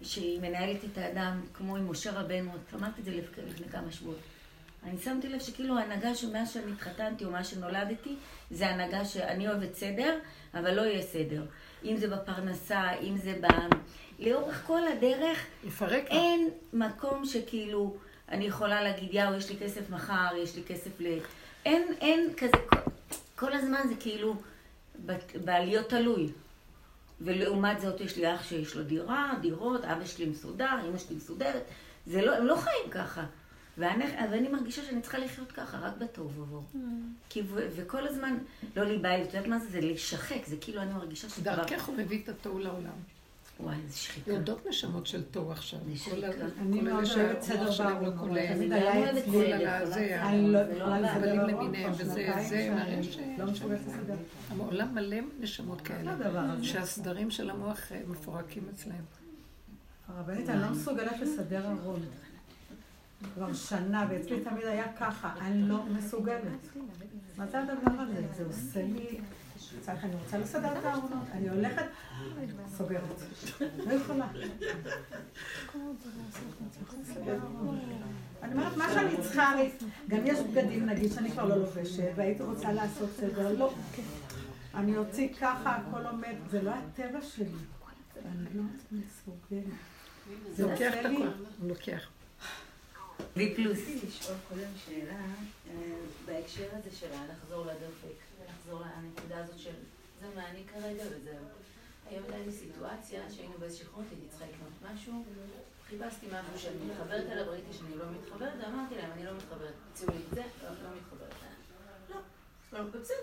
שהיא 0.02 0.40
מנהלת 0.40 0.84
את 0.84 0.98
האדם, 0.98 1.40
כמו 1.54 1.76
עם 1.76 1.90
משה 1.90 2.20
רבנו, 2.20 2.50
את 2.56 2.74
אמרת 2.74 2.98
את 2.98 3.04
זה 3.04 3.10
לפני 3.46 3.68
כמה 3.68 3.92
שבועות. 3.92 4.18
אני 4.84 4.98
שמתי 4.98 5.28
לב 5.28 5.40
שכאילו 5.40 5.78
ההנהגה 5.78 6.14
שמאז 6.14 6.52
שאני 6.52 6.72
התחתנתי 6.72 7.24
או 7.24 7.30
מאז 7.30 7.48
שנולדתי, 7.48 8.16
זה 8.50 8.68
הנהגה 8.68 9.04
שאני 9.04 9.48
אוהבת 9.48 9.74
סדר, 9.74 10.18
אבל 10.54 10.74
לא 10.74 10.82
יהיה 10.82 11.02
סדר. 11.02 11.46
אם 11.84 11.96
זה 11.96 12.08
בפרנסה, 12.08 12.92
אם 12.92 13.16
זה 13.16 13.34
ב... 13.40 13.46
לאורך 14.18 14.62
כל 14.66 14.80
הדרך, 14.88 15.46
יפרק 15.64 16.04
אין 16.10 16.48
מקום 16.72 17.24
שכאילו 17.24 17.96
אני 18.28 18.44
יכולה 18.44 18.82
להגיד, 18.82 19.08
יאו, 19.14 19.34
יש 19.34 19.50
לי 19.50 19.56
כסף 19.56 19.90
מחר, 19.90 20.36
יש 20.36 20.56
לי 20.56 20.62
כסף 20.62 21.00
ל... 21.00 21.18
אין, 21.66 21.82
אין 22.00 22.30
כזה, 22.36 22.58
כל 23.36 23.52
הזמן 23.52 23.80
זה 23.88 23.94
כאילו 24.00 24.36
בעליות 25.44 25.88
תלוי. 25.88 26.32
ולעומת 27.20 27.80
זאת 27.80 28.00
יש 28.00 28.16
לי 28.16 28.34
אח 28.34 28.42
שיש 28.42 28.76
לו 28.76 28.82
דירה, 28.82 29.32
דירות, 29.40 29.84
אבא 29.84 30.04
שלי 30.04 30.26
מסודר, 30.26 30.76
אמא 30.88 30.98
שלי 30.98 31.16
מסודרת. 31.16 31.62
זה 32.06 32.22
לא, 32.22 32.36
הם 32.36 32.46
לא 32.46 32.56
חיים 32.56 32.90
ככה. 32.90 33.24
ואני, 33.78 34.04
ואני 34.30 34.48
מרגישה 34.48 34.82
שאני 34.84 35.00
צריכה 35.02 35.18
לחיות 35.18 35.52
ככה, 35.52 35.78
רק 35.78 35.92
בתוהו 35.98 36.30
ובוהו. 36.36 36.62
Mm. 36.74 37.38
וכל 37.54 38.06
הזמן, 38.06 38.38
לא 38.76 38.84
להיבהל, 38.84 39.22
את 39.22 39.26
יודעת 39.26 39.46
מה 39.46 39.58
זה? 39.58 39.68
זה 39.70 39.80
להישחק, 39.80 40.46
זה 40.46 40.56
כאילו 40.60 40.82
אני 40.82 40.92
מרגישה 40.92 41.28
שכבר... 41.28 41.54
דרכך 41.54 41.84
הוא 41.84 41.96
מביא 41.96 42.22
את 42.22 42.28
התוהו 42.28 42.58
לעולם. 42.58 42.92
וואי, 43.60 43.76
איזה 43.84 43.96
שחיקה. 43.96 44.30
יורדות 44.30 44.66
נשמות 44.66 45.06
של 45.06 45.22
תוהו 45.22 45.52
עכשיו. 45.52 45.78
אני 46.60 46.80
מאוד 46.80 47.04
אוהבת 47.16 47.42
סדר 47.42 47.70
שלהם 47.70 48.04
לא 48.04 48.10
כולל. 48.18 48.54
תמיד 48.54 48.72
היה 48.72 49.18
אצלי, 49.18 50.14
אני 50.14 50.52
לא 50.52 50.58
יכולה 50.58 51.00
לסדר 51.00 51.44
למיניהם, 51.44 51.92
וזה, 51.92 52.32
זה 52.48 52.70
מראה 52.74 53.02
ש... 53.02 53.18
לא 53.38 53.44
לסדר. 53.44 54.16
העולם 54.50 54.94
מלא 54.94 55.16
נשמות 55.40 55.80
כאלה, 55.80 56.14
שהסדרים 56.62 57.30
של 57.30 57.50
המוח 57.50 57.92
אה, 57.92 58.00
מפורקים 58.06 58.62
אצלהם. 58.74 59.04
הרבנית, 60.08 60.48
אני 60.48 60.62
לא 60.62 60.70
מסוגלת 60.70 61.20
לסדר 61.20 61.70
ארון. 61.70 62.00
כבר 63.34 63.54
שנה, 63.54 64.06
ואצלי 64.10 64.40
תמיד 64.40 64.64
היה 64.64 64.92
ככה, 64.92 65.32
אני 65.40 65.68
לא 65.68 65.84
מסוגלת. 65.84 66.68
מה 67.36 67.46
זה 67.46 67.58
הדבר 67.62 68.00
הזה? 68.00 68.22
זה 68.36 68.44
עושה 68.44 68.82
לי... 68.82 69.20
אני 69.88 70.16
רוצה 70.22 70.38
לסדר 70.38 70.78
את 70.78 70.84
הארונות, 70.84 71.24
אני 71.32 71.48
הולכת, 71.48 71.86
סוגרת. 72.76 73.22
לא 73.60 73.92
יכולה. 73.92 74.28
אני 78.42 78.52
אומרת, 78.52 78.76
מה 78.76 78.88
שאני 78.94 79.16
צריכה, 79.22 79.52
גם 80.08 80.26
יש 80.26 80.38
בגדים, 80.38 80.86
נגיד, 80.86 81.12
שאני 81.12 81.30
כבר 81.30 81.44
לא 81.44 81.56
לובשת, 81.56 82.12
והייתי 82.16 82.42
רוצה 82.42 82.72
לעשות 82.72 83.10
סדר, 83.16 83.52
לא. 83.58 83.74
אני 84.74 84.96
אוציא 84.96 85.28
ככה, 85.40 85.76
הכל 85.76 86.06
עומד, 86.06 86.34
זה 86.50 86.62
לא 86.62 86.70
הטבע 86.70 87.22
שלי. 87.22 87.46
אני 88.26 88.44
לא 88.54 88.62
מסוגלת. 88.92 89.74
זה 90.52 90.66
לוקח 90.66 90.94
את 91.00 91.04
הכל, 91.04 91.28
הוא 91.60 91.68
לוקח. 91.68 92.08
וי 93.36 93.54
פלוס. 93.54 93.78
רציתי 93.78 94.06
לשאול 94.06 94.36
קודם 94.48 94.70
שאלה, 94.86 95.20
אה, 95.70 95.74
בהקשר 96.26 96.68
הזה 96.72 96.96
של 96.96 97.06
לחזור 97.30 97.66
לדופק, 97.66 98.18
לחזור 98.48 98.80
לנקודה 98.80 99.44
הזאת 99.44 99.58
של 99.58 99.74
זה 100.20 100.26
מה 100.36 100.50
אני 100.50 100.62
כרגע 100.72 101.02
וזהו. 101.06 101.44
היום 102.10 102.24
הייתה 102.24 102.38
לי 102.46 102.52
סיטואציה 102.52 103.30
שהיינו 103.30 103.54
באיזושהי 103.58 103.86
חנות, 103.86 104.06
הייתי 104.10 104.26
צריכה 104.28 104.44
לקנות 104.44 104.92
משהו, 104.92 105.24
חיפשתי 105.88 106.26
משהו 106.26 106.58
שאני 106.58 106.76
מתחברת 106.86 107.26
אליו, 107.30 107.50
ראיתי 107.50 107.72
שאני 107.72 107.96
לא 107.98 108.04
מתחברת, 108.10 108.52
ואמרתי 108.62 108.94
להם, 108.94 109.10
אני 109.12 109.24
לא 109.24 109.32
מתחברת, 109.36 109.74
הציעו 109.92 110.10
לי 110.10 110.18
את 110.28 110.34
זה, 110.34 110.42
לא, 110.62 110.68
לא 110.68 110.88
מתחברת. 110.96 111.34
לא, 112.10 112.20
לא, 112.72 112.84
בסדר, 112.84 113.14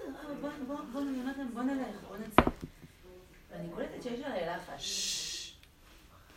יונתן, 0.95 1.47
בוא 1.53 1.63
נלך, 1.63 1.95
בוא 2.07 2.17
נצא. 2.17 2.41
ואני 3.51 3.69
קולטת 3.73 4.03
שיש 4.03 4.19
עליי 4.19 4.45
לחץ. 4.47 4.81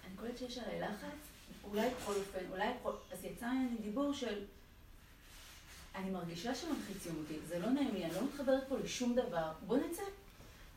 אני 0.06 0.16
קולטת 0.16 0.38
שיש 0.38 0.58
עליי 0.58 0.80
לחץ, 0.80 1.27
אולי 1.70 1.88
בכל 1.90 2.12
אופן, 2.12 2.44
אולי 2.50 2.68
בכל... 2.80 2.92
אז 3.12 3.24
יצא 3.24 3.46
ממני 3.46 3.76
דיבור 3.82 4.12
של... 4.12 4.44
אני 5.94 6.10
מרגישה 6.10 6.54
שמלחיצים 6.54 7.14
אותי, 7.18 7.38
זה 7.48 7.58
לא 7.58 7.70
נעים 7.70 7.94
לי, 7.94 8.04
אני 8.04 8.14
לא 8.14 8.24
מתחברת 8.24 8.68
פה 8.68 8.78
לשום 8.78 9.14
דבר, 9.14 9.52
בוא 9.66 9.76
נצא. 9.76 10.02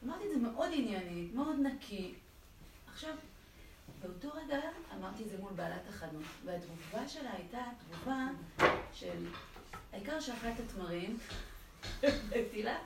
אמרתי 0.06 0.24
את 0.26 0.30
זה 0.30 0.40
מאוד 0.40 0.70
ענייני, 0.74 1.28
מאוד 1.34 1.56
נקי. 1.60 2.14
עכשיו, 2.88 3.16
באותו 4.02 4.30
רגע 4.34 4.60
אמרתי 5.00 5.24
את 5.24 5.30
זה 5.30 5.38
מול 5.40 5.52
בעלת 5.56 5.90
החנות, 5.90 6.24
והתגובה 6.46 7.08
שלה 7.08 7.32
הייתה 7.34 7.64
תגובה 7.80 8.28
של 8.94 9.26
העיקר 9.94 10.20
שאכלת 10.20 10.56
תמרים, 10.76 11.18
בטילה, 12.30 12.78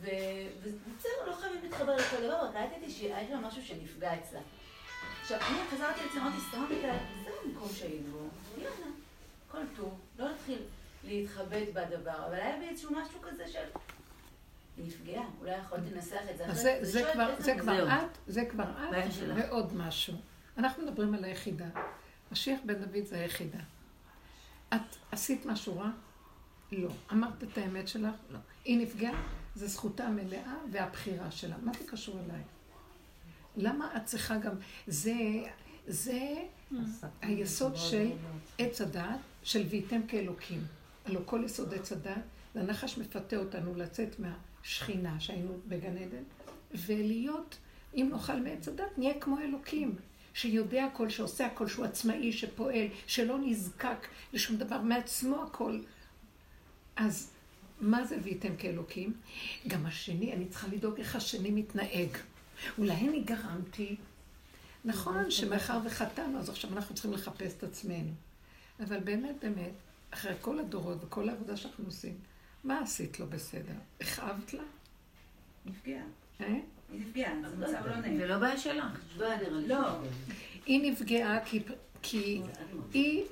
ובסדר, 0.00 1.26
לא 1.26 1.34
חייבים 1.34 1.62
להתחבר 1.62 1.96
לכל 1.96 2.16
דבר, 2.16 2.50
רק 2.54 2.72
ראיתי 2.72 2.90
שהיה 2.90 3.30
לה 3.30 3.40
משהו 3.40 3.62
שנפגע 3.62 4.14
אצלה. 4.14 4.40
עכשיו, 5.30 5.48
אני 5.50 5.58
חזרתי 5.70 6.00
לעצמי, 6.04 6.20
אמרתי, 6.20 6.36
סתם 6.48 6.64
את 6.64 6.80
זה 7.24 7.30
המקום 7.44 7.68
שהיינו 7.68 8.12
בו, 8.12 8.28
יאללה, 8.56 8.86
כל 9.50 9.58
טוב, 9.76 10.00
לא 10.18 10.32
נתחיל 10.32 10.58
להתחבט 11.04 11.68
בדבר, 11.72 12.26
אבל 12.26 12.34
היה 12.34 12.56
בי 12.58 12.68
איזשהו 12.68 12.92
משהו 12.92 13.20
כזה 13.22 13.48
של... 13.48 13.58
היא 14.76 14.86
נפגעה, 14.86 15.24
אולי 15.40 15.58
יכולת 15.58 15.82
לנסח 15.92 16.20
את 16.30 16.38
זה 16.38 16.44
אחרת. 16.44 16.56
זה 16.82 17.10
כבר 17.12 17.34
זה 17.38 17.54
כבר 17.58 17.88
את, 17.88 18.18
זה 18.26 18.44
כבר 18.44 18.64
את, 18.64 19.12
ועוד 19.36 19.76
משהו. 19.76 20.14
אנחנו 20.58 20.82
מדברים 20.82 21.14
על 21.14 21.24
היחידה. 21.24 21.68
משיח 22.32 22.60
בן 22.64 22.74
דוד 22.74 23.04
זה 23.04 23.16
היחידה. 23.16 23.58
את 24.74 24.96
עשית 25.12 25.46
משהו 25.46 25.78
רע? 25.78 25.90
לא. 26.72 26.90
אמרת 27.12 27.42
את 27.42 27.58
האמת 27.58 27.88
שלך? 27.88 28.14
לא. 28.30 28.38
היא 28.64 28.78
נפגעה? 28.78 29.22
זו 29.54 29.66
זכותה 29.66 30.04
המלאה 30.04 30.54
והבחירה 30.70 31.30
שלה. 31.30 31.56
מה 31.62 31.72
זה 31.78 31.86
קשור 31.86 32.20
אליי? 32.26 32.42
למה 33.58 33.96
את 33.96 34.04
צריכה 34.04 34.38
גם... 34.38 34.52
זה, 34.86 35.14
זה 35.86 36.34
היסוד 37.22 37.76
של 37.76 38.10
עץ 38.58 38.80
הדעת, 38.80 39.20
של 39.42 39.62
ויתם 39.68 40.00
כאלוקים. 40.08 40.60
הלוא 41.04 41.22
כל 41.24 41.42
יסוד 41.44 41.74
עץ 41.74 41.92
הדעת, 41.92 42.22
והנחש 42.54 42.98
מפתה 42.98 43.36
אותנו 43.36 43.74
לצאת 43.74 44.16
מהשכינה 44.18 45.20
שהיינו 45.20 45.58
בגן 45.68 45.96
עדן, 45.96 46.22
ולהיות, 46.74 47.58
אם 47.94 48.08
נאכל 48.12 48.40
מעץ 48.40 48.68
הדעת, 48.68 48.98
נהיה 48.98 49.20
כמו 49.20 49.38
אלוקים. 49.38 49.96
שיודע 50.34 50.84
הכל, 50.84 51.08
שעושה 51.08 51.46
הכל, 51.46 51.68
שהוא 51.68 51.84
עצמאי, 51.84 52.32
שפועל, 52.32 52.86
שלא 53.06 53.38
נזקק 53.38 54.06
לשום 54.32 54.56
דבר, 54.56 54.80
מעצמו 54.80 55.42
הכל. 55.42 55.78
אז 56.96 57.30
מה 57.80 58.04
זה 58.04 58.16
ויתם 58.22 58.56
כאלוקים? 58.56 59.12
גם 59.68 59.86
השני, 59.86 60.32
אני 60.32 60.46
צריכה 60.48 60.68
לדאוג 60.68 60.98
איך 60.98 61.16
השני 61.16 61.50
מתנהג. 61.50 62.08
אולי 62.78 63.08
אני 63.08 63.20
גרמתי. 63.20 63.96
נכון 64.84 65.30
שמאחר 65.30 65.78
וחטאנו, 65.84 66.38
אז 66.38 66.48
עכשיו 66.48 66.72
אנחנו 66.72 66.94
צריכים 66.94 67.12
לחפש 67.12 67.54
את 67.58 67.62
עצמנו. 67.62 68.12
אבל 68.80 69.00
באמת, 69.00 69.34
באמת, 69.42 69.72
אחרי 70.10 70.34
כל 70.40 70.58
הדורות 70.58 70.98
וכל 71.04 71.28
העבודה 71.28 71.56
שאנחנו 71.56 71.84
עושים, 71.84 72.14
מה 72.64 72.80
עשית 72.80 73.20
לא 73.20 73.26
בסדר? 73.26 73.74
הכאבת 74.00 74.52
לה? 74.52 74.62
נפגעה. 75.66 76.02
אה? 76.40 76.46
היא 76.92 77.00
נפגעה, 77.00 77.32
זה 77.50 77.56
מצב 77.56 77.86
לא 77.86 77.96
נעים. 77.96 78.16
זה 78.16 78.26
לא 78.26 78.38
בעיה 78.38 78.58
שלך. 78.58 79.00
לא. 79.66 79.88
היא 80.66 80.92
נפגעה 80.92 81.38
כי 82.02 82.42
היא 82.92 83.24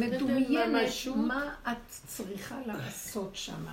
מדומיינת 0.00 0.92
מה 1.16 1.54
את 1.62 1.88
צריכה 1.88 2.60
לעשות 2.66 3.36
שם. 3.36 3.64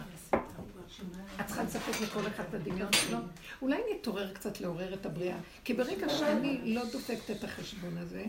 את 1.40 1.46
צריכה 1.46 1.64
לספק 1.64 2.02
לכל 2.02 2.28
אחד 2.28 2.44
את 2.50 2.54
הדמיון 2.54 2.94
שלו? 2.94 3.18
אולי 3.62 3.78
נתעורר 3.94 4.34
קצת 4.34 4.62
לעורר 4.62 4.94
את 4.94 5.06
הבריאה. 5.06 5.38
כי 5.64 5.74
ברגע 5.74 6.10
שאני 6.10 6.74
לא 6.74 6.82
דופקת 6.92 7.32
את 7.32 7.44
החשבון 7.44 7.98
הזה, 7.98 8.26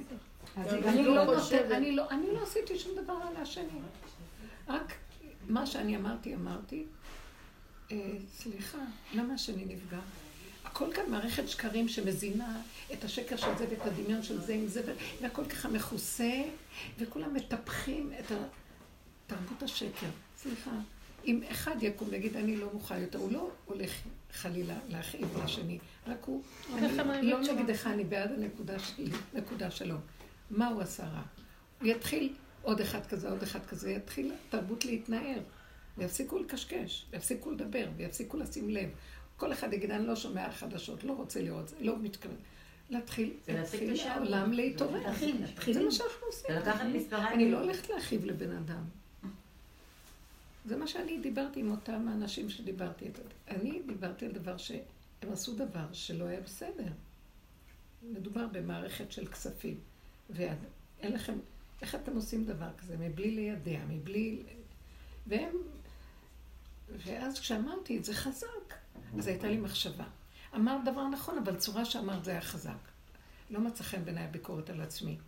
אני 0.57 1.03
לא, 1.03 1.15
לא, 1.15 2.33
לא 2.33 2.43
עשיתי 2.43 2.79
שום 2.79 2.93
דבר 3.03 3.13
על 3.13 3.37
השני. 3.43 3.81
רק 4.69 4.95
מה 5.49 5.67
שאני 5.67 5.97
אמרתי, 5.97 6.35
אמרתי, 6.35 6.85
אה, 7.93 7.97
סליחה, 8.37 8.79
למה 9.15 9.35
השני 9.35 9.65
נפגע? 9.65 9.99
הכל 10.65 10.93
כאן 10.95 11.11
מערכת 11.11 11.49
שקרים 11.49 11.89
שמזינה 11.89 12.61
את 12.93 13.05
השקר 13.05 13.37
של 13.37 13.57
זה 13.59 13.67
ואת 13.71 13.87
הדמיון 13.87 14.23
של 14.23 14.41
זה 14.41 14.55
עם 14.55 14.67
זה, 14.67 14.95
והכל 15.21 15.45
ככה 15.45 15.69
מכוסה, 15.69 16.43
וכולם 16.99 17.35
מטפחים 17.35 18.13
את 18.21 18.33
תרבות 19.27 19.63
השקר. 19.63 20.07
סליחה, 20.39 20.71
אם 21.27 21.41
אחד 21.51 21.83
יקום 21.83 22.09
ויגיד, 22.11 22.37
אני 22.37 22.57
לא 22.57 22.69
מוכן 22.73 23.03
יותר, 23.03 23.19
הוא 23.19 23.33
לא 23.33 23.51
הולך 23.67 23.91
חלילה 24.33 24.75
להכאיב 24.89 25.39
לשני, 25.45 25.79
רק 26.07 26.25
הוא, 26.25 26.43
אני 26.75 27.31
לא 27.31 27.41
נגדך, 27.41 27.87
אני 27.87 28.05
בעד 28.05 28.33
הנקודה 28.33 28.79
שלי, 28.79 29.11
נקודה 29.35 29.71
שלו. 29.71 29.97
מה 30.51 30.69
הוא 30.69 30.83
עשה 30.83 31.07
רע? 31.07 31.23
הוא 31.81 31.89
יתחיל 31.89 32.35
עוד 32.63 32.81
אחד 32.81 33.07
כזה, 33.07 33.31
עוד 33.31 33.43
אחד 33.43 33.67
כזה, 33.67 33.91
יתחיל 33.91 34.33
תרבות 34.49 34.85
להתנער, 34.85 35.39
ויפסיקו 35.99 36.39
לקשקש, 36.39 37.07
ויפסיקו 37.11 37.51
לדבר, 37.51 37.89
ויפסיקו 37.97 38.37
לשים 38.37 38.71
לב. 38.71 38.89
כל 39.37 39.53
אחד 39.53 39.73
יגיד, 39.73 39.91
אני 39.91 40.07
לא 40.07 40.17
שומע 40.17 40.51
חדשות, 40.53 41.05
לא 41.05 41.13
רוצה 41.13 41.43
לראות 41.43 41.69
זה, 41.69 41.77
לא 41.81 41.99
מתכוון. 41.99 42.37
להתחיל, 42.91 43.33
להתחיל 43.49 44.01
העולם 44.01 44.53
להתעורר. 44.53 45.01
זה 45.73 45.85
מה 45.85 45.91
שאנחנו 45.91 46.27
עושים. 46.27 46.51
אני 47.33 47.51
לא 47.51 47.61
הולכת 47.61 47.91
להכאיב 47.91 48.25
לבן 48.25 48.57
אדם. 48.57 49.00
זה 50.65 50.77
מה 50.77 50.87
שאני 50.87 51.19
דיברתי 51.19 51.61
עם 51.61 51.71
אותם 51.71 52.09
האנשים 52.09 52.51
שדיברתי 52.51 53.05
איתם. 53.05 53.23
אני 53.49 53.83
דיברתי 53.87 54.27
על 54.27 54.33
דבר 54.33 54.57
שהם 54.57 55.33
עשו 55.33 55.55
דבר 55.55 55.93
שלא 55.93 56.25
היה 56.25 56.41
בסדר. 56.41 56.93
מדובר 58.03 58.47
במערכת 58.53 59.13
של 59.13 59.27
כספים. 59.27 59.81
ואין 60.31 61.13
לכם, 61.13 61.39
איך 61.83 61.95
אתם 61.95 62.17
עושים 62.17 62.45
דבר 62.45 62.71
כזה? 62.79 62.97
מבלי 62.99 63.31
לידע, 63.31 63.79
מבלי... 63.89 64.43
והם... 65.27 65.57
ואז 66.89 67.39
כשאמרתי 67.39 67.99
את 67.99 68.05
זה 68.05 68.15
חזק, 68.15 68.75
אז 69.19 69.27
הייתה 69.27 69.49
לי 69.49 69.57
מחשבה. 69.57 70.05
אמרת 70.55 70.85
דבר 70.85 71.09
נכון, 71.09 71.39
אבל 71.39 71.57
צורה 71.57 71.85
שאמרת 71.85 72.25
זה 72.25 72.31
היה 72.31 72.41
חזק. 72.41 72.79
לא 73.51 73.61
מצא 73.61 73.85
חן 73.85 74.05
בעיניי 74.05 74.25
הביקורת 74.25 74.71
על 74.71 74.81
עצמי. 74.81 75.19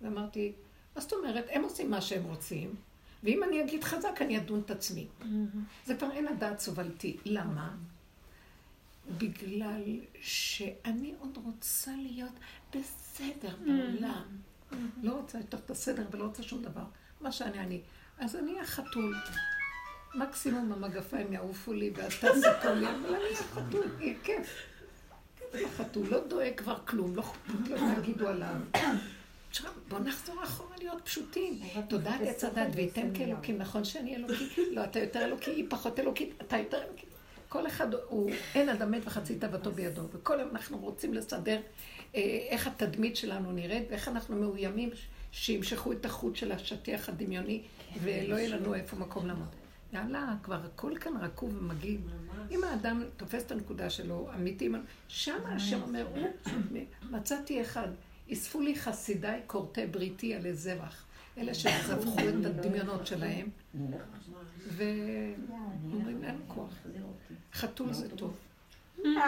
ואמרתי, 0.00 0.52
מה 0.96 1.00
זאת 1.00 1.12
אומרת? 1.12 1.46
הם 1.50 1.62
עושים 1.62 1.90
מה 1.90 2.00
שהם 2.00 2.24
רוצים, 2.24 2.74
ואם 3.22 3.44
אני 3.44 3.62
אגיד 3.62 3.84
חזק, 3.84 4.22
אני 4.22 4.38
אדון 4.38 4.60
את 4.60 4.70
עצמי. 4.70 5.06
זה 5.86 5.94
כבר 5.96 6.10
אין 6.12 6.28
הדעת 6.28 6.58
סובלתי. 6.58 7.16
למה? 7.24 7.74
בגלל 9.18 9.82
שאני 10.20 11.14
עוד 11.18 11.38
רוצה 11.44 11.90
להיות 11.96 12.32
בסדר 12.74 13.56
בעולם. 13.64 14.22
לא 15.02 15.12
רוצה 15.12 15.38
לתוך 15.38 15.60
את 15.60 15.70
הסדר 15.70 16.06
ולא 16.10 16.24
רוצה 16.24 16.42
שום 16.42 16.62
דבר. 16.62 16.84
מה 17.20 17.32
שאני 17.32 17.58
אני. 17.58 17.80
אז 18.18 18.36
אני 18.36 18.60
החתול. 18.60 19.14
מקסימום 20.14 20.72
המגפיים 20.72 21.32
יעופו 21.32 21.72
לי 21.72 21.90
ואז 21.96 22.12
תעסיקו 22.20 22.74
לי, 22.74 22.86
אבל 22.86 23.14
אני 23.14 23.32
החתול, 23.32 23.86
יהיה 24.00 24.14
כיף. 24.24 24.66
החתול 25.66 26.06
לא 26.08 26.26
דואג 26.26 26.56
כבר 26.56 26.78
כלום, 26.86 27.16
לא 27.16 27.24
יגידו 27.98 28.28
עליו. 28.28 28.56
בואו 29.88 30.02
נחזור 30.02 30.44
אחורה 30.44 30.76
להיות 30.78 31.00
פשוטים. 31.04 31.60
תודעת 31.88 32.20
עץ 32.20 32.44
הדת 32.44 32.68
וייתן 32.74 33.14
כאלוקים, 33.14 33.58
נכון 33.58 33.84
שאני 33.84 34.16
אלוקי? 34.16 34.48
לא, 34.74 34.84
אתה 34.84 34.98
יותר 34.98 35.24
אלוקי, 35.24 35.50
היא 35.50 35.66
פחות 35.68 36.00
אלוקית, 36.00 36.34
אתה 36.40 36.58
יותר 36.58 36.82
אלוקי. 36.82 37.06
כל 37.48 37.66
אחד 37.66 37.94
הוא, 37.94 38.30
אין 38.54 38.68
אדם 38.68 38.90
מת 38.90 39.02
וחצי 39.04 39.38
תאוותו 39.38 39.72
בידו, 39.72 40.02
וכל 40.12 40.38
היום 40.38 40.50
אנחנו 40.50 40.78
רוצים 40.78 41.14
לסדר 41.14 41.60
אה, 42.14 42.20
איך 42.48 42.66
התדמית 42.66 43.16
שלנו 43.16 43.52
נראית, 43.52 43.84
ואיך 43.90 44.08
אנחנו 44.08 44.36
מאוימים 44.36 44.90
שימשכו 45.32 45.92
את 45.92 46.04
החוט 46.04 46.36
של 46.36 46.52
השטיח 46.52 47.08
הדמיוני, 47.08 47.62
ולא 48.02 48.34
יהיה 48.34 48.56
לנו 48.56 48.74
איפה 48.74 48.96
מקום 48.96 49.26
לעמוד. 49.26 49.48
יאללה, 49.92 50.34
כבר 50.42 50.60
הכל 50.64 50.92
כאן 51.00 51.12
רקוב 51.20 51.56
ומגעיל. 51.56 52.00
אם 52.50 52.64
האדם 52.64 53.02
תופס 53.16 53.42
את 53.42 53.52
הנקודה 53.52 53.90
שלו, 53.90 54.28
אמיתי, 54.34 54.68
שם 55.08 55.38
השם 55.44 55.82
אומר, 55.82 56.06
מצאתי 57.10 57.60
אחד, 57.62 57.88
אספו 58.32 58.60
לי 58.60 58.74
חסידיי 58.74 59.40
כורתי 59.46 59.86
בריתי 59.86 60.34
עלי 60.34 60.54
זבח. 60.54 61.04
אלה 61.38 61.54
שזבחו 61.54 62.18
את 62.18 62.44
הדמיונות 62.44 63.06
שלהם, 63.06 63.48
ואומרים, 64.76 66.24
אין 66.24 66.36
כוח. 66.48 66.74
חתול 67.54 67.92
זה 67.92 68.08
טוב. 68.08 68.36
לא, 69.04 69.20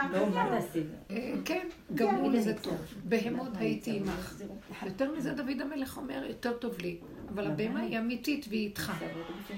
אה, 1.11 1.33
כן, 1.45 1.69
גמול 1.95 2.41
זה 2.41 2.55
טוב. 2.59 2.77
בהמות 3.05 3.57
הייתי 3.57 3.97
עמך. 3.97 4.43
יותר 4.87 5.12
מזה 5.12 5.35
דוד 5.35 5.61
המלך 5.61 5.97
אומר, 5.97 6.24
יותר 6.29 6.53
טוב 6.53 6.79
לי. 6.79 6.97
אבל 7.35 7.47
הבהמה 7.47 7.81
היא 7.81 7.99
אמיתית 7.99 8.47
והיא 8.49 8.66
איתך. 8.66 8.93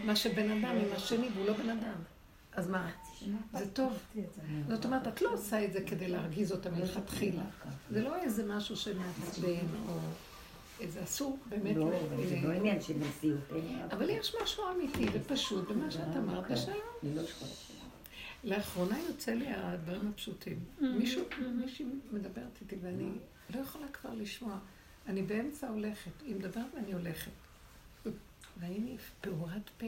מה 0.04 0.16
שבן 0.16 0.50
אדם 0.50 0.76
עם 0.76 0.92
השני 0.96 1.26
והוא 1.34 1.46
לא 1.46 1.52
בן 1.52 1.70
אדם. 1.70 1.94
אז 2.52 2.68
מה? 2.68 2.90
זה 3.52 3.70
טוב. 3.70 3.92
זאת 4.68 4.84
אומרת, 4.84 5.08
את 5.08 5.22
לא 5.22 5.32
עושה 5.32 5.64
את 5.64 5.72
זה 5.72 5.80
כדי 5.80 6.08
להרגיז 6.08 6.52
אותה 6.52 6.70
מלכתחילה. 6.70 7.42
זה 7.90 8.02
לא 8.02 8.16
איזה 8.16 8.44
משהו 8.46 8.76
שמעצבן 8.76 9.66
או... 9.88 9.98
זה 10.88 11.02
אסור 11.02 11.38
באמת. 11.48 11.76
לא, 11.76 11.90
זה 12.28 12.36
לא 12.42 12.52
עניין 12.52 12.80
של 12.80 12.94
נשיאות. 12.98 13.40
אבל 13.92 14.10
יש 14.10 14.34
משהו 14.42 14.64
אמיתי 14.74 15.06
ופשוט 15.12 15.70
במה 15.70 15.90
שאת 15.90 16.16
אמרת, 16.16 16.44
ושלום. 16.50 16.76
לא 17.02 17.22
לאחרונה 18.44 18.98
יוצא 19.08 19.32
לי 19.32 19.46
הדברים 19.48 20.08
הפשוטים. 20.08 20.58
מישהו, 20.80 21.24
מישהי 21.54 21.86
מדברת 22.12 22.58
איתי 22.60 22.76
ואני 22.82 23.10
לא 23.54 23.60
יכולה 23.60 23.88
כבר 23.88 24.14
לשמוע. 24.14 24.58
אני 25.06 25.22
באמצע 25.22 25.68
הולכת, 25.68 26.22
היא 26.26 26.36
מדברת 26.36 26.66
ואני 26.74 26.92
הולכת. 26.92 27.30
והנה 28.60 28.90
פעורת 29.20 29.70
פה. 29.78 29.86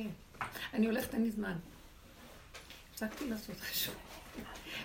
אני 0.74 0.86
הולכת, 0.86 1.14
אין 1.14 1.22
לי 1.22 1.30
זמן. 1.30 1.56
הפסקתי 2.96 3.30
לעשות 3.30 3.60
חשוב. 3.60 3.94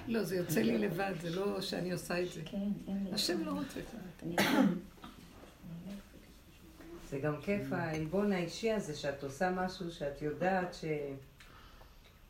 לא, 0.07 0.23
זה 0.23 0.35
יוצא 0.35 0.59
לי 0.59 0.77
לבד, 0.77 1.13
זה 1.21 1.29
לא 1.29 1.61
שאני 1.61 1.91
עושה 1.91 2.21
את 2.21 2.31
זה. 2.31 2.41
כן, 2.45 2.69
השם 3.13 3.43
לא 3.45 3.51
רוצה. 3.51 3.79
זה 7.09 7.19
גם 7.19 7.41
כיף 7.41 7.73
העלבון 7.73 8.33
האישי 8.33 8.71
הזה, 8.71 8.95
שאת 8.95 9.23
עושה 9.23 9.51
משהו 9.51 9.91
שאת 9.91 10.21
יודעת 10.21 10.75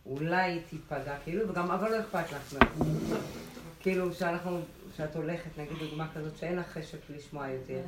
שאולי 0.05 0.59
תיפגע, 0.69 1.17
כאילו, 1.23 1.49
וגם, 1.49 1.71
אבל 1.71 1.91
לא 1.91 1.99
אכפת 1.99 2.31
לך 2.31 2.53
מאוד. 2.53 2.87
כאילו, 3.79 4.13
שאנחנו, 4.13 4.61
שאת 4.97 5.15
הולכת, 5.15 5.57
נגיד 5.57 5.77
דוגמה 5.79 6.07
כזאת, 6.13 6.37
שאין 6.37 6.55
לך 6.55 6.67
חשק 6.67 7.09
לשמוע 7.09 7.47
יותר. 7.49 7.81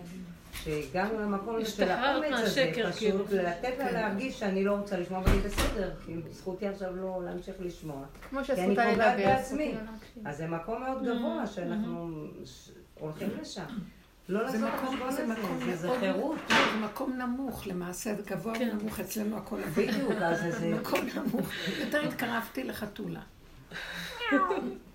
שהגענו 0.54 1.20
למקום 1.20 1.66
של 1.66 1.90
האומץ 1.90 2.28
הזה, 2.32 2.72
פשוט 2.74 2.98
כאילו. 2.98 3.24
לתת 3.32 3.74
לה 3.80 3.92
להרגיש 3.92 4.40
שאני 4.40 4.64
לא 4.64 4.72
רוצה 4.72 4.98
לשמוע 4.98 5.22
ואני 5.26 5.40
בסדר, 5.40 5.92
כאילו 6.06 6.22
זכותי 6.32 6.68
עכשיו 6.68 6.96
לא 6.96 7.22
להמשיך 7.26 7.56
לשמוע. 7.60 8.06
כמו 8.30 8.44
שזכותה 8.44 8.92
לדבר. 8.92 9.36
אז 10.26 10.38
זה 10.38 10.48
מקום 10.48 10.84
מאוד 10.84 11.04
גבוה 11.06 11.48
שאנחנו 11.48 12.28
הולכים 13.00 13.30
לשם. 13.42 13.66
לא 14.30 14.44
לעשות 14.44 14.70
חשבון 14.82 15.08
הזה, 15.08 15.26
זה 15.76 15.90
חירות. 16.00 16.38
זה 16.50 16.80
מקום 16.86 17.18
נמוך 17.18 17.68
למעשה, 17.68 18.16
זה 18.16 18.22
גבוה 18.26 18.56
כן. 18.56 18.70
ונמוך, 18.74 19.00
אצלנו 19.00 19.38
הכל 19.38 19.62
בדיוק, 19.62 20.12
אז 20.22 20.60
זה... 20.60 20.76
מקום 20.82 21.00
נמוך. 21.16 21.50
יותר 21.80 22.02
התקרבתי 22.08 22.64
לחתולה. 22.64 23.22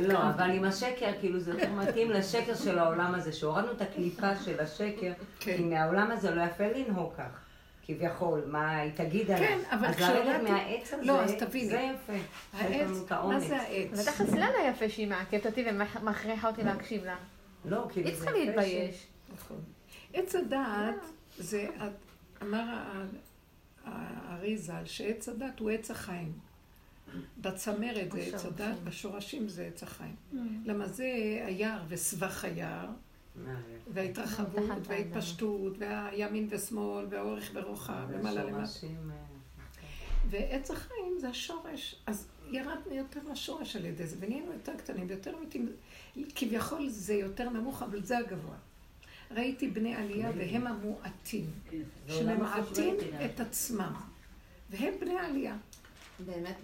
לא, 0.00 0.18
אבל 0.30 0.50
עם 0.50 0.64
השקר, 0.64 1.12
כאילו 1.20 1.40
זה 1.40 1.50
יותר 1.50 1.72
מתאים 1.72 2.10
לשקר 2.10 2.54
של 2.54 2.78
העולם 2.78 3.14
הזה, 3.14 3.32
שהורדנו 3.32 3.72
את 3.72 3.80
הקליפה 3.80 4.36
של 4.36 4.60
השקר, 4.60 5.12
כן. 5.40 5.56
כי 5.56 5.62
מהעולם 5.62 6.10
הזה 6.10 6.30
לא 6.30 6.42
יפה 6.42 6.64
לנהוג 6.68 7.12
כך. 7.16 7.40
כביכול, 7.86 8.42
מה 8.46 8.76
היא 8.76 8.92
תגיד 8.94 9.30
עליו. 9.30 9.48
כן, 9.48 9.58
אבל 9.70 9.92
כשלרדת 9.92 10.42
מהעץ 10.42 10.94
הזה, 10.94 11.02
לא, 11.04 11.22
אז 11.22 11.34
תביני. 11.38 11.68
זה 11.68 11.92
יפה. 11.94 12.12
העץ, 12.52 12.88
מה 13.10 13.40
זה 13.40 13.56
העץ? 13.56 13.88
זה 13.92 14.12
תכלס 14.12 14.32
לנה 14.32 14.68
יפה 14.70 14.88
שהיא 14.88 15.08
מעכבת 15.08 15.46
אותי 15.46 15.64
ומכריחה 15.70 16.48
אותי 16.48 16.62
להקשיב 16.62 17.04
לה. 17.04 17.16
לא, 17.64 17.86
כאילו 17.92 18.08
היא 18.08 18.16
צריכה 18.16 18.30
להתבייש. 18.30 19.06
נכון. 19.34 19.60
עץ 20.14 20.34
הדעת 20.34 20.94
זה, 21.38 21.66
אמר 22.42 22.64
האריזה, 23.84 24.72
שעץ 24.84 25.28
הדעת 25.28 25.58
הוא 25.58 25.70
עץ 25.70 25.90
החיים. 25.90 26.32
בצמרת 27.40 28.12
זה 28.12 28.18
עץ 28.18 28.44
הדת, 28.44 28.76
בשורשים 28.84 29.48
זה 29.48 29.66
עץ 29.66 29.82
החיים. 29.82 30.16
Mm. 30.32 30.36
למה 30.64 30.88
זה 30.88 31.04
היער 31.46 31.82
וסבך 31.88 32.44
היער, 32.44 32.86
וההתרחבות 33.92 34.86
וההתפשטות, 34.86 35.72
והימין 35.78 36.48
ושמאל, 36.50 37.06
והאורך 37.10 37.50
ורוחב, 37.54 38.06
ומעלה 38.08 38.44
למטה. 38.44 38.86
אה, 38.86 38.88
ועץ 40.30 40.70
החיים 40.70 41.18
זה 41.20 41.28
השורש. 41.28 41.96
אז 42.06 42.28
ירדנו 42.50 42.94
יותר 42.94 43.20
לשורש 43.32 43.76
על 43.76 43.84
ידי 43.84 44.06
זה, 44.06 44.16
ונהיינו 44.20 44.52
יותר 44.52 44.72
קטנים, 44.76 45.06
ויותר 45.08 45.36
אמיתיים. 45.38 45.68
כביכול 46.34 46.88
זה 46.88 47.14
יותר 47.14 47.48
נמוך, 47.48 47.82
אבל 47.82 48.02
זה 48.02 48.18
הגבוה. 48.18 48.56
ראיתי 49.30 49.68
בני 49.68 49.94
עלייה 49.94 50.30
והם 50.36 50.66
המועטים, 50.66 51.50
שממעטים 52.08 52.94
את 53.24 53.40
עצמם, 53.40 53.94
והם 54.70 54.94
בני 55.00 55.18
עלייה. 55.18 55.56
באמת, 56.26 56.56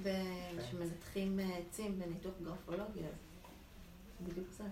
כשמנתחים 0.58 1.38
עצים 1.58 1.98
בניתוח 1.98 2.34
גרפולוגי, 2.42 3.00
אז 3.00 3.14
בדיוק 4.28 4.46
זה. 4.56 4.64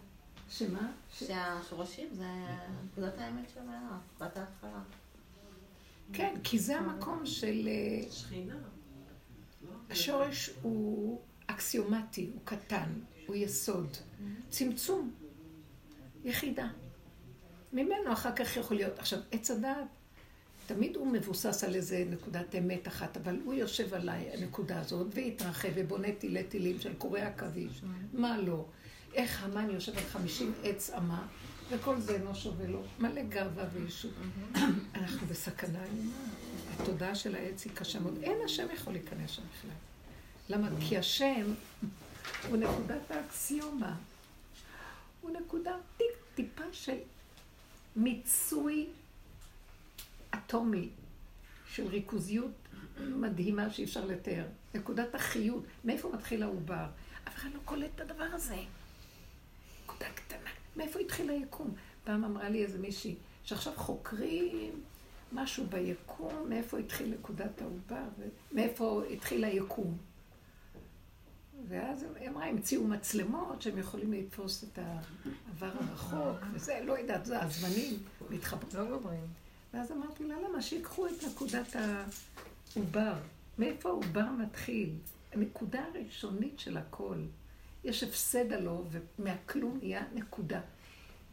שמה? 0.48 0.92
שהשורשים 1.10 2.08
זה 2.12 2.26
נקודת 2.84 3.18
האמת 3.18 3.50
של 3.54 3.60
ההפרטת 3.68 4.36
ההתחלה. 4.36 4.82
כן, 6.12 6.34
כי 6.44 6.58
זה 6.58 6.78
המקום 6.78 7.26
של... 7.26 7.68
אה, 7.68 8.12
שכינה. 8.12 8.56
השורש 9.90 10.50
הוא 10.62 11.20
אקסיומטי, 11.46 12.30
הוא 12.34 12.40
קטן, 12.44 12.92
הוא 13.26 13.36
יסוד. 13.36 13.96
צמצום. 14.48 15.14
יחידה. 16.24 16.68
ממנו 17.72 18.12
אחר 18.12 18.36
כך 18.36 18.56
יכול 18.56 18.76
להיות. 18.76 18.98
עכשיו, 18.98 19.18
עץ 19.30 19.50
הדעת 19.50 19.86
תמיד 20.66 20.96
הוא 20.96 21.12
מבוסס 21.12 21.64
על 21.64 21.74
איזה 21.74 22.04
נקודת 22.10 22.54
אמת 22.54 22.88
אחת, 22.88 23.16
אבל 23.16 23.36
הוא 23.44 23.54
יושב 23.54 23.94
עליי, 23.94 24.30
הנקודה 24.32 24.80
הזאת, 24.80 25.06
והתרחב 25.14 25.68
ובונה 25.74 26.12
תילי 26.12 26.44
תילים 26.44 26.80
של 26.80 26.94
קורי 26.94 27.20
עכביש. 27.20 27.82
מה 28.12 28.38
לא? 28.38 28.64
איך 29.14 29.44
המן 29.44 29.70
יושב 29.70 29.98
על 29.98 30.04
חמישים 30.04 30.52
עץ 30.62 30.90
אמה, 30.90 31.26
וכל 31.70 32.00
זה 32.00 32.14
אינו 32.14 32.34
שווה 32.34 32.66
לו. 32.66 32.82
מלא 32.98 33.22
גאווה 33.22 33.64
וישות. 33.72 34.12
אנחנו 34.94 35.26
בסכנה 35.26 35.84
איומה. 35.84 36.12
התודעה 36.74 37.14
של 37.14 37.34
העץ 37.34 37.64
היא 37.64 37.72
קשה 37.74 38.00
מאוד. 38.00 38.18
אין 38.22 38.38
השם 38.44 38.66
יכול 38.74 38.92
להיכנס 38.92 39.30
שם 39.30 39.42
בכלל. 39.58 39.70
למה? 40.48 40.68
כי 40.88 40.98
השם 40.98 41.54
הוא 42.48 42.56
נקודת 42.56 43.10
האקסיומה. 43.10 43.96
הוא 45.20 45.30
נקודה 45.30 45.76
טיפ, 45.96 46.06
טיפה 46.34 46.64
של 46.72 46.96
מיצוי 47.96 48.86
אטומי 50.34 50.88
של 51.66 51.86
ריכוזיות 51.86 52.50
מדהימה 53.00 53.70
שאי 53.70 53.84
אפשר 53.84 54.04
לתאר. 54.04 54.44
נקודת 54.74 55.14
החיות, 55.14 55.64
מאיפה 55.84 56.10
מתחיל 56.14 56.42
העובר? 56.42 56.86
אף 57.28 57.34
אחד 57.34 57.48
לא 57.54 57.60
קולט 57.64 57.90
את 57.94 58.00
הדבר 58.00 58.24
הזה. 58.32 58.56
נקודה 59.84 60.06
קטנה, 60.14 60.50
מאיפה 60.76 61.00
התחיל 61.00 61.30
היקום? 61.30 61.74
פעם 62.04 62.24
אמרה 62.24 62.48
לי 62.48 62.64
איזה 62.64 62.78
מישהי, 62.78 63.14
שעכשיו 63.44 63.72
חוקרים 63.76 64.82
משהו 65.32 65.66
ביקום, 65.66 66.48
מאיפה 66.48 66.78
התחיל 66.78 67.14
נקודת 67.14 67.62
העובר, 67.62 68.08
מאיפה 68.52 69.02
התחיל 69.12 69.44
היקום. 69.44 69.98
ואז 71.68 72.06
היא 72.20 72.28
אמרה, 72.28 72.46
המציאו 72.46 72.84
מצלמות 72.84 73.62
שהם 73.62 73.78
יכולים 73.78 74.12
לתפוס 74.12 74.64
את 74.64 74.78
העבר 74.78 75.72
הרחוק, 75.80 76.36
וזה, 76.52 76.80
לא 76.84 76.98
יודעת, 76.98 77.24
זה 77.24 77.42
הזמנים 77.42 77.98
מתחברים. 78.30 78.90
לא 78.90 78.98
גומרים. 78.98 79.43
ואז 79.74 79.92
אמרתי 79.92 80.24
לה, 80.24 80.34
למה? 80.48 80.62
שיקחו 80.62 81.06
את 81.06 81.12
נקודת 81.30 81.76
העובר. 81.76 83.14
מאיפה 83.58 83.88
העובר 83.88 84.30
מתחיל? 84.30 84.90
הנקודה 85.32 85.84
הראשונית 85.84 86.58
של 86.58 86.76
הכל. 86.76 87.18
יש 87.84 88.02
הפסד 88.02 88.52
הלא, 88.52 88.84
ומהכלום 88.90 89.78
נהיה 89.82 90.02
נקודה. 90.14 90.60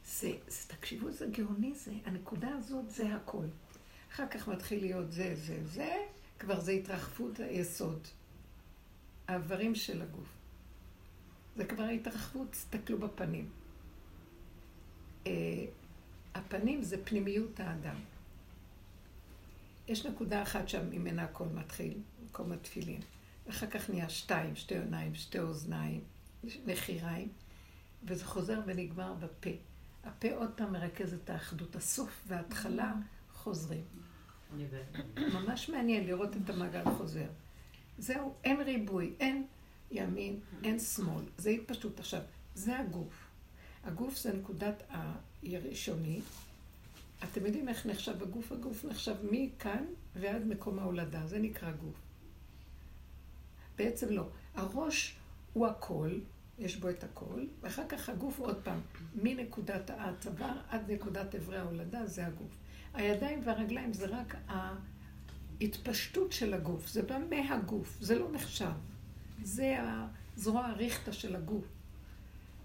זה, 0.06 0.32
זה, 0.48 0.68
תקשיבו, 0.68 1.12
זה 1.12 1.26
גאוני 1.26 1.74
זה. 1.76 1.92
הנקודה 2.06 2.50
הזאת 2.58 2.90
זה 2.90 3.16
הכל. 3.16 3.46
אחר 4.12 4.28
כך 4.28 4.48
מתחיל 4.48 4.80
להיות 4.80 5.12
זה, 5.12 5.36
זה, 5.36 5.60
זה, 5.66 5.96
כבר 6.40 6.60
זה 6.60 6.72
התרחבות 6.72 7.40
היסוד. 7.40 8.08
האיברים 9.28 9.76
של 9.76 10.02
הגוף. 10.02 10.38
זה 11.56 11.66
כבר 11.66 11.84
התרחבות, 11.84 12.52
תסתכלו 12.52 12.98
בפנים. 12.98 13.50
Uh, 15.24 15.28
הפנים 16.36 16.84
זה 16.84 17.06
פנימיות 17.06 17.60
האדם. 17.60 17.96
יש 19.92 20.06
נקודה 20.06 20.42
אחת 20.42 20.70
שם 20.70 20.90
ממנה 20.90 21.24
הכל 21.24 21.46
מתחיל, 21.46 21.98
מקום 22.26 22.52
התפילין. 22.52 23.02
אחר 23.50 23.68
כך 23.68 23.90
נהיה 23.90 24.10
שתיים, 24.10 24.56
שתי 24.56 24.78
עיניים, 24.78 25.16
שתי 25.16 25.40
אוזניים, 25.40 26.02
נחיריים, 26.66 27.30
וזה 28.04 28.26
חוזר 28.26 28.60
ונגמר 28.66 29.14
בפה. 29.14 29.50
הפה 30.04 30.34
עוד 30.34 30.52
פעם 30.56 30.74
מרכז 30.74 31.14
את 31.14 31.30
האחדות. 31.30 31.76
הסוף 31.76 32.24
וההתחלה 32.28 32.94
חוזרים. 33.34 33.84
ממש 35.18 35.70
מעניין 35.70 36.06
לראות 36.06 36.38
את 36.38 36.50
המעגל 36.50 36.84
חוזר. 36.98 37.28
זהו, 37.98 38.34
אין 38.44 38.62
ריבוי, 38.62 39.14
אין 39.20 39.46
ימין, 39.92 40.40
אין 40.64 40.80
שמאל. 40.80 41.26
זה 41.38 41.50
התפשטות. 41.50 42.00
עכשיו, 42.00 42.22
זה 42.56 42.80
הגוף. 42.80 43.28
הגוף 43.84 44.18
זה 44.18 44.34
נקודת 44.34 44.84
הראשוני, 45.44 46.22
אתם 47.24 47.46
יודעים 47.46 47.70
איך 47.70 47.86
נחשב 47.86 48.24
הגוף? 48.24 48.52
הגוף 48.52 48.86
נחשב 48.86 49.16
מכאן 49.32 49.86
ועד 50.16 50.46
מקום 50.48 50.80
ההולדה, 50.80 51.28
זה 51.28 51.40
נקרא 51.40 51.72
גוף. 51.72 52.02
בעצם 53.78 54.10
לא. 54.10 54.28
הראש 54.56 55.16
הוא 55.54 55.68
הכל, 55.68 56.20
יש 56.60 56.78
בו 56.78 56.90
את 56.90 57.04
הכל, 57.04 57.46
ואחר 57.62 57.88
כך 57.90 58.10
הגוף 58.10 58.40
עוד 58.40 58.62
פעם, 58.64 58.80
מנקודת 59.16 59.92
הצוואר 59.98 60.58
עד 60.70 60.92
נקודת 60.92 61.36
אברי 61.36 61.58
ההולדה, 61.58 62.06
זה 62.06 62.26
הגוף. 62.26 62.58
הידיים 62.94 63.42
והרגליים 63.44 63.94
זה 63.94 64.06
רק 64.06 64.36
ההתפשטות 65.62 66.32
של 66.32 66.54
הגוף, 66.54 66.88
זה 66.88 67.02
בא 67.02 67.18
מהגוף, 67.30 67.98
זה 68.02 68.20
לא 68.20 68.32
נחשב. 68.32 68.72
זה 69.44 69.78
הזרוע 70.38 70.66
הריכטה 70.66 71.14
של 71.14 71.36
הגוף. 71.36 71.66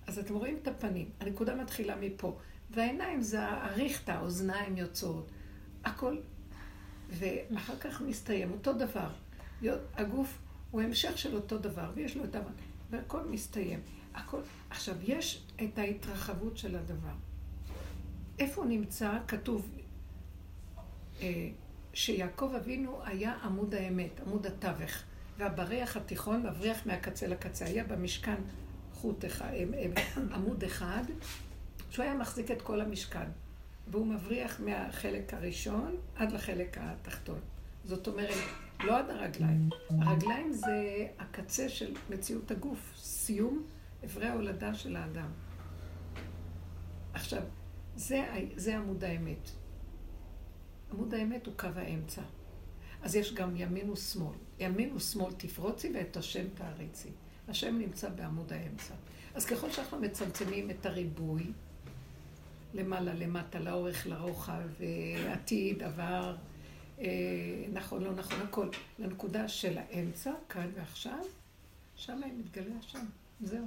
אז 0.06 0.18
אתם 0.18 0.34
רואים 0.34 0.58
את 0.62 0.68
הפנים, 0.68 1.10
הנקודה 1.20 1.54
מתחילה 1.54 1.96
מפה. 1.96 2.38
והעיניים 2.70 3.22
זה 3.22 3.48
הריכטה, 3.48 4.14
האוזניים 4.14 4.76
יוצאות, 4.76 5.30
הכל. 5.84 6.16
ואחר 7.10 7.76
כך 7.76 8.00
מסתיים 8.00 8.52
אותו 8.52 8.72
דבר. 8.72 9.08
הגוף 9.94 10.38
הוא 10.70 10.82
המשך 10.82 11.18
של 11.18 11.34
אותו 11.34 11.58
דבר, 11.58 11.90
ויש 11.94 12.16
לו 12.16 12.24
את 12.24 12.34
ה... 12.34 12.40
והכל 12.90 13.22
מסתיים. 13.24 13.80
הכל... 14.14 14.40
עכשיו, 14.70 14.94
יש 15.02 15.42
את 15.64 15.78
ההתרחבות 15.78 16.56
של 16.56 16.76
הדבר. 16.76 17.14
איפה 18.38 18.64
נמצא? 18.64 19.18
כתוב 19.28 19.68
אה, 21.20 21.48
שיעקב 21.92 22.52
אבינו 22.56 23.00
היה 23.04 23.34
עמוד 23.42 23.74
האמת, 23.74 24.20
עמוד 24.26 24.46
התווך, 24.46 25.02
והבריח 25.38 25.96
התיכון 25.96 26.46
מבריח 26.46 26.86
מהקצה 26.86 27.26
לקצה. 27.26 27.64
היה 27.64 27.84
במשכן 27.84 28.36
חוט 28.92 29.24
אחד, 29.24 29.50
אה, 29.52 29.64
אה, 29.74 30.12
עמוד 30.34 30.64
אחד, 30.64 31.04
שהוא 31.96 32.04
היה 32.04 32.14
מחזיק 32.14 32.50
את 32.50 32.62
כל 32.62 32.80
המשכן, 32.80 33.28
והוא 33.88 34.06
מבריח 34.06 34.60
מהחלק 34.60 35.34
הראשון 35.34 35.96
עד 36.16 36.32
לחלק 36.32 36.78
התחתון. 36.80 37.38
זאת 37.84 38.08
אומרת, 38.08 38.34
לא 38.84 38.98
עד 38.98 39.10
הרגליים. 39.10 39.68
הרגליים 39.90 40.52
זה 40.52 41.06
הקצה 41.18 41.68
של 41.68 41.94
מציאות 42.10 42.50
הגוף, 42.50 42.92
סיום 42.96 43.66
אברי 44.04 44.26
ההולדה 44.26 44.74
של 44.74 44.96
האדם. 44.96 45.30
עכשיו, 47.12 47.42
זה, 47.96 48.24
זה 48.56 48.76
עמוד 48.76 49.04
האמת. 49.04 49.50
עמוד 50.92 51.14
האמת 51.14 51.46
הוא 51.46 51.54
קו 51.56 51.68
האמצע. 51.76 52.22
אז 53.02 53.16
יש 53.16 53.34
גם 53.34 53.56
ימין 53.56 53.90
ושמאל. 53.90 54.34
ימין 54.58 54.92
ושמאל 54.96 55.32
תפרוצי 55.32 55.92
ואת 55.94 56.16
השם 56.16 56.44
תעריצי. 56.54 57.10
השם 57.48 57.78
נמצא 57.78 58.08
בעמוד 58.08 58.52
האמצע. 58.52 58.94
אז 59.34 59.46
ככל 59.46 59.70
שאנחנו 59.70 60.00
מצמצמים 60.00 60.70
את 60.70 60.86
הריבוי, 60.86 61.52
למעלה, 62.74 63.14
למטה, 63.14 63.58
לאורך, 63.58 64.06
לרוחב, 64.06 64.68
עתיד, 65.28 65.82
עבר, 65.82 66.36
נכון, 67.72 68.04
לא 68.04 68.12
נכון, 68.14 68.40
הכל. 68.40 68.68
לנקודה 68.98 69.48
של 69.48 69.78
האמצע, 69.78 70.32
כאן 70.48 70.70
ועכשיו, 70.74 71.24
שם 71.96 72.20
מתגלה 72.38 72.74
השם. 72.78 73.04
זהו. 73.40 73.66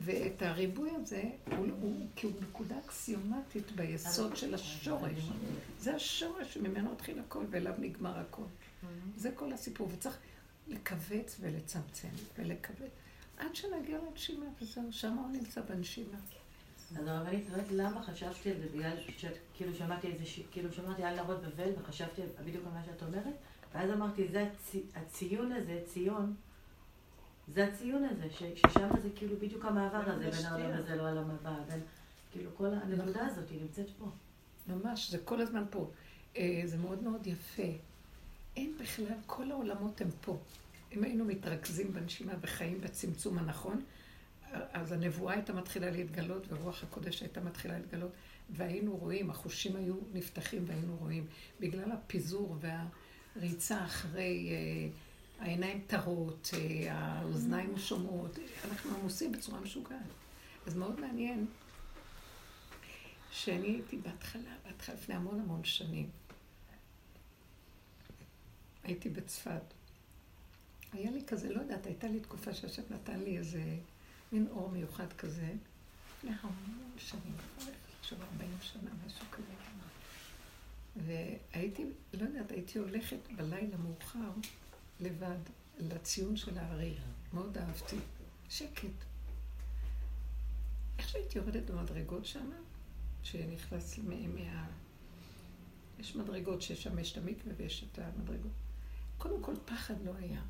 ואת 0.00 0.42
הריבוי 0.42 0.90
הזה, 0.90 1.22
הוא, 1.46 1.66
הוא, 1.80 2.06
כי 2.16 2.26
הוא 2.26 2.34
נקודה 2.42 2.78
אקסיומטית 2.86 3.72
ביסוד 3.72 4.36
של 4.36 4.54
השורש. 4.54 5.28
זה 5.80 5.94
השורש 5.94 6.54
שממנו 6.54 6.92
התחיל 6.92 7.18
הכל 7.18 7.44
ואליו 7.50 7.74
נגמר 7.78 8.18
הכל. 8.18 8.42
זה 9.16 9.30
כל 9.34 9.52
הסיפור, 9.52 9.88
וצריך 9.92 10.18
לכווץ 10.68 11.36
ולצמצם 11.40 12.08
ולכווץ. 12.38 12.90
עד 13.38 13.54
שנגיע 13.54 13.98
לנשימה, 14.10 14.46
וזהו, 14.62 14.82
שם 14.90 15.12
הוא 15.12 15.30
נמצא 15.32 15.60
בנשימה. 15.60 16.18
אז 16.96 17.06
הרבנית, 17.06 17.46
למה 17.70 18.02
חשבתי 18.02 18.50
על 18.50 18.56
זה? 18.60 18.66
בגלל 18.74 18.96
שכאילו 19.16 19.74
שמעתי 19.74 20.06
איזה, 20.06 20.24
כאילו 20.50 20.72
שמעתי 20.72 21.02
על 21.02 21.16
נרות 21.16 21.42
בבל, 21.42 21.70
וחשבתי 21.78 22.22
בדיוק 22.44 22.66
על 22.66 22.72
מה 22.72 22.84
שאת 22.84 23.02
אומרת, 23.02 23.34
ואז 23.74 23.90
אמרתי, 23.90 24.28
זה 24.28 24.48
הציון 24.94 25.52
הזה, 25.52 25.80
ציון, 25.86 26.34
זה 27.54 27.64
הציון 27.64 28.04
הזה, 28.04 28.30
ששם 28.30 28.88
זה 29.02 29.08
כאילו 29.16 29.36
בדיוק 29.36 29.64
המעבר 29.64 30.02
הזה 30.10 30.30
בין 30.30 30.46
העולם 30.46 30.78
הזה 30.78 30.96
לעולם 30.96 31.30
הבא, 31.30 31.54
בין, 31.70 31.80
כאילו 32.32 32.50
כל 32.56 32.66
הנקודה 32.66 33.26
הזאת, 33.26 33.50
היא 33.50 33.62
נמצאת 33.62 33.86
פה. 33.98 34.06
ממש, 34.66 35.10
זה 35.10 35.18
כל 35.18 35.40
הזמן 35.40 35.64
פה. 35.70 35.90
אה, 36.36 36.62
זה 36.64 36.76
מאוד 36.76 37.02
מאוד 37.02 37.26
יפה. 37.26 37.62
אין 38.56 38.74
בכלל, 38.80 39.14
כל 39.26 39.50
העולמות 39.50 40.00
הם 40.00 40.08
פה. 40.20 40.36
אם 40.92 41.04
היינו 41.04 41.24
מתרכזים 41.24 41.92
בנשימה 41.92 42.32
וחיים 42.40 42.80
בצמצום 42.80 43.38
הנכון, 43.38 43.82
אז 44.52 44.92
הנבואה 44.92 45.34
הייתה 45.34 45.52
מתחילה 45.52 45.90
להתגלות, 45.90 46.46
ורוח 46.48 46.82
הקודש 46.82 47.20
הייתה 47.20 47.40
מתחילה 47.40 47.78
להתגלות, 47.78 48.12
והיינו 48.50 48.96
רואים, 48.96 49.30
החושים 49.30 49.76
היו 49.76 49.94
נפתחים 50.12 50.64
והיינו 50.66 50.96
רואים. 50.96 51.26
בגלל 51.60 51.92
הפיזור 51.92 52.56
והריצה 52.60 53.84
אחרי... 53.84 54.48
אה, 54.50 54.88
העיניים 55.38 55.84
טרות, 55.86 56.50
אה, 56.54 56.92
האוזניים 56.92 57.78
שומעות, 57.78 58.38
אנחנו 58.64 58.96
עמוסים 58.96 59.32
בצורה 59.32 59.60
משוגעת. 59.60 60.00
אז 60.66 60.76
מאוד 60.76 61.00
מעניין 61.00 61.46
שאני 63.30 63.66
הייתי 63.66 63.96
בהתחלה, 63.96 64.56
בהתחלה, 64.66 64.94
לפני 64.94 65.14
המון 65.14 65.40
המון 65.40 65.64
שנים, 65.64 66.10
הייתי 68.84 69.08
בצפת. 69.08 69.62
היה 70.92 71.10
לי 71.10 71.24
כזה, 71.26 71.52
לא 71.52 71.60
יודעת, 71.60 71.86
הייתה 71.86 72.08
לי 72.08 72.20
תקופה 72.20 72.54
שהשם 72.54 72.82
נתן 72.90 73.20
לי 73.20 73.38
איזה 73.38 73.62
מין 74.32 74.46
אור 74.50 74.70
מיוחד 74.70 75.12
כזה, 75.12 75.52
לפני 76.08 76.30
המון 76.40 76.90
שנים, 76.98 77.34
עכשיו 78.00 78.18
40 78.22 78.50
שנה, 78.60 78.90
משהו 79.06 79.26
כזה. 79.32 79.52
והייתי, 81.06 81.84
לא 82.12 82.24
יודעת, 82.24 82.50
הייתי 82.50 82.78
הולכת 82.78 83.18
בלילה 83.36 83.76
מאוחר, 83.76 84.30
לבד 85.00 85.38
לציון 85.78 86.36
של 86.36 86.58
הארי. 86.58 86.94
מאוד 87.32 87.58
אהבתי. 87.58 87.96
שקט. 88.50 88.88
איך 90.98 91.08
שהייתי 91.08 91.38
יורדת 91.38 91.70
במדרגות 91.70 92.26
שם, 92.26 92.50
שנכנס 93.22 93.98
מה... 93.98 94.66
יש 95.98 96.16
מדרגות 96.16 96.62
ששם 96.62 96.98
יש 96.98 97.12
את 97.12 97.18
המקווה 97.18 97.52
ויש 97.56 97.84
את 97.92 97.98
המדרגות. 97.98 98.52
קודם 99.18 99.42
כל, 99.42 99.54
פחד 99.64 99.94
לא 100.04 100.12
היה. 100.18 100.42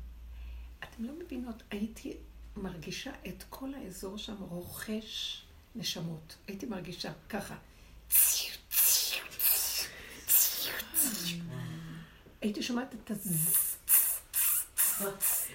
אתם 0.83 1.03
לא 1.03 1.13
מבינות, 1.25 1.63
הייתי 1.71 2.17
מרגישה 2.59 3.11
את 3.27 3.43
כל 3.49 3.73
האזור 3.73 4.17
שם 4.17 4.35
רוכש 4.39 5.41
נשמות. 5.75 6.35
הייתי 6.47 6.65
מרגישה 6.65 7.11
ככה. 7.29 7.57
הייתי 12.41 12.63
שומעת 12.63 12.95
את. 12.95 13.11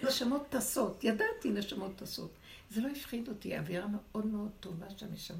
נשמות 0.02 0.46
טסות, 0.48 1.04
ידעתי 1.04 1.50
נשמות 1.50 1.96
טסות. 1.96 2.30
זה 2.70 2.80
לא 2.80 2.88
הפחיד 2.88 3.28
אותי, 3.28 3.58
אווירה 3.58 3.86
מאוד 3.86 4.26
מאוד 4.26 4.50
טובה 4.60 4.86
שם, 5.16 5.34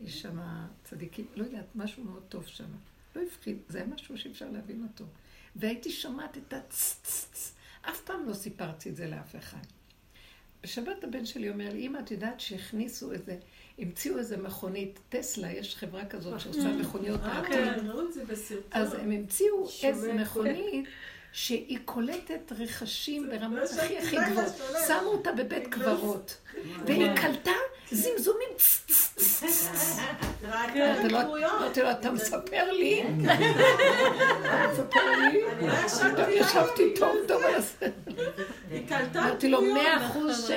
יש 0.00 0.22
שם 0.22 0.38
צדיקים, 0.84 1.26
לא 1.36 1.44
יודעת, 1.44 1.66
משהו 1.74 2.04
מאוד 2.04 2.22
טוב 2.28 2.46
שם. 2.46 2.64
לא 3.16 3.22
הפחיד, 3.22 3.58
זה 3.68 3.78
היה 3.78 3.86
משהו 3.86 4.18
שאפשר 4.18 4.50
להבין 4.50 4.82
אותו. 4.82 5.04
והייתי 5.56 5.92
שומעת 5.92 6.36
את 6.36 6.52
הצ... 6.52 6.96
אף 7.82 8.00
פעם 8.00 8.28
לא 8.28 8.34
סיפרתי 8.34 8.90
את 8.90 8.96
זה 8.96 9.06
לאף 9.06 9.36
אחד. 9.36 9.64
בשבת 10.62 11.04
הבן 11.04 11.26
שלי 11.26 11.50
אומר 11.50 11.68
לי, 11.72 11.86
אמא, 11.86 11.98
את 11.98 12.10
יודעת 12.10 12.40
שהכניסו 12.40 13.12
איזה, 13.12 13.36
המציאו 13.78 14.18
איזה 14.18 14.36
מכונית, 14.36 15.00
טסלה, 15.08 15.52
יש 15.52 15.76
חברה 15.76 16.04
כזאת 16.06 16.40
שעושה 16.40 16.72
מכוניות 16.72 17.20
אה, 17.20 17.26
העתיד. 17.26 17.86
בסרטון. 18.28 18.62
אז 18.70 18.94
הם 18.94 19.10
המציאו 19.10 19.68
איזה 19.82 20.12
מכונית. 20.12 20.88
שהיא 21.32 21.78
קולטת 21.84 22.52
רכשים 22.58 23.28
ברמה 23.30 23.62
הכי 23.62 23.98
הכי 23.98 24.16
גבוהות. 24.30 24.52
שמו 24.86 25.08
אותה 25.08 25.32
בבית 25.32 25.66
קברות, 25.66 26.36
והיא 26.86 27.16
קלטה 27.16 27.50
זמזומים 27.92 28.48
אמרתי 31.44 31.80
לו, 31.82 31.90
אתה 31.90 32.10
מספר 32.10 32.72
לי? 32.72 33.02
אתה 33.02 34.68
מספר 34.72 35.10
לי? 35.18 35.40
ישבתי 36.30 36.94
טוב 36.98 37.16
טוב 37.28 37.42
על 37.42 37.54
הסרט. 37.54 37.92
אמרתי 39.16 39.48
לו, 39.48 39.62
מאה 39.62 40.06
אחוז 40.06 40.48
ש... 40.48 40.50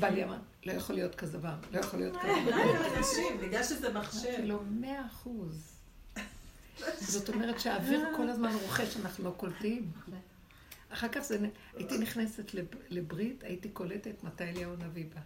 ואני 0.00 0.24
אמרתי, 0.24 0.42
לא 0.66 0.72
יכול 0.72 0.94
להיות 0.94 1.14
כזה 1.14 1.38
דבר, 1.38 1.54
לא 1.72 1.78
יכול 1.78 2.00
להיות 2.00 2.16
כזה 2.16 2.32
דבר. 2.46 3.46
בגלל 3.46 3.62
שזה 3.62 3.92
מחשב. 3.92 4.28
אמרתי 4.28 4.46
לו, 4.46 4.58
מאה 4.70 5.06
אחוז. 5.06 5.72
זאת 6.98 7.28
אומרת 7.28 7.60
שהאוויר 7.60 8.04
כל 8.16 8.28
הזמן 8.28 8.52
רוכש, 8.62 8.96
אנחנו 8.96 9.24
לא 9.24 9.30
קולטים. 9.36 9.90
אחר 10.92 11.08
כך 11.08 11.20
זה, 11.20 11.38
הייתי 11.76 11.98
נכנסת 11.98 12.50
לברית, 12.90 13.44
הייתי 13.44 13.68
קולטת 13.68 14.24
מתי 14.24 14.44
אליהו 14.44 14.72
הנביא 14.80 15.04
בא. 15.14 15.20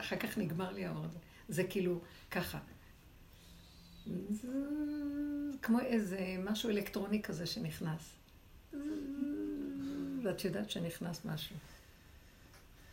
אחר 0.00 0.16
כך 0.16 0.38
נגמר 0.38 0.72
לי 0.72 0.86
האור 0.86 1.04
הזה. 1.04 1.18
זה 1.48 1.64
כאילו 1.64 2.00
ככה. 2.30 2.58
כמו 5.62 5.80
איזה 5.80 6.36
משהו 6.44 6.70
אלקטרוני 6.70 7.22
כזה 7.22 7.46
שנכנס. 7.46 8.12
ואת 10.22 10.44
יודעת 10.44 10.70
שנכנס 10.70 11.24
משהו. 11.24 11.56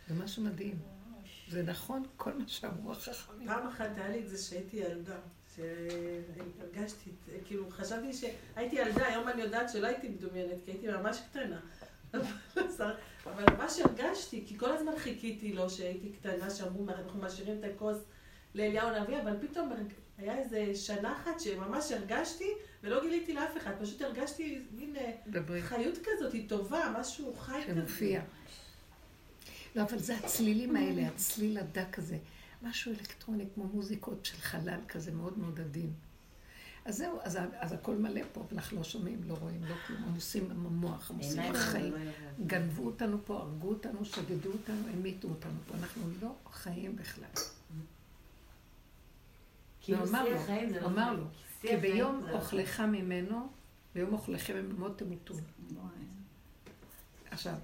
זה 0.07 0.23
משהו 0.23 0.43
מדהים. 0.43 0.79
זה 1.49 1.63
נכון 1.63 2.03
כל 2.17 2.33
מה 2.33 2.47
שאמרו 2.47 2.91
החכמים. 2.91 3.47
פעם 3.47 3.67
אחת 3.67 3.89
היה 3.95 4.09
לי 4.09 4.19
את 4.19 4.29
זה 4.29 4.37
שהייתי 4.37 4.77
ילדה. 4.77 5.17
שהרגשתי, 5.55 7.09
כאילו 7.45 7.69
חשבתי 7.69 8.13
שהייתי 8.13 8.75
ילדה, 8.75 9.07
היום 9.07 9.27
אני 9.27 9.41
יודעת 9.41 9.69
שלא 9.69 9.87
הייתי 9.87 10.09
מדומיינת, 10.09 10.57
כי 10.65 10.71
הייתי 10.71 10.87
ממש 10.87 11.17
קטנה. 11.29 11.59
אבל 13.25 13.45
מה 13.57 13.69
שהרגשתי, 13.69 14.43
כי 14.47 14.57
כל 14.57 14.71
הזמן 14.71 14.91
חיכיתי 14.97 15.53
לו 15.53 15.69
שהייתי 15.69 16.09
קטנה, 16.09 16.49
שאמרו, 16.49 16.89
אנחנו 16.89 17.21
משאירים 17.21 17.59
את 17.59 17.63
הכוס 17.75 17.97
לאליהו 18.55 18.87
הנביא, 18.87 19.21
אבל 19.21 19.47
פתאום 19.47 19.69
היה 20.17 20.37
איזה 20.37 20.75
שנה 20.75 21.13
אחת 21.13 21.39
שממש 21.39 21.91
הרגשתי, 21.91 22.49
ולא 22.83 23.01
גיליתי 23.01 23.33
לאף 23.33 23.57
אחד, 23.57 23.71
פשוט 23.81 24.01
הרגשתי 24.01 24.61
מין 24.71 24.95
אה, 24.95 25.61
חיות 25.61 25.97
כזאת, 26.03 26.33
היא 26.33 26.49
טובה, 26.49 26.93
משהו 26.99 27.35
חי 27.35 27.61
כזה. 27.67 27.79
שמופיע. 27.79 28.21
לא, 29.75 29.81
אבל 29.81 29.99
זה 29.99 30.15
הצלילים 30.15 30.75
האלה, 30.75 31.07
הצליל 31.07 31.57
הדק 31.57 31.99
הזה. 31.99 32.17
משהו 32.61 32.91
אלקטרוני 32.91 33.45
כמו 33.53 33.63
מוזיקות 33.63 34.25
של 34.25 34.37
חלל 34.37 34.79
כזה 34.87 35.11
מאוד 35.11 35.39
מאוד 35.39 35.59
עדין. 35.59 35.93
אז 36.85 36.97
זהו, 36.97 37.19
אז, 37.23 37.37
אז 37.59 37.71
הכל 37.71 37.95
מלא 37.95 38.21
פה, 38.33 38.45
ואנחנו 38.51 38.77
לא 38.77 38.83
שומעים, 38.83 39.21
לא 39.27 39.33
רואים, 39.33 39.63
לא 39.63 39.75
כלום, 39.87 40.03
עמוסים 40.03 40.51
עם 40.51 40.65
המוח, 40.65 41.11
עמוסים 41.11 41.41
עם 41.41 41.55
החיים. 41.55 41.93
גנבו 42.45 42.85
אותנו 42.85 43.17
פה, 43.25 43.37
הרגו 43.37 43.69
אותנו, 43.69 44.05
שדדו 44.05 44.51
אותנו, 44.51 44.87
המיתו 44.93 45.27
אותנו 45.27 45.59
פה, 45.67 45.73
אנחנו 45.81 46.01
לא 46.21 46.35
חיים 46.51 46.95
בכלל. 46.95 47.43
כאילו 49.81 50.07
שיא 50.07 50.35
החיים 50.35 50.69
זה 50.73 50.81
לא 50.81 50.85
אמר 50.85 51.13
לו, 51.13 51.23
כי 51.61 51.77
ביום 51.77 52.23
לא 52.27 52.35
אוכלך 52.35 52.79
ממנו, 52.79 53.47
ביום 53.95 54.13
אוכלכם 54.13 54.65
ממנו 54.65 54.89
תמותו. 54.89 55.33
עכשיו, 57.31 57.55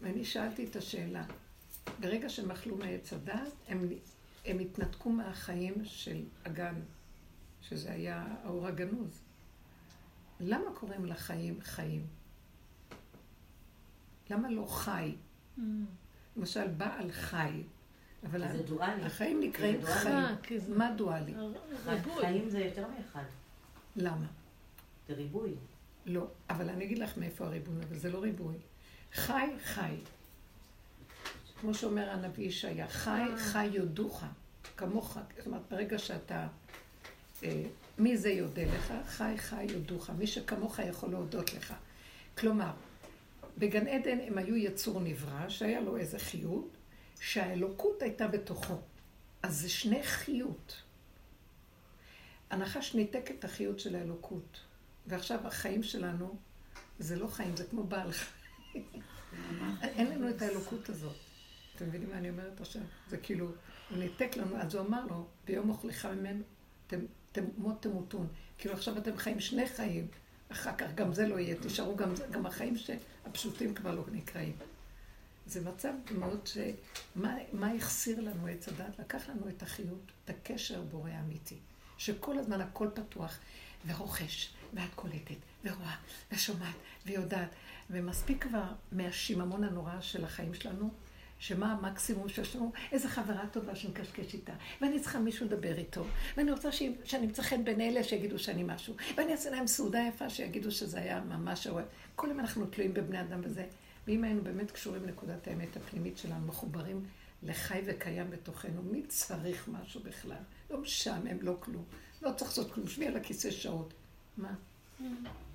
ואני 0.00 0.24
שאלתי 0.24 0.64
את 0.64 0.76
השאלה, 0.76 1.24
ברגע 2.00 2.28
שהם 2.28 2.50
אכלו 2.50 2.76
מעץ 2.76 3.12
הדת, 3.12 3.52
הם, 3.68 3.88
הם 4.44 4.58
התנתקו 4.58 5.10
מהחיים 5.10 5.74
של 5.84 6.22
הגן, 6.44 6.74
שזה 7.68 7.92
היה 7.92 8.26
האור 8.44 8.66
הגנוז. 8.66 9.22
למה 10.40 10.70
קוראים 10.74 11.06
לחיים 11.06 11.60
חיים? 11.60 12.06
למה 14.30 14.50
לא 14.50 14.66
חי? 14.66 15.14
Mm. 15.58 15.60
למשל, 16.36 16.68
בעל 16.68 17.12
חי. 17.12 17.62
אבל 18.24 18.52
זה 18.52 18.62
דואלי. 18.62 19.02
החיים 19.02 19.40
נקראים 19.40 19.80
חיים. 19.84 20.14
אה, 20.14 20.34
מה 20.76 20.92
דואלי? 20.96 21.34
חיים 22.20 22.50
זה 22.50 22.58
יותר 22.58 22.86
מאחד. 22.88 23.24
למה? 23.96 24.26
זה 25.08 25.14
ריבוי. 25.14 25.54
לא, 26.06 26.26
אבל 26.50 26.68
אני 26.68 26.84
אגיד 26.84 26.98
לך 26.98 27.18
מאיפה 27.18 27.46
הריבוי, 27.46 27.82
אבל 27.88 27.98
זה 27.98 28.10
לא 28.10 28.18
ריבוי. 28.18 28.56
חי, 29.12 29.50
חי. 29.64 29.96
כמו 31.60 31.74
שאומר 31.74 32.10
הנביא 32.10 32.46
ישעיה, 32.46 32.88
חי, 32.88 33.10
אה. 33.10 33.38
חי 33.38 33.64
יודוך, 33.64 34.24
כמוך. 34.76 35.18
זאת 35.36 35.46
אומרת, 35.46 35.62
ברגע 35.70 35.98
שאתה 35.98 36.46
מי 37.98 38.16
זה 38.16 38.30
יודה 38.30 38.62
לך? 38.64 38.92
חי 39.06 39.34
חי 39.36 39.64
יודוך. 39.64 40.10
מי 40.10 40.26
שכמוך 40.26 40.78
יכול 40.78 41.10
להודות 41.10 41.52
לך. 41.54 41.74
כלומר, 42.38 42.70
בגן 43.58 43.86
עדן 43.86 44.18
הם 44.20 44.38
היו 44.38 44.56
יצור 44.56 45.00
נברא, 45.00 45.48
שהיה 45.48 45.80
לו 45.80 45.96
איזה 45.96 46.18
חיות, 46.18 46.76
שהאלוקות 47.20 48.02
הייתה 48.02 48.28
בתוכו. 48.28 48.74
אז 49.42 49.60
זה 49.60 49.68
שני 49.68 50.02
חיות. 50.02 50.82
הנחש 52.50 52.94
ניתק 52.94 53.30
את 53.30 53.44
החיות 53.44 53.80
של 53.80 53.96
האלוקות. 53.96 54.60
ועכשיו 55.06 55.46
החיים 55.46 55.82
שלנו, 55.82 56.36
זה 56.98 57.16
לא 57.16 57.26
חיים, 57.26 57.56
זה 57.56 57.64
כמו 57.64 57.84
בעל 57.84 58.12
חיים. 58.12 58.84
אין 59.82 60.06
לנו 60.06 60.30
את 60.30 60.42
האלוקות 60.42 60.88
הזאת. 60.88 61.16
אתם 61.76 61.86
מבינים 61.86 62.10
מה 62.10 62.18
אני 62.18 62.30
אומרת 62.30 62.60
עכשיו? 62.60 62.82
זה 63.08 63.16
כאילו, 63.16 63.46
הוא 63.90 63.98
ניתק 63.98 64.36
לנו, 64.36 64.56
אז 64.56 64.74
הוא 64.74 64.86
אמר 64.86 65.06
לו, 65.06 65.26
ביום 65.44 65.70
אוכלך 65.70 66.06
ממנו, 66.06 66.42
מות 67.58 67.82
תמותון. 67.82 68.26
כאילו 68.58 68.74
עכשיו 68.74 68.98
אתם 68.98 69.16
חיים 69.16 69.40
שני 69.40 69.66
חיים, 69.68 70.06
אחר 70.52 70.76
כך 70.76 70.94
גם 70.94 71.12
זה 71.12 71.26
לא 71.26 71.38
יהיה, 71.38 71.56
תשארו 71.62 71.96
גם, 71.96 72.14
גם 72.30 72.46
החיים 72.46 72.76
שהפשוטים 72.76 73.74
כבר 73.74 73.94
לא 73.94 74.04
נקראים. 74.12 74.56
זה 75.46 75.60
מצב 75.60 75.92
מאוד 76.18 76.46
ש... 76.46 76.58
מה, 77.16 77.36
מה 77.52 77.72
החסיר 77.72 78.20
לנו 78.20 78.46
עץ 78.46 78.68
הדת? 78.68 78.98
לקח 78.98 79.28
לנו 79.28 79.48
את 79.48 79.62
החיות, 79.62 80.12
את 80.24 80.30
הקשר 80.30 80.82
בורא 80.82 81.10
אמיתי. 81.24 81.56
שכל 81.98 82.38
הזמן 82.38 82.60
הכל 82.60 82.88
פתוח, 82.94 83.38
ורוכש, 83.86 84.50
ואת 84.74 84.94
קולטת, 84.94 85.34
ורואה, 85.64 85.96
ושומעת, 86.32 86.74
ויודעת. 87.06 87.48
ומספיק 87.90 88.44
כבר 88.44 88.64
מהשיממון 88.92 89.64
הנורא 89.64 90.00
של 90.00 90.24
החיים 90.24 90.54
שלנו, 90.54 90.90
שמה 91.38 91.72
המקסימום 91.72 92.28
שיש 92.28 92.56
לנו? 92.56 92.72
איזה 92.92 93.08
חברה 93.08 93.46
טובה 93.46 93.74
שנקשקש 93.76 94.34
איתה, 94.34 94.52
ואני 94.80 95.00
צריכה 95.00 95.18
מישהו 95.18 95.46
לדבר 95.46 95.78
איתו, 95.78 96.04
ואני 96.36 96.52
רוצה 96.52 96.72
ש... 96.72 96.82
שאני 97.04 97.26
אמצא 97.26 97.42
חן 97.42 97.64
בין 97.64 97.80
אלה 97.80 98.04
שיגידו 98.04 98.38
שאני 98.38 98.62
משהו, 98.66 98.94
ואני 99.16 99.32
אעשה 99.32 99.50
להם 99.50 99.66
סעודה 99.66 100.00
יפה 100.08 100.30
שיגידו 100.30 100.70
שזה 100.70 100.98
היה 100.98 101.20
ממש. 101.20 101.66
כל 102.16 102.28
יום 102.28 102.40
אנחנו 102.40 102.66
תלויים 102.66 102.94
בבני 102.94 103.20
אדם 103.20 103.40
וזה. 103.44 103.66
ואם 104.06 104.24
היינו 104.24 104.42
באמת 104.42 104.70
קשורים 104.70 105.02
לנקודת 105.02 105.48
האמת 105.48 105.76
הפנימית 105.76 106.18
שלנו, 106.18 106.46
מחוברים 106.46 107.04
לחי 107.42 107.82
וקיים 107.86 108.30
בתוכנו, 108.30 108.82
מי 108.82 109.02
צריך 109.08 109.68
משהו 109.68 110.00
בכלל? 110.00 110.42
לא 110.70 110.80
משעמם, 110.80 111.40
לא 111.40 111.56
כלום. 111.60 111.84
לא 112.22 112.32
צריך 112.32 112.50
לעשות 112.50 112.72
כלום, 112.72 112.88
שבי 112.88 113.06
על 113.06 113.16
הכיסא 113.16 113.50
שעות. 113.50 113.94
מה? 114.36 114.54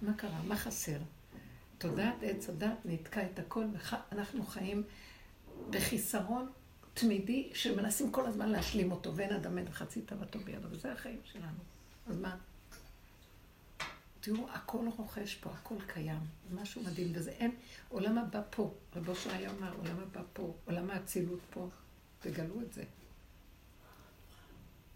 מה 0.01 0.13
קרה? 0.13 0.41
מה 0.47 0.55
חסר? 0.55 0.97
תודעת 1.77 2.15
עץ 2.21 2.49
הדת 2.49 2.77
נתקע 2.85 3.25
את 3.25 3.39
הכל, 3.39 3.65
ואנחנו 4.11 4.45
חיים 4.45 4.83
בחיסרון 5.69 6.51
תמידי 6.93 7.49
שמנסים 7.53 8.11
כל 8.11 8.25
הזמן 8.25 8.49
להשלים 8.49 8.91
אותו, 8.91 9.15
ואין 9.15 9.33
אדם 9.33 9.57
אין 9.57 9.71
חצי 9.71 10.01
תאוותו 10.01 10.39
בידו, 10.39 10.67
וזה 10.71 10.91
החיים 10.91 11.19
שלנו. 11.23 11.57
אז 12.07 12.17
מה? 12.17 12.35
תראו, 14.19 14.49
הכל 14.49 14.85
רוכש 14.97 15.35
פה, 15.35 15.49
הכל 15.49 15.75
קיים, 15.87 16.19
משהו 16.53 16.83
מדהים, 16.83 17.11
וזה 17.15 17.31
אין, 17.31 17.51
עולם 17.89 18.17
הבא 18.17 18.41
פה, 18.49 18.73
רבו 18.95 19.11
אושר 19.11 19.31
היה 19.31 19.51
אומר, 19.51 19.73
עולם 19.77 19.99
הבא 19.99 20.21
פה, 20.33 20.53
עולם 20.65 20.89
האצילות 20.89 21.39
פה, 21.49 21.69
תגלו 22.19 22.61
את 22.61 22.73
זה. 22.73 22.83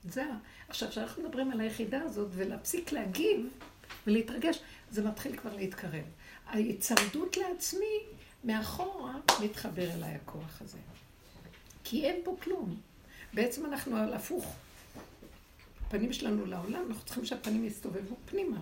זה, 0.04 0.26
עכשיו, 0.70 0.90
כשאנחנו 0.90 1.24
מדברים 1.24 1.52
על 1.52 1.60
היחידה 1.60 2.02
הזאת, 2.02 2.28
ולהפסיק 2.32 2.92
להגיב 2.92 3.50
ולהתרגש, 4.08 4.60
זה 4.92 5.04
מתחיל 5.04 5.38
כבר 5.38 5.56
להתקרב. 5.56 6.06
ההיצמדות 6.46 7.38
לעצמי, 7.38 8.00
מאחורה, 8.48 9.14
מתחבר 9.44 9.92
אליי 9.92 10.16
הכוח 10.16 10.62
הזה. 10.62 10.78
כי 11.84 12.06
אין 12.06 12.22
פה 12.24 12.36
כלום. 12.44 12.80
בעצם 13.34 13.66
אנחנו 13.66 13.96
על 13.96 14.14
הפוך. 14.14 14.56
הפנים 15.88 16.14
שלנו 16.14 16.46
לעולם, 16.46 16.84
אנחנו 16.90 17.06
צריכים 17.06 17.26
שהפנים 17.26 17.66
יסתובבו 17.66 18.16
פנימה. 18.26 18.60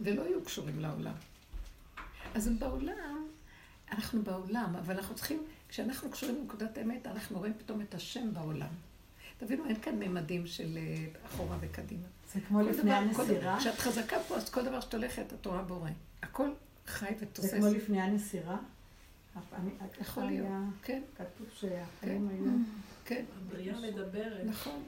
ולא 0.00 0.22
יהיו 0.22 0.44
קשורים 0.44 0.80
לעולם. 0.80 1.14
אז 2.34 2.46
הם 2.46 2.58
בעולם, 2.58 3.26
אנחנו 3.90 4.22
בעולם, 4.22 4.76
אבל 4.76 4.94
אנחנו 4.94 5.14
צריכים, 5.14 5.42
כשאנחנו 5.68 6.10
קשורים 6.10 6.36
לנקודת 6.40 6.78
האמת, 6.78 7.06
אנחנו 7.06 7.38
רואים 7.38 7.52
פתאום 7.58 7.80
את 7.80 7.94
השם 7.94 8.34
בעולם. 8.34 8.68
תבינו, 9.38 9.64
אין 9.66 9.80
כאן 9.80 9.94
ממדים 9.98 10.46
של 10.46 10.76
אה, 10.76 11.06
אחורה 11.26 11.56
וקדימה. 11.60 12.06
זה 12.34 12.40
כמו 12.40 12.62
לפני 12.62 12.92
הנסירה? 12.92 13.58
כשאת 13.58 13.78
חזקה 13.78 14.16
פה, 14.28 14.36
אז 14.36 14.50
כל 14.50 14.64
דבר 14.64 14.80
שאת 14.80 14.94
הולכת, 14.94 15.32
את 15.32 15.46
רואה 15.46 15.62
בורא. 15.62 15.90
הכל 16.22 16.48
חי 16.88 17.14
ותוסס. 17.20 17.50
זה 17.50 17.56
כמו 17.56 17.66
לפני 17.66 18.00
הנסירה? 18.00 18.56
יכול 20.00 20.22
להיות, 20.24 20.48
כן. 20.82 21.02
כתוב 21.16 21.46
שהחיים 21.54 22.28
היו... 22.28 22.52
כן. 23.04 23.24
הבריאה 23.46 23.80
מדברת. 23.80 24.44
נכון. 24.44 24.82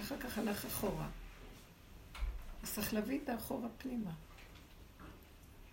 אחר 0.00 0.16
כך 0.20 0.38
הלך 0.38 0.64
אחורה. 0.64 1.08
אז 2.62 2.74
צריך 2.74 2.94
להביא 2.94 3.18
את 3.24 3.28
האחורה 3.28 3.68
פנימה. 3.78 4.10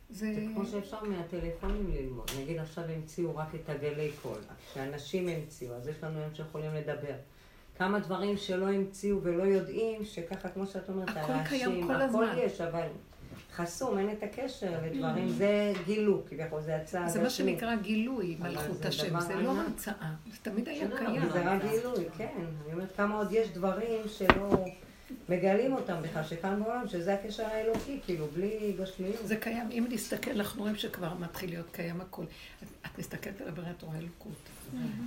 זה... 0.10 0.34
זה 0.36 0.42
כמו 0.54 0.66
שאפשר 0.66 1.04
מהטלפונים 1.04 1.92
ללמוד. 1.94 2.32
נגיד 2.42 2.60
עכשיו 2.60 2.84
המציאו 2.84 3.36
רק 3.36 3.56
את 3.56 3.70
הגלי 3.70 4.12
קול. 4.22 4.40
כשאנשים 4.72 5.28
המציאו, 5.28 5.76
אז 5.76 5.88
יש 5.88 5.96
לנו 6.04 6.20
היום 6.20 6.36
שיכולים 6.36 6.74
לדבר. 6.74 7.16
כמה 7.78 8.00
דברים 8.00 8.38
שלא 8.38 8.70
המציאו 8.70 9.24
ולא 9.24 9.44
יודעים, 9.44 10.06
שככה, 10.06 10.50
כמו 10.50 10.68
שאת 10.68 10.90
אומרת, 10.90 11.10
הכל 11.10 11.50
קיים 11.50 11.88
כל 11.88 12.02
הזמן. 12.02 12.24
הכל 12.24 12.38
יש, 12.38 12.62
אבל 12.62 12.88
חסום, 13.56 14.00
אין 14.00 14.10
את 14.12 14.24
הקשר 14.24 14.72
לדברים. 14.86 15.30
זה 15.30 15.74
גילו, 15.86 16.22
כביכול, 16.30 16.62
זה 16.62 16.76
הצעה. 16.76 17.10
זה 17.10 17.22
מה 17.22 17.30
שנקרא 17.30 17.76
גילוי, 17.76 18.38
מלכות 18.40 18.86
השם. 18.86 19.20
זה 19.20 19.36
לא 19.36 19.52
המצאה, 19.52 20.14
זה 20.32 20.38
תמיד 20.42 20.70
היה 20.70 20.88
קיים. 20.98 21.30
זה 21.30 21.42
רק 21.42 21.62
גילוי, 21.62 22.06
כן. 22.18 22.28
אני 22.38 22.74
אומרת, 22.74 22.96
כמה 22.98 23.16
עוד 23.16 23.32
יש 23.32 23.50
דברים 23.50 24.02
שלא... 24.08 24.66
מגלים 25.30 25.74
אותם 25.74 25.96
בכלל, 26.02 26.24
שכאן 26.24 26.64
בעולם, 26.64 26.88
שזה 26.88 27.14
הקשר 27.14 27.46
האלוקי, 27.46 28.00
כאילו, 28.06 28.28
בלי 28.28 28.74
גשמיות. 28.80 29.28
זה 29.28 29.36
קיים. 29.36 29.70
אם 29.72 29.86
נסתכל, 29.90 30.32
אנחנו 30.32 30.62
רואים 30.62 30.76
שכבר 30.76 31.14
מתחיל 31.14 31.50
להיות 31.50 31.70
קיים 31.72 32.02
הכול. 32.02 32.26
את 32.86 32.98
מסתכלת 33.00 33.42
על 33.42 33.48
הבריאה, 33.48 33.72
את 33.72 33.82
רואה 33.82 33.98
אלוקות. 33.98 34.50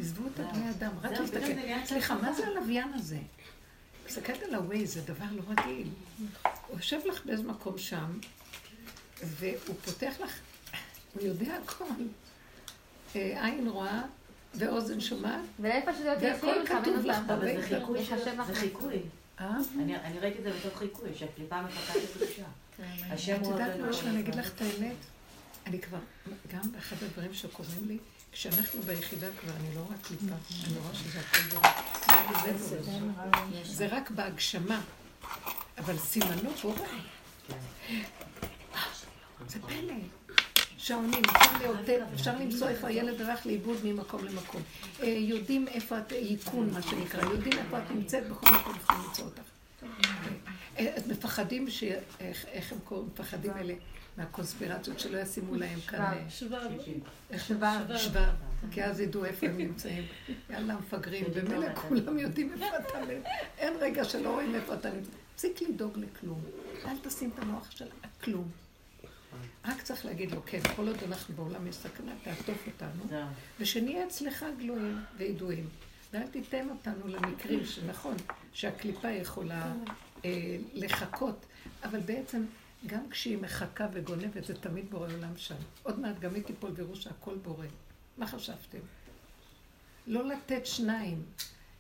עזבו 0.01 0.27
את 0.35 0.41
הבני 0.41 0.71
אדם, 0.71 0.91
רק 1.03 1.11
להסתכל. 1.11 1.53
סליחה, 1.85 2.15
מה 2.15 2.33
זה 2.33 2.47
הלוויין 2.47 2.93
הזה? 2.95 3.19
מסתכלת 4.07 4.43
על 4.43 4.55
הווייז, 4.55 4.95
זה 4.95 5.01
דבר 5.01 5.25
לא 5.33 5.43
רגיל. 5.49 5.89
הוא 6.43 6.77
יושב 6.77 6.99
לך 7.07 7.27
באיזה 7.27 7.43
מקום 7.43 7.79
שם, 7.79 8.19
והוא 9.25 9.77
פותח 9.85 10.15
לך, 10.25 10.39
הוא 11.15 11.23
יודע 11.23 11.57
הכל. 11.65 11.85
אה, 13.17 13.45
עין 13.45 13.69
רואה 13.69 14.03
ואוזן 14.55 15.01
שומעת, 15.01 15.41
והכל 15.59 16.67
כתוב 16.67 17.07
לך 17.07 17.19
בבקר. 17.27 17.85
זה 18.47 18.55
חיקוי. 18.55 19.03
אה? 19.41 19.57
אני 20.05 20.19
ראיתי 20.19 20.39
את 20.39 20.45
זה 20.45 20.53
בתוך 20.53 20.79
חיקוי, 20.79 21.11
שהקליפה 21.15 21.63
מחכה 21.63 21.99
לקדושה. 21.99 22.45
כן. 22.77 22.83
את 23.37 23.47
יודעת 23.47 23.81
משהו, 23.81 24.09
אני 24.09 24.21
אגיד 24.21 24.35
לך 24.35 24.51
את 24.55 24.61
האמת. 24.61 24.97
אני 25.67 25.81
כבר, 25.81 25.99
גם 26.55 26.73
באחד 26.73 26.97
הדברים 27.03 27.35
שקורים 27.35 27.89
לי, 27.89 27.99
כשאנחנו 28.33 28.83
ביחידה 28.83 29.27
כבר, 29.41 29.53
אני 29.61 29.75
לא 29.75 29.81
רואה 29.81 29.97
קליפה, 30.03 30.35
אני 30.67 30.79
רואה 30.79 30.95
שזה 30.95 31.21
הכל 31.21 31.41
בורא. 31.41 31.69
זה 33.65 33.87
רק 33.87 34.11
בהגשמה, 34.11 34.81
אבל 35.79 35.99
סימנו 35.99 36.51
בורא. 36.63 36.89
זה 39.49 39.59
פלא. 39.61 39.95
שעונים, 40.79 41.23
אפשר 42.15 42.39
למצוא 42.39 42.69
איפה 42.69 42.87
הילד 42.87 43.21
הלך 43.21 43.47
לאיבוד 43.47 43.77
ממקום 43.85 44.25
למקום. 44.25 44.63
אה, 45.03 45.07
יודעים 45.07 45.69
איפה 45.69 45.99
את, 45.99 46.13
איכון 46.13 46.71
מה 46.71 46.83
שנקרא, 46.83 47.23
יודעים 47.23 47.59
איפה 47.59 47.79
את 47.79 47.91
נמצאת, 47.91 48.29
בכל 48.29 48.51
מקום 48.51 48.77
יכולים 48.77 49.03
למצוא 49.07 49.25
אותך. 49.25 49.43
אה, 50.79 50.97
מפחדים, 51.09 51.67
איך 52.53 52.73
הם 52.73 52.79
קוראים, 52.85 53.09
מפחדים 53.15 53.53
אלה 53.57 53.75
מהקונספירציות 54.17 55.01
שלא 55.01 55.19
ישימו 55.19 55.55
להם 55.55 55.81
כאן... 55.81 56.01
אה, 56.01 56.31
שבב. 56.31 56.71
שבב. 57.39 57.97
שבב. 57.97 58.23
כי 58.71 58.85
אז 58.85 59.01
ידעו 59.01 59.25
איפה 59.25 59.47
הם 59.47 59.59
נמצאים. 59.59 60.05
יאללה, 60.51 60.75
מפגרים. 60.75 61.25
במילא 61.35 61.75
כולם 61.75 62.19
יודעים 62.19 62.53
איפה 62.53 62.77
אתה 62.79 63.01
נמצא. 63.01 63.29
אין 63.59 63.75
רגע 63.81 64.05
שלא 64.05 64.31
רואים 64.31 64.55
איפה 64.55 64.75
אתה 64.75 64.91
נמצא. 64.91 65.11
תפסיק 65.35 65.63
לדאוג 65.69 65.99
לכלום. 65.99 66.41
אל 66.85 66.97
תשים 67.03 67.31
את 67.35 67.39
המוח 67.39 67.71
של 67.71 67.87
כלום. 68.25 68.66
רק 69.67 69.83
צריך 69.83 70.05
להגיד 70.05 70.31
לו, 70.31 70.43
כן, 70.47 70.61
כל 70.77 70.89
עוד 70.89 70.97
אנחנו 71.07 71.35
בעולם 71.35 71.67
יש 71.67 71.77
סכנה, 71.77 72.13
תעטוף 72.23 72.67
אותנו, 72.67 73.03
ושנהיה 73.61 74.07
אצלך 74.07 74.45
גלויים 74.59 74.99
וידועים. 75.17 75.69
ואל 76.13 76.27
תיתן 76.27 76.69
אותנו 76.71 77.09
למקרים 77.09 77.65
שנכון, 77.65 78.17
שהקליפה 78.53 79.11
יכולה 79.11 79.73
אה, 80.25 80.57
לחכות, 80.75 81.47
אבל 81.85 82.01
בעצם 82.01 82.45
גם 82.87 83.11
כשהיא 83.11 83.39
מחכה 83.39 83.87
וגונבת, 83.93 84.45
זה 84.45 84.55
תמיד 84.55 84.91
בורא 84.91 85.13
עולם 85.13 85.37
שם. 85.37 85.55
עוד 85.83 86.01
מעט 86.01 86.19
גם 86.19 86.35
היא 86.35 86.43
תיפול 86.43 86.71
ויראו 86.75 86.93
הכל 87.11 87.35
בורא. 87.35 87.67
מה 88.19 88.27
חשבתם? 88.27 88.79
לא 90.07 90.29
לתת 90.29 90.67
שניים. 90.67 91.23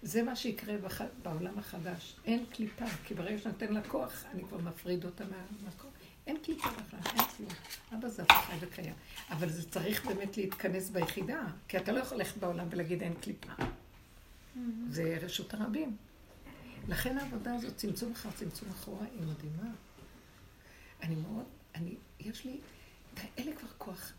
זה 0.03 0.23
מה 0.23 0.37
שיקרה 0.37 0.79
בח... 0.79 1.01
בעולם 1.23 1.59
החדש. 1.59 2.17
אין 2.25 2.45
קליפה, 2.51 2.85
כי 3.05 3.15
ברגע 3.15 3.39
שנותן 3.39 3.73
לה 3.73 3.83
כוח, 3.83 4.25
אני 4.35 4.45
כבר 4.45 4.59
מפריד 4.59 5.05
אותה 5.05 5.25
מהמקום. 5.25 5.91
אין 6.27 6.37
קליפה 6.43 6.69
בכלל, 6.69 7.01
אין 7.07 7.25
כלום. 7.37 7.51
אבא 7.95 8.09
זה 8.09 8.23
חי 8.33 8.57
וקיים. 8.61 8.95
אבל 9.31 9.49
זה 9.49 9.71
צריך 9.71 10.07
באמת 10.07 10.37
להתכנס 10.37 10.91
ביחידה, 10.91 11.43
כי 11.69 11.77
אתה 11.77 11.93
לא 11.93 12.01
יכול 12.01 12.19
ללכת 12.19 12.37
בעולם 12.37 12.67
ולהגיד 12.71 13.03
אין 13.03 13.15
קליפה. 13.15 13.53
זה 14.89 15.19
רשות 15.23 15.55
הרבים. 15.55 15.97
לכן 16.89 17.19
העבודה 17.19 17.55
הזאת, 17.55 17.77
צמצום 17.77 18.13
אחר 18.13 18.31
צמצום 18.31 18.69
אחורה, 18.71 19.07
היא 19.13 19.21
מדהימה. 19.21 19.71
אני 21.03 21.15
מאוד, 21.15 21.45
אני, 21.75 21.95
יש 22.21 22.45
לי, 22.45 22.61
אין 23.37 23.47
לי 23.47 23.57
כבר 23.57 23.69
כוח 23.79 24.13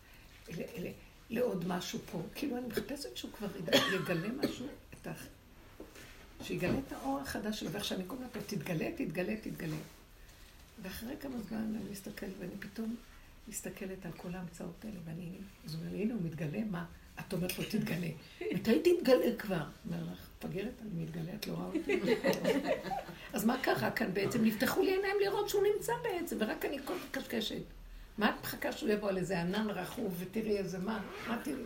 אלה, 0.49 0.63
אלה, 0.75 0.89
לעוד 1.29 1.67
משהו 1.67 1.99
פה. 2.11 2.21
כאילו, 2.35 2.57
אני 2.57 2.67
מחפשת 2.67 3.17
שהוא 3.17 3.31
כבר 3.31 3.47
יגלה 3.95 4.29
משהו, 4.43 4.67
את 4.93 5.07
ה... 5.07 5.13
שיגלה 6.43 6.79
את 6.87 6.91
האור 6.91 7.19
החדש 7.19 7.59
שלו, 7.59 7.71
ועכשיו 7.71 7.97
אני 7.97 8.07
כל 8.07 8.15
הזמן 8.15 8.27
תתגלה, 8.47 8.89
תתגלה, 8.97 9.35
תתגלה. 9.41 9.75
ואחרי 10.81 11.15
כמה 11.19 11.41
זמן 11.41 11.57
אני 11.57 11.91
מסתכלת, 11.91 12.33
ואני 12.39 12.57
פתאום 12.59 12.95
מסתכלת 13.47 14.05
על 14.05 14.11
כל 14.11 14.35
ההמצאות 14.35 14.85
האלה, 14.85 14.99
ואני, 15.05 15.29
אז 15.65 15.75
אומר 15.75 15.95
הנה 15.95 16.13
הוא 16.13 16.21
מתגלה, 16.23 16.63
מה? 16.71 16.85
את 17.19 17.33
אומרת 17.33 17.59
לו, 17.59 17.65
תתגלה. 17.65 18.07
מתי 18.53 18.79
תתגלה 18.79 19.35
כבר? 19.37 19.63
אומר 19.85 20.03
לך, 20.11 20.27
מפגרת, 20.37 20.73
אני 20.81 21.03
מתגלה, 21.03 21.33
את 21.35 21.47
לא 21.47 21.53
רואה 21.53 21.65
אותי. 21.65 21.99
אז 23.33 23.45
מה 23.45 23.57
קרה 23.61 23.91
כאן 23.91 24.13
בעצם? 24.13 24.45
נפתחו 24.45 24.81
לי 24.81 24.91
עיניים 24.91 25.15
לראות 25.21 25.49
שהוא 25.49 25.63
נמצא 25.75 25.93
בעצם, 26.03 26.37
ורק 26.39 26.65
אני 26.65 26.77
כל 26.85 26.93
כך 27.13 27.21
קשקשת. 27.21 27.61
מה 28.17 28.29
את 28.29 28.35
מחכה 28.43 28.71
שהוא 28.71 28.89
יבוא 28.89 29.09
על 29.09 29.17
איזה 29.17 29.41
ענן 29.41 29.69
רכוב 29.69 30.15
ותראי 30.19 30.57
איזה 30.57 30.79
מה? 30.79 31.03
מה 31.27 31.41
תראי? 31.43 31.63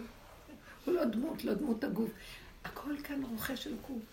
הוא 0.86 0.94
לא 0.94 1.06
דמות, 1.06 1.44
לא 1.44 1.54
דמות 1.54 1.84
הגוף. 1.84 2.10
הכל 2.66 2.96
כאן 3.04 3.24
רוכש 3.24 3.68
אלוקות. 3.68 4.11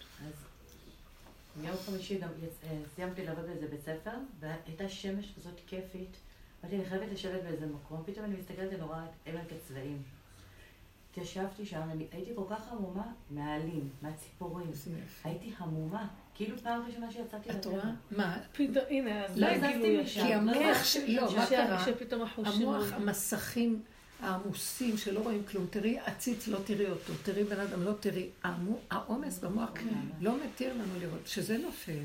אז 1.59 1.65
יום 1.65 1.77
חמישי 1.87 2.19
גם 2.19 2.29
אה, 2.65 2.79
סיימתי 2.95 3.25
לעבוד 3.27 3.47
באיזה 3.47 3.67
בית 3.67 3.81
ספר, 3.81 4.11
והייתה 4.41 4.89
שמש 4.89 5.33
כזאת 5.37 5.61
כיפית. 5.67 6.17
אמרתי, 6.63 6.77
אני 6.77 6.85
חייבת 6.85 7.13
לשבת 7.13 7.43
באיזה 7.43 7.67
מקום, 7.67 8.03
פתאום 8.07 8.25
אני 8.25 8.37
מסתכלת, 8.37 8.73
את 8.73 8.81
עמק 9.27 9.53
הצבעים. 9.57 10.03
התיישבתי 11.11 11.67
שם, 11.67 11.81
אני 11.93 12.07
הייתי 12.13 12.31
כל 12.35 12.45
כך 12.51 12.73
המומה 12.73 13.13
מהעלים, 13.31 13.89
מהציפורים. 14.03 14.71
הייתי 15.25 15.53
המומה. 15.59 16.09
כאילו 16.35 16.59
פעם 16.59 16.83
ראשונה 16.87 17.13
שיצאתי 17.13 17.49
לטבע. 17.49 17.61
את 17.61 17.67
רואה? 17.67 17.91
מה? 18.11 18.39
פתאום, 18.53 18.85
הנה, 18.91 19.25
אז 19.25 19.39
לא 19.39 19.47
הזזתי 19.47 20.01
משם. 20.03 20.21
כי 20.23 20.35
המוח, 20.35 20.57
לא, 21.09 21.37
מה 21.37 21.47
קרה? 21.47 21.85
המוח, 22.37 22.93
המסכים 22.93 23.83
העמוסים 24.21 24.97
שלא 24.97 25.21
רואים 25.21 25.45
כלום. 25.51 25.67
תראי 25.71 25.99
עציץ, 25.99 26.49
לא 26.49 26.59
תראי 26.67 26.87
אותו. 26.87 27.13
תראי 27.23 27.45
בן 27.45 27.61
אדם, 27.61 27.83
לא 27.83 27.93
תראי. 28.01 28.29
העומס 28.91 29.39
במוח 29.39 29.71
כן. 29.75 29.89
לא 30.21 30.45
מתיר 30.45 30.75
לנו 30.75 31.01
לראות. 31.01 31.23
כשזה 31.25 31.59
נופל, 31.59 32.05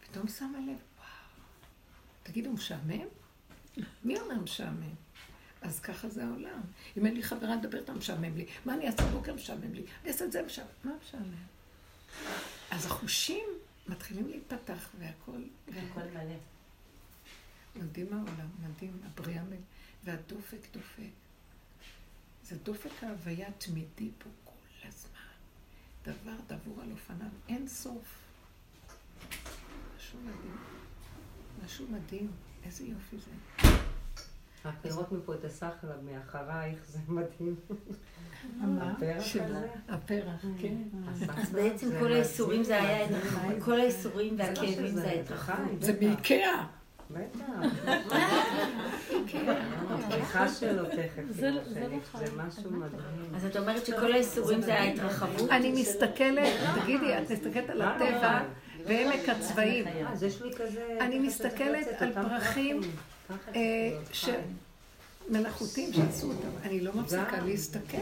פתאום 0.00 0.28
שמה 0.28 0.58
לב, 0.58 0.66
וואו. 0.66 1.08
תגידו, 2.22 2.52
משעמם? 2.52 3.06
מי 4.04 4.20
אומר 4.20 4.34
משעמם? 4.34 4.94
אז 5.62 5.80
ככה 5.80 6.08
זה 6.08 6.24
העולם. 6.24 6.60
אם 6.96 7.06
אין 7.06 7.14
לי 7.14 7.22
חברה 7.22 7.56
לדבר 7.56 7.78
איתה, 7.78 7.92
משעמם 7.92 8.36
לי. 8.36 8.46
מה 8.64 8.74
אני 8.74 8.86
אעשה 8.86 9.06
בבוקר? 9.06 9.34
משעמם 9.34 9.74
לי. 9.74 9.82
אני 10.02 10.12
אעשה 10.12 10.24
את 10.24 10.32
זה 10.32 10.42
משעמם. 10.42 10.68
מה 10.84 10.92
משעמם? 11.06 11.34
אז 12.70 12.86
החושים 12.86 13.44
מתחילים 13.88 14.28
להיפתח 14.28 14.90
והכל... 14.98 15.42
והכל 15.68 16.00
מלא. 16.14 16.36
מדהים 17.76 18.12
העולם, 18.12 18.48
מדהים, 18.62 19.00
הבריאה 19.04 19.42
מלא. 19.42 19.56
והדופק 20.04 20.58
דופק. 20.72 21.23
זה 22.44 22.56
דופק 22.62 23.04
ההוויה 23.04 23.48
תמידי 23.58 24.10
פה 24.18 24.30
כל 24.44 24.88
הזמן. 24.88 25.10
דבר 26.02 26.36
דבור 26.46 26.82
על 26.82 26.90
אופניו, 26.90 27.28
אין 27.48 27.68
סוף. 27.68 28.18
משהו 29.96 30.18
מדהים. 30.20 30.56
משהו 31.64 31.86
מדהים. 31.90 32.30
איזה 32.64 32.84
יופי 32.84 33.16
זה. 33.18 33.68
רק 34.64 34.74
לראות 34.84 35.12
מפה 35.12 35.34
את 35.34 35.44
הסחלב 35.44 36.00
מאחרייך, 36.02 36.84
זה 36.86 36.98
מדהים. 37.08 37.56
הפרח 38.62 39.24
הזה? 39.36 39.68
הפרח, 39.88 40.44
כן. 40.60 40.76
אז 41.36 41.50
בעצם 41.52 41.90
כל 41.98 42.12
האיסורים 42.12 42.62
זה 42.62 42.82
היה 42.82 43.04
את 43.04 43.10
החיים. 43.22 43.60
כל 43.60 43.80
האיסורים 43.80 44.38
והכאבים 44.38 44.94
זה 44.94 45.20
את 45.20 45.30
החיים. 45.30 45.80
זה 45.80 45.98
מאיקאה. 46.00 46.66
בטח. 47.10 47.44
הפתיחה 49.90 50.48
שלו 50.48 50.84
תכף, 50.84 51.22
זה 51.30 51.50
משהו 52.36 52.70
מדהים. 52.70 53.34
אז 53.36 53.44
את 53.46 53.56
אומרת 53.56 53.86
שכל 53.86 54.12
האיסורים 54.12 54.62
זה 54.62 54.74
ההתרחבות? 54.74 55.50
אני 55.50 55.72
מסתכלת, 55.72 56.52
תגידי, 56.82 57.18
את 57.18 57.30
מסתכלת 57.30 57.70
על 57.70 57.82
הטבע 57.82 58.42
ועמק 58.86 59.28
הצבעים. 59.28 59.84
אני 61.00 61.18
מסתכלת 61.18 61.86
על 61.98 62.12
פרחים 62.12 62.80
מלאכותיים 65.30 65.92
שעשו 65.92 66.26
אותם. 66.26 66.48
אני 66.62 66.80
לא 66.80 66.92
מפסיקה 66.94 67.40
להסתכל. 67.44 67.96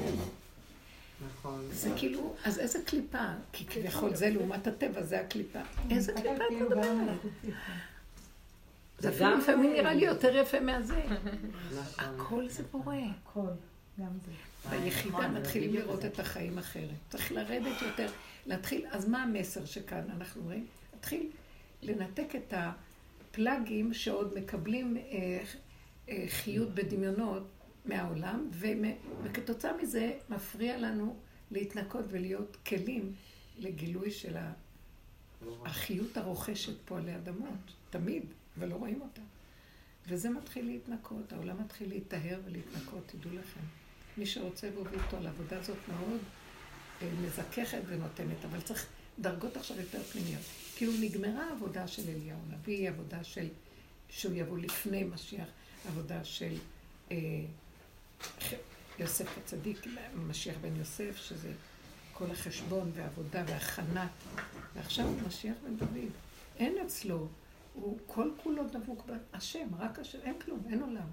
נכון. 1.30 1.68
זה 1.72 1.90
כאילו, 1.96 2.34
אז 2.44 2.58
איזה 2.58 2.78
קליפה? 2.86 3.18
כי 3.52 3.66
כביכול 3.66 4.14
זה 4.14 4.30
לעומת 4.30 4.66
הטבע, 4.66 5.02
זה 5.02 5.20
הקליפה. 5.20 5.58
איזה 5.90 6.12
קליפה 6.12 6.44
את 6.44 6.62
מדברת? 6.62 7.18
זה 9.02 9.08
אפילו 9.08 9.36
לפעמים 9.38 9.72
נראה 9.72 9.94
לי 9.94 10.04
יותר 10.04 10.36
יפה 10.36 10.60
מהזה. 10.60 11.02
נכון. 11.80 12.04
הכל 12.04 12.48
זה 12.48 12.62
בורא. 12.70 12.94
הכל, 12.94 13.48
גם 14.00 14.18
זה. 14.26 14.32
ביחידה 14.70 15.18
נכון, 15.18 15.34
מתחילים 15.34 15.74
לראות 15.74 16.04
את 16.04 16.20
החיים 16.20 16.58
אחרת. 16.58 16.88
צריך 17.10 17.32
לרדת 17.32 17.82
יותר, 17.82 18.06
להתחיל, 18.46 18.86
אז 18.90 19.08
מה 19.08 19.22
המסר 19.22 19.64
שכאן 19.64 20.04
אנחנו 20.16 20.42
רואים? 20.42 20.66
להתחיל 20.94 21.30
לנתק 21.82 22.28
את 22.36 22.54
הפלאגים 22.56 23.94
שעוד 23.94 24.38
מקבלים 24.38 24.96
אה, 24.96 25.42
אה, 26.08 26.24
חיות 26.28 26.74
בדמיונות 26.74 27.42
מהעולם, 27.84 28.48
וכתוצאה 29.22 29.72
מזה 29.82 30.12
מפריע 30.28 30.78
לנו 30.78 31.16
להתנקות 31.50 32.04
ולהיות 32.08 32.56
כלים 32.66 33.12
לגילוי 33.58 34.10
של 34.10 34.36
החיות 35.64 36.16
הרוכשת 36.16 36.74
פה 36.84 36.98
עלי 36.98 37.16
אדמות, 37.16 37.72
תמיד. 37.90 38.24
ולא 38.58 38.74
רואים 38.74 39.00
אותה. 39.00 39.20
וזה 40.08 40.30
מתחיל 40.30 40.66
להתנקות, 40.66 41.32
העולם 41.32 41.60
מתחיל 41.60 41.88
להיטהר 41.88 42.40
ולהתנקות, 42.44 43.02
תדעו 43.06 43.30
לכם. 43.32 43.60
מי 44.18 44.26
שרוצה 44.26 44.68
והוביל 44.74 45.00
אותו 45.04 45.16
על 45.16 45.26
העבודה 45.26 45.58
הזאת 45.58 45.76
מאוד 45.88 46.20
אה, 47.02 47.08
מזככת 47.22 47.80
ונותנת, 47.86 48.44
אבל 48.44 48.60
צריך 48.60 48.86
דרגות 49.18 49.56
עכשיו 49.56 49.80
יותר 49.80 50.02
פנימיות. 50.02 50.42
כאילו 50.76 50.92
נגמרה 51.00 51.44
העבודה 51.44 51.88
של 51.88 52.02
אליהו 52.08 52.38
הנביא, 52.48 52.88
עבודה 52.88 53.24
של, 53.24 53.48
שהוא 54.08 54.34
יבוא 54.34 54.58
לפני 54.58 55.04
משיח, 55.04 55.48
עבודה 55.88 56.24
של 56.24 56.54
אה, 57.10 57.16
יוסף 58.98 59.38
הצדיק, 59.38 59.86
משיח 60.16 60.56
בן 60.60 60.76
יוסף, 60.76 61.16
שזה 61.16 61.52
כל 62.12 62.30
החשבון 62.30 62.90
והעבודה 62.94 63.44
והכנת, 63.46 64.10
ועכשיו 64.74 65.06
משיח 65.26 65.54
בן 65.64 65.76
דוד. 65.76 66.10
אין 66.56 66.74
אצלו 66.86 67.28
הוא 67.74 67.98
כל 68.06 68.30
כולו 68.42 68.68
דבוק 68.68 69.04
בהשם, 69.06 69.68
רק 69.78 69.98
השם, 69.98 70.18
אין 70.22 70.38
כלום, 70.38 70.60
אין 70.70 70.82
עולם. 70.82 71.08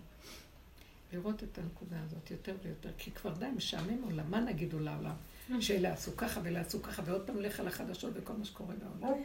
לראות 1.14 1.44
את 1.44 1.58
הנקודה 1.58 1.98
הזאת 2.06 2.32
יותר 2.32 2.56
ויותר, 2.64 2.90
כי 2.98 3.12
כבר 3.12 3.34
די 3.34 3.50
משעמם 3.56 4.04
עולם, 4.04 4.32
מה 4.32 4.40
נגידו 4.40 4.80
לעולם? 4.80 5.16
שאלה 5.60 5.94
עשו 5.94 6.18
ככה 6.18 6.40
ואלה 6.44 6.62
עשו 6.62 6.82
ככה, 6.82 7.02
ועוד 7.06 7.28
פעם 7.28 7.42
לך 7.42 7.60
על 7.60 7.68
החדשות 7.68 8.14
וכל 8.16 8.34
מה 8.34 8.46
שקורה 8.46 8.76
בעולם. 8.76 9.18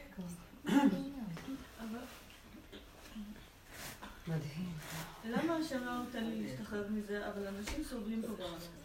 מדהים. 4.29 4.73
למה 5.25 5.57
השם 5.57 5.85
לא 5.85 5.99
נותן 5.99 6.25
לי 6.25 6.43
להשתחרר 6.43 6.89
מזה, 6.89 7.29
אבל 7.29 7.47
אנשים 7.47 7.85
סובלים 7.85 8.23
פה 8.23 8.29
בעולם? 8.29 8.84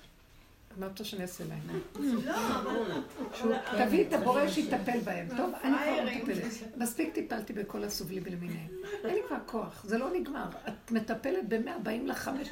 מה 0.80 0.86
את 0.86 0.92
רוצה 0.92 1.04
שאני 1.04 1.22
אעשה 1.22 1.44
להם? 1.50 1.80
לא, 2.26 2.34
אבל... 2.56 3.86
תביאי 3.86 4.08
את 4.08 4.14
הבורא 4.14 4.48
שיטפל 4.48 5.00
בהם. 5.04 5.28
טוב, 5.38 5.54
אני 5.64 5.76
כבר 5.78 6.06
לא 6.06 6.34
מטפלת. 6.34 6.78
מספיק 6.78 7.14
טיפלתי 7.14 7.54
בכל 7.54 7.84
הסובלים 7.84 8.24
למיניהם. 8.26 8.68
אין 9.04 9.16
לי 9.16 9.22
כבר 9.28 9.38
כוח, 9.46 9.84
זה 9.84 9.98
לא 9.98 10.10
נגמר. 10.14 10.50
את 10.68 10.92
מטפלת 10.92 11.50
במאה, 11.50 11.80
באים 11.80 12.08
לך 12.08 12.18
חמש 12.18 12.50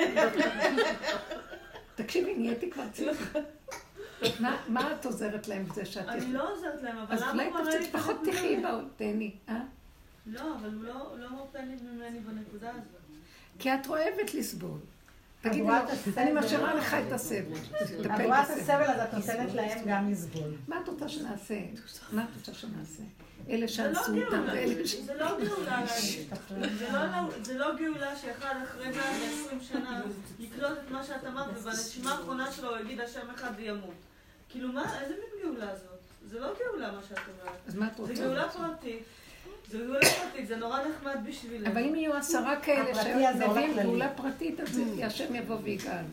תקשיבי, 1.96 2.36
נהייתי 2.38 2.72
כבר 2.72 2.84
ציורך. 2.94 3.36
מה 4.68 4.92
את 4.92 5.06
עוזרת 5.06 5.48
להם 5.48 5.66
בזה 5.66 5.86
שאת... 5.86 6.08
אני 6.08 6.34
לא 6.34 6.52
עוזרת 6.52 6.82
להם, 6.82 6.98
אבל 6.98 7.16
למה 7.16 7.44
הוא 7.44 7.52
מראה 7.54 7.64
לי... 7.64 7.70
אז 7.70 7.76
אולי 7.76 7.92
פחות 7.92 8.16
תחי 8.26 8.58
בה, 8.64 8.80
תהני, 8.96 9.32
אה? 9.50 9.62
לא, 10.26 10.56
אבל 10.56 10.74
הוא 10.74 11.18
לא 11.18 11.30
מרפא 11.30 11.58
לי 11.58 11.76
ממני 11.84 12.20
בנקודה 12.20 12.70
הזאת. 12.70 13.02
כי 13.60 13.74
את 13.74 13.88
אוהבת 13.88 14.34
לסבול. 14.34 14.80
תגידי 15.50 15.68
לו, 15.68 15.74
אני 16.18 16.32
משאירה 16.32 16.74
לך 16.74 16.94
את 16.94 17.12
הסבל. 17.12 17.58
את 18.02 18.22
רואה 18.26 18.44
את 18.44 18.50
הסבל, 18.50 18.84
אז 18.84 19.00
את 19.00 19.14
נותנת 19.14 19.54
להם 19.54 19.80
גם 19.88 20.12
לסבול. 20.12 20.54
מה 20.68 20.80
את 20.84 20.88
רוצה 20.88 21.10
שנעשה? 21.10 21.60
מה 22.12 22.24
את 22.24 22.30
רוצה 22.36 22.54
שנעשה? 22.54 23.04
אלה 23.50 23.68
שאנסו 23.68 24.22
אותם 24.26 24.44
ואלה 24.48 24.88
ש... 24.88 24.96
זה 24.96 25.14
לא 25.14 25.38
גאולה 25.40 25.84
זה 27.44 27.58
לא 27.58 27.76
גאולה 27.76 28.16
שאחד 28.16 28.56
אחרי 28.64 28.90
120 28.90 29.62
שנה 29.62 30.02
לקלוט 30.40 30.78
את 30.86 30.92
מה 30.92 31.04
שאת 31.04 31.26
אמרת, 31.26 31.58
ובנשימה 31.58 32.12
האחרונה 32.12 32.52
שלו 32.52 32.70
הוא 32.70 32.78
יגיד 32.78 33.00
השם 33.00 33.30
אחד 33.36 33.52
וימות. 33.58 33.94
כאילו 34.50 34.72
מה, 34.72 35.02
איזה 35.02 35.14
מין 35.14 35.44
גאולה 35.44 35.76
זאת? 35.76 36.00
זה 36.26 36.40
לא 36.40 36.48
גאולה 36.60 36.92
מה 36.92 37.00
שאת 37.10 37.18
אומרת. 37.18 37.58
אז 37.68 37.76
מה 37.76 37.88
את 37.88 38.00
רוצה? 38.00 38.16
זה 38.16 38.24
גאולה 38.24 38.50
פרטית. 38.50 39.04
זה 39.70 39.78
גאולה 39.78 40.00
פרטית, 40.02 40.48
זה 40.48 40.56
נורא 40.56 40.80
נחמד 40.88 41.18
בשבילנו. 41.26 41.72
אבל 41.72 41.84
אם 41.84 41.96
יהיו 41.96 42.14
עשרה 42.14 42.56
כאלה 42.62 43.04
שמביאים 43.04 43.74
גאולה 43.84 44.10
פרטית, 44.10 44.60
אז 44.60 44.82
השם 45.04 45.36
יבוא 45.36 45.58
ויגאל. 45.64 46.06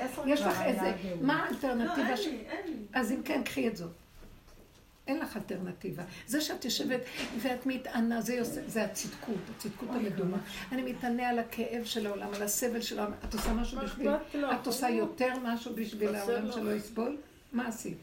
עשר 0.00 0.28
יש 0.28 0.40
לך 0.40 0.62
איזה, 0.62 0.92
מה 1.20 1.44
האלטרנטיבה 1.44 2.10
לא, 2.10 2.14
לי. 2.14 2.44
אז 2.92 3.12
אם 3.12 3.22
כן, 3.22 3.42
קחי 3.44 3.68
את 3.68 3.76
זאת. 3.76 3.90
אין 5.06 5.18
לך 5.18 5.36
אלטרנטיבה. 5.36 6.02
זה 6.26 6.40
שאת 6.40 6.64
יושבת 6.64 7.00
ואת 7.38 7.66
מתענה, 7.66 8.20
זה, 8.20 8.34
יוס... 8.34 8.58
זה 8.66 8.84
הצדקות, 8.84 9.36
הצדקות 9.56 9.88
המדומה. 9.90 10.36
אני 10.72 10.82
מתענה 10.82 11.28
על 11.28 11.38
הכאב 11.38 11.84
של 11.84 12.06
העולם, 12.06 12.34
על 12.34 12.42
הסבל 12.42 12.80
של 12.80 12.98
העולם. 12.98 13.14
את 13.28 13.34
עושה 13.34 13.52
משהו 13.52 13.78
בשביל... 13.80 14.10
את 14.34 14.66
עושה 14.66 14.88
יותר 14.88 15.32
משהו 15.42 15.74
בשביל 15.74 16.14
העולם 16.14 16.52
שלא 16.52 16.74
יסבול? 16.74 17.16
מה 17.52 17.68
עשית? 17.68 17.98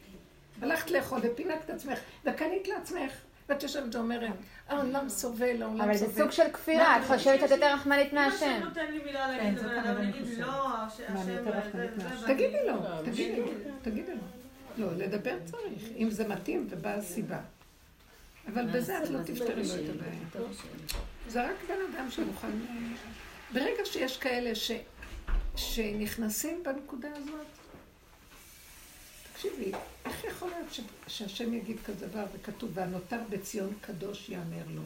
הלכת 0.62 0.90
לאכול 0.90 1.20
ופינקת 1.22 1.64
את 1.64 1.70
עצמך, 1.70 1.98
וקנית 2.24 2.68
לעצמך. 2.68 3.12
ואת 3.48 3.62
יושבת 3.62 3.94
ואומרת, 3.94 4.30
העולם 4.68 5.08
סובל, 5.08 5.62
העולם 5.62 5.78
סובל. 5.78 5.80
אבל 5.80 5.96
זה 5.96 6.06
סוג 6.22 6.30
של 6.30 6.50
כפירה, 6.52 6.96
את 6.96 7.02
חושבת 7.06 7.40
שאת 7.40 7.50
יותר 7.50 7.74
רחמנית 7.74 8.12
מהשם. 8.12 8.46
אם 8.46 8.62
נותן 8.62 8.92
לי 8.92 9.04
מילה 9.04 9.28
להגיד 9.28 9.58
לבן 9.58 9.78
אדם, 9.78 10.08
יגיד 10.08 10.38
לא, 10.38 10.68
השם... 10.68 11.04
תגידי 12.26 12.66
לו, 12.66 12.74
תגידי 13.04 13.40
לו, 13.40 13.46
תגידי 13.82 14.12
לו. 14.12 14.20
לא, 14.76 14.96
לדבר 14.96 15.36
צריך, 15.44 15.82
אם 15.96 16.10
זה 16.10 16.28
מתאים 16.28 16.66
ובאה 16.70 16.94
הסיבה. 16.94 17.38
אבל 18.52 18.66
בזה 18.66 19.02
את 19.02 19.10
לא 19.10 19.18
תפתרי 19.22 19.62
לו 19.62 19.74
את 19.74 19.90
הבעיה. 19.90 20.48
זה 21.28 21.44
רק 21.44 21.56
בן 21.68 21.94
אדם 21.94 22.10
שמוכן... 22.10 22.50
ברגע 23.52 23.84
שיש 23.84 24.16
כאלה 24.16 24.54
ש... 24.54 24.70
שנכנסים 25.56 26.62
בנקודה 26.62 27.08
הזאת, 27.16 27.46
תקשיבי, 29.36 29.72
איך 30.04 30.24
יכול 30.24 30.50
להיות 30.50 30.74
ש... 30.74 30.80
שהשם 31.06 31.54
יגיד 31.54 31.76
כזה 31.84 32.06
דבר 32.06 32.24
וכתוב, 32.32 32.70
והנותר 32.74 33.20
בציון 33.30 33.74
קדוש 33.80 34.28
יאמר 34.28 34.64
לו? 34.74 34.82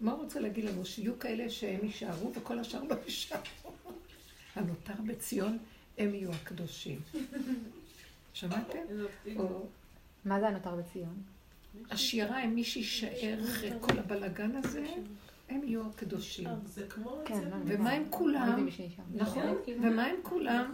מה 0.00 0.12
הוא 0.12 0.24
רוצה 0.24 0.40
להגיד 0.40 0.64
לנו? 0.64 0.84
שיהיו 0.84 1.18
כאלה 1.18 1.50
שהם 1.50 1.84
יישארו 1.84 2.32
וכל 2.34 2.58
השאר 2.58 2.82
לא 2.82 2.94
יישארו. 3.04 3.42
הנותר 4.54 4.94
בציון 5.06 5.58
הם 5.98 6.14
יהיו 6.14 6.32
הקדושים. 6.32 7.00
שמעתם? 8.32 8.78
מה 10.24 10.40
זה 10.40 10.48
הנותר 10.48 10.74
בציון? 10.74 11.22
השירה 11.90 12.38
הם 12.38 12.54
מי 12.54 12.64
שיישאר 12.64 13.38
אחרי 13.44 13.70
כל 13.80 13.98
הבלגן 13.98 14.56
הזה, 14.56 14.86
הם 15.48 15.60
יהיו 15.64 15.86
הקדושים. 15.86 16.48
זה 16.64 16.86
כמו... 16.88 17.22
ומה 17.66 17.90
עם 17.90 18.04
כולם? 18.10 18.68
נכון, 19.14 19.56
ומה 19.82 20.06
עם 20.06 20.16
כולם? 20.22 20.72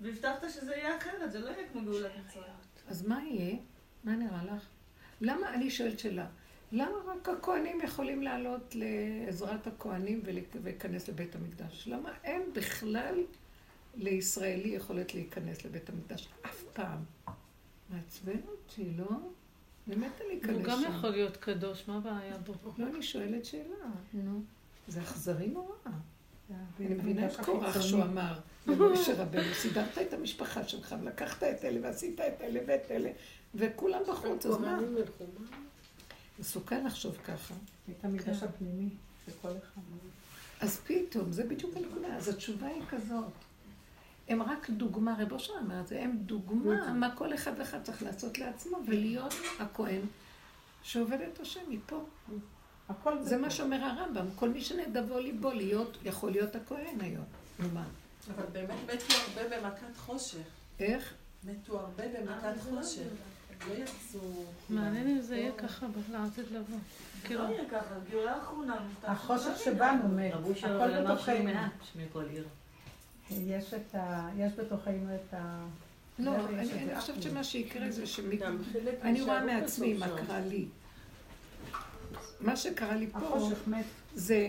והבטחת 0.00 0.50
שזה 0.50 0.74
יהיה 0.74 0.96
אחרת, 0.96 1.32
זה 1.32 1.38
לא 1.38 1.48
יהיה 1.48 1.68
כמו 1.72 1.82
גאולת 1.84 2.10
מצרים. 2.26 2.52
אז 2.88 3.06
מה 3.06 3.22
יהיה? 3.22 3.56
מה 4.04 4.16
נראה 4.16 4.44
לך? 4.44 4.66
למה, 5.20 5.54
אני 5.54 5.70
שואלת 5.70 5.98
שאלה, 5.98 6.26
למה 6.72 6.96
רק 7.06 7.28
הכוהנים 7.28 7.80
יכולים 7.80 8.22
לעלות 8.22 8.74
לעזרת 8.74 9.66
הכוהנים 9.66 10.22
ולהיכנס 10.24 11.08
לבית 11.08 11.34
המקדש? 11.34 11.88
למה 11.88 12.10
אין 12.24 12.42
בכלל 12.52 13.14
לישראלי 13.94 14.68
יכולת 14.68 15.14
להיכנס 15.14 15.64
לבית 15.64 15.88
המקדש? 15.88 16.28
אף 16.46 16.62
פעם. 16.72 16.98
מעצבן 17.90 18.40
אותי, 18.48 18.90
לא? 18.96 19.08
אני 19.86 19.96
מתה 19.96 20.24
להיכנס 20.28 20.50
שם. 20.50 20.54
הוא 20.54 20.62
גם 20.62 20.82
יכול 20.94 21.10
להיות 21.10 21.36
קדוש, 21.36 21.88
מה 21.88 21.96
הבעיה 21.96 22.38
בו? 22.38 22.54
לא, 22.78 22.86
אני 22.86 23.02
שואלת 23.02 23.44
שאלה. 23.44 23.86
נו. 24.14 24.42
זה 24.88 25.02
אכזרי 25.02 25.46
נורא. 25.46 25.74
אני 26.80 26.94
מבינה 26.94 27.26
את 27.26 27.40
קורח 27.40 27.80
שהוא 27.80 28.02
אמר 28.02 28.40
למשה 28.66 29.22
רבנו, 29.22 29.54
סידרת 29.54 29.98
את 29.98 30.12
המשפחה 30.12 30.64
שלך, 30.64 30.94
ולקחת 31.02 31.42
את 31.42 31.64
אלה, 31.64 31.80
ועשית 31.82 32.20
את 32.20 32.40
אלה 32.40 32.60
ואת 32.66 32.90
אלה, 32.90 33.10
וכולם 33.54 34.00
בחוץ, 34.08 34.46
אז 34.46 34.58
מה? 34.58 34.78
מסוכן 36.38 36.86
לחשוב 36.86 37.16
ככה. 37.24 37.54
את 37.90 38.04
המקדש 38.04 38.42
הפנימי 38.42 38.88
של 39.26 39.32
כל 39.42 39.48
אחד. 39.48 39.80
אז 40.60 40.80
פתאום, 40.86 41.32
זה 41.32 41.44
בדיוק 41.44 41.76
הנקודה. 41.76 42.16
אז 42.16 42.28
התשובה 42.28 42.66
היא 42.66 42.82
כזאת. 42.90 43.32
הם 44.28 44.42
רק 44.42 44.70
דוגמה, 44.70 45.16
רב 45.18 45.32
אושר 45.32 45.52
אמר 45.60 45.80
את 45.80 45.86
זה, 45.86 46.02
הם 46.02 46.16
דוגמה 46.16 46.92
מה 46.92 47.16
כל 47.16 47.34
אחד 47.34 47.52
ואחד 47.58 47.82
צריך 47.82 48.02
לעשות 48.02 48.38
לעצמו, 48.38 48.78
ולהיות 48.86 49.34
הכהן 49.60 50.00
שעובד 50.82 51.18
את 51.32 51.40
השם 51.40 51.60
מפה. 51.68 52.04
הכל 52.88 53.22
זה 53.22 53.36
מה 53.36 53.50
שאומר 53.50 53.84
הרמב"ם, 53.84 54.26
כל 54.34 54.48
מי 54.48 54.60
שנדבו 54.60 55.18
ליבו 55.18 55.50
להיות, 55.50 55.98
יכול 56.04 56.30
להיות 56.30 56.56
הכהן 56.56 57.00
היום. 57.00 57.24
נו 57.58 57.68
מה? 57.74 57.84
אבל 58.34 58.44
באמת 58.52 58.78
מתו 58.84 59.14
הרבה 59.14 59.56
במכת 59.56 59.96
חושך. 59.96 60.38
איך? 60.80 61.14
מתו 61.44 61.80
הרבה 61.80 62.04
במכת 62.08 62.60
חושך. 62.70 63.08
לא 63.68 63.74
יצאו... 63.74 64.44
מעניין 64.70 65.08
אם 65.08 65.20
זה 65.20 65.36
יהיה 65.36 65.52
ככה 65.52 65.86
לעתיד 66.12 66.44
לבוא. 66.50 66.78
לא 67.30 67.42
יהיה 67.42 67.68
ככה, 67.70 67.94
גאולה 68.10 68.38
אחרונה. 68.42 68.76
החושך 69.02 69.58
שבנו 69.64 70.08
מת, 70.08 70.32
הכל 70.62 71.02
בתוכנו. 71.02 71.50
יש 73.30 73.74
את 73.74 73.94
ה... 73.94 74.28
יש 74.36 74.52
בתוכנו 74.52 75.14
את 75.14 75.34
ה... 75.34 75.64
לא, 76.18 76.32
אני 76.48 77.00
חושבת 77.00 77.22
שמה 77.22 77.44
שיקרה 77.44 77.90
זה 77.90 78.06
ש... 78.06 78.20
אני 79.02 79.22
רואה 79.22 79.44
מעצמי 79.44 79.94
מה 79.94 80.06
קרה 80.08 80.40
לי. 80.40 80.66
מה 82.40 82.56
שקרה 82.56 82.96
לי 82.96 83.06
פה, 83.20 83.50
זה 84.14 84.48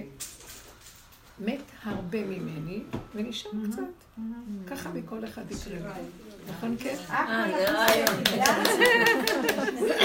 מת 1.40 1.62
הרבה 1.84 2.26
ממני, 2.26 2.84
ונשאר 3.16 3.52
קצת. 3.72 4.20
ככה 4.68 4.90
מכל 4.90 5.26
אחד 5.26 5.52
יקרה. 5.52 5.94
נכון, 6.50 6.76
כן? 6.80 6.96
אה, 7.10 7.46
זה 7.58 7.72
רעיון. 7.72 8.24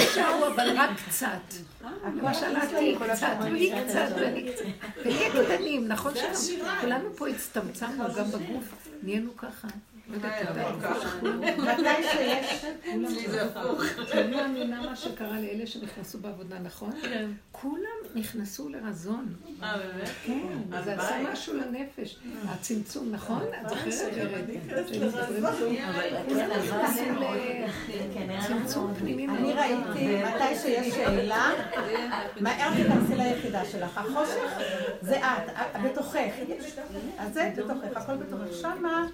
נשארו, 0.03 0.47
אבל 0.47 0.69
רק 0.77 0.91
קצת. 1.09 1.55
למשל, 2.17 2.57
את 2.57 2.69
קצת, 3.13 3.37
והיא 3.41 3.75
קצת, 3.85 4.09
ואני 4.17 4.53
קצת. 4.53 4.65
ונהיה 5.05 5.31
קטנים, 5.31 5.89
נכון 5.89 6.13
שכולנו 6.15 7.17
פה 7.17 7.29
הצטמצמנו 7.29 8.05
גם 8.17 8.31
בגוף, 8.31 8.89
נהיינו 9.03 9.37
ככה. 9.37 9.69
מתי 11.67 12.03
שיש... 12.13 12.65
זה 13.27 13.43
הפוך. 13.43 13.83
אני 14.13 14.37
מאמינה 14.37 14.83
מה 14.83 14.97
שקרה 14.97 15.41
לאלה 15.41 15.67
שנכנסו 15.67 16.19
בעבודה, 16.19 16.59
נכון? 16.59 16.91
כולם 17.53 18.01
נכנסו 18.15 18.69
לרזון. 18.69 19.35
אה, 19.63 19.79
באמת? 19.79 20.09
כן, 20.25 20.83
זה 20.85 20.95
עשה 20.95 21.23
משהו 21.33 21.55
לנפש. 21.55 22.19
הצמצום, 22.49 23.11
נכון? 23.13 23.43
את 23.43 23.69
זוכרת? 23.69 24.47
צמצום 28.47 28.95
פנימי 28.95 29.29
אני 29.29 29.53
ראיתי, 29.53 30.23
מתי 30.25 30.57
שיש 30.63 30.95
שאלה, 30.95 31.51
מהר 32.41 32.75
תיכנסי 32.75 33.15
ליחידה 33.17 33.65
שלך. 33.65 33.99
החושך 33.99 34.59
זה 35.03 35.19
את, 35.19 35.51
בתוכך. 35.85 36.31
אז 37.19 37.35
זה 37.35 37.53
בתוכך, 37.57 37.97
הכל 37.97 38.17
בתוכך. 38.17 38.57
שמה... 38.61 39.07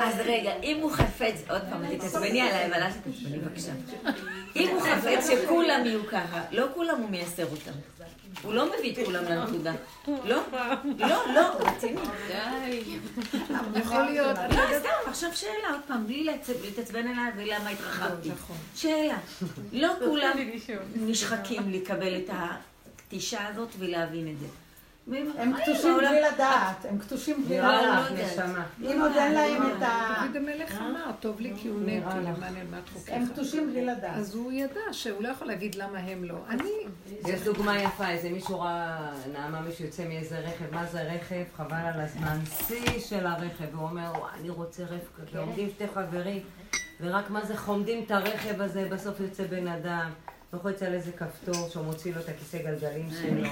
אז 0.00 0.14
רגע, 0.24 0.52
אם 0.62 0.78
הוא 0.82 0.92
חפץ, 0.92 1.42
עוד 1.50 1.62
פעם, 1.70 1.96
תתעצבני 1.96 2.40
עליי, 2.40 2.66
אבל 2.66 2.82
אל 2.82 2.90
תתעצבני 2.92 3.38
בבקשה. 3.38 3.72
אם 4.56 4.68
הוא 4.68 4.80
חפץ 4.80 5.30
שכולם 5.30 5.86
יהיו 5.86 6.06
ככה, 6.06 6.42
לא 6.52 6.66
כולם 6.74 7.00
הוא 7.00 7.10
מייסר 7.10 7.46
אותם. 7.50 7.78
הוא 8.42 8.54
לא 8.54 8.72
מביא 8.78 8.92
את 8.92 9.06
כולם 9.06 9.24
לנקודה. 9.24 9.72
לא, 10.08 10.42
לא, 10.98 11.34
לא, 11.34 11.48
רציני. 11.60 12.00
די. 12.28 12.98
יכול 13.76 14.02
להיות. 14.02 14.36
לא, 14.50 14.78
סתם, 14.78 14.88
עכשיו 15.10 15.30
שאלה, 15.34 15.70
עוד 15.70 15.80
פעם, 15.86 16.06
בלי 16.06 16.24
להתעצבן 16.64 17.06
עליי 17.06 17.32
ולמה 17.36 17.70
התרחבתי. 17.70 18.30
שאלה. 18.74 19.18
לא 19.72 19.92
כולם 20.06 20.36
נשחקים 20.94 21.70
לקבל 21.70 22.16
את 22.16 22.30
הקטישה 22.32 23.48
הזאת 23.48 23.68
ולהבין 23.78 24.28
את 24.28 24.38
זה. 24.40 24.46
הם 25.38 25.52
קטושים 25.62 25.96
בלי 25.96 26.20
לדעת, 26.20 26.86
הם 26.88 26.98
קטושים 26.98 27.44
בלי 27.44 27.58
לדעת. 27.58 28.12
אם 28.80 29.00
עוד 29.02 29.12
אין 29.16 29.34
להם 29.34 29.62
את 29.62 29.82
ה... 29.82 30.24
דוד 30.26 30.36
המלך 30.36 30.80
אמר, 30.80 31.10
טוב 31.20 31.40
לי 31.40 31.52
כי 31.56 31.68
הוא 31.68 31.80
נטי, 31.80 32.18
למען 32.22 32.56
אלמד 32.56 32.88
חוקיך. 32.92 33.14
הם 33.14 33.26
קטושים 33.26 33.70
בלי 33.70 33.86
לדעת. 33.86 34.16
אז 34.16 34.34
הוא 34.34 34.52
ידע 34.52 34.80
שהוא 34.92 35.22
לא 35.22 35.28
יכול 35.28 35.46
להגיד 35.46 35.74
למה 35.74 35.98
הם 35.98 36.24
לא. 36.24 36.34
אני... 36.48 36.70
יש 37.26 37.40
דוגמה 37.40 37.78
יפה, 37.82 38.08
איזה 38.08 38.30
מישהו 38.30 38.60
ראה, 38.60 39.10
נעמה 39.32 39.60
מישהו 39.60 39.84
יוצא 39.84 40.04
מאיזה 40.08 40.38
רכב, 40.38 40.74
מה 40.74 40.86
זה 40.86 41.02
רכב? 41.02 41.44
חבל 41.56 41.76
על 41.94 42.00
הזמן, 42.00 42.38
שיא 42.66 43.00
של 43.00 43.26
הרכב, 43.26 43.64
והוא 43.72 43.88
אומר, 43.88 44.12
אני 44.40 44.50
רוצה 44.50 44.82
רכב 44.82 45.22
כזה, 45.26 45.38
עומדים 45.38 45.70
שתי 45.70 45.84
חברים, 45.94 46.42
ורק 47.00 47.30
מה 47.30 47.44
זה 47.44 47.56
חומדים 47.56 48.04
את 48.06 48.10
הרכב 48.10 48.60
הזה, 48.60 48.88
בסוף 48.90 49.20
יוצא 49.20 49.44
בן 49.46 49.68
אדם. 49.68 50.10
לוחץ 50.52 50.82
על 50.82 50.94
איזה 50.94 51.12
כפתור 51.12 51.68
שהוא 51.68 51.84
מוציא 51.84 52.14
לו 52.14 52.20
את 52.20 52.28
הכיסא 52.28 52.58
גלגלים 52.58 53.08
שלו, 53.10 53.48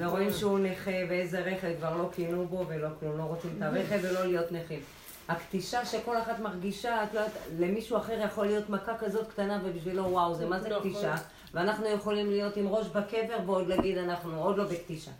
ורואים 0.00 0.32
שהוא 0.32 0.58
נכה 0.58 0.90
ואיזה 1.08 1.40
רכב 1.40 1.72
כבר 1.78 1.96
לא 1.96 2.08
קינו 2.12 2.46
בו 2.46 2.64
ולא 2.68 2.88
כלום, 3.00 3.18
לא 3.18 3.22
רוצים 3.22 3.50
את 3.56 3.62
הרכב 3.62 3.98
ולא 4.02 4.24
להיות 4.26 4.52
נכים. 4.52 4.80
הקטישה 5.28 5.84
שכל 5.84 6.18
אחת 6.18 6.38
מרגישה, 6.38 7.04
את 7.04 7.14
לא 7.14 7.20
יודעת, 7.20 7.38
למישהו 7.58 7.96
אחר 7.96 8.20
יכול 8.24 8.46
להיות 8.46 8.70
מכה 8.70 8.98
כזאת 8.98 9.30
קטנה 9.30 9.60
ובשבילו 9.64 10.04
וואו, 10.04 10.34
זה 10.34 10.46
מה 10.46 10.60
זה 10.60 10.70
קטישה, 10.80 11.14
ואנחנו 11.54 11.86
יכולים 11.86 12.30
להיות 12.30 12.56
עם 12.56 12.68
ראש 12.68 12.86
בקבר 12.86 13.38
ועוד 13.46 13.68
להגיד 13.68 13.98
אנחנו 13.98 14.42
עוד 14.42 14.56
לא 14.56 14.64
בקטישה. 14.64 15.10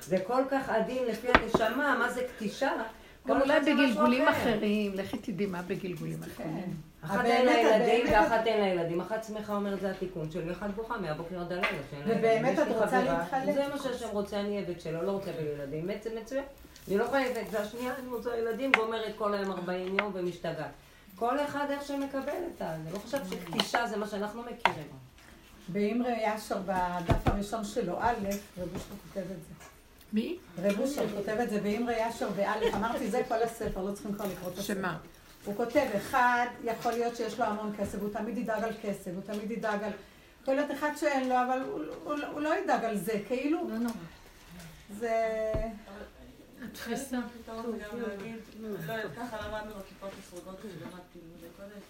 זה 0.00 0.18
כל 0.26 0.42
כך 0.50 0.68
עדין 0.68 1.04
לפי 1.06 1.26
הנשמה, 1.34 1.96
מה 1.98 2.12
זה 2.12 2.26
קטישה? 2.36 2.72
גם 3.26 3.40
אולי 3.40 3.60
בגלגולים 3.60 4.28
אחרים, 4.28 4.94
לכי 4.94 5.18
תדעי 5.18 5.46
מה 5.46 5.62
בגלגולים 5.62 6.22
אחרים. 6.22 6.74
אחת 7.04 7.24
אין 7.24 7.46
לה 7.46 7.52
ילדים 7.52 8.06
ואחת 8.12 8.46
אין 8.46 8.60
לה 8.60 8.66
ילדים. 8.66 9.00
אחת 9.00 9.24
שמחה 9.24 9.54
אומרת 9.54 9.80
זה 9.80 9.90
התיקון 9.90 10.30
שלי, 10.30 10.52
אחת 10.52 10.70
בוכה 10.70 10.98
מהבוקר 10.98 11.40
עד 11.40 11.52
הלילה. 11.52 11.68
ובאמת 12.06 12.58
את 12.58 12.66
רוצה 12.68 13.02
להתחלק? 13.02 13.54
זה 13.54 13.68
מה 13.68 13.78
שהשם 13.78 14.08
רוצה, 14.12 14.40
אני 14.40 14.58
עבד 14.58 14.80
שלו, 14.80 15.02
לא 15.02 15.10
רוצה 15.10 15.30
בילדים. 15.32 15.86
בעצם 15.86 16.10
מצוין. 16.22 16.44
אני 16.88 16.98
לא 16.98 17.06
חייבת, 17.10 17.46
והשנייה 17.50 17.94
אני 17.98 18.08
רוצה 18.08 18.36
ילדים 18.36 18.70
ואומרת 18.76 19.12
כל 19.16 19.34
היום 19.34 19.50
40 19.50 19.98
יום 19.98 20.10
ומשתגעת. 20.14 20.70
כל 21.16 21.40
אחד 21.40 21.66
איך 21.70 21.86
שמקבל 21.86 22.18
את 22.18 22.58
זה. 22.58 22.70
אני 22.70 22.92
לא 22.92 22.98
חושבת 22.98 23.22
שקטישה 23.30 23.86
זה 23.86 23.96
מה 23.96 24.06
שאנחנו 24.06 24.42
מכירים. 24.42 24.86
באמרי 25.68 26.14
ישר, 26.22 26.58
בדף 26.66 27.26
הראשון 27.28 27.64
שלו, 27.64 27.98
א', 28.00 28.28
רב 28.58 28.68
אושר 28.74 28.94
כותב 29.02 29.20
את 29.20 29.26
זה. 29.26 29.64
מי? 30.12 30.36
רב 30.62 30.80
אושר 30.80 31.08
כותב 31.16 31.36
את 31.42 31.50
זה 31.50 31.60
באמרי 31.60 31.94
ישר 32.08 32.28
באלף, 32.30 32.74
אמרתי 32.74 33.10
זה 33.10 33.22
כל 33.28 33.42
הספר, 33.42 33.82
לא 33.82 33.92
צריכים 33.92 34.14
כבר 34.14 34.24
לקרוא 34.24 34.52
את 34.52 34.58
הספר. 34.58 34.74
שמה? 34.74 34.98
הוא 35.44 35.56
כותב, 35.56 35.86
אחד, 35.96 36.46
יכול 36.64 36.92
להיות 36.92 37.16
שיש 37.16 37.38
לו 37.38 37.44
המון 37.44 37.72
כסף, 37.78 37.98
הוא 38.00 38.12
תמיד 38.12 38.38
ידאג 38.38 38.64
על 38.64 38.72
כסף, 38.82 39.10
הוא 39.14 39.22
תמיד 39.22 39.50
ידאג 39.50 39.82
על... 39.82 39.92
יכול 40.42 40.54
להיות 40.54 40.70
אחד 40.70 40.90
שאין 40.96 41.28
לו, 41.28 41.34
אבל 41.34 41.60
הוא, 41.60 41.80
הוא, 42.04 42.14
הוא 42.32 42.40
לא 42.40 42.58
ידאג 42.58 42.84
על 42.84 42.98
זה, 42.98 43.20
כאילו... 43.28 43.68
לא 43.68 43.78
נורא. 43.78 43.94
זה... 44.98 45.52
התפיסה. 46.64 47.16
לא, 47.46 48.94
ככה 49.16 49.48
למדנו 49.48 49.74
בכיפות 49.74 50.10
הסרוגות 50.18 50.58
כשלמדתי 50.58 51.18
לימודי 51.22 51.46
קודש. 51.56 51.84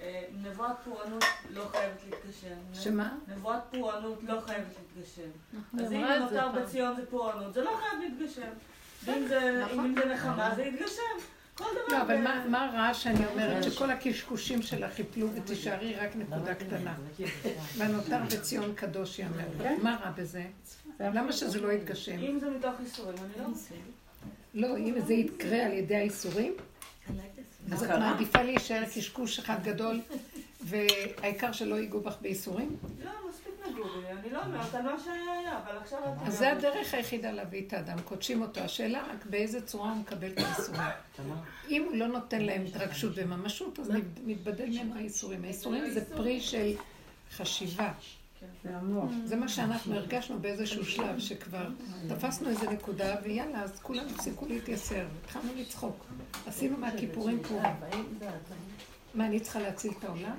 אה, 0.00 0.24
נבואת 0.42 0.76
פורענות 0.84 1.24
לא 1.50 1.68
חייבת 1.70 2.00
להתגשם. 2.10 2.56
שמה? 2.72 3.14
נבואת 3.28 3.60
פורענות 3.70 4.18
לא 4.22 4.40
חייבת 4.40 4.66
להתגשם. 4.96 5.30
נכון. 5.52 5.80
אז 5.80 5.92
אם 5.92 6.04
נותר 6.20 6.48
בציון 6.48 6.96
זה 6.96 7.06
פורענות, 7.06 7.54
זה 7.54 7.62
לא 7.62 7.78
חייב 7.80 8.00
להתגשם. 8.02 8.50
זה 9.04 9.64
נכון. 9.64 9.94
נחמה 9.94 10.54
זה 10.54 10.62
יתגשם. 10.62 11.39
לא, 11.88 12.02
אבל 12.02 12.16
מה 12.48 12.70
רע 12.74 12.94
שאני 12.94 13.26
אומרת 13.26 13.64
שכל 13.64 13.90
הקשקושים 13.90 14.62
שלך 14.62 14.98
יפלו 14.98 15.28
ותישארי 15.34 15.94
רק 15.94 16.16
נקודה 16.16 16.54
קטנה. 16.54 16.94
והנותר 17.76 18.18
בציון 18.26 18.74
קדוש 18.74 19.18
יאמר. 19.18 19.44
כן. 19.62 19.78
מה 19.82 19.98
רע 20.04 20.10
בזה? 20.10 20.44
למה 21.00 21.32
שזה 21.32 21.60
לא 21.60 21.72
יתגשם? 21.72 22.18
אם 22.18 22.38
זה 22.40 22.50
מתוך 22.50 22.74
איסורים, 22.84 23.14
אני 23.18 23.44
לא... 23.44 23.48
לא, 24.54 24.76
אם 24.76 24.94
זה 25.06 25.14
יקרה 25.14 25.66
על 25.66 25.72
ידי 25.72 25.96
האיסורים, 25.96 26.52
אז 27.72 27.84
את 27.84 27.90
מעדיפה 27.90 28.42
להישאר 28.42 28.84
קשקוש 28.94 29.38
אחד 29.38 29.64
גדול, 29.64 30.00
והעיקר 30.60 31.52
שלא 31.52 31.74
ייגעו 31.74 32.00
בך 32.00 32.16
בייסורים? 32.20 32.76
לא, 33.94 34.00
בי, 34.00 34.20
אני 34.20 34.30
לא 34.30 34.44
אומרת 34.44 34.74
על 34.74 34.82
מה 34.82 34.96
שהיה, 35.04 35.58
אבל 35.58 35.78
עכשיו... 35.78 35.98
אז 36.26 36.38
זה 36.38 36.52
הדרך 36.52 36.94
היחידה 36.94 37.30
להביא 37.30 37.66
את 37.66 37.72
האדם, 37.72 37.96
קודשים 38.04 38.42
אותו. 38.42 38.60
השאלה 38.60 39.02
רק 39.12 39.26
באיזה 39.26 39.66
צורה 39.66 39.90
הוא 39.90 39.98
מקבל 39.98 40.28
את 40.28 40.38
הייסורים. 40.38 40.80
אם 41.70 41.84
הוא 41.84 41.96
לא 41.96 42.06
נותן 42.06 42.40
להם 42.42 42.64
התרגשות 42.66 43.12
וממשות, 43.14 43.78
אז 43.78 43.90
מתבדל 44.24 44.68
מהם 44.74 44.92
הייסורים. 44.92 45.44
הייסורים 45.44 45.90
זה 45.90 46.04
פרי 46.04 46.40
של 46.40 46.72
חשיבה. 47.36 47.92
זה 49.24 49.36
מה 49.36 49.48
שאנחנו 49.48 49.94
הרגשנו 49.94 50.38
באיזשהו 50.38 50.84
שלב, 50.84 51.18
שכבר 51.18 51.68
תפסנו 52.08 52.48
איזה 52.48 52.70
נקודה, 52.70 53.16
ויאללה, 53.22 53.62
אז 53.62 53.80
כולם 53.80 54.06
הפסיקו 54.14 54.46
להתייסר, 54.46 55.06
התחלנו 55.24 55.52
לצחוק. 55.56 56.06
עשינו 56.46 56.76
מהכיפורים 56.78 57.42
פה. 57.42 57.60
מה, 59.14 59.26
אני 59.26 59.40
צריכה 59.40 59.60
להציל 59.60 59.92
את 59.98 60.04
העולם? 60.04 60.36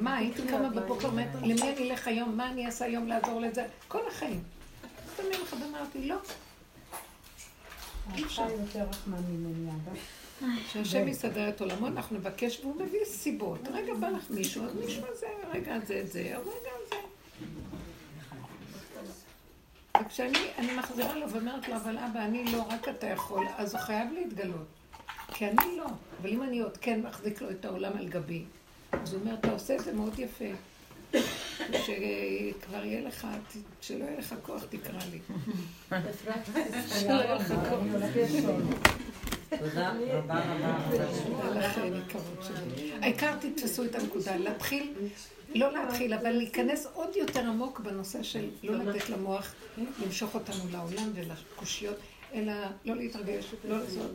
מה, 0.00 0.16
הייתי 0.16 0.42
קמה 0.48 0.68
בבוקר 0.68 1.06
ואומרת, 1.06 1.28
למי 1.42 1.62
אני 1.62 1.90
אלך 1.90 2.08
היום? 2.08 2.36
מה 2.36 2.50
אני 2.50 2.66
אעשה 2.66 2.84
היום 2.84 3.06
לעזור 3.06 3.40
לזה? 3.40 3.66
כל 3.88 4.08
החיים. 4.08 4.42
אז 4.82 5.26
אני 5.26 5.42
לך 5.42 5.54
אמרתי, 5.70 6.08
לא. 6.08 6.16
שהשם 10.72 11.08
יסדר 11.08 11.48
את 11.48 11.60
עולמו, 11.60 11.86
אנחנו 11.86 12.16
נבקש 12.16 12.60
והוא 12.60 12.76
מביא 12.76 13.04
סיבות. 13.04 13.68
רגע 13.72 13.94
בא 13.94 14.08
לך 14.08 14.30
מישהו, 14.30 14.64
אז 14.64 14.74
מישהו 14.74 15.04
הזה, 15.12 15.26
רגע 15.52 15.78
זה, 15.86 16.06
זה, 16.06 16.20
רגע 16.20 16.70
זה. 16.90 16.96
וכשאני 20.04 20.38
מחזירה 20.78 21.18
לו 21.18 21.30
ואומרת 21.30 21.68
לו, 21.68 21.76
אבל 21.76 21.98
אבא, 21.98 22.24
אני 22.24 22.44
לא, 22.44 22.62
רק 22.70 22.88
אתה 22.88 23.06
יכול, 23.06 23.46
אז 23.56 23.74
הוא 23.74 23.80
חייב 23.80 24.12
להתגלות. 24.12 24.66
כי 25.28 25.46
אני 25.46 25.76
לא. 25.76 25.86
אבל 26.20 26.30
אם 26.30 26.42
אני 26.42 26.60
עוד 26.60 26.76
כן 26.76 27.00
מחזיק 27.02 27.42
לו 27.42 27.50
את 27.50 27.64
העולם 27.64 27.92
על 27.98 28.08
גבי, 28.08 28.44
אז 28.92 29.12
הוא 29.12 29.20
אומר, 29.20 29.34
אתה 29.34 29.52
עושה 29.52 29.76
את 29.76 29.84
זה 29.84 29.92
מאוד 29.92 30.18
יפה. 30.18 30.44
שכבר 31.72 32.84
יהיה 32.84 33.00
לך, 33.00 33.26
שלא 33.80 34.04
יהיה 34.04 34.18
לך 34.18 34.34
כוח, 34.42 34.64
תקרא 34.70 34.98
לי. 35.10 35.18
שלא 37.00 37.12
יהיה 37.12 37.34
לך 37.34 37.48
כוח. 37.48 37.80
תודה 39.58 39.92
רבה 40.12 40.54
רבה. 40.54 40.80
העיקר 43.02 43.36
תתפסו 43.36 43.84
את 43.84 43.94
הנקודה, 43.94 44.36
להתחיל, 44.36 44.92
לא 45.54 45.72
להתחיל, 45.72 46.14
אבל 46.14 46.30
להיכנס 46.30 46.86
עוד 46.94 47.16
יותר 47.16 47.40
עמוק 47.40 47.80
בנושא 47.80 48.22
של 48.22 48.48
לא 48.62 48.76
לתת 48.84 49.10
למוח 49.10 49.54
למשוך 50.04 50.34
אותנו 50.34 50.64
לעולם 50.72 51.10
ולקושיות, 51.14 51.96
אלא 52.34 52.52
לא 52.84 52.96
להתרגש, 52.96 53.44
לא 53.64 53.78
לעשות, 53.78 54.14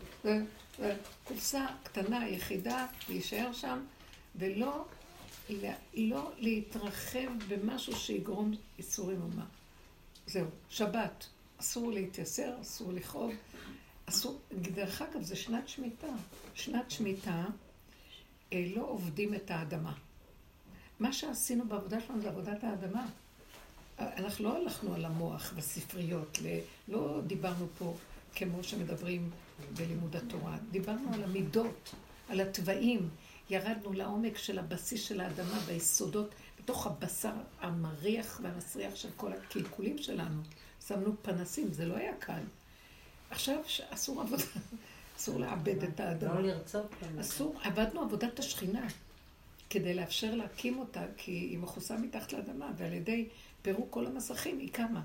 קופסה 1.23 1.65
קטנה, 1.83 2.29
יחידה, 2.29 2.85
להישאר 3.09 3.53
שם, 3.53 3.79
ולא 4.37 4.85
לא 5.93 6.31
להתרחב 6.37 7.29
במשהו 7.47 7.95
שיגרום 7.95 8.53
איסורים 8.77 9.21
או 9.21 9.27
מה. 9.27 9.45
זהו, 10.27 10.47
שבת. 10.69 11.27
אסור 11.57 11.91
להתייסר, 11.91 12.61
אסור 12.61 12.93
לכאוב, 12.93 13.31
אסור, 14.05 14.39
דרך 14.51 15.01
אגב, 15.01 15.21
זה 15.21 15.35
שנת 15.35 15.67
שמיטה. 15.67 16.07
שנת 16.53 16.91
שמיטה, 16.91 17.45
אה, 18.53 18.67
לא 18.75 18.81
עובדים 18.81 19.33
את 19.33 19.51
האדמה. 19.51 19.93
מה 20.99 21.13
שעשינו 21.13 21.67
בעבודה 21.67 22.01
שלנו 22.01 22.21
זה 22.21 22.29
עבודת 22.29 22.63
האדמה. 22.63 23.05
אנחנו 23.99 24.43
לא 24.43 24.57
הלכנו 24.57 24.93
על 24.93 25.05
המוח 25.05 25.53
בספריות, 25.55 26.39
לא 26.87 27.21
דיברנו 27.27 27.67
פה 27.77 27.95
כמו 28.35 28.63
שמדברים 28.63 29.29
בלימוד 29.73 30.15
התורה, 30.15 30.57
דיברנו 30.71 31.13
על 31.13 31.23
המידות, 31.23 31.95
על 32.29 32.41
התוואים, 32.41 33.09
ירדנו 33.49 33.93
לעומק 33.93 34.37
של 34.37 34.59
הבסיס 34.59 35.07
של 35.07 35.21
האדמה, 35.21 35.59
ביסודות, 35.59 36.35
בתוך 36.59 36.87
הבשר 36.87 37.33
המריח 37.61 38.39
והמסריח 38.43 38.95
של 38.95 39.09
כל 39.15 39.33
הקלקולים 39.33 39.97
שלנו. 39.97 40.41
שמנו 40.87 41.15
פנסים, 41.21 41.73
זה 41.73 41.85
לא 41.85 41.95
היה 41.95 42.13
קל. 42.19 42.41
עכשיו 43.29 43.59
אסור 43.89 44.21
עבודה, 44.21 44.43
אסור 45.17 45.39
לאבד 45.39 45.83
את 45.83 45.99
האדמה. 45.99 46.33
לא 46.33 46.41
לרצות. 46.41 46.95
אסור, 47.21 47.55
עבדנו 47.63 48.01
עבודת 48.01 48.39
השכינה, 48.39 48.87
כדי 49.69 49.93
לאפשר 49.93 50.35
להקים 50.35 50.79
אותה, 50.79 51.01
כי 51.17 51.31
היא 51.31 51.57
מכוסה 51.57 51.97
מתחת 51.97 52.33
לאדמה, 52.33 52.71
ועל 52.77 52.93
ידי 52.93 53.27
פירוק 53.61 53.87
כל 53.89 54.05
המסכים 54.05 54.59
היא 54.59 54.71
קמה. 54.71 55.01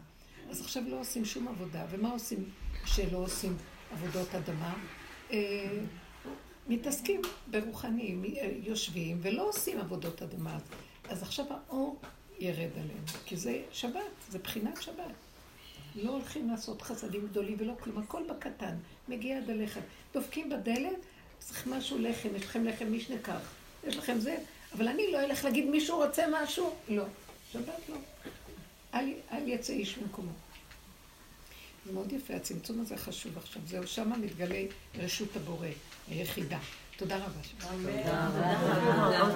אז 0.50 0.60
עכשיו 0.60 0.82
לא 0.88 1.00
עושים 1.00 1.24
שום 1.24 1.48
עבודה, 1.48 1.86
ומה 1.90 2.10
עושים 2.10 2.44
כשלא 2.84 3.18
עושים 3.18 3.56
עבודות 3.92 4.34
אדמה? 4.34 4.74
מתעסקים 6.70 7.22
ברוחניים, 7.50 8.24
יושבים 8.62 9.18
ולא 9.22 9.48
עושים 9.48 9.80
עבודות 9.80 10.22
אדמה. 10.22 10.58
אז 11.08 11.22
עכשיו 11.22 11.46
האור 11.50 12.00
ירד 12.38 12.70
עליהם, 12.72 13.04
כי 13.26 13.36
זה 13.36 13.62
שבת, 13.72 14.00
זה 14.30 14.38
בחינת 14.38 14.82
שבת. 14.82 15.14
לא 15.94 16.10
הולכים 16.10 16.50
לעשות 16.50 16.82
חסדים 16.82 17.26
גדולים 17.26 17.56
ולא 17.58 17.72
כלום, 17.80 17.98
הכל 17.98 18.22
בקטן, 18.28 18.74
מגיע 19.08 19.38
עד 19.38 19.50
הלחם. 19.50 19.80
דופקים 20.14 20.50
בדלת, 20.50 20.98
צריך 21.38 21.66
משהו 21.66 21.98
לחם, 21.98 22.28
יש 22.36 22.44
לכם 22.44 22.64
לחם 22.64 22.92
משנה 22.92 23.18
כך, 23.18 23.52
יש 23.86 23.96
לכם 23.96 24.20
זה, 24.20 24.36
אבל 24.76 24.88
אני 24.88 25.12
לא 25.12 25.20
אלך 25.20 25.44
להגיד 25.44 25.64
מישהו 25.64 25.96
רוצה 25.96 26.24
משהו, 26.42 26.74
לא. 26.88 27.04
שבת 27.52 27.88
לא. 27.88 27.96
אל, 28.94 29.12
אל 29.32 29.48
יצא 29.48 29.72
איש 29.72 29.98
ממקומו. 29.98 30.32
זה 31.86 31.92
מאוד 31.92 32.12
יפה, 32.12 32.34
הצמצום 32.34 32.80
הזה 32.80 32.96
חשוב 32.96 33.38
עכשיו. 33.38 33.62
זהו, 33.66 33.86
שמה 33.86 34.16
מתגלה 34.16 34.62
רשות 34.94 35.36
הבורא, 35.36 35.68
היחידה. 36.10 36.58
תודה 36.96 37.16
רבה. 37.16 37.26
תודה 37.60 38.28
רבה. 38.28 39.34